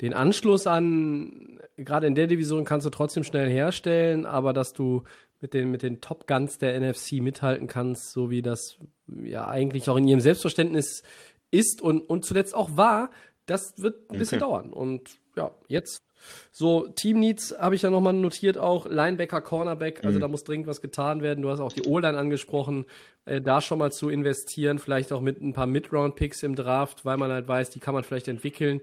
den 0.00 0.12
Anschluss 0.12 0.66
an, 0.66 1.60
gerade 1.76 2.06
in 2.06 2.14
der 2.14 2.26
Division 2.26 2.64
kannst 2.64 2.86
du 2.86 2.90
trotzdem 2.90 3.24
schnell 3.24 3.48
herstellen, 3.48 4.26
aber 4.26 4.52
dass 4.52 4.72
du 4.72 5.04
mit 5.40 5.54
den, 5.54 5.70
mit 5.70 5.82
den 5.82 6.00
Top 6.00 6.26
Guns 6.26 6.58
der 6.58 6.78
NFC 6.80 7.20
mithalten 7.20 7.66
kannst, 7.66 8.12
so 8.12 8.30
wie 8.30 8.42
das 8.42 8.78
ja 9.06 9.46
eigentlich 9.46 9.88
auch 9.88 9.96
in 9.96 10.08
ihrem 10.08 10.20
Selbstverständnis 10.20 11.02
ist 11.50 11.82
und, 11.82 12.00
und 12.00 12.24
zuletzt 12.24 12.54
auch 12.54 12.76
war, 12.76 13.10
das 13.46 13.74
wird 13.76 14.10
ein 14.10 14.18
bisschen 14.18 14.42
okay. 14.42 14.50
dauern. 14.50 14.72
Und 14.72 15.10
ja, 15.36 15.50
jetzt 15.68 16.02
so, 16.50 16.88
Team 16.88 17.20
Needs 17.20 17.54
habe 17.58 17.74
ich 17.74 17.82
ja 17.82 17.90
nochmal 17.90 18.12
notiert, 18.12 18.56
auch 18.58 18.86
Linebacker, 18.86 19.40
Cornerback, 19.40 20.04
also 20.04 20.18
mhm. 20.18 20.22
da 20.22 20.28
muss 20.28 20.44
dringend 20.44 20.66
was 20.66 20.80
getan 20.80 21.22
werden. 21.22 21.42
Du 21.42 21.50
hast 21.50 21.60
auch 21.60 21.72
die 21.72 21.82
O-Line 21.82 22.16
angesprochen, 22.16 22.86
äh, 23.24 23.40
da 23.40 23.60
schon 23.60 23.78
mal 23.78 23.92
zu 23.92 24.08
investieren, 24.08 24.78
vielleicht 24.78 25.12
auch 25.12 25.20
mit 25.20 25.40
ein 25.40 25.52
paar 25.52 25.66
Mid-Round-Picks 25.66 26.42
im 26.42 26.54
Draft, 26.54 27.04
weil 27.04 27.16
man 27.16 27.30
halt 27.30 27.48
weiß, 27.48 27.70
die 27.70 27.80
kann 27.80 27.94
man 27.94 28.04
vielleicht 28.04 28.28
entwickeln. 28.28 28.80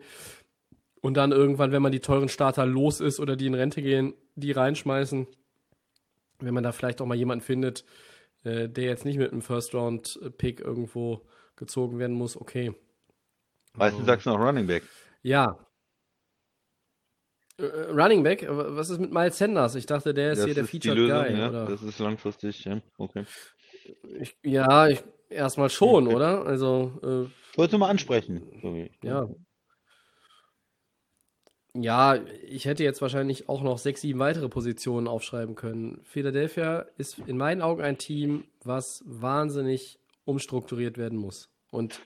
Und 1.01 1.15
dann 1.15 1.31
irgendwann, 1.31 1.71
wenn 1.71 1.81
man 1.81 1.91
die 1.91 1.99
teuren 1.99 2.29
Starter 2.29 2.65
los 2.65 2.99
ist 2.99 3.19
oder 3.19 3.35
die 3.35 3.47
in 3.47 3.55
Rente 3.55 3.81
gehen, 3.81 4.13
die 4.35 4.51
reinschmeißen. 4.51 5.27
Wenn 6.39 6.53
man 6.53 6.63
da 6.63 6.71
vielleicht 6.71 7.01
auch 7.01 7.05
mal 7.05 7.17
jemanden 7.17 7.43
findet, 7.43 7.85
äh, 8.43 8.69
der 8.69 8.85
jetzt 8.85 9.05
nicht 9.05 9.17
mit 9.17 9.31
einem 9.31 9.41
First-Round-Pick 9.41 10.59
irgendwo 10.59 11.25
gezogen 11.55 11.99
werden 11.99 12.15
muss, 12.15 12.37
okay. 12.37 12.73
Meistens 13.73 14.05
sagst 14.05 14.25
du 14.25 14.31
noch 14.31 14.39
Running 14.39 14.67
Back. 14.67 14.83
Ja. 15.23 15.57
Äh, 17.57 17.63
äh 17.63 17.91
Running 17.91 18.23
Back? 18.23 18.45
Was 18.47 18.89
ist 18.89 18.99
mit 18.99 19.11
Miles 19.11 19.37
Sanders? 19.37 19.75
Ich 19.75 19.87
dachte, 19.87 20.13
der 20.13 20.33
ist 20.33 20.39
das 20.39 20.45
hier 20.45 20.55
der 20.55 20.65
Featured 20.65 20.97
Lösung, 20.97 21.23
Guy. 21.23 21.37
Ja, 21.37 21.49
oder? 21.49 21.65
Das 21.65 21.81
ist 21.81 21.99
langfristig, 21.99 22.63
ja. 22.65 22.81
Okay. 22.97 23.25
Ich, 24.19 24.37
ja, 24.43 24.87
ich, 24.87 25.03
erstmal 25.29 25.69
schon, 25.69 26.05
okay. 26.07 26.15
oder? 26.15 26.45
Also. 26.45 26.99
Äh, 27.03 27.23
ich 27.51 27.57
wollte 27.57 27.77
mal 27.77 27.89
ansprechen. 27.89 28.43
Okay. 28.61 28.91
Ja. 29.03 29.27
Ja, 31.73 32.19
ich 32.47 32.65
hätte 32.65 32.83
jetzt 32.83 33.01
wahrscheinlich 33.01 33.47
auch 33.47 33.61
noch 33.61 33.77
sechs, 33.77 34.01
sieben 34.01 34.19
weitere 34.19 34.49
Positionen 34.49 35.07
aufschreiben 35.07 35.55
können. 35.55 36.01
Philadelphia 36.03 36.85
ist 36.97 37.19
in 37.19 37.37
meinen 37.37 37.61
Augen 37.61 37.81
ein 37.81 37.97
Team, 37.97 38.43
was 38.63 39.03
wahnsinnig 39.05 39.99
umstrukturiert 40.25 40.97
werden 40.97 41.17
muss. 41.17 41.49
Und 41.71 42.01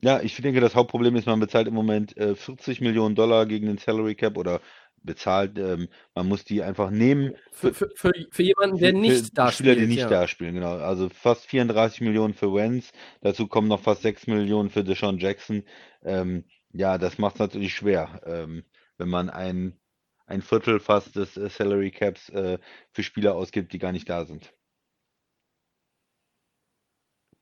ja, 0.00 0.20
ich 0.20 0.36
denke, 0.36 0.60
das 0.60 0.74
Hauptproblem 0.74 1.16
ist, 1.16 1.26
man 1.26 1.40
bezahlt 1.40 1.68
im 1.68 1.74
Moment 1.74 2.16
äh, 2.16 2.34
40 2.34 2.80
Millionen 2.80 3.14
Dollar 3.14 3.46
gegen 3.46 3.66
den 3.66 3.78
Salary 3.78 4.14
Cap 4.14 4.36
oder 4.36 4.60
bezahlt, 5.02 5.58
ähm, 5.58 5.88
man 6.14 6.26
muss 6.26 6.44
die 6.44 6.62
einfach 6.62 6.90
nehmen. 6.90 7.34
Für, 7.52 7.72
für, 7.72 7.90
für, 7.94 8.12
für 8.30 8.42
jemanden, 8.42 8.78
der 8.78 8.92
nicht 8.92 9.36
da 9.36 9.52
Spieler, 9.52 9.76
die 9.76 9.86
nicht 9.86 9.98
ja. 9.98 10.08
da 10.08 10.26
spielen, 10.26 10.54
genau. 10.54 10.76
Also 10.76 11.10
fast 11.10 11.46
34 11.46 12.00
Millionen 12.00 12.34
für 12.34 12.52
Wenz, 12.54 12.90
dazu 13.20 13.46
kommen 13.46 13.68
noch 13.68 13.80
fast 13.80 14.02
6 14.02 14.26
Millionen 14.26 14.70
für 14.70 14.82
Deshaun 14.82 15.18
Jackson. 15.18 15.64
Ähm, 16.02 16.44
ja, 16.74 16.98
das 16.98 17.18
macht 17.18 17.36
es 17.36 17.40
natürlich 17.40 17.72
schwer, 17.72 18.20
ähm, 18.26 18.64
wenn 18.98 19.08
man 19.08 19.30
ein, 19.30 19.78
ein 20.26 20.42
Viertel 20.42 20.80
fast 20.80 21.14
des 21.14 21.36
äh, 21.36 21.48
Salary 21.48 21.92
Caps 21.92 22.28
äh, 22.30 22.58
für 22.90 23.02
Spieler 23.04 23.36
ausgibt, 23.36 23.72
die 23.72 23.78
gar 23.78 23.92
nicht 23.92 24.08
da 24.08 24.24
sind. 24.24 24.52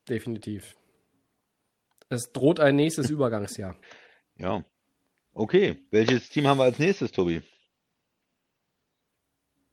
Definitiv. 0.09 0.77
Es 2.11 2.31
droht 2.33 2.61
ein 2.61 2.77
nächstes 2.77 3.09
Übergangsjahr. 3.11 3.77
Ja. 4.37 4.65
Okay, 5.33 5.83
welches 5.91 6.29
Team 6.29 6.47
haben 6.47 6.59
wir 6.59 6.65
als 6.65 6.79
nächstes, 6.79 7.11
Tobi? 7.11 7.43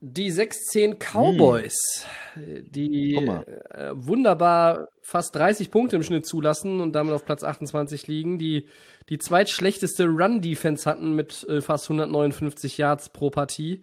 Die 0.01 0.31
6-10 0.31 0.95
Cowboys, 0.95 2.05
hm. 2.33 2.71
die 2.71 3.15
äh, 3.15 3.91
wunderbar 3.93 4.87
fast 5.01 5.35
30 5.35 5.71
Punkte 5.71 5.97
im 5.97 6.03
Schnitt 6.03 6.25
zulassen 6.25 6.79
und 6.79 6.93
damit 6.93 7.13
auf 7.13 7.25
Platz 7.25 7.43
28 7.43 8.07
liegen, 8.07 8.39
die 8.39 8.67
die 9.09 9.17
zweitschlechteste 9.17 10.05
Run-Defense 10.05 10.89
hatten 10.89 11.15
mit 11.15 11.45
äh, 11.49 11.59
fast 11.59 11.85
159 11.89 12.77
Yards 12.77 13.09
pro 13.09 13.29
Partie. 13.29 13.81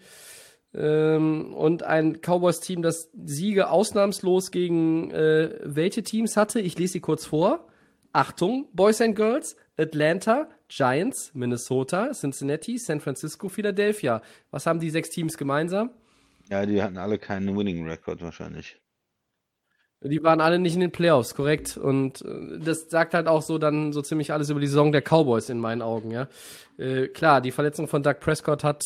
Ähm, 0.75 1.53
und 1.53 1.83
ein 1.83 2.23
Cowboys-Team, 2.23 2.81
das 2.81 3.11
Siege 3.23 3.69
ausnahmslos 3.69 4.51
gegen 4.51 5.11
äh, 5.11 5.59
welche 5.65 6.03
Teams 6.03 6.39
hatte. 6.39 6.61
Ich 6.61 6.79
lese 6.79 6.95
sie 6.95 7.01
kurz 7.01 7.27
vor. 7.27 7.67
Achtung, 8.13 8.69
Boys 8.73 9.03
and 9.03 9.17
Girls, 9.17 9.57
Atlanta, 9.77 10.49
Giants, 10.69 11.33
Minnesota, 11.35 12.13
Cincinnati, 12.13 12.79
San 12.79 13.01
Francisco, 13.01 13.51
Philadelphia. 13.51 14.23
Was 14.51 14.65
haben 14.65 14.81
die 14.81 14.89
sechs 14.89 15.11
Teams 15.11 15.37
gemeinsam? 15.37 15.91
Ja, 16.49 16.65
die 16.65 16.83
hatten 16.83 16.99
alle 16.99 17.19
keinen 17.19 17.57
Winning 17.57 17.89
Record 17.89 18.23
wahrscheinlich. 18.23 18.81
Die 20.03 20.23
waren 20.23 20.41
alle 20.41 20.59
nicht 20.59 20.75
in 20.75 20.81
den 20.81 20.93
Playoffs, 20.93 21.35
korrekt. 21.35 21.77
Und 21.77 22.23
äh, 22.23 22.59
das 22.59 22.89
sagt 22.89 23.15
halt 23.15 23.27
auch 23.27 23.43
so 23.43 23.59
dann 23.59 23.93
so 23.93 24.03
ziemlich 24.03 24.33
alles 24.33 24.51
über 24.51 24.61
die 24.61 24.67
Saison 24.67 24.93
der 24.93 25.03
Cowboys 25.03 25.49
in 25.49 25.59
meinen 25.59 25.83
Augen, 25.83 26.11
ja. 26.11 26.29
Äh, 26.79 27.09
klar, 27.09 27.41
die 27.41 27.51
Verletzung 27.51 27.89
von 27.89 28.03
Doug 28.03 28.21
Prescott 28.21 28.63
hat 28.63 28.83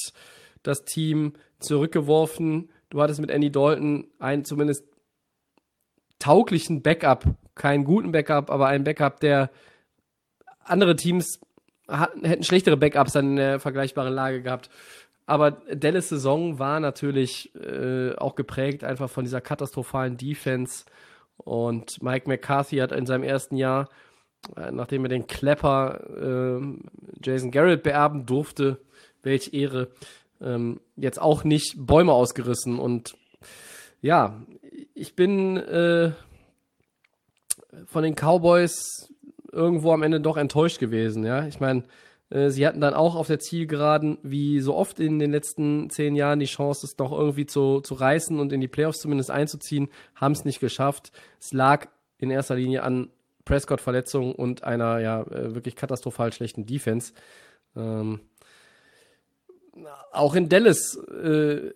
das 0.62 0.84
Team 0.84 1.34
zurückgeworfen. 1.58 2.70
Du 2.90 3.02
hattest 3.02 3.20
mit 3.20 3.30
Andy 3.30 3.50
Dalton 3.50 4.06
einen 4.18 4.44
zumindest 4.44 4.84
tauglichen 6.18 6.82
Backup, 6.82 7.24
keinen 7.54 7.84
guten 7.84 8.12
Backup, 8.12 8.50
aber 8.50 8.68
einen 8.68 8.84
Backup, 8.84 9.20
der 9.20 9.50
andere 10.64 10.94
Teams 10.96 11.40
hatten, 11.88 12.24
hätten 12.24 12.44
schlechtere 12.44 12.76
Backups 12.76 13.12
dann 13.12 13.30
in 13.30 13.36
der 13.36 13.60
vergleichbaren 13.60 14.12
Lage 14.12 14.42
gehabt. 14.42 14.70
Aber 15.30 15.52
Dallas 15.52 16.08
Saison 16.08 16.58
war 16.58 16.80
natürlich 16.80 17.54
äh, 17.54 18.16
auch 18.16 18.34
geprägt 18.34 18.82
einfach 18.82 19.08
von 19.08 19.22
dieser 19.22 19.40
katastrophalen 19.40 20.16
Defense. 20.16 20.86
Und 21.36 22.02
Mike 22.02 22.28
McCarthy 22.28 22.78
hat 22.78 22.90
in 22.90 23.06
seinem 23.06 23.22
ersten 23.22 23.56
Jahr, 23.56 23.88
äh, 24.56 24.72
nachdem 24.72 25.04
er 25.04 25.08
den 25.08 25.28
Klepper 25.28 26.00
äh, 26.60 26.60
Jason 27.22 27.52
Garrett 27.52 27.84
beerben 27.84 28.26
durfte, 28.26 28.80
welch 29.22 29.54
Ehre, 29.54 29.92
ähm, 30.40 30.80
jetzt 30.96 31.22
auch 31.22 31.44
nicht 31.44 31.76
Bäume 31.76 32.12
ausgerissen. 32.12 32.80
Und 32.80 33.16
ja, 34.02 34.42
ich 34.94 35.14
bin 35.14 35.58
äh, 35.58 36.10
von 37.86 38.02
den 38.02 38.16
Cowboys 38.16 39.12
irgendwo 39.52 39.92
am 39.92 40.02
Ende 40.02 40.20
doch 40.20 40.36
enttäuscht 40.36 40.80
gewesen. 40.80 41.24
Ja, 41.24 41.46
ich 41.46 41.60
meine, 41.60 41.84
sie 42.30 42.66
hatten 42.66 42.80
dann 42.80 42.94
auch 42.94 43.16
auf 43.16 43.26
der 43.26 43.40
Zielgeraden, 43.40 44.18
wie 44.22 44.60
so 44.60 44.76
oft 44.76 45.00
in 45.00 45.18
den 45.18 45.32
letzten 45.32 45.90
zehn 45.90 46.14
Jahren, 46.14 46.38
die 46.38 46.46
Chance, 46.46 46.86
es 46.86 46.96
doch 46.96 47.12
irgendwie 47.12 47.46
zu, 47.46 47.80
zu 47.80 47.94
reißen 47.94 48.38
und 48.38 48.52
in 48.52 48.60
die 48.60 48.68
Playoffs 48.68 49.00
zumindest 49.00 49.30
einzuziehen, 49.30 49.88
haben 50.14 50.32
es 50.32 50.44
nicht 50.44 50.60
geschafft. 50.60 51.10
Es 51.40 51.52
lag 51.52 51.88
in 52.18 52.30
erster 52.30 52.54
Linie 52.54 52.82
an 52.82 53.10
Prescott-Verletzung 53.44 54.34
und 54.34 54.62
einer 54.62 55.00
ja 55.00 55.22
äh, 55.22 55.54
wirklich 55.54 55.74
katastrophal 55.74 56.32
schlechten 56.32 56.66
Defense. 56.66 57.12
Ähm, 57.76 58.20
auch 60.12 60.34
in 60.34 60.48
Dallas 60.48 60.96
äh, 60.96 61.70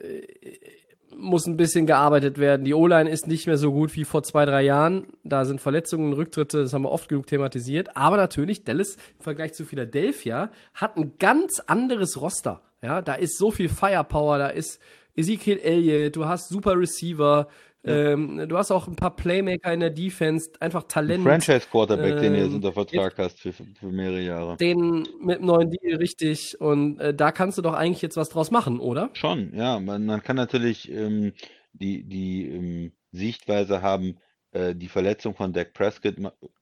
muss 1.17 1.47
ein 1.47 1.57
bisschen 1.57 1.87
gearbeitet 1.87 2.39
werden. 2.39 2.65
Die 2.65 2.75
O-Line 2.75 3.11
ist 3.11 3.27
nicht 3.27 3.47
mehr 3.47 3.59
so 3.59 3.73
gut 3.73 3.95
wie 3.97 4.05
vor 4.05 4.23
zwei, 4.23 4.45
drei 4.45 4.63
Jahren. 4.63 5.07
Da 5.23 5.45
sind 5.45 5.61
Verletzungen, 5.61 6.13
Rücktritte, 6.13 6.63
das 6.63 6.73
haben 6.73 6.83
wir 6.83 6.93
oft 6.93 7.09
genug 7.09 7.27
thematisiert. 7.27 7.97
Aber 7.97 8.17
natürlich, 8.17 8.65
Dallas 8.65 8.97
im 8.97 9.23
Vergleich 9.23 9.55
zu 9.55 9.65
Philadelphia 9.65 10.51
hat 10.75 10.97
ein 10.97 11.15
ganz 11.19 11.61
anderes 11.67 12.21
Roster. 12.21 12.61
Ja, 12.83 13.01
da 13.01 13.15
ist 13.15 13.39
so 13.39 13.51
viel 13.51 13.69
Firepower, 13.69 14.39
da 14.39 14.49
ist 14.49 14.79
Ezekiel 15.17 15.59
Elliott, 15.59 16.17
du 16.17 16.27
hast 16.27 16.49
super 16.49 16.79
Receiver, 16.79 17.49
ähm, 17.87 18.49
du 18.49 18.57
hast 18.57 18.71
auch 18.71 18.89
ein 18.89 18.97
paar 18.97 19.15
Playmaker 19.15 19.73
in 19.73 19.81
der 19.81 19.91
Defense, 19.91 20.51
einfach 20.61 20.85
Talent. 20.85 21.23
Franchise 21.23 21.67
Quarterback, 21.71 22.15
ähm, 22.15 22.23
den 22.23 22.33
du 22.33 22.39
jetzt 22.39 22.49
Ähm, 22.49 22.55
unter 22.57 22.73
Vertrag 22.73 23.15
hast 23.19 23.41
für, 23.41 23.53
für 23.53 23.87
mehrere 23.87 24.21
Jahre. 24.21 24.57
Den 24.57 25.07
mit 25.21 25.41
dem 25.41 25.47
neuen 25.47 25.71
Deal 25.71 25.97
richtig. 25.97 26.61
Und 26.61 26.99
äh, 27.01 27.15
da 27.15 27.33
kannst 27.33 27.59
du 27.59 27.63
doch 27.63 27.75
eigentlich 27.75 28.03
jetzt 28.03 28.17
was 28.17 28.31
draus 28.31 28.51
machen, 28.51 28.81
oder? 28.81 29.11
Schon, 29.13 29.55
ja. 29.55 29.81
Man, 29.81 30.07
man 30.07 30.23
kann 30.23 30.37
natürlich 30.37 30.91
ähm, 30.91 31.33
die, 31.73 32.05
die 32.05 32.49
ähm, 32.49 32.93
Sichtweise 33.13 33.83
haben, 33.83 34.19
äh, 34.53 34.75
die 34.75 34.89
Verletzung 34.89 35.35
von 35.35 35.53
Dak 35.53 35.75
Prescott 35.75 36.15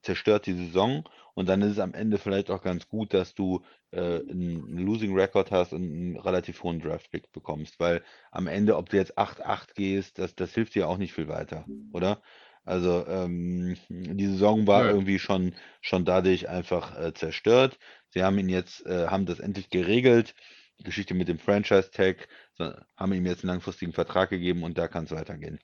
zerstört 0.03 0.47
die 0.47 0.55
Saison 0.55 1.05
und 1.35 1.49
dann 1.49 1.63
ist 1.63 1.73
es 1.73 1.79
am 1.79 1.95
Ende 1.95 2.19
vielleicht 2.19 2.51
auch 2.51 2.63
ganz 2.63 2.89
gut, 2.89 3.15
dass 3.15 3.35
du 3.35 3.65
äh, 3.91 4.21
einen 4.21 4.79
Losing 4.79 5.15
Record 5.19 5.51
hast 5.51 5.73
und 5.73 5.83
einen 5.83 6.17
relativ 6.19 6.63
hohen 6.63 6.81
Draft-Pick 6.81 7.33
bekommst, 7.33 7.81
weil 7.81 8.03
am 8.31 8.47
Ende, 8.47 8.77
ob 8.77 8.89
du 8.91 8.97
jetzt 8.97 9.19
8-8 9.19 9.75
gehst, 9.75 10.19
das, 10.19 10.35
das 10.35 10.53
hilft 10.55 10.75
dir 10.75 10.89
auch 10.89 10.99
nicht 10.99 11.13
viel 11.15 11.29
weiter, 11.29 11.71
oder? 11.93 12.23
Also 12.65 13.07
ähm, 13.07 13.77
die 13.89 14.27
Saison 14.27 14.67
war 14.67 14.85
Ja. 14.85 14.91
irgendwie 14.91 15.19
schon, 15.19 15.55
schon 15.81 16.05
dadurch 16.05 16.49
einfach 16.49 16.97
äh, 16.99 17.13
zerstört. 17.15 17.79
Sie 18.11 18.23
haben 18.23 18.39
ihn 18.39 18.49
jetzt, 18.49 18.87
äh, 18.87 19.09
haben 19.09 19.27
das 19.27 19.41
endlich 19.41 19.71
geregelt, 19.71 20.35
die 20.79 20.85
Geschichte 20.85 21.15
mit 21.15 21.29
dem 21.29 21.39
Franchise-Tag, 21.39 22.29
so, 22.55 22.73
haben 22.97 23.13
ihm 23.13 23.27
jetzt 23.27 23.43
einen 23.45 23.51
langfristigen 23.51 23.93
Vertrag 23.93 24.31
gegeben 24.31 24.63
und 24.65 24.79
da 24.79 24.87
kann 24.89 25.05
es 25.05 25.11
weitergehen. 25.11 25.59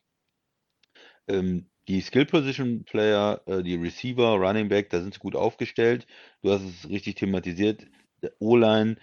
Ähm, 1.29 1.71
die 1.89 2.03
Skill-Position-Player, 2.03 3.43
äh, 3.47 3.63
die 3.63 3.77
Receiver, 3.77 4.35
Running 4.35 4.69
Back, 4.69 4.91
da 4.91 5.01
sind 5.01 5.15
sie 5.15 5.21
gut 5.21 5.35
aufgestellt. 5.35 6.07
Du 6.43 6.53
hast 6.53 6.63
es 6.63 6.89
richtig 6.89 7.17
thematisiert. 7.17 7.87
Der 8.23 8.33
O-Line 8.39 8.97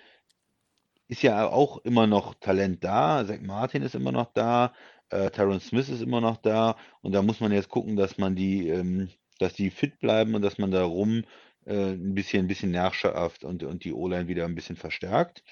ist 1.07 1.23
ja 1.23 1.47
auch 1.47 1.79
immer 1.79 2.05
noch 2.07 2.35
Talent 2.35 2.83
da. 2.83 3.25
Zach 3.25 3.41
Martin 3.41 3.81
ist 3.81 3.95
immer 3.95 4.11
noch 4.11 4.31
da. 4.33 4.73
Äh, 5.09 5.31
Tyron 5.31 5.59
Smith 5.59 5.89
ist 5.89 6.01
immer 6.01 6.21
noch 6.21 6.37
da. 6.37 6.77
Und 7.01 7.13
da 7.13 7.23
muss 7.23 7.39
man 7.39 7.51
jetzt 7.51 7.69
gucken, 7.69 7.95
dass 7.95 8.17
man 8.19 8.35
die, 8.35 8.69
ähm, 8.69 9.09
dass 9.39 9.53
die 9.53 9.71
fit 9.71 9.99
bleiben 9.99 10.35
und 10.35 10.43
dass 10.43 10.59
man 10.59 10.71
da 10.71 10.83
rum 10.83 11.23
äh, 11.65 11.93
ein 11.93 12.13
bisschen, 12.13 12.45
ein 12.45 12.47
bisschen 12.47 12.71
nachschärft 12.71 13.43
und, 13.43 13.63
und 13.63 13.83
die 13.83 13.93
O-Line 13.93 14.27
wieder 14.27 14.45
ein 14.45 14.55
bisschen 14.55 14.77
verstärkt. 14.77 15.43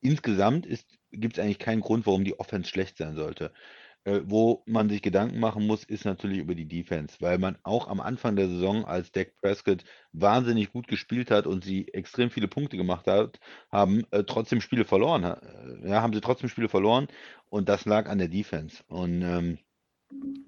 Insgesamt 0.00 0.66
gibt 1.12 1.38
es 1.38 1.42
eigentlich 1.42 1.58
keinen 1.60 1.80
Grund, 1.80 2.06
warum 2.06 2.24
die 2.24 2.38
Offense 2.38 2.68
schlecht 2.68 2.98
sein 2.98 3.14
sollte. 3.14 3.52
Äh, 4.04 4.20
wo 4.24 4.62
man 4.66 4.90
sich 4.90 5.00
Gedanken 5.00 5.40
machen 5.40 5.66
muss, 5.66 5.82
ist 5.84 6.04
natürlich 6.04 6.38
über 6.38 6.54
die 6.54 6.68
Defense, 6.68 7.16
weil 7.20 7.38
man 7.38 7.56
auch 7.62 7.88
am 7.88 8.00
Anfang 8.00 8.36
der 8.36 8.48
Saison, 8.48 8.84
als 8.84 9.12
Dak 9.12 9.34
Prescott 9.40 9.84
wahnsinnig 10.12 10.72
gut 10.72 10.88
gespielt 10.88 11.30
hat 11.30 11.46
und 11.46 11.64
sie 11.64 11.88
extrem 11.88 12.30
viele 12.30 12.48
Punkte 12.48 12.76
gemacht 12.76 13.06
hat, 13.06 13.40
haben 13.72 14.04
äh, 14.10 14.24
trotzdem 14.24 14.60
Spiele 14.60 14.84
verloren. 14.84 15.24
äh, 15.24 15.88
Ja, 15.88 16.02
haben 16.02 16.12
sie 16.12 16.20
trotzdem 16.20 16.50
Spiele 16.50 16.68
verloren 16.68 17.08
und 17.48 17.68
das 17.68 17.86
lag 17.86 18.08
an 18.08 18.18
der 18.18 18.28
Defense. 18.28 18.82
Und 18.88 19.22
ähm, 19.22 19.58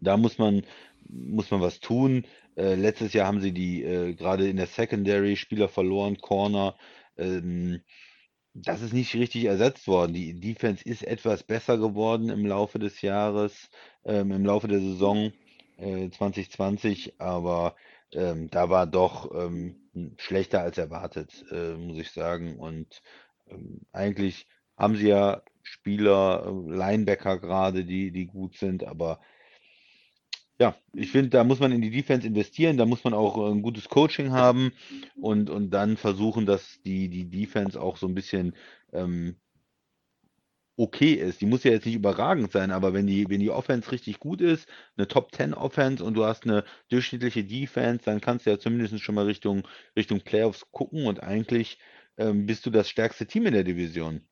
da 0.01 0.17
muss 0.17 0.39
man, 0.39 0.63
muss 1.09 1.51
man 1.51 1.61
was 1.61 1.81
tun. 1.81 2.27
Äh, 2.57 2.75
letztes 2.75 3.13
Jahr 3.13 3.27
haben 3.27 3.41
sie 3.41 3.53
die 3.53 3.83
äh, 3.83 4.15
gerade 4.15 4.49
in 4.49 4.57
der 4.57 4.67
Secondary 4.67 5.37
Spieler 5.37 5.69
verloren, 5.69 6.19
Corner. 6.19 6.77
Ähm, 7.17 7.81
das 8.65 8.81
ist 8.83 8.93
nicht 8.93 9.15
richtig 9.15 9.45
ersetzt 9.45 9.87
worden. 9.87 10.15
Die 10.15 10.39
Defense 10.41 10.83
ist 10.85 11.03
etwas 11.03 11.43
besser 11.43 11.79
geworden 11.79 12.31
im 12.31 12.47
Laufe 12.47 12.79
des 12.79 13.03
Jahres, 13.03 13.69
ähm, 14.05 14.33
im 14.33 14.45
Laufe 14.45 14.69
der 14.69 14.81
Saison 14.81 15.33
äh, 15.77 16.09
2020, 16.11 17.21
aber 17.21 17.77
ähm, 18.13 18.49
da 18.51 18.71
war 18.71 18.87
doch 18.87 19.31
ähm, 19.35 20.15
schlechter 20.17 20.63
als 20.63 20.79
erwartet, 20.79 21.45
äh, 21.51 21.75
muss 21.75 21.99
ich 21.99 22.11
sagen. 22.13 22.59
Und 22.59 23.03
ähm, 23.49 23.83
eigentlich 23.93 24.47
haben 24.77 24.97
sie 24.97 25.09
ja 25.09 25.43
Spieler, 25.63 26.47
äh, 26.47 26.75
Linebacker 26.75 27.39
gerade, 27.39 27.85
die, 27.85 28.11
die 28.11 28.27
gut 28.27 28.57
sind, 28.57 28.85
aber 28.85 29.21
ja, 30.59 30.75
ich 30.95 31.11
finde, 31.11 31.31
da 31.31 31.45
muss 31.45 31.61
man 31.61 31.73
in 31.73 31.83
die 31.83 31.91
Defense 31.91 32.27
investieren, 32.27 32.77
da 32.79 32.87
muss 32.87 33.05
man 33.05 33.15
auch 33.15 33.37
äh, 33.39 33.51
ein 33.51 33.63
gutes 33.63 33.89
Coaching 33.89 34.33
haben 34.33 34.73
und, 35.21 35.51
und 35.51 35.71
dann 35.71 35.97
versuchen, 35.97 36.47
dass 36.47 36.81
die, 36.83 37.09
die 37.09 37.29
Defense 37.29 37.81
auch 37.81 37.97
so 37.97 38.07
ein 38.07 38.15
bisschen 38.15 38.55
ähm, 38.93 39.37
okay 40.77 41.13
ist. 41.15 41.41
Die 41.41 41.47
muss 41.47 41.65
ja 41.65 41.73
jetzt 41.73 41.87
nicht 41.87 41.95
überragend 41.95 42.53
sein, 42.53 42.71
aber 42.71 42.93
wenn 42.95 43.07
die, 43.07 43.29
wenn 43.29 43.41
die 43.41 43.51
Offense 43.51 43.93
richtig 43.93 44.19
gut 44.21 44.41
ist, 44.41 44.69
eine 44.97 45.09
Top 45.09 45.35
10 45.35 45.55
Offense 45.55 46.03
und 46.05 46.15
du 46.15 46.25
hast 46.25 46.45
eine 46.45 46.65
durchschnittliche 46.89 47.45
Defense, 47.45 48.05
dann 48.05 48.21
kannst 48.21 48.47
du 48.47 48.51
ja 48.51 48.59
zumindest 48.59 49.01
schon 49.01 49.15
mal 49.15 49.27
Richtung, 49.27 49.67
Richtung 49.97 50.21
Playoffs 50.21 50.67
gucken 50.71 51.07
und 51.07 51.23
eigentlich 51.23 51.79
ähm, 52.19 52.47
bist 52.47 52.65
du 52.67 52.71
das 52.71 52.89
stärkste 52.89 53.27
Team 53.27 53.47
in 53.47 53.55
der 53.55 53.65
Division. 53.65 54.27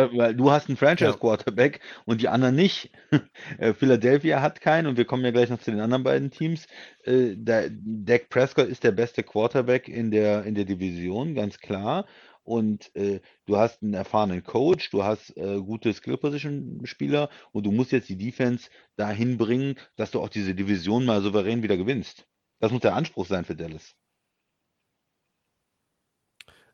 Äh, 0.00 0.16
Weil 0.16 0.34
du 0.34 0.50
hast 0.50 0.68
einen 0.68 0.76
Franchise-Quarterback 0.76 1.80
und 2.06 2.20
die 2.20 2.28
anderen 2.28 2.54
nicht. 2.56 2.90
Äh, 3.58 3.74
Philadelphia 3.74 4.40
hat 4.40 4.60
keinen 4.60 4.86
und 4.86 4.96
wir 4.96 5.04
kommen 5.04 5.24
ja 5.24 5.32
gleich 5.32 5.50
noch 5.50 5.60
zu 5.60 5.70
den 5.70 5.80
anderen 5.80 6.04
beiden 6.04 6.30
Teams. 6.30 6.66
Äh, 7.04 7.34
da, 7.36 7.64
Dak 7.68 8.28
Prescott 8.28 8.68
ist 8.68 8.84
der 8.84 8.92
beste 8.92 9.22
Quarterback 9.22 9.88
in 9.88 10.10
der, 10.10 10.44
in 10.44 10.54
der 10.54 10.64
Division, 10.64 11.34
ganz 11.34 11.58
klar. 11.58 12.06
Und 12.44 12.94
äh, 12.96 13.20
du 13.46 13.56
hast 13.56 13.82
einen 13.82 13.94
erfahrenen 13.94 14.42
Coach, 14.44 14.90
du 14.90 15.04
hast 15.04 15.36
äh, 15.36 15.60
gute 15.60 15.92
Skill-Position-Spieler 15.92 17.28
und 17.52 17.66
du 17.66 17.72
musst 17.72 17.92
jetzt 17.92 18.08
die 18.08 18.16
Defense 18.16 18.70
dahin 18.96 19.36
bringen, 19.36 19.76
dass 19.96 20.10
du 20.12 20.20
auch 20.20 20.28
diese 20.28 20.54
Division 20.54 21.04
mal 21.04 21.22
souverän 21.22 21.62
wieder 21.62 21.76
gewinnst. 21.76 22.26
Das 22.60 22.72
muss 22.72 22.80
der 22.82 22.94
Anspruch 22.94 23.26
sein 23.26 23.44
für 23.44 23.56
Dallas. 23.56 23.94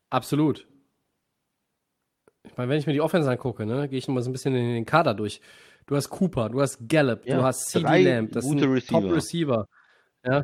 Absolut. 0.09 0.67
Ich 2.49 2.57
meine, 2.57 2.69
wenn 2.69 2.79
ich 2.79 2.87
mir 2.87 2.93
die 2.93 3.01
Offense 3.01 3.29
angucke, 3.29 3.65
ne, 3.65 3.87
gehe 3.87 3.99
ich 3.99 4.07
nochmal 4.07 4.23
so 4.23 4.29
ein 4.29 4.33
bisschen 4.33 4.55
in 4.55 4.73
den 4.73 4.85
Kader 4.85 5.13
durch. 5.13 5.41
Du 5.85 5.95
hast 5.95 6.09
Cooper, 6.09 6.49
du 6.49 6.61
hast 6.61 6.87
Gallup, 6.89 7.25
Ja, 7.25 7.37
du 7.37 7.43
hast 7.43 7.69
CD 7.69 8.03
Lamb, 8.03 8.31
das 8.33 8.45
gute 8.45 8.61
sind 8.61 8.73
Receiver. 8.73 9.01
Top-Receiver. 9.01 9.67
Ja. 10.25 10.43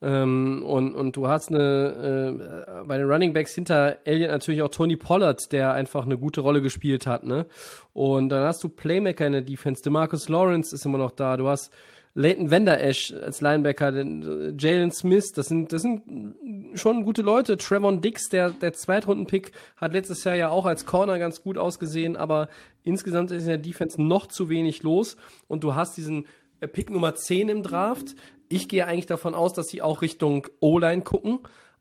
Ähm, 0.00 0.62
und, 0.64 0.94
und 0.94 1.16
du 1.16 1.28
hast 1.28 1.50
eine, 1.50 2.64
äh, 2.66 2.84
bei 2.86 2.96
den 2.96 3.10
Running 3.10 3.34
Backs 3.34 3.54
hinter 3.54 3.98
Elliott 4.04 4.30
natürlich 4.30 4.62
auch 4.62 4.70
Tony 4.70 4.96
Pollard, 4.96 5.52
der 5.52 5.72
einfach 5.72 6.06
eine 6.06 6.16
gute 6.16 6.40
Rolle 6.40 6.62
gespielt 6.62 7.06
hat, 7.06 7.24
ne? 7.24 7.46
Und 7.92 8.30
dann 8.30 8.44
hast 8.44 8.64
du 8.64 8.70
Playmaker 8.70 9.26
in 9.26 9.32
der 9.32 9.42
Defense. 9.42 9.82
DeMarcus 9.82 10.30
Lawrence 10.30 10.74
ist 10.74 10.86
immer 10.86 10.98
noch 10.98 11.10
da. 11.10 11.36
Du 11.36 11.48
hast 11.48 11.70
Leighton 12.14 12.50
Vander 12.50 12.80
Esch 12.80 13.12
als 13.12 13.40
Linebacker, 13.40 13.92
den, 13.92 14.22
äh, 14.22 14.54
Jalen 14.58 14.90
Smith, 14.90 15.32
das 15.32 15.48
sind, 15.48 15.72
das 15.72 15.82
sind 15.82 16.34
schon 16.74 17.04
gute 17.04 17.22
Leute. 17.22 17.56
Trevon 17.56 18.00
Dix, 18.00 18.28
der, 18.28 18.50
der 18.50 18.72
Zweitrunden-Pick, 18.72 19.52
hat 19.76 19.92
letztes 19.92 20.24
Jahr 20.24 20.34
ja 20.34 20.48
auch 20.48 20.66
als 20.66 20.86
Corner 20.86 21.18
ganz 21.18 21.42
gut 21.42 21.58
ausgesehen, 21.58 22.16
aber 22.16 22.48
insgesamt 22.82 23.30
ist 23.30 23.42
in 23.42 23.48
der 23.48 23.58
Defense 23.58 24.00
noch 24.02 24.26
zu 24.26 24.48
wenig 24.48 24.82
los 24.82 25.16
und 25.46 25.64
du 25.64 25.74
hast 25.74 25.96
diesen 25.96 26.26
äh, 26.60 26.68
Pick 26.68 26.90
Nummer 26.90 27.14
10 27.14 27.48
im 27.48 27.62
Draft. 27.62 28.14
Ich 28.48 28.68
gehe 28.68 28.86
eigentlich 28.86 29.06
davon 29.06 29.34
aus, 29.34 29.52
dass 29.52 29.68
sie 29.68 29.82
auch 29.82 30.02
Richtung 30.02 30.46
O-Line 30.60 31.02
gucken. 31.02 31.40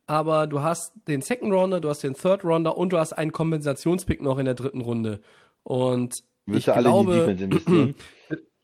Aber 0.10 0.48
du 0.48 0.62
hast 0.62 0.94
den 1.08 1.22
Second 1.22 1.54
Rounder, 1.54 1.82
du 1.82 1.90
hast 1.90 2.02
den 2.02 2.14
Third 2.14 2.46
Rounder 2.46 2.78
und 2.78 2.94
du 2.94 2.98
hast 2.98 3.12
einen 3.12 3.34
Kompensationspick 3.34 4.22
noch 4.22 4.38
in 4.38 4.46
der 4.46 4.54
dritten 4.54 4.80
Runde. 4.80 5.20
Und 5.64 6.24
willst 6.46 6.60
ich 6.60 6.66
du 6.66 6.76
alle 6.76 6.90
in 6.90 6.96
die 6.96 7.04
glaube, 7.04 7.20
Defense 7.20 7.44
investieren? 7.44 7.96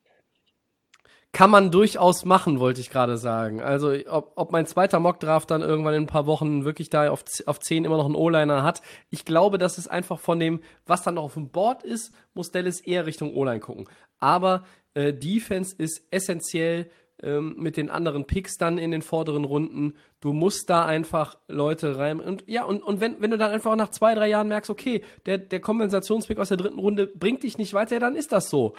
kann 1.34 1.50
man 1.50 1.72
durchaus 1.72 2.26
machen, 2.26 2.60
wollte 2.60 2.80
ich 2.80 2.92
gerade 2.92 3.18
sagen. 3.18 3.60
Also, 3.60 3.92
ob, 4.08 4.34
ob 4.36 4.52
mein 4.52 4.68
zweiter 4.68 5.00
Mockdraft 5.00 5.50
dann 5.50 5.62
irgendwann 5.62 5.96
in 5.96 6.04
ein 6.04 6.08
paar 6.08 6.28
Wochen 6.28 6.64
wirklich 6.64 6.92
da 6.92 7.10
auf, 7.10 7.24
auf 7.48 7.60
10 7.60 7.86
immer 7.86 7.98
noch 7.98 8.06
einen 8.06 8.16
O-Liner 8.16 8.62
hat. 8.62 8.84
Ich 9.10 9.26
glaube, 9.26 9.58
dass 9.58 9.80
es 9.80 9.88
einfach 9.88 10.20
von 10.20 10.40
dem, 10.40 10.62
was 10.86 11.02
dann 11.02 11.16
noch 11.16 11.24
auf 11.24 11.34
dem 11.34 11.50
Board 11.50 11.84
ist, 11.84 12.14
muss 12.36 12.52
Dallas 12.52 12.80
eher 12.80 13.08
Richtung 13.08 13.34
O-Line 13.34 13.60
gucken. 13.60 13.90
Aber 14.20 14.64
äh, 14.94 15.12
Defense 15.12 15.76
ist 15.76 16.04
essentiell 16.12 16.92
ähm, 17.24 17.56
mit 17.58 17.78
den 17.78 17.90
anderen 17.90 18.26
Picks 18.26 18.58
dann 18.58 18.78
in 18.78 18.92
den 18.92 19.02
vorderen 19.02 19.44
Runden. 19.44 19.96
Du 20.20 20.34
musst 20.34 20.70
da 20.70 20.86
einfach 20.86 21.40
Leute 21.48 21.98
rein. 21.98 22.20
Und 22.20 22.44
ja, 22.48 22.64
und, 22.64 22.84
und 22.84 23.02
wenn, 23.02 23.20
wenn 23.22 23.32
du 23.32 23.40
dann 23.40 23.52
einfach 23.52 23.76
nach 23.76 23.90
zwei, 23.90 24.14
drei 24.14 24.28
Jahren 24.28 24.50
merkst, 24.50 24.70
okay, 24.70 25.04
der, 25.26 25.40
der 25.40 25.62
Kompensationspick 25.62 26.38
aus 26.38 26.50
der 26.50 26.58
dritten 26.58 26.80
Runde 26.80 27.08
bringt 27.08 27.42
dich 27.42 27.58
nicht 27.58 27.74
weiter, 27.74 28.00
dann 28.00 28.16
ist 28.16 28.32
das 28.32 28.52
so 28.52 28.76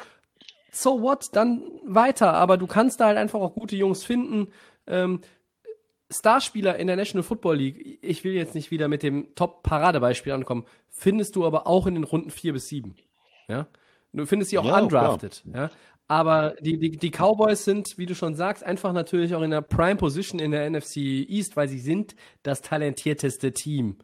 so 0.74 1.01
what, 1.02 1.28
dann 1.32 1.62
weiter. 1.84 2.32
Aber 2.34 2.56
du 2.56 2.66
kannst 2.66 3.01
da 3.01 3.06
halt 3.06 3.18
einfach 3.18 3.40
auch 3.40 3.55
gute 3.55 3.76
Jungs 3.76 4.05
finden. 4.05 4.48
Ähm, 4.86 5.20
Starspieler 6.10 6.76
in 6.76 6.86
der 6.86 6.96
National 6.96 7.22
Football 7.22 7.56
League, 7.56 7.98
ich 8.02 8.24
will 8.24 8.34
jetzt 8.34 8.55
nicht 8.55 8.70
wieder 8.70 8.88
mit 8.88 9.02
dem 9.02 9.34
Top-Paradebeispiel 9.34 10.32
ankommen, 10.32 10.64
findest 10.90 11.34
du 11.34 11.46
aber 11.46 11.66
auch 11.66 11.86
in 11.86 11.94
den 11.94 12.05
Runden 12.05 12.30
4 12.30 12.52
bis 12.52 12.68
7. 12.68 12.94
Ja? 13.48 13.66
Du 14.12 14.26
findest 14.26 14.51
sie 14.51 14.59
auch 14.59 14.64
Ja, 14.64 14.78
undrafted. 14.78 15.42
Ja? 15.52 15.70
Aber 16.06 16.55
die, 16.60 16.78
die, 16.78 16.90
die 16.90 17.10
Cowboys 17.10 17.64
sind, 17.64 17.96
wie 17.96 18.06
du 18.06 18.14
schon 18.14 18.34
sagst, 18.34 18.62
einfach 18.62 18.92
natürlich 18.92 19.34
auch 19.34 19.42
in 19.42 19.51
der 19.51 19.62
Prime 19.62 19.96
Position 19.96 20.38
in 20.38 20.51
der 20.51 20.68
NFC 20.68 20.96
East, 20.98 21.56
weil 21.56 21.68
sie 21.68 21.78
sind 21.80 22.14
das 22.42 22.60
talentierteste 22.60 23.52
Team. 23.52 23.96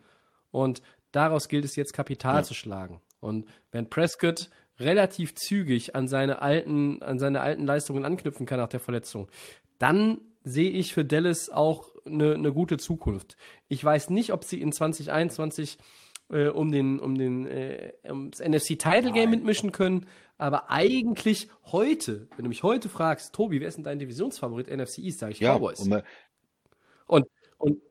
Und 0.50 0.80
daraus 1.12 1.48
gilt 1.48 1.66
es 1.66 1.76
jetzt 1.76 1.92
Kapital 1.92 2.36
Ja. 2.36 2.42
zu 2.42 2.54
schlagen. 2.54 3.02
Und 3.20 3.46
wenn 3.70 3.90
Prescott 3.90 4.48
relativ 4.80 5.34
zügig 5.34 5.94
an 5.94 6.08
seine 6.08 6.42
alten, 6.42 7.02
an 7.02 7.18
seine 7.18 7.40
alten 7.40 7.66
Leistungen 7.66 8.04
anknüpfen 8.04 8.46
kann 8.46 8.58
nach 8.58 8.68
der 8.68 8.80
Verletzung, 8.80 9.28
dann 9.78 10.20
sehe 10.42 10.70
ich 10.70 10.94
für 10.94 11.04
Dallas 11.04 11.50
auch 11.50 11.94
eine, 12.06 12.34
eine 12.34 12.52
gute 12.52 12.78
Zukunft. 12.78 13.36
Ich 13.68 13.84
weiß 13.84 14.10
nicht, 14.10 14.32
ob 14.32 14.44
sie 14.44 14.60
in 14.60 14.72
2021 14.72 15.78
äh, 16.30 16.48
um 16.48 16.70
den, 16.70 16.98
um 16.98 17.16
den, 17.16 17.46
äh, 17.46 17.92
ums 18.08 18.40
NFC 18.40 18.78
Title 18.78 19.12
Game 19.12 19.30
mitmischen 19.30 19.72
können, 19.72 20.06
aber 20.38 20.70
eigentlich 20.70 21.48
heute, 21.66 22.28
wenn 22.36 22.44
du 22.44 22.48
mich 22.48 22.62
heute 22.62 22.88
fragst, 22.88 23.34
Tobi, 23.34 23.60
wer 23.60 23.68
ist 23.68 23.76
denn 23.76 23.84
dein 23.84 23.98
Divisionsfavorit 23.98 24.68
NFC 24.68 24.98
East, 24.98 25.18
sage 25.18 25.32
ich 25.32 25.40
Ja, 25.40 25.56
Cowboys. 25.56 25.80
und, 25.80 25.90
Und, 27.06 27.26
und 27.58 27.82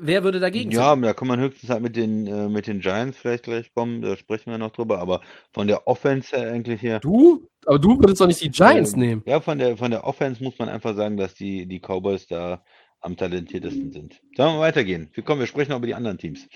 wer 0.00 0.24
würde 0.24 0.40
dagegen 0.40 0.70
ja, 0.70 0.94
da 0.96 1.12
kann 1.14 1.28
man 1.28 1.40
höchstens 1.40 1.70
halt 1.70 1.82
mit 1.82 1.96
den, 1.96 2.26
äh, 2.26 2.48
mit 2.48 2.66
den 2.66 2.80
Giants 2.80 3.18
vielleicht 3.18 3.44
gleich 3.44 3.72
kommen, 3.74 4.02
da 4.02 4.16
sprechen 4.16 4.50
wir 4.50 4.58
noch 4.58 4.70
drüber, 4.72 4.98
aber 4.98 5.20
von 5.52 5.66
der 5.66 5.86
Offense 5.86 6.36
her 6.36 6.52
eigentlich 6.52 6.82
her. 6.82 7.00
Du? 7.00 7.46
Aber 7.66 7.78
du 7.78 7.98
würdest 7.98 8.20
doch 8.20 8.26
nicht 8.26 8.40
die 8.40 8.50
Giants 8.50 8.94
ähm, 8.94 9.00
nehmen. 9.00 9.22
Ja, 9.26 9.40
von 9.40 9.58
der, 9.58 9.76
von 9.76 9.90
der 9.90 10.04
Offense 10.04 10.42
muss 10.42 10.58
man 10.58 10.68
einfach 10.68 10.94
sagen, 10.96 11.16
dass 11.16 11.34
die, 11.34 11.66
die 11.66 11.80
Cowboys 11.80 12.26
da 12.26 12.62
am 13.00 13.16
talentiertesten 13.16 13.92
sind. 13.92 14.20
Sollen 14.36 14.56
wir 14.56 14.60
weitergehen? 14.60 15.10
Wir 15.14 15.22
kommen, 15.24 15.40
wir 15.40 15.46
sprechen 15.46 15.72
auch 15.72 15.78
über 15.78 15.86
die 15.86 15.94
anderen 15.94 16.18
Teams. 16.18 16.46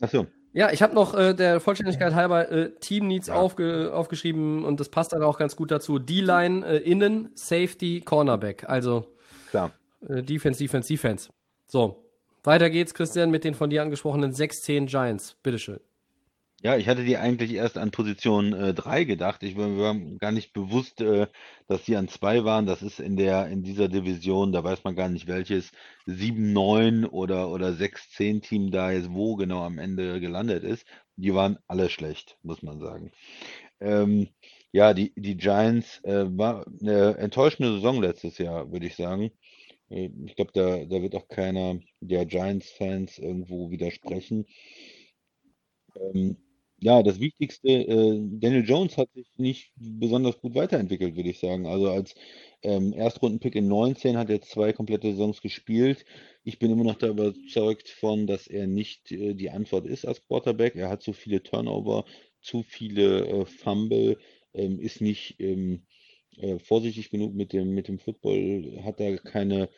Achso, 0.00 0.26
Ja, 0.52 0.70
ich 0.72 0.82
habe 0.82 0.94
noch 0.94 1.14
äh, 1.14 1.34
der 1.34 1.60
Vollständigkeit 1.60 2.14
halber 2.14 2.50
äh, 2.50 2.70
Team 2.80 3.06
Needs 3.08 3.28
Ja. 3.28 3.34
aufge, 3.34 3.92
aufgeschrieben 3.94 4.64
und 4.64 4.80
das 4.80 4.88
passt 4.88 5.12
dann 5.12 5.22
auch 5.22 5.38
ganz 5.38 5.56
gut 5.56 5.70
dazu. 5.70 5.98
D-Line, 5.98 6.64
äh, 6.66 6.76
Innen, 6.78 7.30
Safety, 7.34 8.02
Cornerback. 8.04 8.68
Also 8.68 9.06
klar. 9.50 9.72
äh, 10.08 10.22
Defense, 10.22 10.58
Defense, 10.58 10.88
Defense. 10.88 11.30
So, 11.66 12.04
weiter 12.42 12.70
geht's, 12.70 12.94
Christian, 12.94 13.30
mit 13.30 13.44
den 13.44 13.54
von 13.54 13.70
dir 13.70 13.82
angesprochenen 13.82 14.32
6-10 14.32 14.86
Giants. 14.86 15.36
Bitteschön. 15.42 15.80
Ja, 16.64 16.78
ich 16.78 16.88
hatte 16.88 17.04
die 17.04 17.18
eigentlich 17.18 17.52
erst 17.52 17.76
an 17.76 17.90
Position 17.90 18.54
äh, 18.54 18.72
3 18.72 19.04
gedacht. 19.04 19.42
Ich 19.42 19.54
war, 19.54 19.76
war 19.76 19.94
gar 20.18 20.32
nicht 20.32 20.54
bewusst, 20.54 21.02
äh, 21.02 21.26
dass 21.66 21.84
die 21.84 21.94
an 21.94 22.08
2 22.08 22.44
waren. 22.44 22.64
Das 22.64 22.80
ist 22.80 23.00
in 23.00 23.18
der, 23.18 23.48
in 23.48 23.62
dieser 23.62 23.88
Division, 23.88 24.50
da 24.50 24.64
weiß 24.64 24.82
man 24.82 24.96
gar 24.96 25.10
nicht 25.10 25.26
welches 25.26 25.72
7-9 26.06 27.06
oder, 27.06 27.50
oder 27.50 27.68
6-10 27.68 28.40
Team 28.40 28.70
da 28.70 28.92
jetzt 28.92 29.12
wo 29.12 29.36
genau 29.36 29.62
am 29.62 29.78
Ende 29.78 30.20
gelandet 30.20 30.64
ist. 30.64 30.86
Die 31.16 31.34
waren 31.34 31.58
alle 31.66 31.90
schlecht, 31.90 32.38
muss 32.42 32.62
man 32.62 32.80
sagen. 32.80 33.12
Ähm, 33.80 34.28
ja, 34.72 34.94
die, 34.94 35.12
die 35.16 35.36
Giants 35.36 36.02
äh, 36.04 36.24
war 36.36 36.66
eine 36.80 37.18
enttäuschende 37.18 37.74
Saison 37.74 38.00
letztes 38.00 38.38
Jahr, 38.38 38.72
würde 38.72 38.86
ich 38.86 38.96
sagen. 38.96 39.32
Äh, 39.90 40.10
Ich 40.26 40.36
glaube, 40.36 40.52
da, 40.52 40.84
da 40.84 41.02
wird 41.02 41.14
auch 41.14 41.28
keiner 41.28 41.80
der 42.00 42.26
Giants-Fans 42.26 43.18
irgendwo 43.18 43.70
widersprechen. 43.70 44.46
Ähm, 45.96 46.36
ja, 46.80 47.02
das 47.02 47.20
Wichtigste, 47.20 47.68
äh, 47.68 48.18
Daniel 48.40 48.64
Jones 48.68 48.96
hat 48.98 49.08
sich 49.14 49.26
nicht 49.36 49.72
besonders 49.76 50.38
gut 50.40 50.54
weiterentwickelt, 50.54 51.16
würde 51.16 51.30
ich 51.30 51.38
sagen. 51.38 51.66
Also 51.66 51.88
als 51.90 52.14
ähm, 52.62 52.92
Erstrundenpick 52.92 53.54
in 53.54 53.68
19 53.68 54.16
hat 54.18 54.28
er 54.30 54.42
zwei 54.42 54.72
komplette 54.72 55.10
Saisons 55.12 55.40
gespielt. 55.40 56.04
Ich 56.42 56.58
bin 56.58 56.70
immer 56.70 56.84
noch 56.84 56.96
da 56.96 57.08
überzeugt 57.08 57.88
von, 57.88 58.26
dass 58.26 58.46
er 58.48 58.66
nicht 58.66 59.12
äh, 59.12 59.34
die 59.34 59.50
Antwort 59.50 59.86
ist 59.86 60.04
als 60.06 60.26
Quarterback. 60.26 60.74
Er 60.76 60.90
hat 60.90 61.02
zu 61.02 61.12
viele 61.12 61.42
Turnover, 61.42 62.04
zu 62.40 62.62
viele 62.62 63.26
äh, 63.26 63.44
Fumble, 63.46 64.18
ähm, 64.52 64.78
ist 64.80 65.00
nicht 65.00 65.40
ähm, 65.40 65.86
äh, 66.38 66.58
vorsichtig 66.58 67.10
genug 67.10 67.34
mit 67.34 67.52
dem, 67.52 67.70
mit 67.74 67.88
dem 67.88 67.98
Football, 67.98 68.80
hat 68.84 69.00
da 69.00 69.16
keine, 69.16 69.68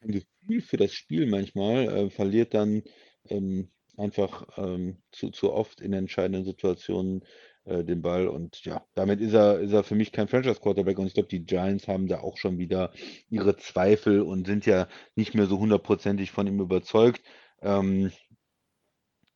kein 0.00 0.10
Gefühl 0.12 0.60
für 0.62 0.76
das 0.76 0.92
Spiel 0.92 1.26
manchmal, 1.26 1.88
äh, 1.88 2.10
verliert 2.10 2.54
dann 2.54 2.82
ähm, 3.28 3.70
einfach 3.96 4.46
ähm, 4.56 4.98
zu, 5.10 5.30
zu 5.30 5.52
oft 5.52 5.80
in 5.80 5.92
entscheidenden 5.92 6.44
Situationen 6.44 7.24
äh, 7.64 7.84
den 7.84 8.00
Ball 8.00 8.28
und 8.28 8.64
ja, 8.64 8.86
damit 8.94 9.20
ist 9.20 9.34
er, 9.34 9.60
ist 9.60 9.72
er 9.72 9.84
für 9.84 9.94
mich 9.94 10.12
kein 10.12 10.28
Franchise-Quarterback 10.28 10.98
und 10.98 11.06
ich 11.06 11.14
glaube, 11.14 11.28
die 11.28 11.44
Giants 11.44 11.88
haben 11.88 12.06
da 12.06 12.20
auch 12.20 12.36
schon 12.36 12.58
wieder 12.58 12.92
ihre 13.28 13.56
Zweifel 13.56 14.22
und 14.22 14.46
sind 14.46 14.66
ja 14.66 14.88
nicht 15.16 15.34
mehr 15.34 15.46
so 15.46 15.58
hundertprozentig 15.58 16.30
von 16.30 16.46
ihm 16.46 16.60
überzeugt. 16.60 17.22
Ähm, 17.60 18.12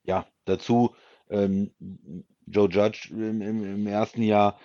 ja, 0.04 0.26
dazu 0.44 0.94
ähm, 1.28 1.72
Joe 2.46 2.68
Judge 2.68 3.08
im, 3.10 3.40
im, 3.42 3.64
im 3.64 3.86
ersten 3.86 4.22
Jahr, 4.22 4.58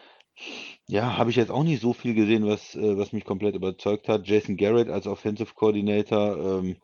ja, 0.88 1.18
habe 1.18 1.30
ich 1.30 1.36
jetzt 1.36 1.52
auch 1.52 1.64
nicht 1.64 1.82
so 1.82 1.94
viel 1.94 2.14
gesehen, 2.14 2.48
was, 2.48 2.76
äh, 2.76 2.98
was 2.98 3.12
mich 3.14 3.26
komplett 3.26 3.56
überzeugt 3.56 4.08
hat. 4.08 4.28
Jason 4.28 4.58
Garrett 4.58 4.90
als 4.90 5.08
Offensive 5.08 5.54
Coordinator, 5.54 6.38
ähm, 6.38 6.78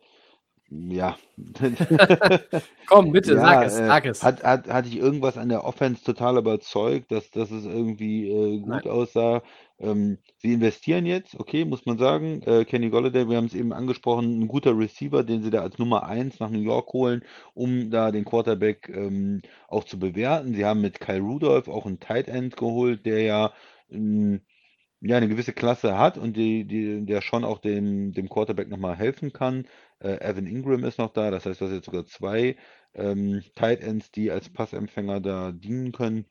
ja. 0.70 1.16
Komm, 2.86 3.12
bitte, 3.12 3.34
Ja, 3.34 3.40
sag 3.40 3.66
es, 3.66 3.78
äh, 3.78 3.86
sag 3.86 4.06
es. 4.06 4.22
Hat, 4.22 4.42
hat, 4.42 4.68
hatte 4.68 4.88
ich 4.88 4.96
irgendwas 4.96 5.36
an 5.36 5.48
der 5.48 5.64
Offense 5.64 6.02
total 6.02 6.38
überzeugt, 6.38 7.12
dass, 7.12 7.30
dass 7.30 7.50
es 7.50 7.64
irgendwie 7.64 8.28
äh, 8.30 8.58
gut 8.58 8.84
Nein. 8.84 8.88
aussah? 8.88 9.42
Ähm, 9.78 10.18
sie 10.38 10.54
investieren 10.54 11.06
jetzt, 11.06 11.38
okay, 11.38 11.64
muss 11.64 11.86
man 11.86 11.98
sagen. 11.98 12.42
Äh, 12.42 12.64
Kenny 12.64 12.90
Golladay, 12.90 13.28
wir 13.28 13.36
haben 13.36 13.46
es 13.46 13.54
eben 13.54 13.72
angesprochen, 13.72 14.40
ein 14.40 14.48
guter 14.48 14.76
Receiver, 14.76 15.22
den 15.22 15.42
sie 15.42 15.50
da 15.50 15.60
als 15.60 15.78
Nummer 15.78 16.06
1 16.06 16.40
nach 16.40 16.50
New 16.50 16.60
York 16.60 16.92
holen, 16.92 17.24
um 17.54 17.90
da 17.90 18.10
den 18.10 18.24
Quarterback 18.24 18.88
ähm, 18.88 19.42
auch 19.68 19.84
zu 19.84 19.98
bewerten. 19.98 20.54
Sie 20.54 20.64
haben 20.64 20.80
mit 20.80 21.00
Kyle 21.00 21.20
Rudolph 21.20 21.68
auch 21.68 21.86
einen 21.86 22.00
Tight 22.00 22.28
End 22.28 22.56
geholt, 22.56 23.04
der 23.06 23.22
ja 23.22 23.52
ja, 23.88 25.16
eine 25.16 25.28
gewisse 25.28 25.52
Klasse 25.52 25.98
hat 25.98 26.18
und 26.18 26.36
die, 26.36 26.64
die, 26.66 27.04
der 27.04 27.20
schon 27.20 27.44
auch 27.44 27.58
dem, 27.58 28.12
dem 28.12 28.28
Quarterback 28.28 28.68
nochmal 28.68 28.96
helfen 28.96 29.32
kann. 29.32 29.66
Äh, 30.00 30.16
Evan 30.20 30.46
Ingram 30.46 30.84
ist 30.84 30.98
noch 30.98 31.12
da, 31.12 31.30
das 31.30 31.46
heißt, 31.46 31.60
du 31.60 31.66
hast 31.66 31.72
jetzt 31.72 31.86
sogar 31.86 32.06
zwei 32.06 32.56
ähm, 32.94 33.42
Tight 33.54 33.82
Ends, 33.82 34.10
die 34.10 34.30
als 34.30 34.48
Passempfänger 34.50 35.20
da 35.20 35.52
dienen 35.52 35.92
können. 35.92 36.26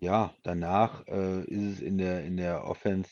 Ja, 0.00 0.34
danach 0.42 1.06
äh, 1.08 1.44
ist 1.44 1.78
es 1.78 1.80
in 1.80 1.98
der, 1.98 2.24
in 2.24 2.36
der 2.36 2.64
Offense 2.64 3.10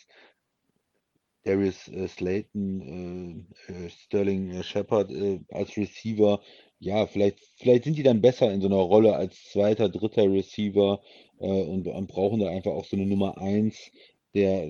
Darius 1.44 1.88
äh, 1.88 2.06
Slayton, 2.06 3.46
äh, 3.68 3.72
äh, 3.72 3.88
Sterling 3.90 4.50
äh, 4.50 4.62
Shepard 4.62 5.10
als 5.50 5.76
Receiver. 5.76 6.40
Ja, 6.84 7.06
vielleicht, 7.06 7.38
vielleicht 7.58 7.84
sind 7.84 7.96
die 7.96 8.02
dann 8.02 8.20
besser 8.20 8.52
in 8.52 8.60
so 8.60 8.66
einer 8.66 8.76
Rolle 8.76 9.14
als 9.14 9.50
zweiter, 9.50 9.88
dritter 9.88 10.24
Receiver 10.30 11.00
äh, 11.38 11.46
und, 11.62 11.86
und 11.86 12.08
brauchen 12.08 12.40
da 12.40 12.48
einfach 12.50 12.72
auch 12.72 12.84
so 12.84 12.96
eine 12.96 13.06
Nummer 13.06 13.38
eins, 13.38 13.92
der, 14.34 14.68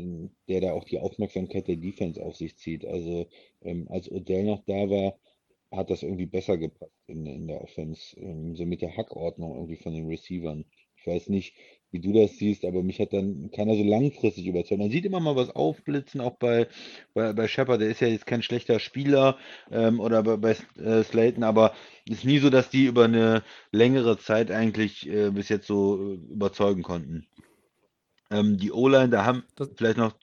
der 0.49 0.61
da 0.61 0.73
auch 0.73 0.85
die 0.85 0.99
Aufmerksamkeit 0.99 1.69
der 1.69 1.77
Defense 1.77 2.23
auf 2.23 2.37
sich 2.37 2.57
zieht. 2.59 2.85
Also 2.85 3.27
ähm, 3.63 3.87
als 3.89 4.11
Odell 4.11 4.45
noch 4.45 4.63
da 4.67 4.91
war, 4.91 5.19
hat 5.71 5.89
das 5.91 6.03
irgendwie 6.03 6.27
besser 6.27 6.59
gepasst 6.59 6.93
in, 7.07 7.25
in 7.27 7.47
der 7.49 7.63
Offense, 7.63 8.15
ähm, 8.21 8.57
so 8.57 8.67
mit 8.67 8.83
der 8.83 8.95
Hackordnung 8.95 9.55
irgendwie 9.55 9.77
von 9.77 9.95
den 9.95 10.07
Receivern. 10.07 10.67
Ich 10.97 11.07
weiß 11.07 11.29
nicht, 11.31 11.55
wie 11.93 12.01
du 12.01 12.13
das 12.13 12.37
siehst, 12.39 12.65
aber 12.65 12.83
mich 12.83 13.01
hat 13.01 13.13
dann 13.13 13.51
keiner 13.55 13.75
so 13.77 13.85
langfristig 13.85 14.47
überzeugt. 14.47 14.81
Man 14.81 14.91
sieht 14.91 15.05
immer 15.05 15.21
mal 15.21 15.37
was 15.37 15.51
aufblitzen, 15.51 16.21
auch 16.21 16.37
bei, 16.37 16.67
bei, 17.15 17.33
bei 17.35 17.49
Shepard, 17.49 17.81
der 17.81 17.89
ist 17.91 18.01
ja 18.01 18.09
jetzt 18.09 18.27
kein 18.27 18.43
schlechter 18.43 18.81
Spieler 18.81 19.39
ähm, 19.71 20.01
oder 20.01 20.23
bei, 20.23 20.37
bei 20.39 20.57
äh, 20.83 21.05
Slayton, 21.05 21.45
aber 21.45 21.75
ist 22.09 22.25
nie 22.25 22.39
so, 22.39 22.51
dass 22.51 22.71
die 22.71 22.87
über 22.87 23.05
eine 23.05 23.43
längere 23.73 24.19
Zeit 24.19 24.51
eigentlich 24.51 25.09
äh, 25.09 25.31
bis 25.31 25.49
jetzt 25.51 25.67
so 25.67 26.13
äh, 26.13 26.15
überzeugen 26.33 26.83
konnten. 26.83 27.27
Ähm, 28.31 28.57
die 28.59 28.73
O-Line, 28.73 29.11
da 29.11 29.25
haben 29.25 29.45
Das- 29.57 29.71
vielleicht 29.77 29.99
noch, 29.99 30.15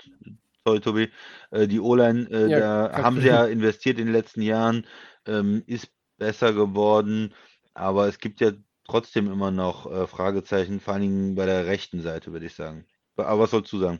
sorry 0.65 0.79
Tobi, 0.79 1.09
äh, 1.51 1.67
die 1.67 1.79
O-Line, 1.79 2.29
äh, 2.29 2.49
Ja, 2.49 2.59
da 2.59 2.91
haben 3.03 3.21
sie 3.21 3.27
ja 3.27 3.45
investiert 3.45 3.99
in 3.99 4.05
den 4.07 4.13
letzten 4.13 4.41
Jahren, 4.41 4.85
ähm, 5.25 5.63
ist 5.67 5.91
besser 6.17 6.53
geworden, 6.53 7.33
aber 7.73 8.07
es 8.07 8.19
gibt 8.19 8.41
ja 8.41 8.51
trotzdem 8.89 9.31
immer 9.31 9.51
noch 9.51 9.91
äh, 9.91 10.07
Fragezeichen, 10.07 10.79
vor 10.79 10.93
allen 10.93 11.03
Dingen 11.03 11.35
bei 11.35 11.45
der 11.45 11.65
rechten 11.65 12.01
Seite, 12.01 12.31
würde 12.31 12.45
ich 12.45 12.55
sagen. 12.55 12.85
Aber 13.15 13.43
was 13.43 13.51
sollst 13.51 13.71
du 13.71 13.79
sagen? 13.79 13.99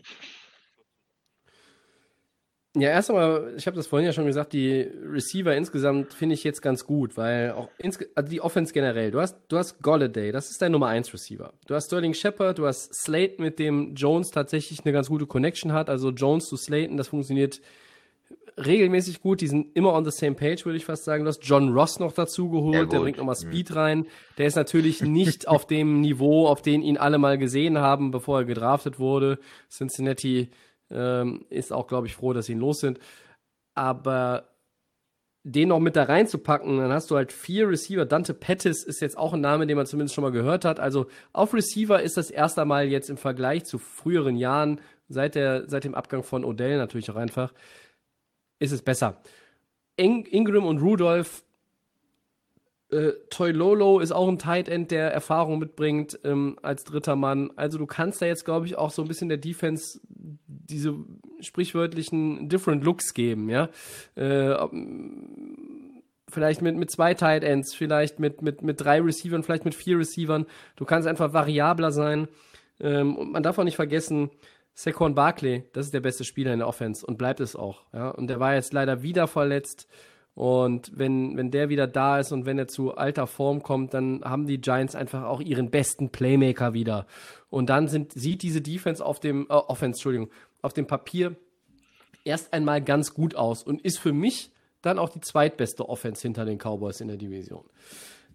Ja, 2.75 2.89
erst 2.89 3.09
einmal, 3.09 3.55
ich 3.57 3.65
habe 3.65 3.75
das 3.75 3.87
vorhin 3.87 4.05
ja 4.05 4.13
schon 4.13 4.27
gesagt, 4.27 4.53
die 4.53 4.81
Receiver 4.81 5.55
insgesamt 5.55 6.13
finde 6.13 6.35
ich 6.35 6.43
jetzt 6.43 6.61
ganz 6.61 6.85
gut, 6.85 7.17
weil 7.17 7.51
auch 7.53 7.69
also 7.81 8.29
die 8.29 8.41
Offense 8.41 8.73
generell, 8.73 9.09
du 9.09 9.19
hast, 9.19 9.37
du 9.47 9.57
hast 9.57 9.81
Golladay, 9.81 10.31
das 10.31 10.51
ist 10.51 10.61
dein 10.61 10.71
Nummer 10.71 10.87
1 10.87 11.11
Receiver. 11.11 11.51
Du 11.65 11.73
hast 11.73 11.87
Sterling 11.87 12.13
Shepard, 12.13 12.59
du 12.59 12.67
hast 12.67 12.93
Slate, 12.93 13.41
mit 13.41 13.57
dem 13.57 13.95
Jones 13.95 14.29
tatsächlich 14.29 14.85
eine 14.85 14.93
ganz 14.93 15.09
gute 15.09 15.25
Connection 15.25 15.73
hat. 15.73 15.89
Also 15.89 16.11
Jones 16.11 16.47
zu 16.47 16.57
Slayton, 16.57 16.95
das 16.95 17.07
funktioniert 17.07 17.59
regelmäßig 18.65 19.21
gut. 19.21 19.41
Die 19.41 19.47
sind 19.47 19.75
immer 19.75 19.93
on 19.93 20.05
the 20.05 20.11
same 20.11 20.35
page, 20.35 20.65
würde 20.65 20.77
ich 20.77 20.85
fast 20.85 21.05
sagen. 21.05 21.23
Du 21.23 21.29
hast 21.29 21.43
John 21.43 21.73
Ross 21.73 21.99
noch 21.99 22.13
dazu 22.13 22.49
geholt, 22.49 22.91
der 22.91 22.99
bringt 22.99 23.17
nochmal 23.17 23.35
Speed 23.35 23.75
rein. 23.75 24.05
Der 24.37 24.47
ist 24.47 24.55
natürlich 24.55 25.01
nicht 25.03 25.47
auf 25.47 25.65
dem 25.65 26.01
Niveau, 26.01 26.47
auf 26.47 26.61
den 26.61 26.81
ihn 26.81 26.97
alle 26.97 27.17
mal 27.17 27.37
gesehen 27.37 27.77
haben, 27.77 28.11
bevor 28.11 28.39
er 28.39 28.45
gedraftet 28.45 28.99
wurde. 28.99 29.39
Cincinnati 29.69 30.49
ähm, 30.91 31.45
ist 31.49 31.73
auch, 31.73 31.87
glaube 31.87 32.07
ich, 32.07 32.15
froh, 32.15 32.33
dass 32.33 32.47
sie 32.47 32.53
ihn 32.53 32.59
los 32.59 32.79
sind. 32.79 32.99
Aber 33.75 34.49
den 35.43 35.69
noch 35.69 35.79
mit 35.79 35.95
da 35.95 36.03
reinzupacken, 36.03 36.77
dann 36.77 36.91
hast 36.91 37.09
du 37.11 37.15
halt 37.15 37.31
vier 37.31 37.69
Receiver. 37.69 38.05
Dante 38.05 38.33
Pettis 38.33 38.83
ist 38.83 38.99
jetzt 38.99 39.17
auch 39.17 39.33
ein 39.33 39.41
Name, 39.41 39.65
den 39.67 39.77
man 39.77 39.85
zumindest 39.85 40.15
schon 40.15 40.23
mal 40.23 40.31
gehört 40.31 40.65
hat. 40.65 40.79
Also 40.79 41.07
auf 41.33 41.53
Receiver 41.53 42.01
ist 42.01 42.17
das 42.17 42.29
erste 42.29 42.65
Mal 42.65 42.87
jetzt 42.87 43.09
im 43.09 43.17
Vergleich 43.17 43.65
zu 43.65 43.77
früheren 43.77 44.35
Jahren, 44.35 44.81
seit, 45.07 45.35
der, 45.35 45.67
seit 45.67 45.85
dem 45.85 45.95
Abgang 45.95 46.23
von 46.23 46.43
Odell 46.43 46.77
natürlich 46.77 47.09
auch 47.09 47.15
einfach, 47.15 47.53
ist 48.59 48.71
es 48.71 48.81
besser. 48.81 49.21
In 49.95 50.25
Ingram 50.25 50.65
und 50.65 50.81
Rudolph 50.81 51.43
äh, 52.91 53.11
Toy 53.29 53.51
Lolo 53.51 53.99
ist 53.99 54.11
auch 54.11 54.27
ein 54.27 54.39
Tight 54.39 54.67
End, 54.67 54.91
der 54.91 55.13
Erfahrung 55.13 55.59
mitbringt 55.59 56.19
ähm, 56.23 56.57
als 56.61 56.83
dritter 56.83 57.15
Mann. 57.15 57.51
Also 57.55 57.77
du 57.77 57.85
kannst 57.85 58.21
da 58.21 58.25
jetzt, 58.25 58.45
glaube 58.45 58.65
ich, 58.65 58.77
auch 58.77 58.91
so 58.91 59.03
ein 59.03 59.07
bisschen 59.07 59.29
der 59.29 59.37
Defense 59.37 59.99
diese 60.05 60.95
sprichwörtlichen 61.39 62.49
Different 62.49 62.83
Looks 62.83 63.13
geben, 63.13 63.49
ja. 63.49 63.69
Äh, 64.15 64.55
vielleicht 66.27 66.61
mit, 66.61 66.77
mit 66.77 66.91
zwei 66.91 67.13
Tight 67.13 67.43
Ends, 67.43 67.73
vielleicht 67.73 68.19
mit, 68.19 68.41
mit, 68.41 68.61
mit 68.61 68.81
drei 68.81 69.01
Receivern, 69.01 69.43
vielleicht 69.43 69.65
mit 69.65 69.75
vier 69.75 69.99
Receivern. 69.99 70.45
Du 70.75 70.85
kannst 70.85 71.07
einfach 71.07 71.33
variabler 71.33 71.91
sein. 71.91 72.27
Ähm, 72.79 73.15
und 73.17 73.31
man 73.31 73.43
darf 73.43 73.57
auch 73.57 73.63
nicht 73.63 73.75
vergessen, 73.75 74.29
Saquon 74.73 75.15
Barkley, 75.15 75.65
das 75.73 75.87
ist 75.87 75.93
der 75.93 75.99
beste 75.99 76.23
Spieler 76.23 76.53
in 76.53 76.59
der 76.59 76.67
Offense 76.67 77.05
und 77.05 77.17
bleibt 77.17 77.39
es 77.39 77.55
auch. 77.55 77.83
Ja? 77.93 78.09
Und 78.09 78.27
der 78.27 78.39
war 78.39 78.55
jetzt 78.55 78.73
leider 78.73 79.03
wieder 79.03 79.27
verletzt. 79.27 79.87
Und 80.35 80.97
wenn, 80.97 81.35
wenn 81.35 81.51
der 81.51 81.67
wieder 81.67 81.85
da 81.85 82.19
ist 82.19 82.31
und 82.31 82.45
wenn 82.45 82.57
er 82.57 82.69
zu 82.69 82.95
alter 82.95 83.27
Form 83.27 83.61
kommt, 83.61 83.93
dann 83.93 84.21
haben 84.23 84.45
die 84.47 84.61
Giants 84.61 84.95
einfach 84.95 85.23
auch 85.23 85.41
ihren 85.41 85.69
besten 85.69 86.11
Playmaker 86.11 86.73
wieder. 86.73 87.07
Und 87.49 87.69
dann 87.69 87.89
sind, 87.89 88.13
sieht 88.13 88.41
diese 88.41 88.61
Defense 88.61 89.05
auf 89.05 89.19
dem, 89.19 89.47
äh, 89.49 89.53
Offense, 89.53 89.97
Entschuldigung, 89.97 90.29
auf 90.61 90.71
dem 90.71 90.87
Papier 90.87 91.35
erst 92.23 92.53
einmal 92.53 92.81
ganz 92.81 93.13
gut 93.13 93.35
aus 93.35 93.63
und 93.63 93.81
ist 93.81 93.99
für 93.99 94.13
mich 94.13 94.51
dann 94.81 94.97
auch 94.97 95.09
die 95.09 95.19
zweitbeste 95.19 95.89
Offense 95.89 96.21
hinter 96.21 96.45
den 96.45 96.57
Cowboys 96.57 97.01
in 97.01 97.09
der 97.09 97.17
Division. 97.17 97.65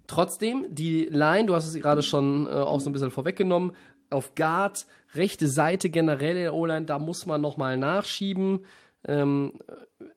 Trotzdem, 0.06 0.66
die 0.68 1.06
Line, 1.06 1.46
du 1.46 1.54
hast 1.54 1.66
es 1.66 1.74
gerade 1.80 2.02
schon 2.02 2.46
äh, 2.46 2.50
auch 2.50 2.80
so 2.80 2.90
ein 2.90 2.92
bisschen 2.92 3.10
vorweggenommen, 3.10 3.72
auf 4.10 4.34
Guard, 4.34 4.86
rechte 5.14 5.48
Seite 5.48 5.90
generell 5.90 6.34
der 6.34 6.54
O-Line, 6.54 6.86
da 6.86 6.98
muss 6.98 7.26
man 7.26 7.40
nochmal 7.40 7.76
nachschieben. 7.76 8.66
Ähm, 9.06 9.54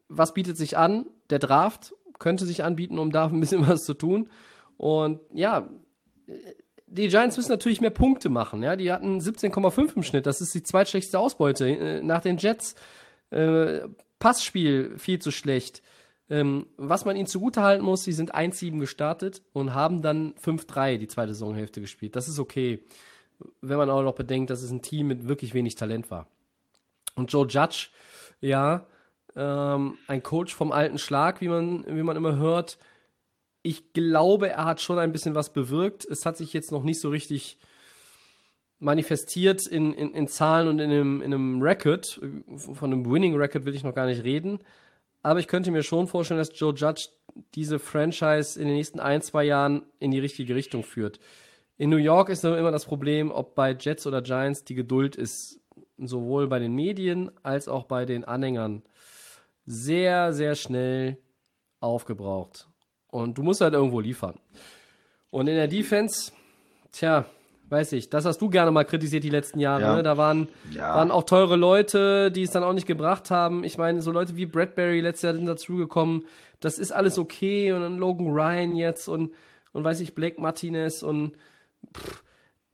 was 0.08 0.34
bietet 0.34 0.58
sich 0.58 0.78
an? 0.78 1.06
Der 1.30 1.40
Draft 1.40 1.94
könnte 2.20 2.46
sich 2.46 2.64
anbieten, 2.64 3.00
um 3.00 3.12
da 3.12 3.26
ein 3.26 3.40
bisschen 3.40 3.68
was 3.68 3.86
zu 3.86 3.94
tun. 3.94 4.30
Und 4.78 5.20
ja, 5.34 5.70
die 6.88 7.08
Giants 7.10 7.38
müssen 7.38 7.52
natürlich 7.52 7.82
mehr 7.82 7.90
Punkte 7.90 8.30
machen. 8.30 8.64
Ja, 8.64 8.76
die 8.76 8.92
hatten 8.92 9.20
17,5 9.20 9.96
im 9.96 10.04
Schnitt. 10.04 10.26
Das 10.26 10.42
ist 10.42 10.54
die 10.54 10.64
zweitschlechteste 10.64 11.20
Ausbeute 11.20 11.70
äh, 11.70 12.02
nach 12.02 12.22
den 12.22 12.38
Jets. 12.38 12.76
Äh, 13.30 13.82
Passspiel 14.20 14.98
viel 14.98 15.20
zu 15.20 15.32
schlecht. 15.32 15.82
Ähm, 16.30 16.68
was 16.76 17.06
man 17.06 17.16
ihnen 17.16 17.28
zugutehalten 17.28 17.86
muss, 17.86 18.04
sie 18.04 18.12
sind 18.12 18.36
1-7 18.36 18.80
gestartet 18.80 19.44
und 19.54 19.74
haben 19.74 20.02
dann 20.02 20.34
5-3 20.36 20.98
die 20.98 21.08
zweite 21.08 21.34
Saisonhälfte 21.34 21.80
gespielt. 21.80 22.16
Das 22.16 22.28
ist 22.28 22.40
okay, 22.40 22.84
wenn 23.62 23.78
man 23.78 23.90
auch 23.90 24.04
noch 24.04 24.16
bedenkt, 24.16 24.50
dass 24.50 24.62
es 24.62 24.72
ein 24.72 24.82
Team 24.82 25.08
mit 25.08 25.28
wirklich 25.28 25.54
wenig 25.54 25.76
Talent 25.76 26.10
war. 26.12 26.28
Und 27.16 27.32
Joe 27.32 27.48
Judge, 27.48 27.90
ja, 28.42 28.86
ähm, 29.36 29.98
ein 30.08 30.24
Coach 30.24 30.54
vom 30.54 30.72
alten 30.72 30.98
Schlag, 30.98 31.42
wie 31.42 31.48
man, 31.48 31.86
wie 31.88 32.04
man 32.04 32.18
immer 32.18 32.38
hört. 32.38 32.78
Ich 33.62 33.94
glaube, 33.94 34.50
er 34.50 34.66
hat 34.66 34.82
schon 34.82 35.00
ein 35.00 35.12
bisschen 35.12 35.36
was 35.36 35.52
bewirkt. 35.52 36.06
Es 36.06 36.26
hat 36.26 36.38
sich 36.38 36.54
jetzt 36.54 36.72
noch 36.72 36.84
nicht 36.84 37.00
so 37.00 37.10
richtig 37.10 37.58
manifestiert 38.80 39.66
in, 39.66 39.94
in, 39.94 40.14
in 40.14 40.28
Zahlen 40.28 40.68
und 40.68 40.80
in 40.80 40.92
einem, 40.92 41.22
in 41.22 41.34
einem 41.34 41.62
Record. 41.62 42.20
Von 42.56 42.94
einem 42.94 43.10
Winning 43.10 43.36
Record 43.36 43.66
will 43.66 43.76
ich 43.76 43.84
noch 43.84 43.96
gar 43.96 44.06
nicht 44.06 44.24
reden. 44.24 44.60
Aber 45.24 45.40
ich 45.40 45.48
könnte 45.48 45.72
mir 45.72 45.84
schon 45.84 46.08
vorstellen, 46.08 46.38
dass 46.38 46.58
Joe 46.58 46.74
Judge 46.74 47.10
diese 47.56 47.80
Franchise 47.80 48.60
in 48.60 48.68
den 48.68 48.78
nächsten 48.78 49.00
ein, 49.00 49.22
zwei 49.22 49.44
Jahren 49.44 49.84
in 50.00 50.12
die 50.12 50.20
richtige 50.20 50.56
Richtung 50.56 50.84
führt. 50.84 51.20
In 51.78 51.92
New 51.92 51.98
York 51.98 52.30
ist 52.30 52.44
immer 52.44 52.72
das 52.72 52.86
Problem, 52.86 53.32
ob 53.32 53.54
bei 53.54 53.72
Jets 53.72 54.08
oder 54.08 54.22
Giants 54.22 54.64
die 54.64 54.74
Geduld 54.74 55.16
ist, 55.16 55.60
sowohl 55.98 56.48
bei 56.48 56.60
den 56.60 56.74
Medien 56.74 57.32
als 57.44 57.68
auch 57.68 57.84
bei 57.84 58.06
den 58.06 58.26
Anhängern 58.26 58.82
sehr, 59.66 60.34
sehr 60.34 60.56
schnell 60.56 61.18
aufgebraucht. 61.80 62.68
Und 63.08 63.38
du 63.38 63.44
musst 63.44 63.62
halt 63.62 63.74
irgendwo 63.74 64.00
liefern. 64.00 64.40
Und 65.30 65.48
in 65.48 65.56
der 65.56 65.68
Defense, 65.68 66.32
tja, 66.92 67.26
weiß 67.70 67.92
ich, 67.94 68.10
das 68.10 68.26
hast 68.26 68.42
du 68.42 68.50
gerne 68.50 68.72
mal 68.72 68.86
kritisiert 68.86 69.24
die 69.24 69.30
letzten 69.30 69.60
Jahre. 69.60 69.82
Ja. 69.82 69.96
Ne? 69.98 70.04
Da 70.04 70.18
waren, 70.18 70.48
ja. 70.72 70.96
waren 70.96 71.12
auch 71.12 71.24
teure 71.24 71.58
Leute, 71.58 72.32
die 72.32 72.44
es 72.44 72.52
dann 72.52 72.64
auch 72.64 72.74
nicht 72.74 72.88
gebracht 72.88 73.30
haben. 73.30 73.64
Ich 73.64 73.78
meine, 73.78 74.02
so 74.02 74.12
Leute 74.12 74.36
wie 74.36 74.46
Bradbury 74.46 75.02
letztes 75.02 75.24
Jahr 75.24 75.34
sind 75.34 75.46
dazugekommen. 75.46 76.26
Das 76.60 76.80
ist 76.80 76.92
alles 76.92 77.20
okay. 77.20 77.72
Und 77.72 77.82
dann 77.82 77.98
Logan 77.98 78.30
Ryan 78.30 78.76
jetzt 78.76 79.08
und, 79.08 79.32
und 79.74 79.84
weiß 79.84 80.00
ich, 80.00 80.16
Blake 80.16 80.42
Martinez 80.42 81.04
und 81.04 81.34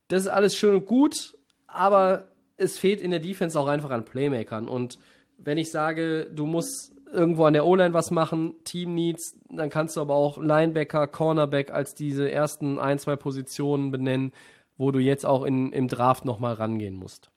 das 0.07 0.23
ist 0.23 0.27
alles 0.27 0.55
schön 0.55 0.75
und 0.75 0.85
gut, 0.85 1.37
aber 1.67 2.27
es 2.57 2.77
fehlt 2.77 3.01
in 3.01 3.11
der 3.11 3.19
Defense 3.19 3.59
auch 3.59 3.67
einfach 3.67 3.89
an 3.89 4.05
Playmakern. 4.05 4.67
Und 4.67 4.99
wenn 5.37 5.57
ich 5.57 5.71
sage, 5.71 6.29
du 6.31 6.45
musst 6.45 6.93
irgendwo 7.11 7.45
an 7.45 7.53
der 7.53 7.65
O-Line 7.65 7.93
was 7.93 8.11
machen, 8.11 8.55
Team 8.63 8.95
Needs, 8.95 9.37
dann 9.49 9.69
kannst 9.69 9.95
du 9.95 10.01
aber 10.01 10.15
auch 10.15 10.37
Linebacker, 10.37 11.07
Cornerback 11.07 11.71
als 11.71 11.95
diese 11.95 12.31
ersten 12.31 12.79
ein, 12.79 12.99
zwei 12.99 13.15
Positionen 13.15 13.91
benennen, 13.91 14.33
wo 14.77 14.91
du 14.91 14.99
jetzt 14.99 15.25
auch 15.25 15.43
in, 15.43 15.71
im 15.71 15.87
Draft 15.87 16.25
nochmal 16.25 16.55
rangehen 16.55 16.95
musst. 16.95 17.31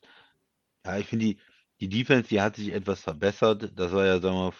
Ja, 0.85 0.99
ich 0.99 1.07
finde 1.07 1.27
die, 1.27 1.39
die 1.81 1.89
Defense, 1.89 2.29
die 2.29 2.41
hat 2.41 2.57
sich 2.57 2.73
etwas 2.73 3.01
verbessert. 3.01 3.73
Das 3.77 3.93
war 3.93 4.07
ja, 4.07 4.21
sagen 4.21 4.37
wir, 4.37 4.53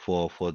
vor, 0.00 0.30
vor 0.30 0.54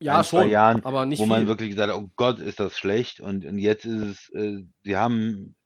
ja, 0.00 0.18
ein, 0.18 0.24
schon, 0.24 0.42
zwei 0.42 0.48
Jahren, 0.48 0.84
aber 0.84 1.06
nicht 1.06 1.18
wo 1.18 1.24
viel. 1.24 1.30
man 1.30 1.46
wirklich 1.46 1.70
gesagt 1.70 1.92
hat, 1.92 1.98
oh 1.98 2.10
Gott, 2.16 2.38
ist 2.38 2.60
das 2.60 2.78
schlecht. 2.78 3.20
Und, 3.20 3.44
und 3.44 3.58
jetzt 3.58 3.84
ist 3.84 4.02
es, 4.02 4.34
äh, 4.34 4.62
sie 4.84 4.96
haben 4.96 5.30
ein 5.30 5.56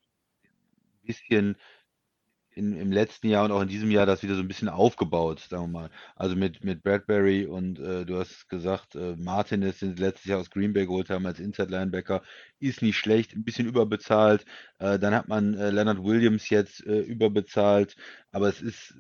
bisschen 1.02 1.56
in, 2.52 2.76
im 2.76 2.90
letzten 2.90 3.28
Jahr 3.28 3.44
und 3.44 3.52
auch 3.52 3.62
in 3.62 3.68
diesem 3.68 3.90
Jahr 3.90 4.06
das 4.06 4.22
wieder 4.22 4.34
so 4.34 4.40
ein 4.40 4.48
bisschen 4.48 4.68
aufgebaut, 4.68 5.40
sagen 5.40 5.64
wir 5.64 5.80
mal. 5.80 5.90
Also 6.16 6.34
mit, 6.34 6.64
mit 6.64 6.82
Bradbury 6.82 7.46
und 7.46 7.78
äh, 7.78 8.04
du 8.04 8.18
hast 8.18 8.48
gesagt, 8.48 8.96
äh, 8.96 9.14
Martin 9.16 9.62
ist 9.62 9.82
letztes 9.82 10.24
Jahr 10.24 10.40
aus 10.40 10.50
Green 10.50 10.72
Bay 10.72 10.86
geholt 10.86 11.10
haben 11.10 11.26
als 11.26 11.38
Inside 11.38 11.70
Linebacker, 11.70 12.22
ist 12.58 12.82
nicht 12.82 12.96
schlecht, 12.96 13.34
ein 13.34 13.44
bisschen 13.44 13.66
überbezahlt. 13.66 14.44
Äh, 14.78 14.98
dann 14.98 15.14
hat 15.14 15.28
man 15.28 15.54
äh, 15.54 15.70
Leonard 15.70 16.02
Williams 16.02 16.48
jetzt 16.50 16.84
äh, 16.86 17.00
überbezahlt, 17.00 17.96
aber 18.32 18.48
es 18.48 18.60
ist 18.60 18.94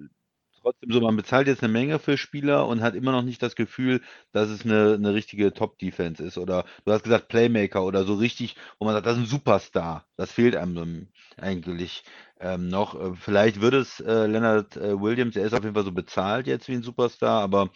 trotzdem 0.62 0.92
so, 0.92 1.00
man 1.00 1.16
bezahlt 1.16 1.46
jetzt 1.46 1.62
eine 1.62 1.72
Menge 1.72 1.98
für 1.98 2.16
Spieler 2.16 2.66
und 2.66 2.82
hat 2.82 2.94
immer 2.94 3.12
noch 3.12 3.22
nicht 3.22 3.42
das 3.42 3.56
Gefühl, 3.56 4.00
dass 4.32 4.48
es 4.48 4.64
eine, 4.64 4.94
eine 4.94 5.14
richtige 5.14 5.52
Top-Defense 5.52 6.22
ist. 6.22 6.38
Oder 6.38 6.64
du 6.84 6.92
hast 6.92 7.04
gesagt 7.04 7.28
Playmaker 7.28 7.84
oder 7.84 8.04
so 8.04 8.14
richtig, 8.14 8.56
wo 8.78 8.84
man 8.84 8.94
sagt, 8.94 9.06
das 9.06 9.16
ist 9.16 9.24
ein 9.24 9.26
Superstar. 9.26 10.06
Das 10.16 10.32
fehlt 10.32 10.56
einem 10.56 11.08
eigentlich 11.36 12.04
ähm, 12.40 12.68
noch. 12.68 12.94
Äh, 12.94 13.14
vielleicht 13.14 13.60
wird 13.60 13.74
es 13.74 14.00
äh, 14.00 14.26
Leonard 14.26 14.76
äh, 14.76 15.00
Williams, 15.00 15.36
er 15.36 15.44
ist 15.44 15.54
auf 15.54 15.62
jeden 15.62 15.74
Fall 15.74 15.84
so 15.84 15.92
bezahlt 15.92 16.46
jetzt 16.46 16.68
wie 16.68 16.74
ein 16.74 16.82
Superstar, 16.82 17.42
aber 17.42 17.70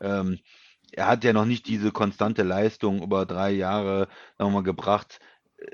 ähm, 0.00 0.38
er 0.92 1.08
hat 1.08 1.24
ja 1.24 1.32
noch 1.32 1.44
nicht 1.46 1.66
diese 1.66 1.90
konstante 1.92 2.42
Leistung 2.42 3.02
über 3.02 3.26
drei 3.26 3.50
Jahre 3.50 4.08
nochmal 4.38 4.62
gebracht. 4.62 5.18
Äh, 5.58 5.66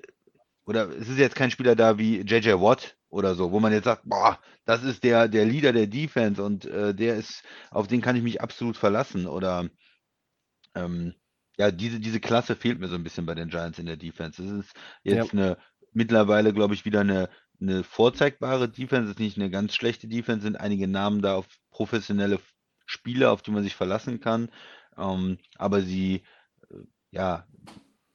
oder 0.66 0.88
es 0.88 1.08
ist 1.08 1.18
jetzt 1.18 1.36
kein 1.36 1.50
Spieler 1.50 1.74
da 1.76 1.98
wie 1.98 2.20
JJ 2.20 2.52
Watt 2.60 2.96
oder 3.10 3.34
so, 3.34 3.52
wo 3.52 3.60
man 3.60 3.72
jetzt 3.72 3.84
sagt, 3.84 4.02
boah, 4.04 4.38
das 4.64 4.82
ist 4.84 5.04
der, 5.04 5.28
der 5.28 5.44
Leader 5.44 5.72
der 5.72 5.88
Defense 5.88 6.42
und 6.42 6.64
äh, 6.64 6.94
der 6.94 7.16
ist, 7.16 7.42
auf 7.70 7.88
den 7.88 8.00
kann 8.00 8.16
ich 8.16 8.22
mich 8.22 8.40
absolut 8.40 8.76
verlassen. 8.76 9.26
Oder 9.26 9.68
ähm, 10.74 11.14
ja, 11.58 11.70
diese, 11.70 12.00
diese 12.00 12.20
Klasse 12.20 12.56
fehlt 12.56 12.78
mir 12.78 12.88
so 12.88 12.94
ein 12.94 13.04
bisschen 13.04 13.26
bei 13.26 13.34
den 13.34 13.48
Giants 13.48 13.78
in 13.78 13.86
der 13.86 13.96
Defense. 13.96 14.42
Es 14.42 14.50
ist 14.50 14.74
jetzt 15.02 15.32
ja. 15.32 15.40
eine 15.40 15.56
mittlerweile, 15.92 16.52
glaube 16.52 16.74
ich, 16.74 16.84
wieder 16.84 17.00
eine, 17.00 17.28
eine 17.60 17.82
vorzeigbare 17.82 18.68
Defense, 18.68 19.04
es 19.04 19.10
ist 19.16 19.18
nicht 19.18 19.36
eine 19.36 19.50
ganz 19.50 19.74
schlechte 19.74 20.08
Defense, 20.08 20.42
sind 20.42 20.56
einige 20.56 20.88
Namen 20.88 21.20
da 21.20 21.34
auf 21.34 21.46
professionelle 21.70 22.38
Spieler, 22.86 23.32
auf 23.32 23.42
die 23.42 23.50
man 23.50 23.64
sich 23.64 23.74
verlassen 23.74 24.20
kann. 24.20 24.50
Ähm, 24.96 25.38
aber 25.56 25.82
sie, 25.82 26.22
äh, 26.70 26.76
ja, 27.10 27.46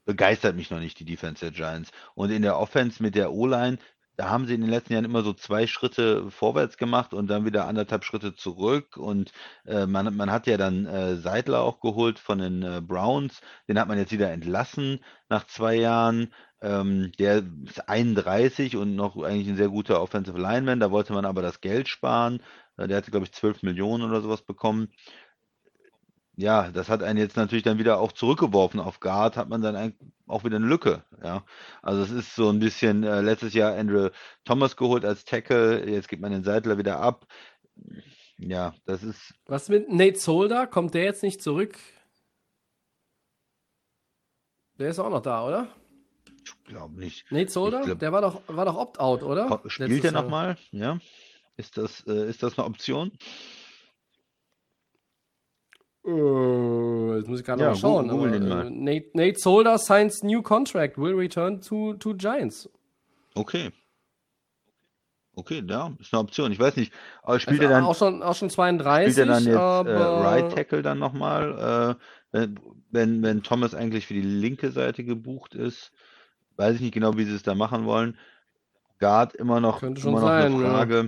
begeistert 0.05 0.55
mich 0.55 0.69
noch 0.69 0.79
nicht, 0.79 0.99
die 0.99 1.05
Defense 1.05 1.41
der 1.41 1.51
Giants. 1.51 1.91
Und 2.13 2.31
in 2.31 2.43
der 2.43 2.57
Offense 2.57 3.01
mit 3.01 3.15
der 3.15 3.33
O-Line, 3.33 3.77
da 4.17 4.29
haben 4.29 4.45
sie 4.47 4.53
in 4.53 4.61
den 4.61 4.69
letzten 4.69 4.93
Jahren 4.93 5.05
immer 5.05 5.23
so 5.23 5.33
zwei 5.33 5.67
Schritte 5.67 6.29
vorwärts 6.31 6.77
gemacht 6.77 7.13
und 7.13 7.27
dann 7.27 7.45
wieder 7.45 7.67
anderthalb 7.67 8.03
Schritte 8.03 8.35
zurück. 8.35 8.97
Und 8.97 9.31
äh, 9.65 9.85
man, 9.85 10.15
man 10.15 10.31
hat 10.31 10.47
ja 10.47 10.57
dann 10.57 10.85
äh, 10.85 11.15
Seidler 11.15 11.61
auch 11.61 11.79
geholt 11.79 12.19
von 12.19 12.39
den 12.39 12.63
äh, 12.63 12.81
Browns. 12.81 13.41
Den 13.67 13.79
hat 13.79 13.87
man 13.87 13.97
jetzt 13.97 14.11
wieder 14.11 14.31
entlassen 14.31 14.99
nach 15.29 15.45
zwei 15.47 15.75
Jahren. 15.75 16.33
Ähm, 16.61 17.11
der 17.19 17.43
ist 17.65 17.87
31 17.89 18.77
und 18.77 18.95
noch 18.95 19.17
eigentlich 19.21 19.49
ein 19.49 19.57
sehr 19.57 19.69
guter 19.69 20.01
Offensive 20.01 20.39
Lineman. 20.39 20.79
Da 20.79 20.91
wollte 20.91 21.13
man 21.13 21.25
aber 21.25 21.41
das 21.41 21.61
Geld 21.61 21.87
sparen. 21.87 22.41
Äh, 22.77 22.87
der 22.87 22.97
hatte, 22.97 23.11
glaube 23.11 23.25
ich, 23.25 23.33
12 23.33 23.63
Millionen 23.63 24.03
oder 24.03 24.21
sowas 24.21 24.41
bekommen 24.41 24.89
ja, 26.37 26.69
das 26.71 26.89
hat 26.89 27.01
einen 27.03 27.19
jetzt 27.19 27.37
natürlich 27.37 27.63
dann 27.63 27.77
wieder 27.79 27.99
auch 27.99 28.11
zurückgeworfen. 28.11 28.79
Auf 28.79 28.99
Guard 28.99 29.37
hat 29.37 29.49
man 29.49 29.61
dann 29.61 29.93
auch 30.27 30.43
wieder 30.43 30.57
eine 30.57 30.65
Lücke. 30.67 31.03
Ja, 31.23 31.43
also 31.81 32.01
es 32.01 32.11
ist 32.11 32.35
so 32.35 32.49
ein 32.49 32.59
bisschen 32.59 33.03
äh, 33.03 33.21
letztes 33.21 33.53
Jahr 33.53 33.75
Andrew 33.75 34.09
Thomas 34.43 34.75
geholt 34.75 35.05
als 35.05 35.25
Tackle. 35.25 35.89
Jetzt 35.89 36.07
gibt 36.09 36.21
man 36.21 36.31
den 36.31 36.43
Seidler 36.43 36.77
wieder 36.77 36.99
ab. 36.99 37.25
Ja, 38.37 38.73
das 38.85 39.03
ist. 39.03 39.33
Was 39.45 39.69
mit 39.69 39.89
Nate 39.91 40.19
Solder? 40.19 40.67
Kommt 40.67 40.93
der 40.93 41.03
jetzt 41.03 41.23
nicht 41.23 41.41
zurück? 41.41 41.77
Der 44.77 44.89
ist 44.89 44.99
auch 44.99 45.09
noch 45.09 45.21
da, 45.21 45.45
oder? 45.47 45.69
Ich 46.43 46.63
glaube 46.65 46.99
nicht. 46.99 47.31
Nate 47.31 47.49
Solder? 47.51 47.81
glaub- 47.81 47.99
der 47.99 48.11
war 48.11 48.21
doch, 48.21 48.41
war 48.47 48.65
doch 48.65 48.75
Opt-out, 48.75 49.23
oder? 49.23 49.61
Spielt 49.67 49.89
Letztes 49.91 50.05
er 50.05 50.13
Jahr. 50.13 50.23
nochmal? 50.23 50.57
Ja. 50.71 50.99
Ist 51.57 51.77
das, 51.77 52.05
äh, 52.07 52.29
ist 52.29 52.43
das 52.43 52.57
eine 52.57 52.67
Option? 52.67 53.11
Äh, 56.05 57.17
jetzt 57.17 57.27
muss 57.27 57.39
ich 57.39 57.45
gerade 57.45 57.61
Ja, 57.63 57.69
mal 57.69 57.75
schauen. 57.75 58.09
google 58.09 58.29
aber, 58.29 58.39
den 58.39 58.49
mal. 58.49 58.67
äh, 58.67 58.69
Nate, 58.69 59.09
Nate 59.13 59.39
Solder 59.39 59.77
signs 59.77 60.23
new 60.23 60.41
contract, 60.41 60.97
will 60.97 61.15
return 61.15 61.61
to, 61.61 61.93
to 61.95 62.13
Giants. 62.13 62.69
Okay. 63.35 63.71
Okay, 65.37 65.63
ja, 65.67 65.91
ist 65.99 66.13
eine 66.13 66.21
Option. 66.21 66.51
Ich 66.51 66.59
weiß 66.59 66.77
nicht, 66.77 66.93
aber 67.21 67.39
spielt 67.39 67.59
Also 67.59 67.73
er 67.73 67.75
dann, 67.75 67.83
auch 67.83 67.95
schon, 67.95 68.23
auch 68.23 68.35
schon 68.35 68.49
32, 68.49 69.11
spielt 69.13 69.27
er 69.27 69.33
dann 69.33 69.43
jetzt 69.43 69.53
äh, 69.53 69.57
aber 69.59 70.23
Right 70.23 70.53
Tackle 70.53 70.81
dann 70.81 70.97
nochmal, 70.97 71.97
äh, 71.99 72.05
wenn, 72.31 72.59
wenn, 72.91 73.21
wenn 73.21 73.43
Thomas 73.43 73.73
eigentlich 73.75 74.07
für 74.07 74.13
die 74.13 74.21
linke 74.21 74.71
Seite 74.71 75.03
gebucht 75.03 75.53
ist? 75.53 75.91
Weiß 76.55 76.75
ich 76.75 76.81
nicht 76.81 76.93
genau, 76.93 77.17
wie 77.17 77.25
sie 77.25 77.35
es 77.35 77.43
da 77.43 77.53
machen 77.53 77.85
wollen. 77.85 78.17
Guard 78.99 79.35
immer 79.35 79.59
noch, 79.59 79.83
immer 79.83 80.21
noch 80.21 80.21
sein, 80.21 80.53
eine 80.53 80.63
ja. 80.63 81.07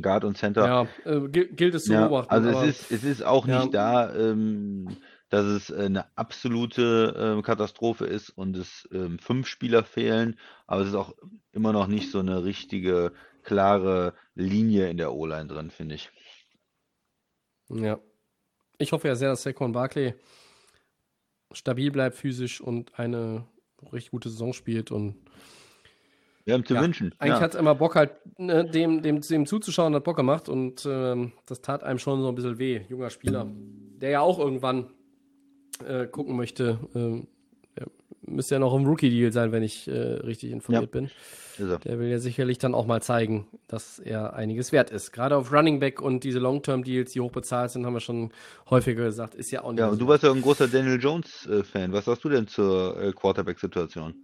Guard 0.00 0.24
und 0.24 0.36
Center. 0.36 0.64
ja, 0.66 0.88
äh, 1.04 1.28
gil- 1.28 1.48
gilt 1.54 1.74
es 1.74 1.84
zu 1.84 1.92
Ja, 1.92 2.08
beobachten. 2.08 2.30
also 2.32 2.48
aber 2.50 2.64
es 2.64 2.80
ist, 2.80 2.90
es 2.90 3.04
ist 3.04 3.22
auch 3.22 3.46
ja. 3.46 3.60
nicht 3.60 3.74
da, 3.74 4.14
ähm, 4.14 4.96
dass 5.28 5.44
es 5.46 5.70
äh, 5.70 5.84
eine 5.84 6.16
absolute 6.16 7.14
ähm, 7.16 7.42
Katastrophe 7.42 8.06
ist 8.06 8.30
und 8.30 8.56
es 8.56 8.88
ähm, 8.92 9.18
fünf 9.18 9.46
Spieler 9.46 9.84
fehlen, 9.84 10.38
aber 10.66 10.82
es 10.82 10.88
ist 10.88 10.94
auch 10.94 11.14
immer 11.52 11.72
noch 11.72 11.86
nicht 11.86 12.10
so 12.10 12.18
eine 12.18 12.44
richtige, 12.44 13.12
klare 13.42 14.14
Linie 14.34 14.88
in 14.90 14.96
der 14.96 15.12
O-Line 15.12 15.46
drin, 15.46 15.70
finde 15.70 15.94
ich. 15.96 16.10
Ja. 17.68 17.98
Ich 18.78 18.92
hoffe 18.92 19.08
ja 19.08 19.14
sehr, 19.14 19.30
dass 19.30 19.42
Saquon 19.42 19.72
Barkley 19.72 20.14
stabil 21.52 21.90
bleibt 21.90 22.16
physisch 22.16 22.60
und 22.60 22.98
eine 22.98 23.46
richtig 23.92 24.10
gute 24.10 24.28
Saison 24.30 24.52
spielt 24.52 24.90
und 24.90 25.16
Wir 26.44 26.54
haben 26.54 26.64
zu 26.64 26.74
Ja, 26.74 26.82
wünschen. 26.82 27.14
Eigentlich 27.18 27.36
ja. 27.36 27.40
hat 27.40 27.54
es 27.54 27.60
immer 27.60 27.74
Bock 27.74 27.94
halt, 27.94 28.12
ne, 28.38 28.64
dem, 28.64 29.02
dem, 29.02 29.20
dem 29.20 29.46
zuzuschauen, 29.46 29.94
hat 29.94 30.04
Bock 30.04 30.16
gemacht 30.16 30.48
und 30.48 30.86
ähm, 30.86 31.32
das 31.46 31.62
tat 31.62 31.82
einem 31.82 31.98
schon 31.98 32.20
so 32.20 32.28
ein 32.28 32.34
bisschen 32.34 32.58
weh. 32.58 32.82
Junger 32.88 33.10
Spieler, 33.10 33.46
der 34.00 34.10
ja 34.10 34.20
auch 34.20 34.38
irgendwann 34.38 34.90
äh, 35.86 36.06
gucken 36.06 36.36
möchte. 36.36 36.78
Ähm, 36.94 37.28
müsste 38.26 38.54
ja 38.54 38.58
noch 38.58 38.74
im 38.74 38.86
Rookie-Deal 38.86 39.32
sein, 39.32 39.52
wenn 39.52 39.62
ich 39.62 39.88
äh, 39.88 39.92
richtig 39.92 40.50
informiert 40.50 40.90
bin. 40.90 41.06
Ist 41.06 41.60
er. 41.60 41.78
Der 41.78 41.98
will 41.98 42.08
ja 42.08 42.18
sicherlich 42.18 42.58
dann 42.58 42.74
auch 42.74 42.86
mal 42.86 43.00
zeigen, 43.02 43.46
dass 43.68 43.98
er 43.98 44.34
einiges 44.34 44.72
wert 44.72 44.90
ist. 44.90 45.12
Gerade 45.12 45.36
auf 45.36 45.52
Running 45.52 45.78
Back 45.78 46.00
und 46.00 46.24
diese 46.24 46.38
Long-Term-Deals, 46.38 47.12
die 47.12 47.20
hoch 47.20 47.30
bezahlt 47.30 47.70
sind, 47.70 47.86
haben 47.86 47.92
wir 47.94 48.00
schon 48.00 48.32
häufiger 48.70 49.04
gesagt, 49.04 49.34
ist 49.34 49.50
ja 49.50 49.62
auch 49.62 49.72
nicht 49.72 49.80
Ja, 49.80 49.86
so 49.86 49.92
und 49.92 49.98
du 50.00 50.08
warst 50.08 50.24
ja 50.24 50.32
ein 50.32 50.42
großer 50.42 50.68
Daniel 50.68 51.00
Jones-Fan. 51.00 51.92
Was 51.92 52.06
sagst 52.06 52.24
du 52.24 52.28
denn 52.28 52.46
zur 52.48 53.00
äh, 53.00 53.12
Quarterback-Situation? 53.12 54.14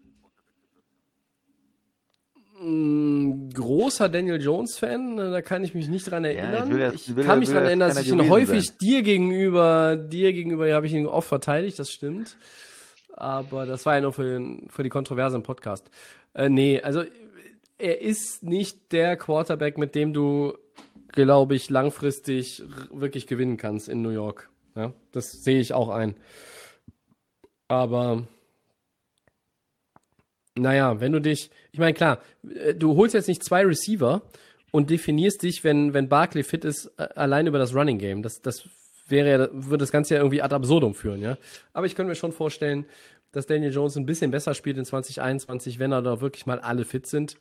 Großer 2.63 4.09
Daniel 4.11 4.41
Jones-Fan, 4.41 5.19
äh, 5.19 5.31
da 5.31 5.41
kann 5.43 5.65
ich 5.65 5.75
mich 5.75 5.89
nicht 5.89 6.11
dran 6.11 6.25
erinnern. 6.25 6.71
will 6.71 6.81
er- 6.81 6.93
ich 6.93 7.15
will 7.17 7.25
er- 7.25 7.27
kann 7.27 7.39
mich 7.39 7.49
will 7.49 7.55
dran 7.55 7.63
er 7.65 7.69
erinnern, 7.71 7.89
dass 7.89 8.03
ich 8.03 8.09
ihn 8.13 8.29
häufig 8.29 8.67
sein. 8.69 8.77
dir 8.83 9.03
gegenüber, 9.03 9.97
dir 9.97 10.33
gegenüber 10.33 10.71
habe 10.75 10.87
ich 10.87 10.93
ihn 10.93 11.07
oft 11.07 11.29
verteidigt, 11.29 11.79
das 11.79 11.91
stimmt. 11.91 12.37
Aber 13.15 13.65
das 13.67 13.87
war 13.87 13.95
ja 13.95 14.01
nur 14.03 14.13
für, 14.13 14.25
den, 14.25 14.69
für 14.69 14.83
die 14.83 14.89
Kontroverse 14.91 15.37
im 15.37 15.43
Podcast. 15.43 15.91
Äh, 16.35 16.49
nee, 16.51 16.81
also 16.83 17.03
er 17.79 18.01
ist 18.03 18.43
nicht 18.43 18.93
der 18.93 19.17
Quarterback, 19.17 19.79
mit 19.79 19.95
dem 19.95 20.13
du, 20.13 20.53
glaube 21.13 21.55
ich, 21.55 21.71
langfristig 21.71 22.63
wirklich 22.93 23.27
gewinnen 23.27 23.57
kannst 23.57 23.89
in 23.89 24.03
New 24.03 24.11
York. 24.11 24.51
Ja, 24.77 24.93
das 25.13 25.33
sehe 25.33 25.61
ich 25.61 25.73
auch 25.73 25.89
ein. 25.89 26.15
Aber 27.69 28.25
naja, 30.59 31.01
wenn 31.01 31.13
du 31.13 31.21
dich, 31.21 31.51
ich 31.73 31.79
meine, 31.79 31.95
klar, 31.95 32.21
äh, 32.55 32.75
du 32.75 32.97
holst 32.97 33.15
jetzt 33.15 33.29
nicht 33.29 33.45
zwei 33.45 33.65
Receiver 33.65 34.23
und 34.73 34.91
definierst 34.91 35.43
dich, 35.43 35.65
wenn, 35.65 35.95
wenn 35.95 36.09
Barkley 36.09 36.43
fit 36.43 36.65
ist, 36.65 36.89
allein 36.99 37.47
über 37.47 37.59
das 37.59 37.75
Running 37.75 37.99
Game. 37.99 38.23
Das, 38.23 38.41
das 38.41 38.69
wäre 39.09 39.51
würde 39.53 39.79
das 39.79 39.93
Ganze 39.93 40.15
ja 40.15 40.21
irgendwie 40.21 40.43
ad 40.43 40.55
absurdum 40.55 40.95
führen, 40.95 41.21
ja. 41.21 41.37
Aber 41.73 41.87
ich 41.87 41.95
könnte 41.95 42.11
mir 42.11 42.17
schon 42.17 42.33
vorstellen, 42.33 42.87
dass 43.33 43.47
Daniel 43.47 43.73
Jones 43.73 43.97
ein 43.97 44.07
bisschen 44.07 44.31
besser 44.31 44.55
spielt 44.55 44.79
in 44.79 44.85
2021, 44.85 45.79
wenn 45.79 45.93
er 45.93 46.03
da 46.03 46.21
wirklich 46.21 46.47
mal 46.47 46.61
alle 46.61 46.85
fit 46.85 47.07
sind. 47.07 47.37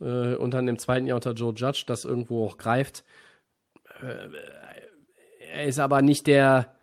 Äh, 0.00 0.34
und 0.34 0.52
dann 0.52 0.68
im 0.68 0.78
zweiten 0.78 1.06
Jahr 1.06 1.16
unter 1.16 1.32
Joe 1.32 1.54
Judge 1.54 1.84
das 1.86 2.04
irgendwo 2.04 2.46
auch 2.46 2.56
greift. 2.58 3.04
Äh, 4.02 4.28
er 5.52 5.64
ist 5.66 5.78
aber 5.78 6.02
nicht 6.02 6.26
der, 6.26 6.74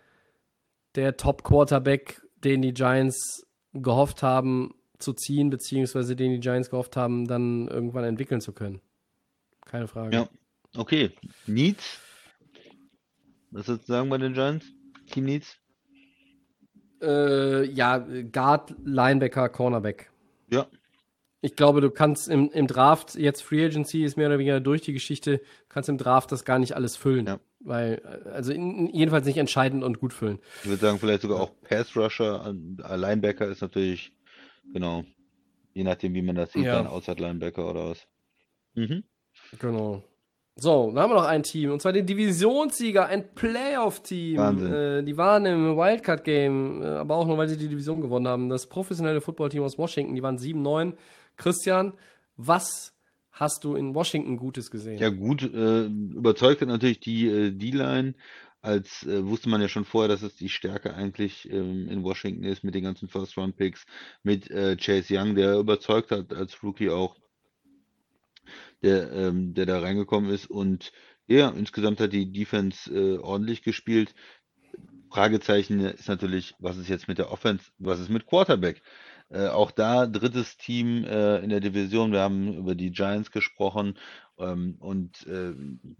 der 0.96 1.18
Top-Quarterback, 1.18 2.22
den 2.44 2.62
die 2.62 2.74
Giants 2.74 3.48
gehofft 3.74 4.24
haben 4.24 4.74
zu 5.00 5.14
ziehen, 5.14 5.50
beziehungsweise 5.50 6.16
den 6.16 6.32
die 6.32 6.40
Giants 6.40 6.70
gehofft 6.70 6.96
haben, 6.96 7.28
dann 7.28 7.68
irgendwann 7.68 8.04
entwickeln 8.04 8.42
zu 8.42 8.54
können. 8.54 8.82
Keine 9.66 9.88
Frage. 9.88 10.16
Ja. 10.16 10.30
Okay. 10.76 11.12
Needs? 11.46 12.00
Was 13.52 13.68
würdest 13.68 13.88
du 13.88 13.94
sagen 13.94 14.10
bei 14.10 14.18
den 14.18 14.34
Giants? 14.34 14.66
Team 15.08 15.26
Needs? 15.26 15.58
Äh, 17.02 17.66
ja, 17.66 17.98
Guard, 17.98 18.76
Linebacker, 18.84 19.50
Cornerback. 19.50 20.12
Ja. 20.52 20.68
Ich 21.42 21.56
glaube, 21.56 21.82
du 21.82 21.92
kannst 21.92 22.28
im, 22.28 22.50
im 22.50 22.68
Draft, 22.68 23.16
jetzt 23.16 23.44
Free 23.44 23.64
Agency 23.64 24.04
ist 24.04 24.18
mehr 24.18 24.28
oder 24.28 24.40
weniger 24.40 24.60
durch 24.60 24.82
die 24.82 24.94
Geschichte, 24.94 25.40
kannst 25.70 25.88
im 25.88 25.98
Draft 25.98 26.32
das 26.32 26.46
gar 26.46 26.58
nicht 26.60 26.76
alles 26.76 26.96
füllen. 26.96 27.28
Ja. 27.28 27.40
Weil, 27.60 28.02
also 28.32 28.52
in, 28.52 28.88
jedenfalls 28.88 29.26
nicht 29.26 29.38
entscheidend 29.38 29.84
und 29.84 30.00
gut 30.00 30.14
füllen. 30.14 30.40
Ich 30.64 30.70
würde 30.70 30.82
sagen, 30.82 31.00
vielleicht 31.00 31.22
sogar 31.22 31.40
auch 31.40 31.52
Pass 31.62 31.96
Rusher, 31.96 32.54
äh, 32.84 32.96
Linebacker 32.96 33.48
ist 33.48 33.62
natürlich, 33.62 34.12
genau, 34.74 35.04
je 35.74 35.84
nachdem, 35.84 36.14
wie 36.14 36.22
man 36.22 36.36
das 36.36 36.52
sieht, 36.54 36.66
Ja. 36.66 36.76
dann 36.76 36.88
Outside 36.88 37.22
Linebacker 37.22 37.70
oder 37.70 37.90
was. 37.90 38.08
Mhm. 38.76 39.04
Genau. 39.60 40.04
So, 40.60 40.88
dann 40.92 41.04
haben 41.04 41.12
wir 41.12 41.16
noch 41.18 41.26
ein 41.28 41.44
Team, 41.44 41.72
und 41.72 41.82
zwar 41.84 41.94
den 41.94 42.08
Divisionssieger, 42.08 43.06
ein 43.06 43.34
Playoff-Team. 43.36 44.38
Wahnsinn. 44.38 44.74
Äh, 44.74 45.04
die 45.04 45.16
waren 45.16 45.46
im 45.46 45.78
Wildcard-Game, 45.78 46.82
äh, 46.82 46.86
aber 46.88 47.16
auch 47.16 47.28
nur, 47.28 47.38
weil 47.38 47.48
sie 47.48 47.58
die 47.58 47.68
Division 47.68 48.02
gewonnen 48.02 48.28
haben. 48.28 48.50
Das 48.50 48.66
professionelle 48.68 49.22
Footballteam 49.22 49.62
aus 49.62 49.78
Washington, 49.78 50.16
die 50.16 50.24
waren 50.24 50.40
7-9. 50.40 50.94
Christian, 51.36 51.94
was 52.38 52.94
hast 53.30 53.64
du 53.64 53.76
in 53.76 53.94
Washington 53.94 54.38
Gutes 54.38 54.72
gesehen? 54.72 54.98
Ja, 54.98 55.10
gut, 55.10 55.44
äh, 55.44 55.86
überzeugt 55.86 56.62
hat 56.62 56.70
natürlich 56.70 57.00
die 57.02 57.28
äh, 57.28 57.52
D-Line. 57.52 58.16
Als 58.68 59.08
äh, 59.08 59.26
wusste 59.26 59.48
man 59.48 59.62
ja 59.62 59.70
schon 59.70 59.86
vorher, 59.86 60.10
dass 60.10 60.24
es 60.24 60.36
die 60.36 60.50
Stärke 60.50 60.94
eigentlich 60.94 61.50
ähm, 61.50 61.88
in 61.88 62.04
Washington 62.04 62.44
ist 62.44 62.66
mit 62.66 62.76
den 62.76 62.84
ganzen 62.84 63.08
First-Round-Picks, 63.08 63.86
mit 64.24 64.52
äh, 64.52 64.76
Chase 64.76 65.18
Young, 65.18 65.36
der 65.36 65.58
überzeugt 65.58 66.12
hat 66.12 66.34
als 66.34 66.62
Rookie 66.62 66.90
auch, 66.90 67.16
der, 68.82 69.10
ähm, 69.14 69.54
der 69.54 69.68
da 69.68 69.80
reingekommen 69.80 70.30
ist. 70.30 70.48
Und 70.48 70.92
ja, 71.28 71.48
insgesamt 71.48 72.02
hat 72.02 72.12
die 72.12 72.30
Defense 72.30 72.94
äh, 72.94 73.20
ordentlich 73.20 73.64
gespielt. 73.64 74.14
Fragezeichen 75.10 75.80
ist 75.80 76.10
natürlich, 76.10 76.54
was 76.60 76.76
ist 76.76 76.90
jetzt 76.90 77.08
mit 77.08 77.20
der 77.20 77.32
Offense, 77.32 77.72
was 77.78 78.02
ist 78.02 78.10
mit 78.10 78.26
Quarterback? 78.26 78.82
Äh, 79.30 79.48
auch 79.48 79.72
da 79.72 80.08
drittes 80.08 80.58
Team 80.58 81.06
äh, 81.06 81.38
in 81.40 81.50
der 81.52 81.62
Division. 81.62 82.12
Wir 82.12 82.20
haben 82.20 82.54
über 82.54 82.76
die 82.76 82.92
Giants 82.92 83.32
gesprochen 83.32 83.98
ähm, 84.38 84.76
und 84.80 85.26
äh, 85.26 85.54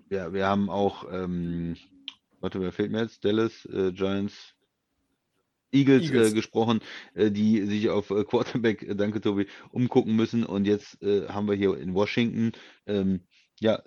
ja, 0.10 0.34
wir 0.34 0.46
haben 0.48 0.70
auch, 0.70 1.06
ähm, 1.10 1.78
warte, 2.40 2.60
wer 2.62 2.72
fehlt 2.72 2.92
mir 2.92 3.02
jetzt? 3.02 3.24
Dallas, 3.24 3.66
äh, 3.66 3.92
Giants, 3.92 4.56
Eagles, 5.72 6.04
Eagles. 6.04 6.32
Äh, 6.32 6.36
gesprochen, 6.36 6.80
äh, 7.14 7.32
die 7.32 7.66
sich 7.66 7.90
auf 7.90 8.10
äh, 8.10 8.24
Quarterback, 8.24 8.84
äh, 8.84 8.96
danke 8.96 9.22
Tobi, 9.22 9.48
umgucken 9.72 10.16
müssen. 10.16 10.46
Und 10.46 10.66
jetzt 10.66 11.02
äh, 11.02 11.28
haben 11.28 11.48
wir 11.48 11.56
hier 11.56 11.78
in 11.78 11.94
Washington, 11.94 12.54
ähm, 12.86 13.22
ja, 13.60 13.82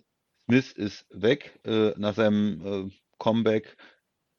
Smith 0.46 0.72
ist 0.72 1.06
weg 1.10 1.60
äh, 1.64 1.92
nach 1.96 2.14
seinem 2.14 2.88
äh, 2.88 2.90
Comeback 3.18 3.76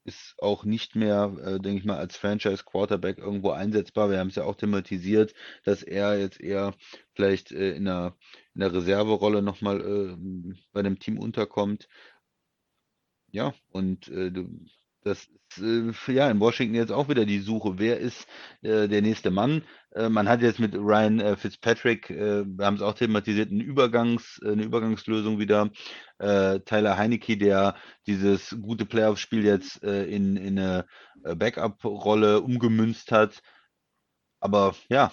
ist 0.03 0.35
auch 0.39 0.63
nicht 0.65 0.95
mehr, 0.95 1.35
äh, 1.43 1.59
denke 1.59 1.79
ich 1.79 1.85
mal, 1.85 1.97
als 1.97 2.17
Franchise 2.17 2.63
Quarterback 2.65 3.17
irgendwo 3.17 3.51
einsetzbar. 3.51 4.09
Wir 4.09 4.19
haben 4.19 4.29
es 4.29 4.35
ja 4.35 4.43
auch 4.43 4.55
thematisiert, 4.55 5.33
dass 5.63 5.83
er 5.83 6.19
jetzt 6.19 6.41
eher 6.41 6.73
vielleicht 7.13 7.51
äh, 7.51 7.73
in 7.73 7.87
einer, 7.87 8.15
in 8.55 8.61
der 8.61 8.73
Reserverolle 8.73 9.41
nochmal 9.41 9.81
äh, 9.81 10.53
bei 10.73 10.81
dem 10.81 10.99
Team 10.99 11.19
unterkommt. 11.19 11.87
Ja, 13.31 13.53
und 13.71 14.07
äh, 14.09 14.31
du, 14.31 14.47
das 15.03 15.27
ist 15.57 16.07
äh, 16.07 16.13
ja 16.13 16.29
in 16.29 16.39
Washington 16.39 16.75
jetzt 16.75 16.91
auch 16.91 17.09
wieder 17.09 17.25
die 17.25 17.39
Suche. 17.39 17.77
Wer 17.77 17.99
ist 17.99 18.27
äh, 18.61 18.87
der 18.87 19.01
nächste 19.01 19.31
Mann? 19.31 19.63
Äh, 19.95 20.09
man 20.09 20.29
hat 20.29 20.41
jetzt 20.41 20.59
mit 20.59 20.75
Ryan 20.75 21.19
äh, 21.19 21.35
Fitzpatrick, 21.35 22.09
äh, 22.09 22.45
wir 22.45 22.65
haben 22.65 22.75
es 22.75 22.81
auch 22.81 22.93
thematisiert, 22.93 23.51
einen 23.51 23.61
Übergangs, 23.61 24.39
äh, 24.43 24.51
eine 24.51 24.63
Übergangslösung 24.63 25.39
wieder. 25.39 25.71
Äh, 26.19 26.59
Tyler 26.61 26.97
Heinecke, 26.97 27.37
der 27.37 27.75
dieses 28.07 28.55
gute 28.61 28.85
Playoff-Spiel 28.85 29.43
jetzt 29.43 29.83
äh, 29.83 30.05
in, 30.05 30.37
in 30.37 30.59
eine 30.59 30.85
äh, 31.23 31.35
Backup-Rolle 31.35 32.41
umgemünzt 32.41 33.11
hat. 33.11 33.41
Aber 34.39 34.75
ja, 34.89 35.11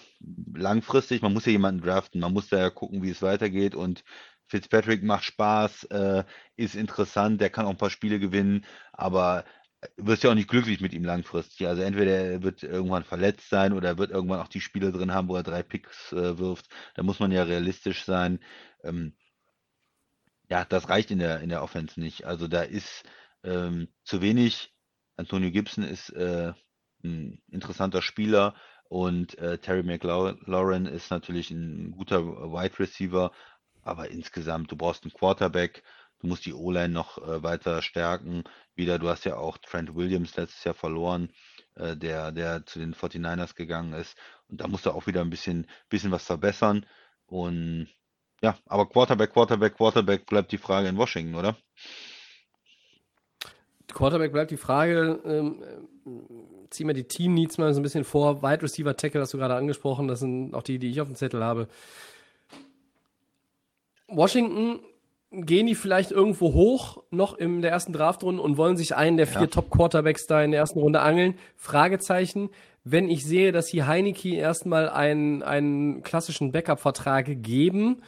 langfristig, 0.54 1.20
man 1.20 1.34
muss 1.34 1.44
ja 1.44 1.52
jemanden 1.52 1.82
draften, 1.82 2.20
man 2.20 2.32
muss 2.32 2.48
da 2.48 2.58
ja 2.58 2.70
gucken, 2.70 3.02
wie 3.02 3.10
es 3.10 3.20
weitergeht. 3.20 3.74
Und 3.74 4.02
Fitzpatrick 4.48 5.02
macht 5.02 5.24
Spaß, 5.24 5.84
äh, 5.84 6.24
ist 6.56 6.74
interessant, 6.74 7.40
der 7.40 7.50
kann 7.50 7.66
auch 7.66 7.70
ein 7.70 7.76
paar 7.76 7.90
Spiele 7.90 8.18
gewinnen, 8.18 8.64
aber 8.92 9.44
wirst 9.96 10.24
ja 10.24 10.30
auch 10.30 10.34
nicht 10.34 10.48
glücklich 10.48 10.80
mit 10.80 10.92
ihm 10.92 11.04
langfristig. 11.04 11.66
Also 11.66 11.82
entweder 11.82 12.12
er 12.12 12.42
wird 12.42 12.62
irgendwann 12.62 13.04
verletzt 13.04 13.48
sein 13.48 13.72
oder 13.72 13.88
er 13.88 13.98
wird 13.98 14.10
irgendwann 14.10 14.40
auch 14.40 14.48
die 14.48 14.60
Spiele 14.60 14.90
drin 14.90 15.12
haben, 15.12 15.28
wo 15.28 15.36
er 15.36 15.42
drei 15.42 15.62
Picks 15.62 16.12
äh, 16.12 16.38
wirft. 16.38 16.66
Da 16.94 17.02
muss 17.02 17.20
man 17.20 17.30
ja 17.30 17.44
realistisch 17.44 18.04
sein. 18.04 18.40
Ähm, 18.82 19.14
ja, 20.50 20.64
das 20.64 20.88
reicht 20.88 21.10
in 21.10 21.18
der, 21.18 21.40
in 21.40 21.48
der 21.50 21.62
Offense 21.62 22.00
nicht. 22.00 22.24
Also 22.24 22.48
da 22.48 22.62
ist 22.62 23.04
ähm, 23.44 23.88
zu 24.04 24.20
wenig. 24.20 24.74
Antonio 25.16 25.50
Gibson 25.50 25.84
ist 25.84 26.10
äh, 26.10 26.52
ein 27.04 27.40
interessanter 27.50 28.02
Spieler 28.02 28.54
und 28.88 29.36
äh, 29.38 29.58
Terry 29.58 29.82
McLaurin 29.82 30.86
ist 30.86 31.10
natürlich 31.10 31.50
ein 31.50 31.90
guter 31.92 32.24
Wide 32.24 32.78
Receiver, 32.78 33.32
aber 33.88 34.10
insgesamt, 34.10 34.70
du 34.70 34.76
brauchst 34.76 35.04
einen 35.04 35.12
Quarterback, 35.12 35.82
du 36.20 36.26
musst 36.26 36.46
die 36.46 36.54
O-Line 36.54 36.90
noch 36.90 37.18
äh, 37.18 37.42
weiter 37.42 37.82
stärken. 37.82 38.44
Wieder, 38.74 38.98
du 38.98 39.08
hast 39.08 39.24
ja 39.24 39.36
auch 39.36 39.58
Trent 39.58 39.94
Williams 39.94 40.36
letztes 40.36 40.64
Jahr 40.64 40.74
verloren, 40.74 41.30
äh, 41.76 41.96
der, 41.96 42.32
der 42.32 42.66
zu 42.66 42.78
den 42.78 42.94
49ers 42.94 43.54
gegangen 43.54 43.92
ist. 43.92 44.16
Und 44.48 44.60
da 44.60 44.68
musst 44.68 44.86
du 44.86 44.90
auch 44.90 45.06
wieder 45.06 45.20
ein 45.20 45.30
bisschen, 45.30 45.66
bisschen 45.88 46.10
was 46.10 46.24
verbessern. 46.24 46.86
Und 47.26 47.88
ja, 48.42 48.56
aber 48.66 48.88
Quarterback, 48.88 49.32
Quarterback, 49.32 49.76
Quarterback 49.76 50.26
bleibt 50.26 50.52
die 50.52 50.58
Frage 50.58 50.88
in 50.88 50.96
Washington, 50.96 51.34
oder? 51.34 51.56
Quarterback 53.92 54.32
bleibt 54.32 54.50
die 54.50 54.56
Frage. 54.56 55.20
Ähm, 55.24 55.62
zieh 56.70 56.84
mir 56.84 56.94
die 56.94 57.04
Team 57.04 57.34
Needs 57.34 57.58
mal 57.58 57.72
so 57.72 57.80
ein 57.80 57.82
bisschen 57.82 58.04
vor. 58.04 58.42
Wide 58.42 58.62
Receiver 58.62 58.96
Tackle 58.96 59.20
hast 59.20 59.34
du 59.34 59.38
gerade 59.38 59.54
angesprochen. 59.54 60.08
Das 60.08 60.20
sind 60.20 60.54
auch 60.54 60.62
die, 60.62 60.78
die 60.78 60.90
ich 60.90 61.00
auf 61.00 61.08
dem 61.08 61.16
Zettel 61.16 61.42
habe. 61.42 61.68
Washington 64.08 64.80
gehen 65.30 65.66
die 65.66 65.74
vielleicht 65.74 66.10
irgendwo 66.10 66.54
hoch 66.54 67.02
noch 67.10 67.36
in 67.36 67.60
der 67.60 67.70
ersten 67.70 67.92
Draftrunde 67.92 68.42
und 68.42 68.56
wollen 68.56 68.76
sich 68.76 68.96
einen 68.96 69.18
der 69.18 69.26
vier 69.26 69.42
ja. 69.42 69.46
Top 69.46 69.70
Quarterbacks 69.70 70.26
da 70.26 70.42
in 70.42 70.52
der 70.52 70.60
ersten 70.60 70.78
Runde 70.78 71.00
angeln? 71.00 71.34
Fragezeichen. 71.56 72.48
Wenn 72.84 73.10
ich 73.10 73.26
sehe, 73.26 73.52
dass 73.52 73.68
hier 73.68 73.86
Heineke 73.86 74.34
erstmal 74.34 74.88
einen, 74.88 75.42
einen 75.42 76.02
klassischen 76.02 76.52
Backup-Vertrag 76.52 77.42
geben, 77.42 78.02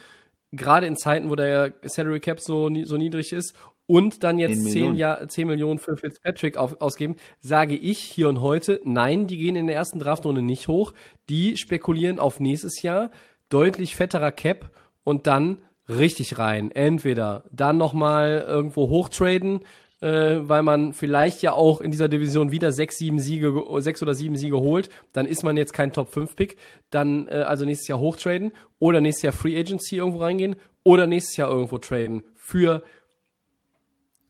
gerade 0.51 0.87
in 0.87 0.97
Zeiten, 0.97 1.29
wo 1.29 1.35
der 1.35 1.73
Salary 1.83 2.19
Cap 2.19 2.39
so, 2.39 2.69
so 2.85 2.97
niedrig 2.97 3.31
ist 3.33 3.55
und 3.85 4.23
dann 4.23 4.39
jetzt 4.39 4.63
10, 4.63 4.71
10, 4.71 4.95
Jahr, 4.95 5.27
10 5.27 5.47
Millionen 5.47 5.77
für 5.77 5.97
Fitzpatrick 5.97 6.57
auf, 6.57 6.81
ausgeben, 6.81 7.17
sage 7.39 7.75
ich 7.75 7.99
hier 7.99 8.29
und 8.29 8.41
heute, 8.41 8.81
nein, 8.83 9.27
die 9.27 9.37
gehen 9.37 9.55
in 9.55 9.67
der 9.67 9.75
ersten 9.75 9.99
Draftrunde 9.99 10.41
nicht 10.41 10.67
hoch. 10.67 10.93
Die 11.29 11.57
spekulieren 11.57 12.17
auf 12.17 12.39
nächstes 12.39 12.81
Jahr, 12.81 13.11
deutlich 13.49 13.95
fetterer 13.95 14.31
Cap 14.31 14.71
und 15.03 15.27
dann 15.27 15.59
richtig 15.97 16.37
rein. 16.37 16.71
Entweder 16.71 17.43
dann 17.51 17.77
nochmal 17.77 18.45
irgendwo 18.47 18.89
hochtraden, 18.89 19.61
äh, 20.01 20.39
weil 20.41 20.63
man 20.63 20.93
vielleicht 20.93 21.41
ja 21.41 21.53
auch 21.53 21.79
in 21.79 21.91
dieser 21.91 22.09
Division 22.09 22.51
wieder 22.51 22.71
sechs, 22.71 22.97
sieben 22.97 23.19
Siege, 23.19 23.63
sechs 23.77 24.01
oder 24.01 24.15
sieben 24.15 24.35
Siege 24.35 24.59
holt, 24.59 24.89
dann 25.13 25.25
ist 25.25 25.43
man 25.43 25.57
jetzt 25.57 25.73
kein 25.73 25.93
Top-5-Pick. 25.93 26.57
Dann 26.89 27.27
äh, 27.27 27.43
also 27.47 27.65
nächstes 27.65 27.87
Jahr 27.87 27.99
hochtraden 27.99 28.51
oder 28.79 28.99
nächstes 29.01 29.23
Jahr 29.23 29.33
Free 29.33 29.59
Agency 29.59 29.97
irgendwo 29.97 30.19
reingehen 30.19 30.55
oder 30.83 31.07
nächstes 31.07 31.37
Jahr 31.37 31.49
irgendwo 31.49 31.77
traden 31.77 32.23
für, 32.35 32.83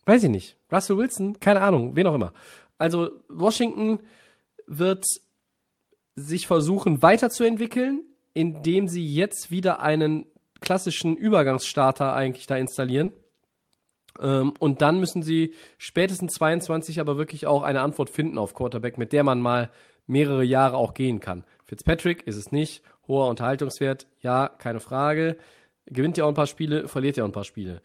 weiß 0.05 0.23
ich 0.25 0.29
nicht, 0.29 0.57
Russell 0.71 0.97
Wilson, 0.97 1.39
keine 1.39 1.61
Ahnung, 1.61 1.95
wen 1.95 2.07
auch 2.07 2.15
immer. 2.15 2.33
Also 2.77 3.11
Washington 3.29 3.99
wird 4.67 5.05
sich 6.15 6.47
versuchen 6.47 7.01
weiterzuentwickeln, 7.01 8.03
indem 8.33 8.87
sie 8.87 9.05
jetzt 9.05 9.51
wieder 9.51 9.81
einen 9.81 10.25
klassischen 10.61 11.17
Übergangsstarter 11.17 12.13
eigentlich 12.13 12.47
da 12.47 12.55
installieren 12.55 13.11
ähm, 14.19 14.53
und 14.59 14.81
dann 14.81 14.99
müssen 14.99 15.23
sie 15.23 15.53
spätestens 15.77 16.33
22 16.33 16.99
aber 16.99 17.17
wirklich 17.17 17.47
auch 17.47 17.63
eine 17.63 17.81
Antwort 17.81 18.09
finden 18.09 18.37
auf 18.37 18.53
Quarterback, 18.53 18.97
mit 18.97 19.13
der 19.13 19.23
man 19.23 19.39
mal 19.39 19.69
mehrere 20.07 20.43
Jahre 20.43 20.77
auch 20.77 20.93
gehen 20.93 21.19
kann. 21.19 21.43
Fitzpatrick 21.65 22.27
ist 22.27 22.37
es 22.37 22.51
nicht. 22.51 22.83
Hoher 23.07 23.27
Unterhaltungswert, 23.27 24.07
ja, 24.19 24.47
keine 24.47 24.79
Frage. 24.79 25.37
Gewinnt 25.85 26.17
ja 26.17 26.25
auch 26.25 26.29
ein 26.29 26.35
paar 26.35 26.47
Spiele, 26.47 26.87
verliert 26.87 27.17
ja 27.17 27.23
auch 27.23 27.29
ein 27.29 27.33
paar 27.33 27.43
Spiele. 27.43 27.81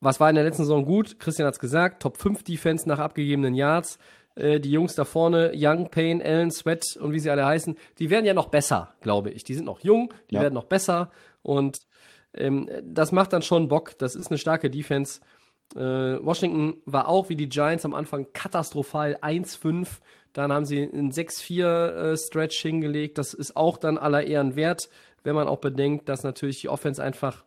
Was 0.00 0.20
war 0.20 0.28
in 0.28 0.36
der 0.36 0.44
letzten 0.44 0.62
Saison 0.62 0.84
gut? 0.84 1.18
Christian 1.18 1.46
hat 1.46 1.54
es 1.54 1.60
gesagt, 1.60 2.02
Top 2.02 2.18
5 2.18 2.44
Defense 2.44 2.88
nach 2.88 2.98
abgegebenen 2.98 3.54
Yards. 3.54 3.98
Äh, 4.36 4.60
die 4.60 4.70
Jungs 4.70 4.94
da 4.94 5.04
vorne, 5.04 5.52
Young, 5.54 5.90
Payne, 5.90 6.24
Allen, 6.24 6.50
Sweat 6.50 6.84
und 7.00 7.12
wie 7.12 7.18
sie 7.18 7.30
alle 7.30 7.44
heißen, 7.44 7.76
die 7.98 8.10
werden 8.10 8.24
ja 8.24 8.34
noch 8.34 8.48
besser, 8.48 8.94
glaube 9.00 9.30
ich. 9.30 9.42
Die 9.44 9.54
sind 9.54 9.64
noch 9.64 9.80
jung, 9.80 10.12
die 10.30 10.36
ja. 10.36 10.42
werden 10.42 10.54
noch 10.54 10.64
besser 10.64 11.10
und 11.42 11.78
ähm, 12.38 12.68
das 12.82 13.12
macht 13.12 13.32
dann 13.32 13.42
schon 13.42 13.68
Bock. 13.68 13.98
Das 13.98 14.14
ist 14.14 14.28
eine 14.28 14.38
starke 14.38 14.70
Defense. 14.70 15.20
Äh, 15.74 15.78
Washington 16.24 16.80
war 16.86 17.08
auch 17.08 17.28
wie 17.28 17.36
die 17.36 17.48
Giants 17.48 17.84
am 17.84 17.94
Anfang 17.94 18.32
katastrophal 18.32 19.16
1-5. 19.20 19.86
Dann 20.32 20.52
haben 20.52 20.64
sie 20.64 20.82
einen 20.82 21.12
6-4-Stretch 21.12 22.64
äh, 22.64 22.68
hingelegt. 22.68 23.18
Das 23.18 23.34
ist 23.34 23.56
auch 23.56 23.76
dann 23.76 23.98
aller 23.98 24.24
Ehren 24.24 24.56
wert, 24.56 24.88
wenn 25.24 25.34
man 25.34 25.48
auch 25.48 25.58
bedenkt, 25.58 26.08
dass 26.08 26.22
natürlich 26.22 26.60
die 26.60 26.68
Offense 26.68 27.02
einfach, 27.02 27.44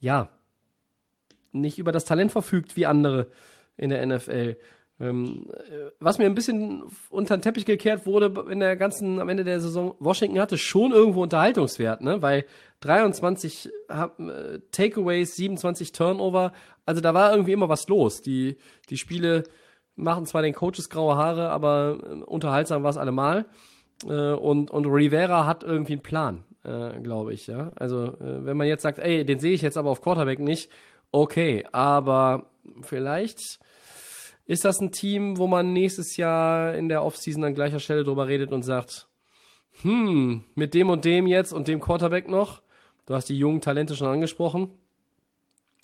ja, 0.00 0.28
nicht 1.52 1.78
über 1.78 1.92
das 1.92 2.04
Talent 2.04 2.32
verfügt 2.32 2.76
wie 2.76 2.86
andere 2.86 3.28
in 3.76 3.90
der 3.90 4.04
NFL. 4.04 4.56
Ähm, 5.00 5.46
äh, 5.52 5.90
was 6.00 6.18
mir 6.18 6.26
ein 6.26 6.34
bisschen 6.34 6.82
unter 7.08 7.36
den 7.36 7.42
Teppich 7.42 7.64
gekehrt 7.64 8.04
wurde 8.04 8.46
in 8.50 8.58
der 8.58 8.76
ganzen, 8.76 9.20
am 9.20 9.28
Ende 9.28 9.44
der 9.44 9.60
Saison, 9.60 9.94
Washington 10.00 10.40
hatte 10.40 10.58
schon 10.58 10.90
irgendwo 10.90 11.22
Unterhaltungswert, 11.22 12.00
ne? 12.00 12.20
Weil 12.20 12.44
23 12.80 13.70
äh, 13.88 14.58
Takeaways, 14.72 15.36
27 15.36 15.92
Turnover, 15.92 16.52
also 16.84 17.00
da 17.00 17.14
war 17.14 17.30
irgendwie 17.30 17.52
immer 17.52 17.68
was 17.68 17.86
los. 17.88 18.22
Die, 18.22 18.56
die 18.90 18.96
Spiele 18.96 19.44
machen 19.94 20.26
zwar 20.26 20.42
den 20.42 20.54
Coaches 20.54 20.90
graue 20.90 21.16
Haare, 21.16 21.50
aber 21.50 21.98
äh, 22.02 22.14
unterhaltsam 22.24 22.82
war 22.82 22.90
es 22.90 22.96
allemal. 22.96 23.46
Und, 24.04 24.70
und 24.70 24.86
Rivera 24.86 25.44
hat 25.44 25.64
irgendwie 25.64 25.94
einen 25.94 26.02
Plan, 26.02 26.44
glaube 27.02 27.34
ich, 27.34 27.48
ja. 27.48 27.72
Also, 27.74 28.14
wenn 28.20 28.56
man 28.56 28.68
jetzt 28.68 28.82
sagt, 28.82 29.00
ey, 29.00 29.24
den 29.24 29.40
sehe 29.40 29.54
ich 29.54 29.60
jetzt 29.60 29.76
aber 29.76 29.90
auf 29.90 30.02
Quarterback 30.02 30.38
nicht, 30.38 30.70
okay, 31.10 31.66
aber 31.72 32.48
vielleicht 32.82 33.58
ist 34.48 34.64
das 34.64 34.80
ein 34.80 34.90
Team, 34.90 35.36
wo 35.36 35.46
man 35.46 35.74
nächstes 35.74 36.16
Jahr 36.16 36.74
in 36.74 36.88
der 36.88 37.04
Offseason 37.04 37.44
an 37.44 37.54
gleicher 37.54 37.80
Stelle 37.80 38.02
drüber 38.02 38.26
redet 38.26 38.50
und 38.50 38.62
sagt, 38.62 39.06
hm, 39.82 40.42
mit 40.54 40.72
dem 40.72 40.88
und 40.88 41.04
dem 41.04 41.26
jetzt 41.26 41.52
und 41.52 41.68
dem 41.68 41.80
Quarterback 41.80 42.28
noch? 42.28 42.62
Du 43.04 43.14
hast 43.14 43.28
die 43.28 43.38
jungen 43.38 43.60
Talente 43.60 43.94
schon 43.94 44.08
angesprochen. 44.08 44.70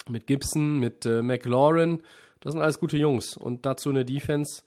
Mit 0.09 0.27
Gibson, 0.27 0.78
mit 0.78 1.05
äh, 1.05 1.23
McLaurin. 1.23 2.03
Das 2.41 2.53
sind 2.53 2.62
alles 2.62 2.81
gute 2.81 2.97
Jungs. 2.97 3.36
Und 3.36 3.66
dazu 3.66 3.91
eine 3.91 4.05
Defense. 4.05 4.62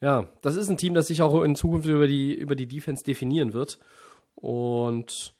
Ja, 0.00 0.28
das 0.40 0.54
ist 0.54 0.68
ein 0.68 0.76
Team, 0.76 0.94
das 0.94 1.08
sich 1.08 1.20
auch 1.20 1.42
in 1.42 1.56
Zukunft 1.56 1.88
über 1.88 2.06
die, 2.06 2.34
über 2.34 2.54
die 2.54 2.68
Defense 2.68 3.02
definieren 3.02 3.54
wird. 3.54 3.80
Und 4.36 5.34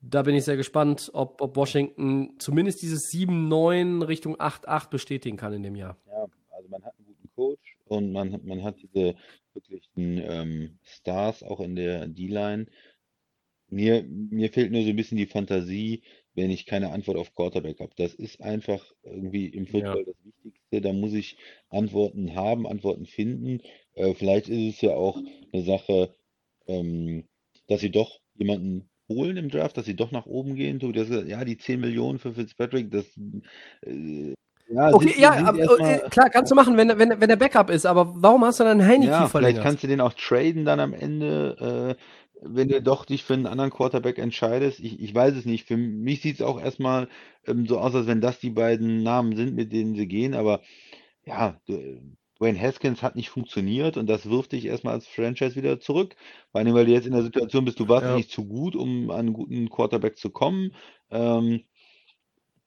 da 0.00 0.22
bin 0.22 0.34
ich 0.34 0.44
sehr 0.44 0.56
gespannt, 0.56 1.10
ob, 1.14 1.40
ob 1.40 1.56
Washington 1.56 2.34
zumindest 2.38 2.82
dieses 2.82 3.12
7-9 3.12 4.06
Richtung 4.06 4.36
8-8 4.36 4.90
bestätigen 4.90 5.36
kann 5.36 5.52
in 5.52 5.62
dem 5.62 5.76
Jahr. 5.76 5.96
Also 6.68 6.70
man 6.70 6.84
hat 6.84 6.94
einen 6.98 7.06
guten 7.06 7.30
Coach 7.34 7.76
und 7.86 8.12
man, 8.12 8.40
man 8.44 8.62
hat 8.62 8.76
diese 8.82 9.14
wirklichen 9.54 10.18
ähm, 10.18 10.78
Stars 10.82 11.42
auch 11.42 11.60
in 11.60 11.76
der 11.76 12.06
D-Line. 12.06 12.66
Mir, 13.70 14.02
mir 14.04 14.50
fehlt 14.50 14.72
nur 14.72 14.82
so 14.82 14.88
ein 14.88 14.96
bisschen 14.96 15.18
die 15.18 15.26
Fantasie, 15.26 16.02
wenn 16.34 16.50
ich 16.50 16.66
keine 16.66 16.90
Antwort 16.90 17.18
auf 17.18 17.34
Quarterback 17.34 17.80
habe. 17.80 17.92
Das 17.96 18.14
ist 18.14 18.40
einfach 18.40 18.94
irgendwie 19.02 19.46
im 19.46 19.66
Football 19.66 20.04
ja. 20.06 20.12
das 20.12 20.24
Wichtigste. 20.24 20.80
Da 20.80 20.92
muss 20.92 21.12
ich 21.12 21.36
Antworten 21.68 22.34
haben, 22.34 22.66
Antworten 22.66 23.06
finden. 23.06 23.60
Äh, 23.94 24.14
vielleicht 24.14 24.48
ist 24.48 24.76
es 24.76 24.80
ja 24.80 24.94
auch 24.94 25.20
eine 25.52 25.62
Sache, 25.62 26.14
ähm, 26.66 27.24
dass 27.66 27.80
sie 27.80 27.90
doch 27.90 28.20
jemanden 28.34 28.88
holen 29.08 29.36
im 29.36 29.50
Draft, 29.50 29.76
dass 29.76 29.86
sie 29.86 29.96
doch 29.96 30.12
nach 30.12 30.26
oben 30.26 30.54
gehen. 30.54 30.80
So, 30.80 30.92
das, 30.92 31.08
ja, 31.08 31.44
die 31.44 31.58
10 31.58 31.80
Millionen 31.80 32.18
für 32.18 32.32
Fitzpatrick, 32.32 32.90
das 32.90 33.06
äh, 33.82 34.34
ja, 34.70 34.92
okay, 34.92 35.08
sind, 35.08 35.18
ja, 35.18 35.32
aber, 35.32 35.58
äh, 35.80 36.08
klar, 36.10 36.30
kannst 36.30 36.50
du 36.50 36.54
machen, 36.54 36.76
wenn, 36.76 36.88
wenn, 36.98 37.20
wenn 37.20 37.28
der 37.28 37.36
Backup 37.36 37.70
ist, 37.70 37.86
aber 37.86 38.12
warum 38.16 38.44
hast 38.44 38.60
du 38.60 38.64
dann 38.64 38.84
Heineke 38.84 39.10
ja, 39.10 39.28
verlängert? 39.28 39.56
Vielleicht 39.56 39.62
kannst 39.62 39.82
du 39.82 39.86
den 39.86 40.00
auch 40.00 40.12
traden 40.12 40.64
dann 40.64 40.80
am 40.80 40.92
Ende, 40.92 41.96
äh, 41.96 42.02
wenn 42.42 42.68
du 42.68 42.82
doch 42.82 43.04
dich 43.04 43.24
für 43.24 43.34
einen 43.34 43.46
anderen 43.46 43.70
Quarterback 43.70 44.18
entscheidest. 44.18 44.80
Ich, 44.80 45.00
ich 45.00 45.14
weiß 45.14 45.34
es 45.34 45.44
nicht. 45.44 45.66
Für 45.66 45.76
mich 45.76 46.20
sieht 46.20 46.36
es 46.36 46.42
auch 46.42 46.60
erstmal 46.60 47.08
ähm, 47.46 47.66
so 47.66 47.78
aus, 47.78 47.94
als 47.94 48.06
wenn 48.06 48.20
das 48.20 48.40
die 48.40 48.50
beiden 48.50 49.02
Namen 49.02 49.36
sind, 49.36 49.54
mit 49.54 49.72
denen 49.72 49.96
sie 49.96 50.06
gehen, 50.06 50.34
aber 50.34 50.60
ja, 51.24 51.60
Dwayne 52.38 52.60
Haskins 52.60 53.02
hat 53.02 53.16
nicht 53.16 53.30
funktioniert 53.30 53.96
und 53.96 54.06
das 54.06 54.30
wirft 54.30 54.52
dich 54.52 54.66
erstmal 54.66 54.94
als 54.94 55.06
Franchise 55.06 55.56
wieder 55.56 55.80
zurück. 55.80 56.14
Vor 56.52 56.60
allem, 56.60 56.74
weil 56.74 56.86
du 56.86 56.92
jetzt 56.92 57.06
in 57.06 57.12
der 57.12 57.22
Situation 57.22 57.64
bist, 57.64 57.80
du 57.80 57.88
warst 57.88 58.06
ja. 58.06 58.16
nicht 58.16 58.30
zu 58.30 58.46
gut, 58.46 58.76
um 58.76 59.10
an 59.10 59.18
einen 59.18 59.32
guten 59.32 59.68
Quarterback 59.68 60.16
zu 60.16 60.30
kommen. 60.30 60.72
Ähm, 61.10 61.64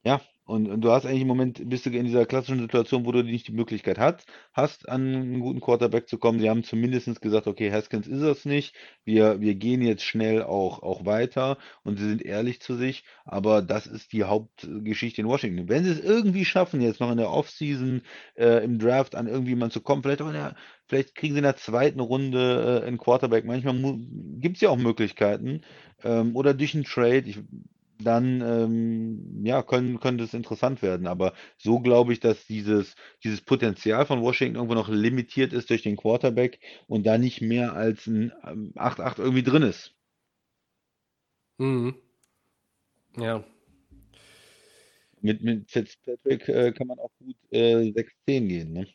ja, 0.04 0.20
Und, 0.52 0.68
und, 0.68 0.82
du 0.82 0.92
hast 0.92 1.06
eigentlich 1.06 1.22
im 1.22 1.30
Moment, 1.30 1.70
bist 1.70 1.86
du 1.86 1.90
in 1.92 2.04
dieser 2.06 2.26
klassischen 2.26 2.60
Situation, 2.60 3.06
wo 3.06 3.14
du 3.14 3.24
nicht 3.24 3.48
die 3.48 3.54
Möglichkeit 3.54 3.98
hast, 3.98 4.26
hast, 4.52 4.90
an 4.90 5.02
einen 5.16 5.40
guten 5.40 5.62
Quarterback 5.62 6.10
zu 6.10 6.18
kommen. 6.18 6.42
Sie 6.42 6.50
haben 6.50 6.66
zumindest 6.66 7.22
gesagt, 7.22 7.48
okay, 7.48 7.72
Haskins 7.72 8.06
ist 8.06 8.22
es 8.22 8.44
nicht. 8.44 8.76
Wir, 9.06 9.40
wir 9.40 9.56
gehen 9.56 9.82
jetzt 9.82 10.04
schnell 10.04 10.44
auch, 10.44 10.84
auch 10.84 11.06
weiter 11.06 11.58
und 11.84 11.98
sie 11.98 12.10
sind 12.10 12.22
ehrlich 12.22 12.60
zu 12.60 12.76
sich. 12.76 13.06
Aber 13.24 13.62
das 13.62 13.88
ist 13.88 14.12
die 14.12 14.26
Hauptgeschichte 14.26 15.22
in 15.22 15.28
Washington. 15.28 15.70
Wenn 15.70 15.86
sie 15.86 15.92
es 15.92 16.02
irgendwie 16.02 16.44
schaffen, 16.44 16.82
jetzt 16.82 17.00
noch 17.00 17.12
in 17.12 17.18
der 17.18 17.32
Offseason, 17.32 18.02
äh, 18.36 18.62
im 18.62 18.78
Draft 18.78 19.16
an 19.16 19.28
irgendwie 19.28 19.52
jemanden 19.52 19.72
zu 19.72 19.80
kommen, 19.82 20.04
vielleicht 20.04 20.22
auch 20.22 20.28
in 20.28 20.34
der, 20.34 20.56
vielleicht 20.86 21.16
kriegen 21.16 21.34
sie 21.34 21.40
in 21.40 21.44
der 21.44 21.56
zweiten 21.56 22.02
Runde 22.02 22.82
äh, 22.84 22.88
einen 22.88 22.98
Quarterback. 22.98 23.46
Manchmal 23.46 24.00
gibt 24.42 24.58
es 24.58 24.62
ja 24.62 24.70
auch 24.70 24.78
Möglichkeiten. 24.78 25.62
Ähm, 26.04 26.36
oder 26.36 26.54
durch 26.54 26.76
einen 26.76 26.84
Trade. 26.84 27.24
Ich, 27.26 27.40
dann 28.04 28.42
ähm, 28.42 29.46
ja, 29.46 29.64
können, 29.64 30.00
könnte 30.00 30.24
es 30.24 30.34
interessant 30.34 30.82
werden. 30.82 31.08
Aber 31.08 31.34
so 31.58 31.80
glaube 31.80 32.14
ich, 32.14 32.20
dass 32.20 32.46
dieses, 32.46 32.96
dieses 33.24 33.42
Potenzial 33.42 34.06
von 34.06 34.22
Washington 34.22 34.56
irgendwo 34.56 34.76
noch 34.76 34.90
limitiert 34.90 35.54
ist 35.54 35.70
durch 35.70 35.84
den 35.84 35.98
Quarterback 35.98 36.60
und 36.88 37.06
da 37.06 37.18
nicht 37.18 37.42
mehr 37.42 37.74
als 37.74 38.08
ein 38.08 38.32
8-8 38.76 39.20
ähm, 39.20 39.26
irgendwie 39.26 39.44
drin 39.44 39.64
ist. 39.64 39.96
Mhm. 41.60 41.96
Ja. 43.18 43.44
Mit, 45.22 45.42
mit 45.44 45.70
Fitzpatrick 45.70 46.48
äh, 46.50 46.72
kann 46.72 46.88
man 46.88 47.00
auch 47.00 47.12
gut 47.20 47.36
äh, 47.52 47.92
6-10 47.92 48.48
gehen, 48.48 48.74
ne? 48.74 48.88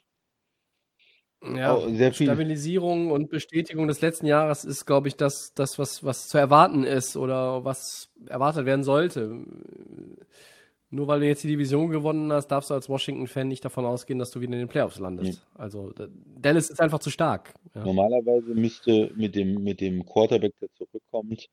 Ja, 1.43 1.79
sehr 1.91 2.13
viel. 2.13 2.27
Stabilisierung 2.27 3.11
und 3.11 3.31
Bestätigung 3.31 3.87
des 3.89 4.01
letzten 4.01 4.27
Jahres 4.27 4.65
ist, 4.65 4.87
glaube 4.87 5.09
ich, 5.09 5.17
das, 5.17 5.53
das 5.55 5.79
was, 5.79 6.03
was 6.03 6.29
zu 6.29 6.39
erwarten 6.39 6.85
ist 6.85 7.17
oder 7.17 7.65
was 7.65 8.11
erwartet 8.27 8.67
werden 8.67 8.85
sollte. 8.85 9.45
Nur 10.91 11.09
weil 11.09 11.21
du 11.21 11.27
jetzt 11.27 11.43
die 11.45 11.49
Division 11.49 11.91
gewonnen 11.91 12.33
hast, 12.33 12.49
darfst 12.49 12.71
du 12.71 12.75
als 12.75 12.89
Washington-Fan 12.89 13.49
nicht 13.49 13.65
davon 13.65 13.85
ausgehen, 13.85 14.19
dass 14.19 14.31
du 14.31 14.41
wieder 14.41 14.53
in 14.55 14.61
den 14.61 14.69
Playoffs 14.69 14.99
landest. 14.99 15.33
Nee. 15.33 15.61
Also 15.61 15.93
Dallas 16.41 16.71
ist 16.71 16.81
einfach 16.81 17.01
zu 17.01 17.11
stark. 17.11 17.55
Ja. 17.75 17.85
Normalerweise 17.85 18.55
müsste 18.55 19.13
mit 19.17 19.35
dem, 19.35 19.63
mit 19.63 19.81
dem 19.81 20.07
Quarterback, 20.07 20.55
der 20.61 20.69
zurückkommt, 20.75 21.49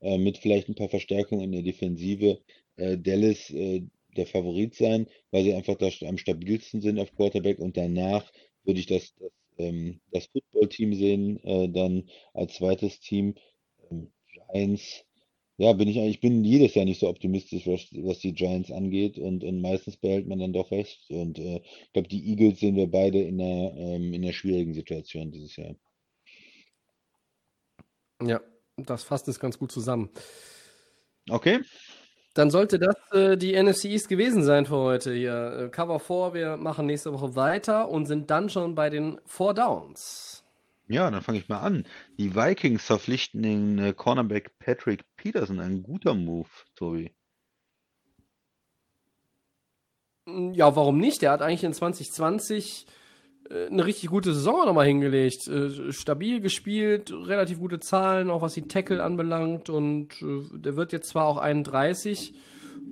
äh, 0.00 0.18
mit 0.18 0.38
vielleicht 0.38 0.68
ein 0.68 0.76
paar 0.76 0.88
Verstärkungen 0.88 1.42
in 1.42 1.52
der 1.52 1.62
Defensive, 1.62 2.38
äh, 2.76 2.96
Dallas 2.96 3.50
äh, 3.50 3.82
der 4.16 4.26
Favorit 4.26 4.74
sein, 4.74 5.06
weil 5.30 5.44
sie 5.44 5.54
einfach 5.54 5.76
da 5.76 5.88
am 6.06 6.16
stabilsten 6.16 6.80
sind 6.80 6.98
auf 6.98 7.14
Quarterback 7.14 7.58
und 7.58 7.76
danach 7.76 8.24
würde 8.66 8.80
ich 8.80 8.86
das, 8.86 9.14
das, 9.18 9.30
ähm, 9.58 10.00
das 10.10 10.26
Football-Team 10.26 10.94
sehen, 10.94 11.42
äh, 11.44 11.68
dann 11.68 12.08
als 12.34 12.54
zweites 12.54 13.00
Team. 13.00 13.34
Ähm, 13.90 14.12
Giants, 14.52 15.04
ja, 15.58 15.72
bin 15.72 15.88
ich 15.88 15.98
eigentlich, 15.98 16.20
bin 16.20 16.44
jedes 16.44 16.74
Jahr 16.74 16.84
nicht 16.84 17.00
so 17.00 17.08
optimistisch, 17.08 17.66
was, 17.66 17.88
was 17.92 18.18
die 18.18 18.34
Giants 18.34 18.70
angeht 18.70 19.18
und, 19.18 19.42
und 19.42 19.62
meistens 19.62 19.96
behält 19.96 20.26
man 20.26 20.38
dann 20.38 20.52
doch 20.52 20.70
recht. 20.70 21.10
Und 21.10 21.38
äh, 21.38 21.62
ich 21.64 21.92
glaube, 21.92 22.08
die 22.08 22.28
Eagles 22.30 22.60
sehen 22.60 22.76
wir 22.76 22.90
beide 22.90 23.22
in 23.22 23.40
einer, 23.40 23.74
ähm, 23.76 24.12
in 24.12 24.22
einer 24.22 24.34
schwierigen 24.34 24.74
Situation 24.74 25.30
dieses 25.30 25.56
Jahr. 25.56 25.74
Ja, 28.22 28.40
das 28.76 29.04
fasst 29.04 29.28
es 29.28 29.40
ganz 29.40 29.58
gut 29.58 29.72
zusammen. 29.72 30.10
Okay. 31.30 31.60
Dann 32.36 32.50
sollte 32.50 32.78
das 32.78 32.96
äh, 33.12 33.38
die 33.38 33.60
NFC 33.60 33.86
East 33.86 34.10
gewesen 34.10 34.44
sein 34.44 34.66
für 34.66 34.76
heute 34.76 35.14
hier. 35.14 35.58
Äh, 35.58 35.68
Cover 35.70 35.98
4, 35.98 36.34
wir 36.34 36.56
machen 36.58 36.84
nächste 36.84 37.14
Woche 37.14 37.34
weiter 37.34 37.88
und 37.88 38.04
sind 38.04 38.30
dann 38.30 38.50
schon 38.50 38.74
bei 38.74 38.90
den 38.90 39.18
Four 39.24 39.54
Downs. 39.54 40.44
Ja, 40.86 41.10
dann 41.10 41.22
fange 41.22 41.38
ich 41.38 41.48
mal 41.48 41.60
an. 41.60 41.84
Die 42.18 42.36
Vikings 42.36 42.84
verpflichten 42.84 43.42
den 43.42 43.78
äh, 43.78 43.94
Cornerback 43.94 44.58
Patrick 44.58 45.04
Peterson. 45.16 45.60
Ein 45.60 45.82
guter 45.82 46.12
Move, 46.12 46.50
Tobi. 46.74 47.10
Hm, 50.28 50.52
ja, 50.52 50.76
warum 50.76 50.98
nicht? 50.98 51.22
Der 51.22 51.30
hat 51.30 51.40
eigentlich 51.40 51.64
in 51.64 51.72
2020 51.72 52.86
äh, 52.86 52.90
eine 53.70 53.86
richtig 53.86 54.10
gute 54.10 54.34
Saison 54.34 54.66
nochmal 54.66 54.86
hingelegt. 54.86 55.46
Äh, 55.48 55.92
stabil 55.92 56.40
gespielt, 56.40 57.12
relativ 57.12 57.58
gute 57.58 57.80
Zahlen, 57.80 58.30
auch 58.30 58.42
was 58.42 58.54
die 58.54 58.68
Tackle 58.68 59.02
anbelangt. 59.02 59.70
Und 59.70 60.20
äh, 60.22 60.58
der 60.58 60.76
wird 60.76 60.92
jetzt 60.92 61.08
zwar 61.08 61.26
auch 61.26 61.38
31, 61.38 62.34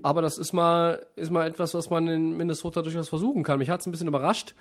aber 0.02 0.22
das 0.22 0.38
ist 0.38 0.52
mal, 0.52 1.06
ist 1.16 1.30
mal 1.30 1.46
etwas, 1.46 1.74
was 1.74 1.90
man 1.90 2.08
in 2.08 2.36
Minnesota 2.36 2.82
durchaus 2.82 3.08
versuchen 3.08 3.42
kann. 3.42 3.58
Mich 3.58 3.70
hat 3.70 3.80
es 3.80 3.86
ein 3.86 3.92
bisschen 3.92 4.08
überrascht, 4.08 4.54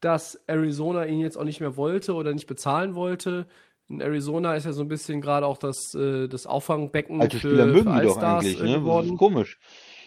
dass 0.00 0.36
Arizona 0.46 1.06
ihn 1.06 1.20
jetzt 1.20 1.36
auch 1.36 1.44
nicht 1.44 1.60
mehr 1.60 1.76
wollte 1.76 2.14
oder 2.14 2.32
nicht 2.32 2.46
bezahlen 2.46 2.94
wollte. 2.94 3.46
In 3.88 4.00
Arizona 4.00 4.56
ist 4.56 4.66
ja 4.66 4.72
so 4.72 4.82
ein 4.82 4.88
bisschen 4.88 5.20
gerade 5.20 5.46
auch 5.46 5.58
das, 5.58 5.92
das 5.92 6.46
Auffangbecken 6.46 7.20
Alte 7.20 7.38
für, 7.38 7.48
Spieler 7.48 7.66
mögen 7.66 7.94
für 7.94 8.00
die 8.00 8.06
doch 8.06 8.22
eigentlich, 8.22 8.60
ne? 8.60 8.82
Das 8.84 9.06
ist 9.06 9.16
komisch. 9.16 9.58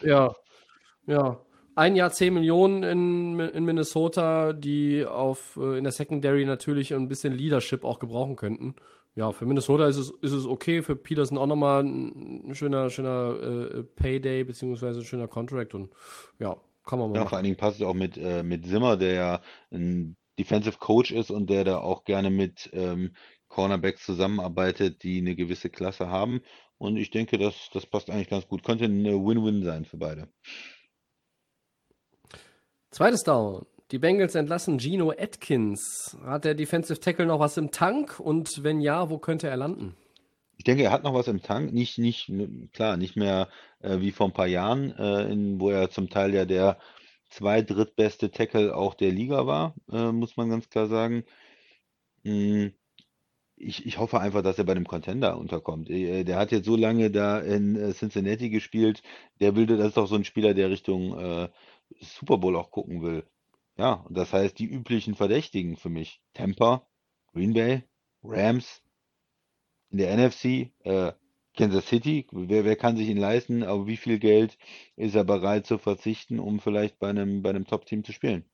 Ja, 0.01 0.35
ja 1.07 1.39
ein 1.79 1.95
Jahr 1.95 2.11
10 2.11 2.33
Millionen 2.33 2.83
in, 2.83 3.39
in 3.39 3.63
Minnesota, 3.63 4.51
die 4.51 5.05
auf, 5.05 5.57
äh, 5.59 5.77
in 5.77 5.85
der 5.85 5.93
Secondary 5.93 6.45
natürlich 6.45 6.93
ein 6.93 7.07
bisschen 7.07 7.33
Leadership 7.33 7.85
auch 7.85 7.99
gebrauchen 7.99 8.35
könnten. 8.35 8.75
Ja, 9.15 9.31
für 9.31 9.45
Minnesota 9.45 9.87
ist 9.87 9.97
es, 9.97 10.11
ist 10.21 10.33
es 10.33 10.45
okay, 10.45 10.81
für 10.81 10.95
Peterson 10.95 11.37
auch 11.37 11.47
nochmal 11.47 11.83
ein 11.83 12.53
schöner, 12.53 12.89
schöner 12.89 13.35
äh, 13.41 13.83
Payday 13.83 14.43
beziehungsweise 14.43 14.99
ein 14.99 15.05
schöner 15.05 15.27
Contract 15.27 15.73
und 15.73 15.89
ja, 16.37 16.57
kann 16.85 16.99
man 16.99 17.09
mal. 17.09 17.15
Ja, 17.15 17.21
machen. 17.21 17.29
vor 17.29 17.37
allen 17.37 17.45
Dingen 17.45 17.57
passt 17.57 17.79
es 17.79 17.85
auch 17.85 17.93
mit, 17.93 18.17
äh, 18.17 18.43
mit 18.43 18.65
Zimmer, 18.67 18.97
der 18.97 19.13
ja 19.13 19.41
ein 19.71 20.17
Defensive 20.37 20.77
Coach 20.79 21.11
ist 21.11 21.31
und 21.31 21.49
der 21.49 21.63
da 21.63 21.79
auch 21.79 22.03
gerne 22.03 22.29
mit 22.29 22.69
ähm, 22.73 23.13
Cornerbacks 23.47 24.05
zusammenarbeitet, 24.05 25.03
die 25.03 25.19
eine 25.19 25.35
gewisse 25.35 25.69
Klasse 25.69 26.09
haben. 26.09 26.41
Und 26.77 26.97
ich 26.97 27.09
denke, 27.09 27.37
das, 27.37 27.69
das 27.73 27.85
passt 27.85 28.09
eigentlich 28.09 28.29
ganz 28.29 28.47
gut. 28.47 28.63
Könnte 28.63 28.85
ein 28.85 29.03
Win-Win 29.03 29.63
sein 29.63 29.85
für 29.85 29.97
beide. 29.97 30.29
Zweites 32.91 33.23
Down. 33.23 33.65
Die 33.91 33.99
Bengals 33.99 34.35
entlassen 34.35 34.79
Gino 34.79 35.11
Atkins. 35.11 36.17
Hat 36.23 36.45
der 36.45 36.55
Defensive 36.55 36.99
Tackle 36.99 37.25
noch 37.25 37.39
was 37.39 37.57
im 37.57 37.71
Tank? 37.71 38.19
Und 38.19 38.63
wenn 38.63 38.81
ja, 38.81 39.09
wo 39.09 39.17
könnte 39.17 39.47
er 39.47 39.57
landen? 39.57 39.95
Ich 40.57 40.63
denke, 40.63 40.83
er 40.83 40.91
hat 40.91 41.03
noch 41.03 41.13
was 41.13 41.27
im 41.27 41.41
Tank. 41.41 41.71
Nicht, 41.71 41.97
nicht, 41.97 42.31
klar, 42.73 42.97
nicht 42.97 43.15
mehr 43.15 43.47
äh, 43.79 43.99
wie 43.99 44.11
vor 44.11 44.27
ein 44.27 44.33
paar 44.33 44.47
Jahren, 44.47 44.91
äh, 44.97 45.31
in, 45.31 45.59
wo 45.59 45.69
er 45.69 45.89
zum 45.89 46.09
Teil 46.09 46.33
ja 46.33 46.45
der 46.45 46.77
zwei 47.29 47.61
drittbeste 47.61 48.31
Tackle 48.31 48.75
auch 48.75 48.93
der 48.93 49.11
Liga 49.11 49.45
war, 49.45 49.75
äh, 49.91 50.11
muss 50.11 50.35
man 50.35 50.49
ganz 50.49 50.69
klar 50.69 50.87
sagen. 50.87 51.23
Hm, 52.23 52.73
ich, 53.55 53.85
ich 53.85 53.97
hoffe 53.97 54.19
einfach, 54.19 54.41
dass 54.41 54.57
er 54.57 54.63
bei 54.63 54.73
dem 54.73 54.87
Contender 54.87 55.37
unterkommt. 55.37 55.89
Äh, 55.89 56.23
der 56.23 56.37
hat 56.37 56.51
jetzt 56.51 56.65
so 56.65 56.75
lange 56.75 57.11
da 57.11 57.39
in 57.39 57.75
äh, 57.75 57.93
Cincinnati 57.93 58.49
gespielt. 58.49 59.03
Der 59.39 59.55
will, 59.55 59.65
das 59.65 59.89
ist 59.89 59.97
doch 59.97 60.07
so 60.07 60.15
ein 60.15 60.25
Spieler, 60.25 60.53
der 60.53 60.69
Richtung 60.69 61.17
äh, 61.17 61.49
Super 62.01 62.37
Bowl 62.37 62.55
auch 62.55 62.71
gucken 62.71 63.01
will. 63.01 63.25
Ja, 63.77 63.93
und 63.93 64.17
das 64.17 64.33
heißt, 64.33 64.59
die 64.59 64.65
üblichen 64.65 65.15
Verdächtigen 65.15 65.77
für 65.77 65.89
mich. 65.89 66.21
Tampa, 66.33 66.85
Green 67.33 67.53
Bay, 67.53 67.83
Rams, 68.23 68.83
in 69.91 69.97
der 69.97 70.11
NFC, 70.11 70.71
äh, 70.83 71.13
Kansas 71.57 71.87
City, 71.87 72.27
wer, 72.31 72.63
wer 72.63 72.75
kann 72.75 72.95
sich 72.95 73.09
ihn 73.09 73.17
leisten, 73.17 73.63
aber 73.63 73.87
wie 73.87 73.97
viel 73.97 74.19
Geld 74.19 74.57
ist 74.95 75.15
er 75.15 75.23
bereit 75.23 75.65
zu 75.65 75.77
verzichten, 75.77 76.39
um 76.39 76.59
vielleicht 76.59 76.99
bei 76.99 77.09
einem, 77.09 77.41
bei 77.41 77.49
einem 77.49 77.65
Top-Team 77.65 78.03
zu 78.03 78.13
spielen? 78.13 78.45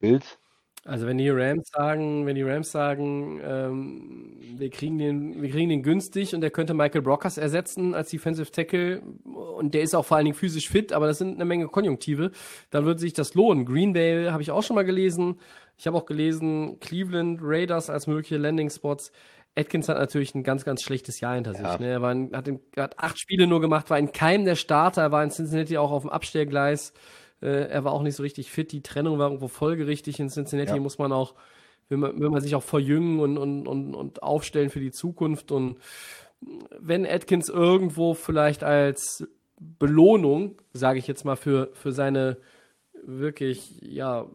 Bills, 0.00 0.39
also 0.86 1.06
wenn 1.06 1.18
die 1.18 1.28
Rams 1.28 1.68
sagen, 1.68 2.24
wenn 2.24 2.36
die 2.36 2.42
Rams 2.42 2.70
sagen, 2.70 3.38
ähm, 3.44 4.36
wir 4.56 4.70
kriegen 4.70 4.96
den, 4.96 5.42
wir 5.42 5.50
kriegen 5.50 5.68
den 5.68 5.82
günstig 5.82 6.34
und 6.34 6.40
der 6.40 6.50
könnte 6.50 6.72
Michael 6.72 7.02
Brockers 7.02 7.36
ersetzen 7.36 7.94
als 7.94 8.10
Defensive 8.10 8.50
Tackle 8.50 9.02
und 9.58 9.74
der 9.74 9.82
ist 9.82 9.94
auch 9.94 10.06
vor 10.06 10.16
allen 10.16 10.24
Dingen 10.24 10.36
physisch 10.36 10.70
fit, 10.70 10.92
aber 10.92 11.06
das 11.06 11.18
sind 11.18 11.34
eine 11.34 11.44
Menge 11.44 11.66
Konjunktive, 11.68 12.30
dann 12.70 12.86
würde 12.86 13.00
sich 13.00 13.12
das 13.12 13.34
lohnen. 13.34 13.66
Green 13.66 13.92
Bay 13.92 14.26
habe 14.30 14.42
ich 14.42 14.50
auch 14.50 14.62
schon 14.62 14.74
mal 14.74 14.84
gelesen. 14.84 15.38
Ich 15.76 15.86
habe 15.86 15.96
auch 15.96 16.06
gelesen 16.06 16.78
Cleveland 16.80 17.40
Raiders 17.42 17.90
als 17.90 18.06
mögliche 18.06 18.38
Landing 18.38 18.70
Spots. 18.70 19.12
Atkins 19.56 19.88
hat 19.88 19.98
natürlich 19.98 20.34
ein 20.34 20.44
ganz, 20.44 20.64
ganz 20.64 20.82
schlechtes 20.82 21.20
Jahr 21.20 21.34
hinter 21.34 21.52
ja. 21.54 21.72
sich. 21.72 21.80
Ne? 21.80 21.88
Er 21.88 22.02
war 22.02 22.12
in, 22.12 22.34
hat, 22.34 22.48
in, 22.48 22.60
hat 22.76 22.98
acht 22.98 23.18
Spiele 23.18 23.46
nur 23.46 23.60
gemacht, 23.60 23.90
war 23.90 23.98
in 23.98 24.12
keinem 24.12 24.44
der 24.44 24.56
Starter, 24.56 25.02
er 25.02 25.12
war 25.12 25.24
in 25.24 25.30
Cincinnati 25.30 25.76
auch 25.76 25.90
auf 25.90 26.02
dem 26.02 26.10
Abstellgleis. 26.10 26.92
Äh, 27.42 27.68
er 27.68 27.84
war 27.84 27.92
auch 27.92 28.02
nicht 28.02 28.16
so 28.16 28.22
richtig 28.22 28.50
fit. 28.50 28.72
Die 28.72 28.82
Trennung 28.82 29.18
war 29.18 29.28
irgendwo 29.28 29.48
folgerichtig. 29.48 30.20
In 30.20 30.28
Cincinnati 30.28 30.74
ja. 30.74 30.80
muss 30.80 30.98
man 30.98 31.12
auch, 31.12 31.34
will 31.88 31.98
man, 31.98 32.18
will 32.20 32.30
man 32.30 32.40
sich 32.40 32.54
auch 32.54 32.62
verjüngen 32.62 33.20
und, 33.20 33.38
und, 33.38 33.66
und, 33.66 33.94
und 33.94 34.22
aufstellen 34.22 34.70
für 34.70 34.80
die 34.80 34.92
Zukunft. 34.92 35.52
Und 35.52 35.78
wenn 36.78 37.06
Atkins 37.06 37.48
irgendwo 37.48 38.14
vielleicht 38.14 38.64
als 38.64 39.26
Belohnung, 39.58 40.60
sage 40.72 40.98
ich 40.98 41.06
jetzt 41.06 41.24
mal, 41.24 41.36
für, 41.36 41.70
für 41.74 41.92
seine 41.92 42.38
wirklich, 43.04 43.80
ja, 43.82 44.26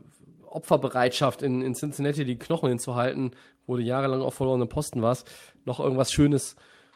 Opferbereitschaft 0.55 1.41
in, 1.41 1.61
in 1.61 1.73
Cincinnati 1.75 2.23
die 2.23 2.39
Knochen 2.39 2.69
hinzuhalten, 2.69 3.31
wo 3.67 3.75
du 3.75 3.81
jahrelang 3.81 4.21
auf 4.21 4.35
verlorenen 4.35 4.69
Posten 4.69 5.01
warst, 5.01 5.29
noch 5.65 5.79
irgendwas 5.79 6.11
Schönes 6.11 6.55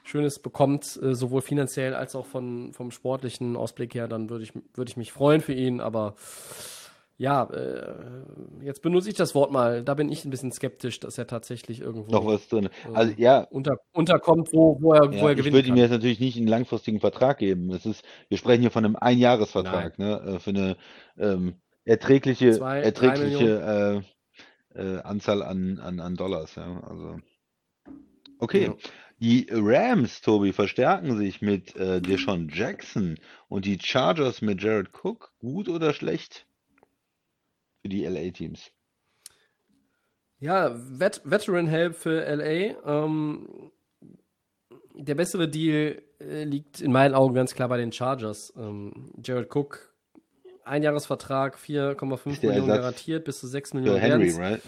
Schönes 0.09 0.39
bekommt, 0.39 0.99
äh, 1.01 1.13
sowohl 1.13 1.41
finanziell 1.41 1.93
als 1.93 2.15
auch 2.15 2.25
von, 2.25 2.73
vom 2.73 2.89
sportlichen 2.91 3.55
Ausblick 3.55 3.93
her, 3.93 4.07
dann 4.07 4.29
würde 4.29 4.43
ich, 4.43 4.53
würd 4.73 4.89
ich 4.89 4.97
mich 4.97 5.11
freuen 5.11 5.41
für 5.41 5.53
ihn. 5.53 5.79
Aber 5.81 6.15
ja, 7.17 7.43
äh, 7.43 7.93
jetzt 8.63 8.81
benutze 8.81 9.09
ich 9.09 9.15
das 9.15 9.35
Wort 9.35 9.51
mal. 9.51 9.83
Da 9.83 9.93
bin 9.93 10.09
ich 10.09 10.25
ein 10.25 10.31
bisschen 10.31 10.51
skeptisch, 10.51 10.99
dass 10.99 11.17
er 11.17 11.27
tatsächlich 11.27 11.81
irgendwo 11.81 12.11
Noch 12.11 12.25
was 12.25 12.47
drin. 12.47 12.65
äh, 12.65 12.69
Also 12.93 13.13
ja, 13.17 13.41
unter, 13.51 13.77
unterkommt, 13.91 14.49
wo, 14.51 14.81
wo 14.81 14.93
er, 14.93 15.11
ja 15.11 15.21
wo 15.21 15.27
er 15.27 15.31
ich 15.33 15.37
gewinnen 15.37 15.53
würde 15.53 15.67
ihm 15.67 15.75
kann. 15.75 15.83
jetzt 15.83 15.91
natürlich 15.91 16.19
nicht 16.19 16.37
einen 16.37 16.47
langfristigen 16.47 16.99
Vertrag 16.99 17.37
geben. 17.37 17.69
Es 17.71 17.85
ist, 17.85 18.03
wir 18.29 18.37
sprechen 18.37 18.61
hier 18.61 18.71
von 18.71 18.85
einem 18.85 18.95
Einjahresvertrag, 18.95 19.99
ne? 19.99 20.39
Für 20.39 20.49
eine 20.49 20.77
ähm, 21.17 21.55
erträgliche, 21.85 22.53
Zwei, 22.53 22.79
erträgliche 22.81 24.03
äh, 24.75 24.81
äh, 24.81 25.01
Anzahl 25.01 25.43
an, 25.43 25.79
an, 25.79 25.99
an 25.99 26.15
Dollars, 26.15 26.55
ja. 26.55 26.81
Also. 26.87 27.17
Okay. 28.39 28.67
Ja. 28.67 28.75
Die 29.19 29.47
Rams, 29.51 30.21
Tobi, 30.21 30.53
verstärken 30.53 31.17
sich 31.17 31.41
mit 31.41 31.75
äh, 31.75 32.01
Deshaun 32.01 32.49
Jackson 32.53 33.17
und 33.49 33.65
die 33.65 33.77
Chargers 33.79 34.41
mit 34.41 34.63
Jared 34.63 34.91
Cook. 34.93 35.33
Gut 35.39 35.67
oder 35.67 35.93
schlecht 35.93 36.45
für 37.81 37.89
die 37.89 38.05
LA-Teams? 38.05 38.71
Ja, 40.39 40.73
Vet 40.73 41.21
Veteran 41.25 41.67
Help 41.67 41.95
für 41.95 42.23
LA. 42.23 42.75
Ähm, 42.85 43.71
der 44.93 45.15
bessere 45.15 45.49
Deal 45.49 46.01
äh, 46.21 46.43
liegt 46.45 46.79
in 46.79 46.93
meinen 46.93 47.13
Augen 47.13 47.33
ganz 47.33 47.53
klar 47.53 47.67
bei 47.67 47.77
den 47.77 47.91
Chargers. 47.91 48.53
Ähm, 48.55 49.11
Jared 49.21 49.53
Cook, 49.53 49.93
Einjahresvertrag, 50.63 51.57
4,5 51.57 52.31
Ist 52.31 52.43
der 52.43 52.49
Millionen 52.51 52.69
Ersatz 52.69 52.81
garantiert, 52.81 53.25
bis 53.25 53.39
zu 53.39 53.47
6 53.47 53.71
Für 53.71 53.77
Millionen 53.77 53.99
Henry, 53.99 54.31
right? 54.31 54.61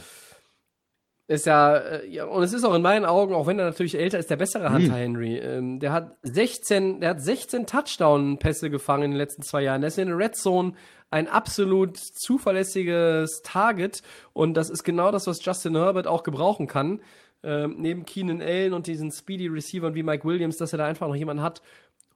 Ist 1.32 1.45
ja, 1.45 1.78
äh, 1.78 2.10
ja, 2.10 2.26
und 2.26 2.44
es 2.44 2.52
ist 2.52 2.66
auch 2.66 2.74
in 2.74 2.82
meinen 2.82 3.06
Augen, 3.06 3.34
auch 3.34 3.48
wenn 3.48 3.58
er 3.58 3.64
natürlich 3.64 3.98
älter 3.98 4.20
ist, 4.20 4.30
der 4.30 4.36
bessere 4.36 4.68
Hm. 4.68 4.74
Hunter 4.74 4.95
Henry. 4.95 5.38
Ähm, 5.38 5.80
der 5.80 5.94
hat 5.94 6.18
16, 6.24 6.99
der 6.99 7.12
hat 7.12 7.22
16 7.22 7.66
Touchdown-Pässe 7.68 8.70
gefangen 8.70 9.03
in 9.03 9.12
den 9.12 9.18
letzten 9.18 9.41
zwei 9.41 9.62
Jahren. 9.62 9.80
Der 9.80 9.88
ist 9.88 9.98
in 9.98 10.10
der 10.10 10.18
Red 10.18 10.36
Zone 10.36 10.74
ein 11.10 11.30
absolut 11.30 11.95
zuverlässiges 11.98 13.44
Target. 13.45 14.02
Und 14.34 14.56
das 14.56 14.70
ist 14.70 14.84
genau 14.84 15.10
das, 15.10 15.26
was 15.26 15.44
Justin 15.45 15.78
Herbert 15.78 16.06
auch 16.06 16.24
gebrauchen 16.24 16.68
kann. 16.68 16.99
Ähm, 17.44 17.76
neben 17.78 18.03
Keenan 18.03 18.41
Allen 18.41 18.74
und 18.74 18.88
diesen 18.88 19.10
Speedy 19.10 19.48
Receivern 19.48 19.95
wie 19.95 20.03
Mike 20.03 20.28
Williams, 20.28 20.58
dass 20.58 20.74
er 20.74 20.80
da 20.80 20.86
einfach 20.86 21.08
noch 21.08 21.16
jemanden 21.16 21.44
hat. 21.44 21.62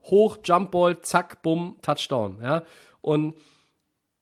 Hoch, 0.02 0.36
Jumpball, 0.44 1.00
zack, 1.00 1.40
bumm, 1.40 1.78
Touchdown. 1.80 2.38
Ja. 2.42 2.64
Und 3.00 3.34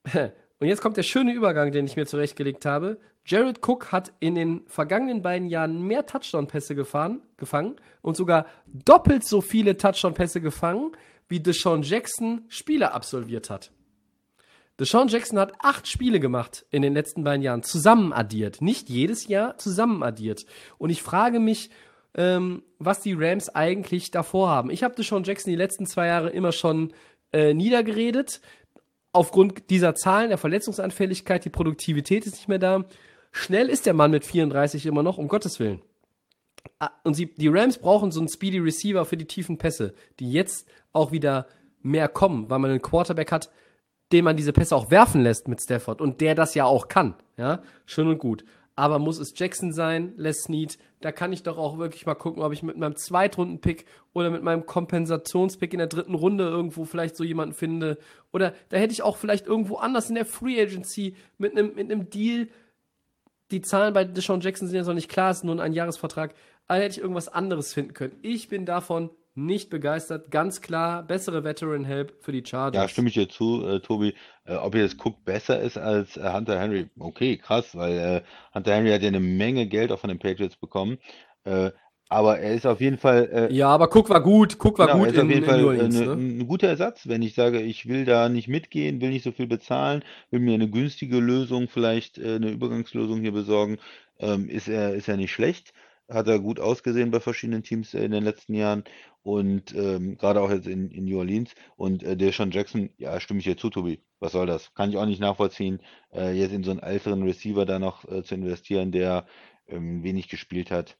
und 0.60 0.68
jetzt 0.68 0.82
kommt 0.82 0.96
der 0.96 1.02
schöne 1.02 1.32
Übergang, 1.32 1.72
den 1.72 1.84
ich 1.84 1.96
mir 1.96 2.06
zurechtgelegt 2.06 2.64
habe. 2.64 2.98
Jared 3.26 3.66
Cook 3.66 3.90
hat 3.92 4.12
in 4.20 4.34
den 4.34 4.62
vergangenen 4.66 5.22
beiden 5.22 5.48
Jahren 5.48 5.82
mehr 5.82 6.06
Touchdown-Pässe 6.06 6.74
gefangen 6.74 7.76
und 8.02 8.16
sogar 8.16 8.46
doppelt 8.66 9.26
so 9.26 9.40
viele 9.40 9.76
Touchdown-Pässe 9.76 10.40
gefangen, 10.40 10.92
wie 11.28 11.40
Deshaun 11.40 11.82
Jackson 11.82 12.42
Spiele 12.48 12.92
absolviert 12.92 13.48
hat. 13.48 13.72
Deshaun 14.78 15.08
Jackson 15.08 15.38
hat 15.38 15.52
acht 15.60 15.86
Spiele 15.86 16.20
gemacht 16.20 16.66
in 16.70 16.82
den 16.82 16.94
letzten 16.94 17.24
beiden 17.24 17.42
Jahren, 17.42 17.62
zusammen 17.62 18.12
addiert. 18.12 18.60
Nicht 18.60 18.90
jedes 18.90 19.28
Jahr, 19.28 19.56
zusammen 19.56 20.02
addiert. 20.02 20.44
Und 20.78 20.90
ich 20.90 21.02
frage 21.02 21.40
mich, 21.40 21.70
ähm, 22.16 22.62
was 22.78 23.00
die 23.00 23.14
Rams 23.14 23.48
eigentlich 23.48 24.10
davor 24.10 24.48
haben. 24.50 24.70
Ich 24.70 24.82
habe 24.82 24.94
Deshaun 24.94 25.24
Jackson 25.24 25.50
die 25.50 25.56
letzten 25.56 25.86
zwei 25.86 26.08
Jahre 26.08 26.30
immer 26.30 26.52
schon 26.52 26.92
äh, 27.32 27.54
niedergeredet 27.54 28.40
aufgrund 29.14 29.70
dieser 29.70 29.94
Zahlen, 29.94 30.28
der 30.28 30.38
Verletzungsanfälligkeit, 30.38 31.44
die 31.44 31.50
Produktivität 31.50 32.26
ist 32.26 32.34
nicht 32.34 32.48
mehr 32.48 32.58
da. 32.58 32.84
Schnell 33.36 33.68
ist 33.68 33.84
der 33.84 33.94
Mann 33.94 34.12
mit 34.12 34.24
34 34.24 34.86
immer 34.86 35.02
noch, 35.02 35.18
um 35.18 35.26
Gottes 35.26 35.58
Willen. 35.58 35.82
Ah, 36.78 36.90
Und 37.02 37.14
sie, 37.14 37.26
die 37.34 37.48
Rams 37.48 37.78
brauchen 37.78 38.12
so 38.12 38.20
einen 38.20 38.28
Speedy 38.28 38.58
Receiver 38.58 39.04
für 39.04 39.16
die 39.16 39.26
tiefen 39.26 39.58
Pässe, 39.58 39.92
die 40.20 40.30
jetzt 40.30 40.68
auch 40.92 41.10
wieder 41.10 41.48
mehr 41.82 42.06
kommen, 42.08 42.48
weil 42.48 42.60
man 42.60 42.70
einen 42.70 42.80
Quarterback 42.80 43.32
hat, 43.32 43.50
den 44.12 44.24
man 44.24 44.36
diese 44.36 44.52
Pässe 44.52 44.76
auch 44.76 44.92
werfen 44.92 45.20
lässt 45.20 45.48
mit 45.48 45.60
Stafford 45.60 46.00
und 46.00 46.20
der 46.20 46.36
das 46.36 46.54
ja 46.54 46.64
auch 46.64 46.86
kann. 46.86 47.16
Ja, 47.36 47.62
schön 47.86 48.06
und 48.06 48.18
gut. 48.18 48.44
Aber 48.76 49.00
muss 49.00 49.18
es 49.18 49.36
Jackson 49.36 49.72
sein, 49.72 50.12
Les 50.16 50.44
Snead? 50.44 50.78
Da 51.00 51.10
kann 51.10 51.32
ich 51.32 51.42
doch 51.42 51.58
auch 51.58 51.78
wirklich 51.78 52.06
mal 52.06 52.14
gucken, 52.14 52.40
ob 52.40 52.52
ich 52.52 52.62
mit 52.62 52.76
meinem 52.76 52.94
Zweitrunden-Pick 52.94 53.84
oder 54.12 54.30
mit 54.30 54.44
meinem 54.44 54.64
Kompensationspick 54.64 55.72
in 55.72 55.78
der 55.78 55.88
dritten 55.88 56.14
Runde 56.14 56.44
irgendwo 56.44 56.84
vielleicht 56.84 57.16
so 57.16 57.24
jemanden 57.24 57.54
finde. 57.54 57.98
Oder 58.32 58.54
da 58.68 58.76
hätte 58.76 58.92
ich 58.92 59.02
auch 59.02 59.16
vielleicht 59.16 59.46
irgendwo 59.48 59.76
anders 59.76 60.08
in 60.08 60.14
der 60.14 60.24
Free 60.24 60.60
Agency 60.62 61.16
mit 61.36 61.52
einem 61.52 61.74
mit 61.74 61.90
einem 61.90 62.10
Deal. 62.10 62.48
Die 63.50 63.60
Zahlen 63.60 63.94
bei 63.94 64.04
Deshaun 64.04 64.40
Jackson 64.40 64.68
sind 64.68 64.76
ja 64.76 64.84
noch 64.84 64.94
nicht 64.94 65.10
klar, 65.10 65.30
es 65.30 65.38
ist 65.38 65.44
nur 65.44 65.60
ein 65.60 65.72
Jahresvertrag. 65.72 66.34
Aber 66.66 66.78
hätte 66.80 66.92
ich 66.92 67.00
irgendwas 67.00 67.28
anderes 67.28 67.74
finden 67.74 67.92
können. 67.92 68.16
Ich 68.22 68.48
bin 68.48 68.64
davon 68.64 69.10
nicht 69.34 69.68
begeistert. 69.68 70.30
Ganz 70.30 70.60
klar, 70.60 71.02
bessere 71.02 71.44
Veteran 71.44 71.84
Help 71.84 72.14
für 72.20 72.32
die 72.32 72.44
Chargers. 72.44 72.80
Ja, 72.80 72.88
stimme 72.88 73.08
ich 73.08 73.14
dir 73.14 73.28
zu, 73.28 73.66
äh, 73.66 73.80
Tobi. 73.80 74.14
Äh, 74.44 74.54
ob 74.54 74.74
jetzt 74.74 75.04
Cook 75.04 75.24
besser 75.24 75.60
ist 75.60 75.76
als 75.76 76.16
äh, 76.16 76.32
Hunter 76.32 76.58
Henry, 76.58 76.88
okay, 76.98 77.36
krass, 77.36 77.74
weil 77.74 77.98
äh, 77.98 78.22
Hunter 78.54 78.74
Henry 78.74 78.90
hat 78.90 79.02
ja 79.02 79.08
eine 79.08 79.20
Menge 79.20 79.66
Geld 79.66 79.92
auch 79.92 79.98
von 79.98 80.08
den 80.08 80.18
Patriots 80.18 80.56
bekommen. 80.56 80.98
Aber 82.14 82.38
er 82.38 82.54
ist 82.54 82.66
auf 82.66 82.80
jeden 82.80 82.98
Fall, 82.98 83.28
äh, 83.32 83.54
Ja, 83.54 83.68
aber 83.68 83.88
Cook 83.94 84.08
war 84.10 84.22
gut. 84.22 84.56
Cook 84.62 84.78
war 84.78 84.88
genau, 84.88 84.98
er 85.04 85.06
gut 85.06 85.12
ist 85.12 85.18
auf 85.18 85.28
in, 85.28 85.30
jeden 85.30 85.44
in 85.44 85.44
Fall 85.44 85.58
New 85.58 85.68
äh, 85.68 85.68
Orleans. 85.68 85.88
ne, 85.88 86.04
Ne? 86.04 86.12
ein 86.12 86.46
guter 86.46 86.68
Ersatz, 86.68 87.08
wenn 87.08 87.22
ich 87.22 87.34
sage, 87.34 87.60
ich 87.62 87.86
will 87.88 88.04
da 88.04 88.28
nicht 88.28 88.48
mitgehen, 88.48 89.00
will 89.00 89.10
nicht 89.10 89.24
so 89.24 89.32
viel 89.32 89.46
bezahlen, 89.46 90.02
will 90.30 90.40
mir 90.40 90.54
eine 90.54 90.68
günstige 90.70 91.18
Lösung, 91.20 91.68
vielleicht 91.68 92.18
äh, 92.18 92.36
eine 92.36 92.50
Übergangslösung 92.50 93.20
hier 93.20 93.32
besorgen, 93.32 93.78
ähm, 94.18 94.48
ist 94.48 94.68
er, 94.68 94.94
ist 94.94 95.08
er 95.08 95.16
nicht 95.16 95.32
schlecht. 95.32 95.72
Hat 96.08 96.28
er 96.28 96.38
gut 96.38 96.60
ausgesehen 96.60 97.10
bei 97.10 97.20
verschiedenen 97.20 97.62
Teams 97.62 97.94
äh, 97.94 98.04
in 98.04 98.12
den 98.12 98.24
letzten 98.24 98.54
Jahren 98.54 98.84
und 99.22 99.74
ähm, 99.74 100.16
gerade 100.18 100.40
auch 100.42 100.50
jetzt 100.50 100.66
in, 100.66 100.90
in 100.90 101.04
New 101.06 101.18
Orleans. 101.18 101.54
Und 101.76 102.02
äh, 102.02 102.16
Deshaun 102.16 102.50
Jackson, 102.50 102.90
ja, 102.98 103.18
stimme 103.20 103.38
ich 103.40 103.44
dir 103.46 103.56
zu, 103.56 103.70
Tobi. 103.70 104.00
Was 104.20 104.32
soll 104.32 104.46
das? 104.46 104.72
Kann 104.74 104.90
ich 104.90 104.96
auch 104.98 105.06
nicht 105.06 105.20
nachvollziehen, 105.20 105.80
äh, 106.12 106.32
jetzt 106.38 106.52
in 106.52 106.64
so 106.64 106.70
einen 106.72 106.80
älteren 106.80 107.22
Receiver 107.22 107.64
da 107.66 107.78
noch 107.78 108.04
äh, 108.10 108.22
zu 108.22 108.34
investieren, 108.34 108.92
der 108.92 109.26
ähm, 109.68 110.02
wenig 110.02 110.28
gespielt 110.28 110.70
hat. 110.70 110.96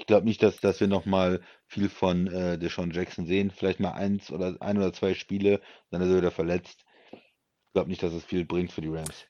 Ich 0.00 0.06
glaube 0.06 0.26
nicht, 0.26 0.42
dass, 0.42 0.60
dass 0.60 0.80
wir 0.80 0.88
nochmal 0.88 1.42
viel 1.66 1.90
von 1.90 2.26
äh, 2.26 2.58
Deshaun 2.58 2.90
Jackson 2.90 3.26
sehen. 3.26 3.50
Vielleicht 3.50 3.80
mal 3.80 3.92
eins 3.92 4.32
oder 4.32 4.56
ein 4.60 4.78
oder 4.78 4.94
zwei 4.94 5.12
Spiele, 5.12 5.60
dann 5.90 6.00
ist 6.00 6.08
er 6.08 6.16
wieder 6.16 6.30
verletzt. 6.30 6.86
Ich 7.12 7.72
glaube 7.74 7.90
nicht, 7.90 8.02
dass 8.02 8.14
es 8.14 8.24
viel 8.24 8.46
bringt 8.46 8.72
für 8.72 8.80
die 8.80 8.88
Rams. 8.88 9.26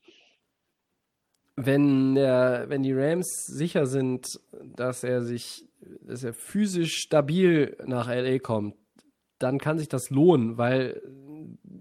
Wenn, 1.57 2.15
der, 2.15 2.67
wenn 2.69 2.85
die 2.85 2.93
Rams 2.93 3.47
sicher 3.47 3.87
sind, 3.87 4.29
dass 4.77 5.03
er 5.03 5.23
sich, 5.23 5.65
dass 6.03 6.23
er 6.23 6.35
physisch 6.35 6.99
stabil 6.99 7.77
nach 7.85 8.07
LA 8.07 8.39
kommt, 8.39 8.77
dann 9.41 9.59
kann 9.59 9.77
sich 9.77 9.89
das 9.89 10.09
lohnen, 10.09 10.57
weil 10.57 11.03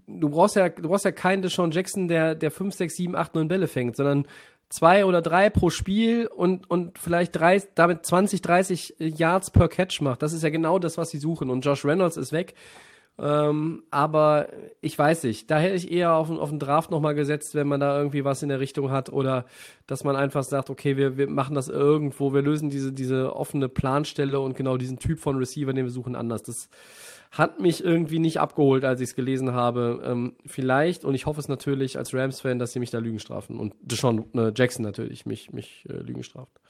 du 0.08 0.30
brauchst 0.30 0.56
ja, 0.56 0.68
du 0.68 0.88
brauchst 0.88 1.04
ja 1.04 1.12
keinen 1.12 1.42
Deshaun 1.42 1.70
Jackson, 1.70 2.08
der, 2.08 2.34
der 2.34 2.50
5, 2.50 2.74
6, 2.74 2.96
7, 2.96 3.16
8, 3.16 3.36
9 3.36 3.46
Bälle 3.46 3.68
fängt, 3.68 3.96
sondern 3.96 4.26
zwei 4.70 5.04
oder 5.04 5.20
drei 5.20 5.50
pro 5.50 5.68
Spiel 5.68 6.26
und, 6.26 6.70
und 6.70 6.98
vielleicht 6.98 7.36
drei, 7.36 7.62
damit 7.74 8.06
20, 8.06 8.40
30 8.40 8.94
Yards 8.98 9.50
per 9.50 9.68
Catch 9.68 10.00
macht. 10.00 10.22
Das 10.22 10.32
ist 10.32 10.42
ja 10.42 10.48
genau 10.48 10.78
das, 10.78 10.96
was 10.96 11.10
sie 11.10 11.18
suchen. 11.18 11.50
Und 11.50 11.64
Josh 11.64 11.84
Reynolds 11.84 12.16
ist 12.16 12.32
weg. 12.32 12.54
Ähm, 13.18 13.82
aber 13.90 14.48
ich 14.80 14.98
weiß 14.98 15.24
nicht, 15.24 15.50
da 15.50 15.58
hätte 15.58 15.74
ich 15.74 15.90
eher 15.92 16.14
auf, 16.14 16.30
auf 16.30 16.48
den 16.48 16.58
Draft 16.58 16.90
nochmal 16.90 17.14
gesetzt, 17.14 17.54
wenn 17.54 17.68
man 17.68 17.80
da 17.80 17.98
irgendwie 17.98 18.24
was 18.24 18.42
in 18.42 18.48
der 18.48 18.60
Richtung 18.60 18.90
hat 18.90 19.12
oder 19.12 19.44
dass 19.86 20.04
man 20.04 20.16
einfach 20.16 20.42
sagt, 20.42 20.70
okay, 20.70 20.96
wir, 20.96 21.18
wir 21.18 21.28
machen 21.28 21.54
das 21.54 21.68
irgendwo, 21.68 22.32
wir 22.32 22.40
lösen 22.40 22.70
diese, 22.70 22.92
diese 22.92 23.36
offene 23.36 23.68
Planstelle 23.68 24.40
und 24.40 24.56
genau 24.56 24.78
diesen 24.78 24.98
Typ 24.98 25.18
von 25.18 25.36
Receiver, 25.36 25.74
den 25.74 25.84
wir 25.84 25.92
suchen, 25.92 26.16
anders. 26.16 26.44
Das 26.44 26.70
hat 27.30 27.60
mich 27.60 27.84
irgendwie 27.84 28.18
nicht 28.18 28.38
abgeholt, 28.40 28.84
als 28.84 29.00
ich 29.00 29.10
es 29.10 29.14
gelesen 29.14 29.52
habe. 29.52 30.02
Ähm, 30.04 30.36
vielleicht, 30.46 31.04
und 31.04 31.14
ich 31.14 31.26
hoffe 31.26 31.40
es 31.40 31.48
natürlich 31.48 31.96
als 31.96 32.12
Rams-Fan, 32.12 32.58
dass 32.58 32.72
sie 32.72 32.80
mich 32.80 32.90
da 32.90 32.98
Lügen 32.98 33.20
strafen 33.20 33.58
und 33.58 33.74
Deshaun 33.82 34.26
äh, 34.34 34.52
Jackson 34.54 34.84
natürlich 34.84 35.26
mich, 35.26 35.52
mich 35.52 35.84
äh, 35.88 35.94
Lügen 35.94 36.24
straft. 36.24 36.60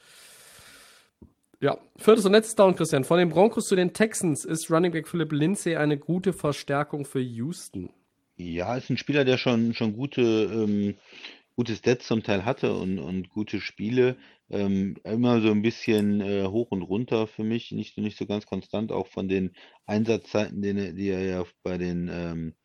Ja, 1.59 1.77
viertes 1.97 2.25
und 2.25 2.31
letztes 2.31 2.55
Down, 2.55 2.75
Christian. 2.75 3.03
Von 3.03 3.19
den 3.19 3.29
Broncos 3.29 3.67
zu 3.67 3.75
den 3.75 3.93
Texans 3.93 4.45
ist 4.45 4.71
Running 4.71 4.91
Back 4.91 5.07
Philip 5.07 5.31
Lindsay 5.31 5.75
eine 5.75 5.97
gute 5.97 6.33
Verstärkung 6.33 7.05
für 7.05 7.19
Houston. 7.19 7.91
Ja, 8.37 8.75
ist 8.75 8.89
ein 8.89 8.97
Spieler, 8.97 9.25
der 9.25 9.37
schon, 9.37 9.75
schon 9.75 9.95
gute, 9.95 10.21
ähm, 10.21 10.95
gute 11.55 11.75
Stats 11.75 12.07
zum 12.07 12.23
Teil 12.23 12.45
hatte 12.45 12.73
und, 12.73 12.97
und 12.97 13.29
gute 13.29 13.61
Spiele. 13.61 14.15
Ähm, 14.51 14.97
immer 15.03 15.41
so 15.41 15.49
ein 15.51 15.61
bisschen 15.61 16.21
äh, 16.21 16.45
hoch 16.47 16.71
und 16.71 16.81
runter 16.83 17.27
für 17.27 17.43
mich, 17.43 17.71
nicht, 17.71 17.97
nicht 17.97 18.17
so 18.17 18.25
ganz 18.25 18.45
konstant, 18.45 18.91
auch 18.91 19.07
von 19.07 19.27
den 19.29 19.55
Einsatzzeiten, 19.85 20.63
er- 20.63 20.93
die 20.93 21.09
er 21.09 21.23
ja 21.25 21.45
bei 21.63 21.77
den 21.77 22.09
ähm, 22.13 22.55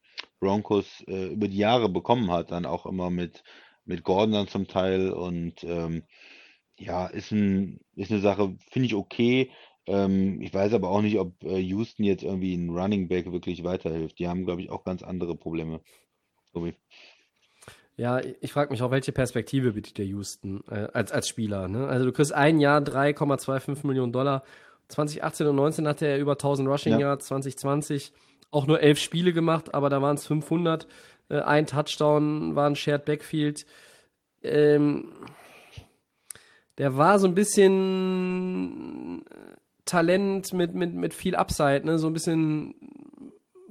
Broncos 0.41 1.03
äh, 1.09 1.29
über 1.33 1.49
die 1.49 1.59
Jahre 1.59 1.89
bekommen 1.89 2.31
hat, 2.33 2.51
dann 2.51 2.67
auch 2.67 2.87
immer 2.87 3.11
mit, 3.11 3.45
mit 3.85 4.03
Gordon 4.05 4.33
dann 4.33 4.49
zum 4.49 4.67
Teil 4.69 5.11
und 5.13 5.65
ähm, 5.65 6.03
ja, 6.79 7.07
ist 7.07 7.33
ein, 7.33 7.81
ist 7.97 8.11
eine 8.11 8.21
Sache, 8.21 8.57
finde 8.71 8.87
ich 8.87 8.95
okay. 8.95 9.51
Ähm, 9.87 10.41
ich 10.43 10.53
weiß 10.53 10.73
aber 10.75 10.91
auch 10.91 11.03
nicht, 11.03 11.19
ob 11.19 11.43
äh, 11.45 11.59
Houston 11.59 12.05
jetzt 12.05 12.23
irgendwie 12.25 12.55
ein 12.57 12.71
Running 12.71 13.09
Back 13.09 13.33
wirklich 13.33 13.65
weiterhilft. 13.65 14.19
Die 14.19 14.29
haben, 14.29 14.45
glaube 14.45 14.63
ich, 14.63 14.71
auch 14.71 14.85
ganz 14.85 15.03
andere 15.03 15.37
Probleme. 15.37 15.81
Tobi. 16.53 16.75
Ja, 17.97 18.21
ich 18.41 18.53
frage 18.53 18.71
mich 18.71 18.83
auch, 18.83 18.91
welche 18.91 19.13
Perspektive 19.13 19.73
bietet 19.73 19.97
der 19.97 20.05
Houston 20.05 20.63
äh, 20.71 20.89
als, 20.93 21.13
als 21.13 21.29
Spieler. 21.29 21.67
Ne? 21.67 21.87
Also 21.89 22.05
du 22.05 22.13
kriegst 22.13 22.33
ein 22.33 22.61
Jahr 22.61 22.81
3,25 22.81 23.87
Millionen 23.87 24.13
Dollar. 24.13 24.43
2018 24.89 25.47
und 25.47 25.57
19 25.57 25.89
hatte 25.89 26.07
er 26.07 26.19
über 26.19 26.33
1000 26.33 26.69
Rushing 26.69 26.93
Ja. 26.93 26.99
Yards, 27.01 27.27
2020 27.27 28.13
auch 28.51 28.67
nur 28.67 28.81
elf 28.81 28.99
Spiele 28.99 29.33
gemacht, 29.33 29.75
aber 29.75 29.89
da 29.91 30.03
waren 30.03 30.17
es 30.17 30.27
500. 30.27 30.87
Äh, 31.31 31.41
ein 31.41 31.67
Touchdown 31.67 32.55
war 32.55 32.69
ein 32.69 32.77
Shared 32.77 33.07
Backfield. 33.07 33.67
Ähm, 34.43 35.13
der 36.79 36.97
war 36.99 37.19
so 37.19 37.27
ein 37.27 37.35
bisschen 37.35 39.25
Talent 39.87 40.53
mit, 40.53 40.75
mit, 40.75 40.95
mit 40.95 41.15
viel 41.15 41.35
Upside, 41.35 41.87
ne? 41.87 41.99
so 41.99 42.09
ein 42.09 42.13
bisschen 42.13 42.75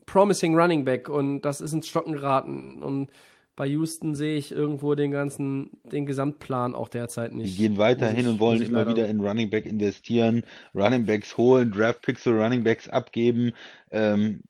promising 0.07 0.57
Running 0.59 0.83
Back 0.83 1.09
und 1.09 1.41
das 1.41 1.61
ist 1.61 1.73
ins 1.73 1.87
Stocken 1.87 2.13
geraten. 2.13 2.81
Und 2.81 3.09
bei 3.55 3.67
Houston 3.67 4.15
sehe 4.15 4.37
ich 4.37 4.51
irgendwo 4.51 4.95
den 4.95 5.11
ganzen, 5.11 5.71
den 5.83 6.05
Gesamtplan 6.05 6.75
auch 6.75 6.89
derzeit 6.89 7.33
nicht. 7.33 7.53
Die 7.53 7.63
gehen 7.63 7.77
weiterhin 7.77 8.27
und 8.27 8.39
wollen 8.39 8.61
immer 8.61 8.87
wieder 8.87 9.07
in 9.07 9.21
Running 9.21 9.49
Back 9.49 9.65
investieren, 9.65 10.43
Running 10.73 11.05
Backs 11.05 11.37
holen, 11.37 11.71
Draft 11.71 12.01
Picks 12.01 12.23
für 12.23 12.31
Running 12.31 12.63
Backs 12.63 12.89
abgeben. 12.89 13.53
Ähm, 13.91 14.41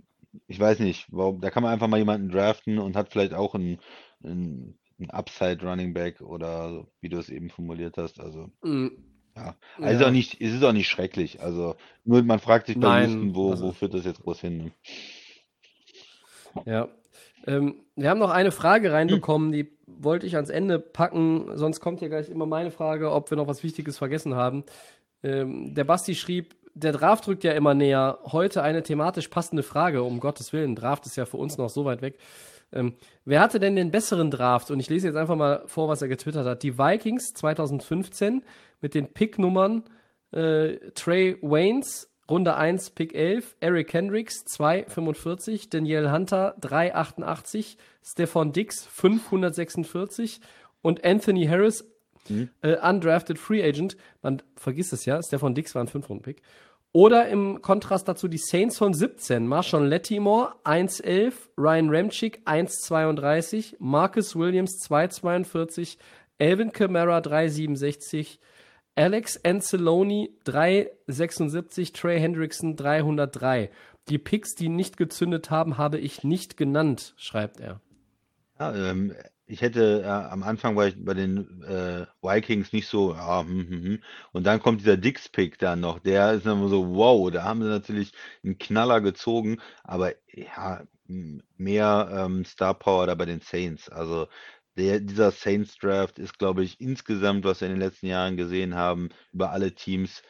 ich 0.48 0.60
weiß 0.60 0.80
nicht, 0.80 1.08
warum, 1.12 1.40
da 1.40 1.52
kann 1.52 1.64
man 1.64 1.72
einfach 1.72 1.88
mal 1.88 1.98
jemanden 1.98 2.30
draften 2.30 2.80
und 2.80 2.96
hat 2.96 3.10
vielleicht 3.10 3.34
auch 3.34 3.54
einen, 3.54 3.80
einen, 4.24 4.78
einen 5.00 5.10
Upside 5.12 5.62
Running 5.62 5.94
Back 5.94 6.22
oder 6.22 6.88
wie 7.00 7.10
du 7.10 7.18
es 7.18 7.30
eben 7.30 7.50
formuliert 7.50 7.98
hast. 7.98 8.20
Also 8.20 8.50
mm. 8.64 8.88
ja, 9.36 9.56
also 9.78 10.02
ja. 10.02 10.08
Auch 10.08 10.12
nicht, 10.12 10.42
es 10.42 10.52
ist 10.52 10.64
auch 10.64 10.74
nicht 10.74 10.90
schrecklich. 10.90 11.42
Also 11.42 11.76
nur 12.06 12.24
man 12.24 12.40
fragt 12.40 12.68
sich 12.68 12.80
bei 12.80 13.04
Houston, 13.04 13.36
wo, 13.36 13.52
also, 13.52 13.68
wo 13.68 13.72
führt 13.72 13.94
das 13.94 14.06
jetzt 14.06 14.22
groß 14.22 14.42
hin? 14.42 14.72
Ja. 16.66 16.90
Ähm, 17.48 17.76
wir 17.96 18.10
haben 18.10 18.20
noch 18.20 18.32
eine 18.32 18.52
Frage 18.52 18.92
reinbekommen, 18.92 19.52
die 19.52 19.72
wollte 19.88 20.26
ich 20.26 20.36
ans 20.36 20.50
Ende 20.50 20.80
packen, 20.80 21.52
sonst 21.56 21.80
kommt 21.80 22.00
hier 22.00 22.10
gleich 22.10 22.30
immer 22.30 22.46
meine 22.46 22.72
Frage, 22.72 23.12
ob 23.12 23.30
wir 23.30 23.38
noch 23.38 23.48
was 23.48 23.64
Wichtiges 23.64 23.98
vergessen 23.98 24.36
haben. 24.36 24.64
Ähm, 25.24 25.74
der 25.74 25.84
Basti 25.84 26.16
schrieb, 26.16 26.56
der 26.74 26.92
Draft 26.92 27.28
rückt 27.28 27.44
ja 27.44 27.54
immer 27.54 27.74
näher. 27.74 28.20
Heute 28.26 28.62
eine 28.62 28.84
thematisch 28.84 29.30
passende 29.30 29.64
Frage, 29.64 30.04
um 30.04 30.20
Gottes 30.20 30.52
Willen. 30.52 30.76
Draft 30.76 31.06
ist 31.06 31.16
ja 31.16 31.26
für 31.26 31.38
uns 31.38 31.58
noch 31.58 31.70
so 31.70 31.86
weit 31.86 32.02
weg. 32.02 32.18
Ähm, 32.74 32.96
wer 33.24 33.40
hatte 33.40 33.60
denn 33.60 33.78
den 33.78 33.92
besseren 33.92 34.30
Draft? 34.30 34.72
Und 34.72 34.80
ich 34.80 34.90
lese 34.90 35.08
jetzt 35.08 35.16
einfach 35.16 35.38
mal 35.38 35.64
vor, 35.68 35.88
was 35.88 36.02
er 36.02 36.10
getwittert 36.10 36.46
hat. 36.46 36.64
Die 36.64 36.78
Vikings 36.78 37.34
2015 37.34 38.44
mit 38.82 38.94
den 38.94 39.08
Picknummern 39.14 39.84
äh, 40.32 40.78
Trey 40.94 41.38
Waynes, 41.42 42.12
Runde 42.30 42.56
1, 42.56 42.92
Pick 42.92 43.14
11, 43.14 43.56
Eric 43.60 43.94
Hendricks 43.94 44.46
2,45, 44.48 45.70
Daniel 45.70 46.12
Hunter 46.12 46.56
3,88, 46.60 47.78
Stefan 48.04 48.52
Dix 48.52 48.86
546 48.86 50.40
und 50.82 51.04
Anthony 51.06 51.46
Harris, 51.46 51.86
mhm. 52.28 52.50
äh, 52.62 52.78
undrafted 52.78 53.38
Free 53.38 53.64
Agent. 53.64 53.96
Man 54.24 54.42
vergisst 54.56 54.94
es 54.94 55.06
ja, 55.06 55.22
Stefan 55.22 55.54
Dix 55.54 55.76
war 55.76 55.84
ein 55.84 55.88
5-Runden-Pick. 55.88 56.42
Oder 56.96 57.28
im 57.28 57.62
Kontrast 57.62 58.08
dazu 58.08 58.30
die 58.30 58.38
Saints 58.38 58.78
von 58.78 58.94
17, 58.94 59.46
Marshawn 59.46 59.86
Lettimore 59.86 60.54
1,11, 60.64 61.34
Ryan 61.58 61.90
Ramchick 61.90 62.40
1,32, 62.46 63.76
Marcus 63.80 64.36
Williams 64.36 64.82
2,42, 64.90 65.98
Elvin 66.38 66.72
Kamara 66.72 67.18
3,67, 67.18 68.38
Alex 68.96 69.44
Anceloni 69.44 70.32
376, 70.46 71.92
Trey 71.92 72.20
Hendrickson 72.20 72.78
303. 72.78 73.70
Die 74.08 74.18
Picks, 74.18 74.56
die 74.56 74.70
nicht 74.70 74.96
gezündet 74.96 75.50
haben, 75.50 75.78
habe 75.78 75.98
ich 75.98 76.24
nicht 76.24 76.56
genannt, 76.56 77.14
schreibt 77.18 77.60
er. 77.60 77.82
Ja, 78.58 78.74
ähm, 78.74 79.14
ich 79.48 79.62
hätte 79.62 80.04
äh, 80.04 80.08
am 80.08 80.44
Anfang 80.44 80.78
war 80.78 80.88
ich 80.88 80.96
bei 80.98 81.14
den 81.14 81.62
äh, 81.64 82.06
Vikings 82.22 82.72
nicht 82.72 82.88
so, 82.88 83.14
ja, 83.14 83.42
hm, 83.42 83.70
hm, 83.70 83.84
hm. 83.84 84.04
und 84.32 84.46
dann 84.46 84.62
kommt 84.62 84.80
dieser 84.80 84.96
Dix-Pick 84.96 85.60
dann 85.60 85.82
noch, 85.82 86.00
der 86.00 86.34
ist 86.34 86.46
dann 86.46 86.68
so, 86.70 86.96
wow, 86.96 87.30
da 87.30 87.44
haben 87.44 87.62
sie 87.62 87.68
natürlich 87.68 88.14
einen 88.44 88.58
Knaller 88.58 89.02
gezogen, 89.02 89.58
aber 89.84 90.14
ja, 90.34 90.84
mehr 91.08 92.10
ähm, 92.12 92.46
Star 92.46 92.74
Power 92.74 93.08
da 93.08 93.16
bei 93.16 93.26
den 93.26 93.42
Saints. 93.42 93.90
Also 93.90 94.28
der, 94.78 95.00
dieser 95.00 95.32
Saints 95.32 95.78
Draft 95.78 96.20
ist, 96.20 96.38
glaube 96.38 96.64
ich, 96.64 96.80
insgesamt, 96.82 97.46
was 97.46 97.62
wir 97.62 97.68
in 97.68 97.76
den 97.76 97.82
letzten 97.82 98.08
Jahren 98.08 98.38
gesehen 98.38 98.76
haben, 98.76 99.10
über 99.32 99.52
alle 99.52 99.74
Teams 99.74 100.22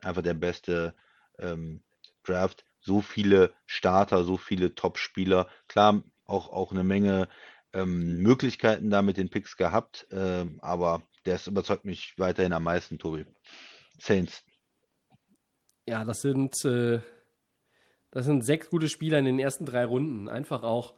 einfach 0.00 0.22
der 0.22 0.34
beste 0.34 0.94
ähm, 1.38 1.82
Draft. 2.24 2.64
So 2.80 3.02
viele 3.02 3.52
Starter, 3.66 4.24
so 4.24 4.36
viele 4.36 4.74
Top-Spieler. 4.74 5.48
Klar, 5.68 6.02
auch, 6.24 6.50
auch 6.50 6.72
eine 6.72 6.84
Menge 6.84 7.28
ähm, 7.72 8.18
Möglichkeiten 8.22 8.90
da 8.90 9.02
mit 9.02 9.16
den 9.16 9.30
Picks 9.30 9.56
gehabt, 9.56 10.06
ähm, 10.10 10.58
aber 10.62 11.02
das 11.24 11.46
überzeugt 11.46 11.84
mich 11.84 12.14
weiterhin 12.16 12.52
am 12.52 12.64
meisten, 12.64 12.98
Tobi. 12.98 13.26
Saints. 13.98 14.42
Ja, 15.86 16.04
das 16.04 16.22
sind, 16.22 16.64
äh, 16.64 17.00
das 18.10 18.24
sind 18.24 18.44
sechs 18.44 18.70
gute 18.70 18.88
Spieler 18.88 19.18
in 19.18 19.26
den 19.26 19.38
ersten 19.38 19.66
drei 19.66 19.84
Runden. 19.84 20.28
Einfach 20.28 20.62
auch, 20.62 20.94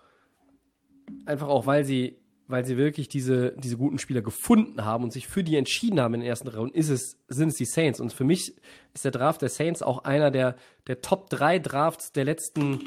einfach 1.27 1.49
auch, 1.49 1.66
weil 1.66 1.85
sie 1.85 2.22
weil 2.53 2.66
sie 2.66 2.77
wirklich 2.77 3.09
diese, 3.09 3.53
diese 3.53 3.79
guten 3.79 3.99
Spieler 3.99 4.20
gefunden 4.20 4.85
haben 4.85 5.05
und 5.05 5.11
sich 5.11 5.27
für 5.27 5.43
die 5.43 5.57
entschieden 5.57 5.99
haben 5.99 6.12
in 6.12 6.20
den 6.20 6.29
ersten 6.29 6.49
Runden, 6.49 6.77
ist 6.77 6.91
es, 6.91 7.16
sind 7.27 7.49
es 7.49 7.55
die 7.55 7.65
Saints. 7.65 7.99
Und 7.99 8.12
für 8.12 8.24
mich 8.24 8.55
ist 8.93 9.07
der 9.07 9.11
Draft 9.11 9.41
der 9.41 9.49
Saints 9.49 9.83
auch 9.83 10.05
einer 10.05 10.31
der, 10.31 10.57
der 10.87 11.01
Top 11.01 11.31
3 11.31 11.59
Drafts 11.61 12.12
der 12.12 12.27
letzten 12.27 12.81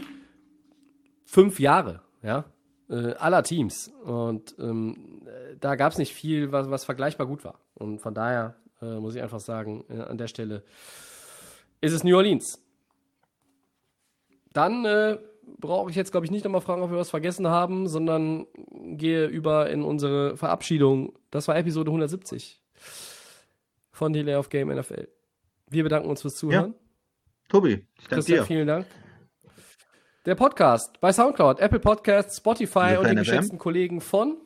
fünf 1.26 1.60
Jahre, 1.60 2.02
ja, 2.22 2.46
äh, 2.92 3.14
aller 3.14 3.42
Teams. 3.42 3.92
Und 4.04 4.56
ähm, 4.60 5.24
da 5.60 5.74
gab 5.76 5.94
es 5.94 5.98
nicht 5.98 6.14
viel, 6.14 6.52
was, 6.52 6.70
was 6.70 6.86
vergleichbar 6.86 7.26
gut 7.26 7.44
war. 7.44 7.60
Und 7.74 7.98
von 8.02 8.14
daher 8.14 8.56
äh, 8.84 9.00
muss 9.00 9.16
ich 9.16 9.24
einfach 9.24 9.40
sagen, 9.40 9.84
äh, 9.90 10.00
an 10.00 10.20
der 10.20 10.28
Stelle 10.28 10.62
ist 11.82 11.94
es 11.94 12.04
New 12.04 12.16
Orleans. 12.16 12.62
Dann 14.54 14.86
äh, 14.86 15.18
brauche 15.60 15.90
ich 15.90 15.96
jetzt, 15.96 16.12
glaube 16.12 16.26
ich, 16.26 16.32
nicht 16.32 16.44
nochmal 16.44 16.62
fragen, 16.62 16.82
ob 16.82 16.92
wir 16.92 16.98
was 16.98 17.10
vergessen 17.10 17.48
haben, 17.48 17.88
sondern 17.88 18.48
gehe 18.98 19.26
über 19.28 19.70
in 19.70 19.84
unsere 19.84 20.38
Verabschiedung. 20.38 21.14
Das 21.32 21.48
war 21.48 21.58
Episode 21.58 21.90
170 21.90 22.62
von 23.92 24.14
Delay 24.14 24.36
of 24.36 24.50
Game 24.50 24.70
NFL. 24.70 25.08
Wir 25.70 25.84
bedanken 25.84 26.10
uns 26.10 26.22
fürs 26.22 26.36
Zuhören. 26.36 26.74
Ja. 26.74 26.80
Tobi, 27.50 27.86
ich 28.00 28.08
danke 28.08 28.26
dir. 28.26 28.44
vielen 28.44 28.68
Dank. 28.68 28.86
Der 30.26 30.36
Podcast 30.36 31.00
bei 31.02 31.14
Soundcloud, 31.14 31.60
Apple 31.60 31.80
Podcasts, 31.80 32.38
Spotify 32.38 32.98
und 32.98 33.08
den 33.08 33.18
geschätzten 33.18 33.60
Kollegen 33.60 34.02
von 34.02 34.38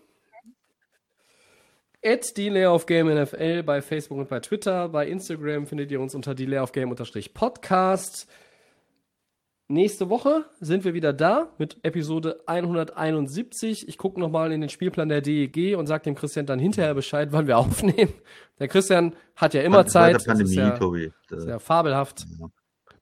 at 2.03 2.37
Delay 2.37 2.65
of 2.65 2.85
Game 2.85 3.07
NFL 3.07 3.63
bei 3.63 3.81
Facebook 3.81 4.17
und 4.17 4.29
bei 4.29 4.39
Twitter. 4.39 4.89
Bei 4.89 5.07
Instagram 5.07 5.67
findet 5.67 5.91
ihr 5.91 5.99
uns 5.99 6.15
unter 6.15 6.35
Delay 6.35 6.59
of 6.59 6.71
Game 6.71 6.93
Podcast. 7.33 8.27
Nächste 9.71 10.09
Woche 10.09 10.45
sind 10.59 10.83
wir 10.83 10.95
wieder 10.95 11.13
da 11.13 11.53
mit 11.59 11.77
Episode 11.83 12.41
171. 12.47 13.87
Ich 13.87 13.99
gucke 13.99 14.19
nochmal 14.19 14.51
in 14.51 14.61
den 14.61 14.69
Spielplan 14.71 15.09
der 15.09 15.21
DEG 15.21 15.77
und 15.77 15.85
sage 15.85 16.05
dem 16.05 16.15
Christian 16.15 16.47
dann 16.47 16.57
hinterher 16.57 16.95
Bescheid, 16.95 17.27
wann 17.31 17.45
wir 17.45 17.55
aufnehmen. 17.59 18.11
Der 18.57 18.67
Christian 18.67 19.13
hat 19.35 19.53
ja 19.53 19.61
immer 19.61 19.85
Zeit. 19.85 20.15
Der 20.15 20.25
Pandemie, 20.25 20.55
das 20.55 20.65
ist 20.65 20.71
ja, 20.71 20.77
Tobi. 20.79 21.13
Das 21.29 21.39
ist 21.41 21.47
ja 21.47 21.59
fabelhaft. 21.59 22.25
Ja. 22.39 22.49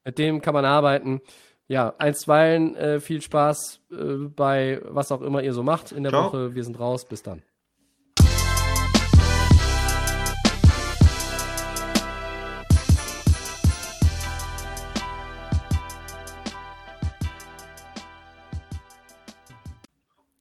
Mit 0.03 0.17
dem 0.17 0.41
kann 0.41 0.53
man 0.53 0.65
arbeiten. 0.65 1.21
Ja, 1.69 1.93
einstweilen 1.99 2.75
äh, 2.75 2.99
viel 2.99 3.21
Spaß 3.21 3.79
äh, 3.91 3.95
bei 4.27 4.81
was 4.83 5.13
auch 5.13 5.21
immer 5.21 5.41
ihr 5.41 5.53
so 5.53 5.63
macht 5.63 5.93
in 5.93 6.03
der 6.03 6.11
Ciao. 6.11 6.25
Woche. 6.25 6.53
Wir 6.53 6.65
sind 6.65 6.77
raus. 6.77 7.05
Bis 7.05 7.23
dann. 7.23 7.43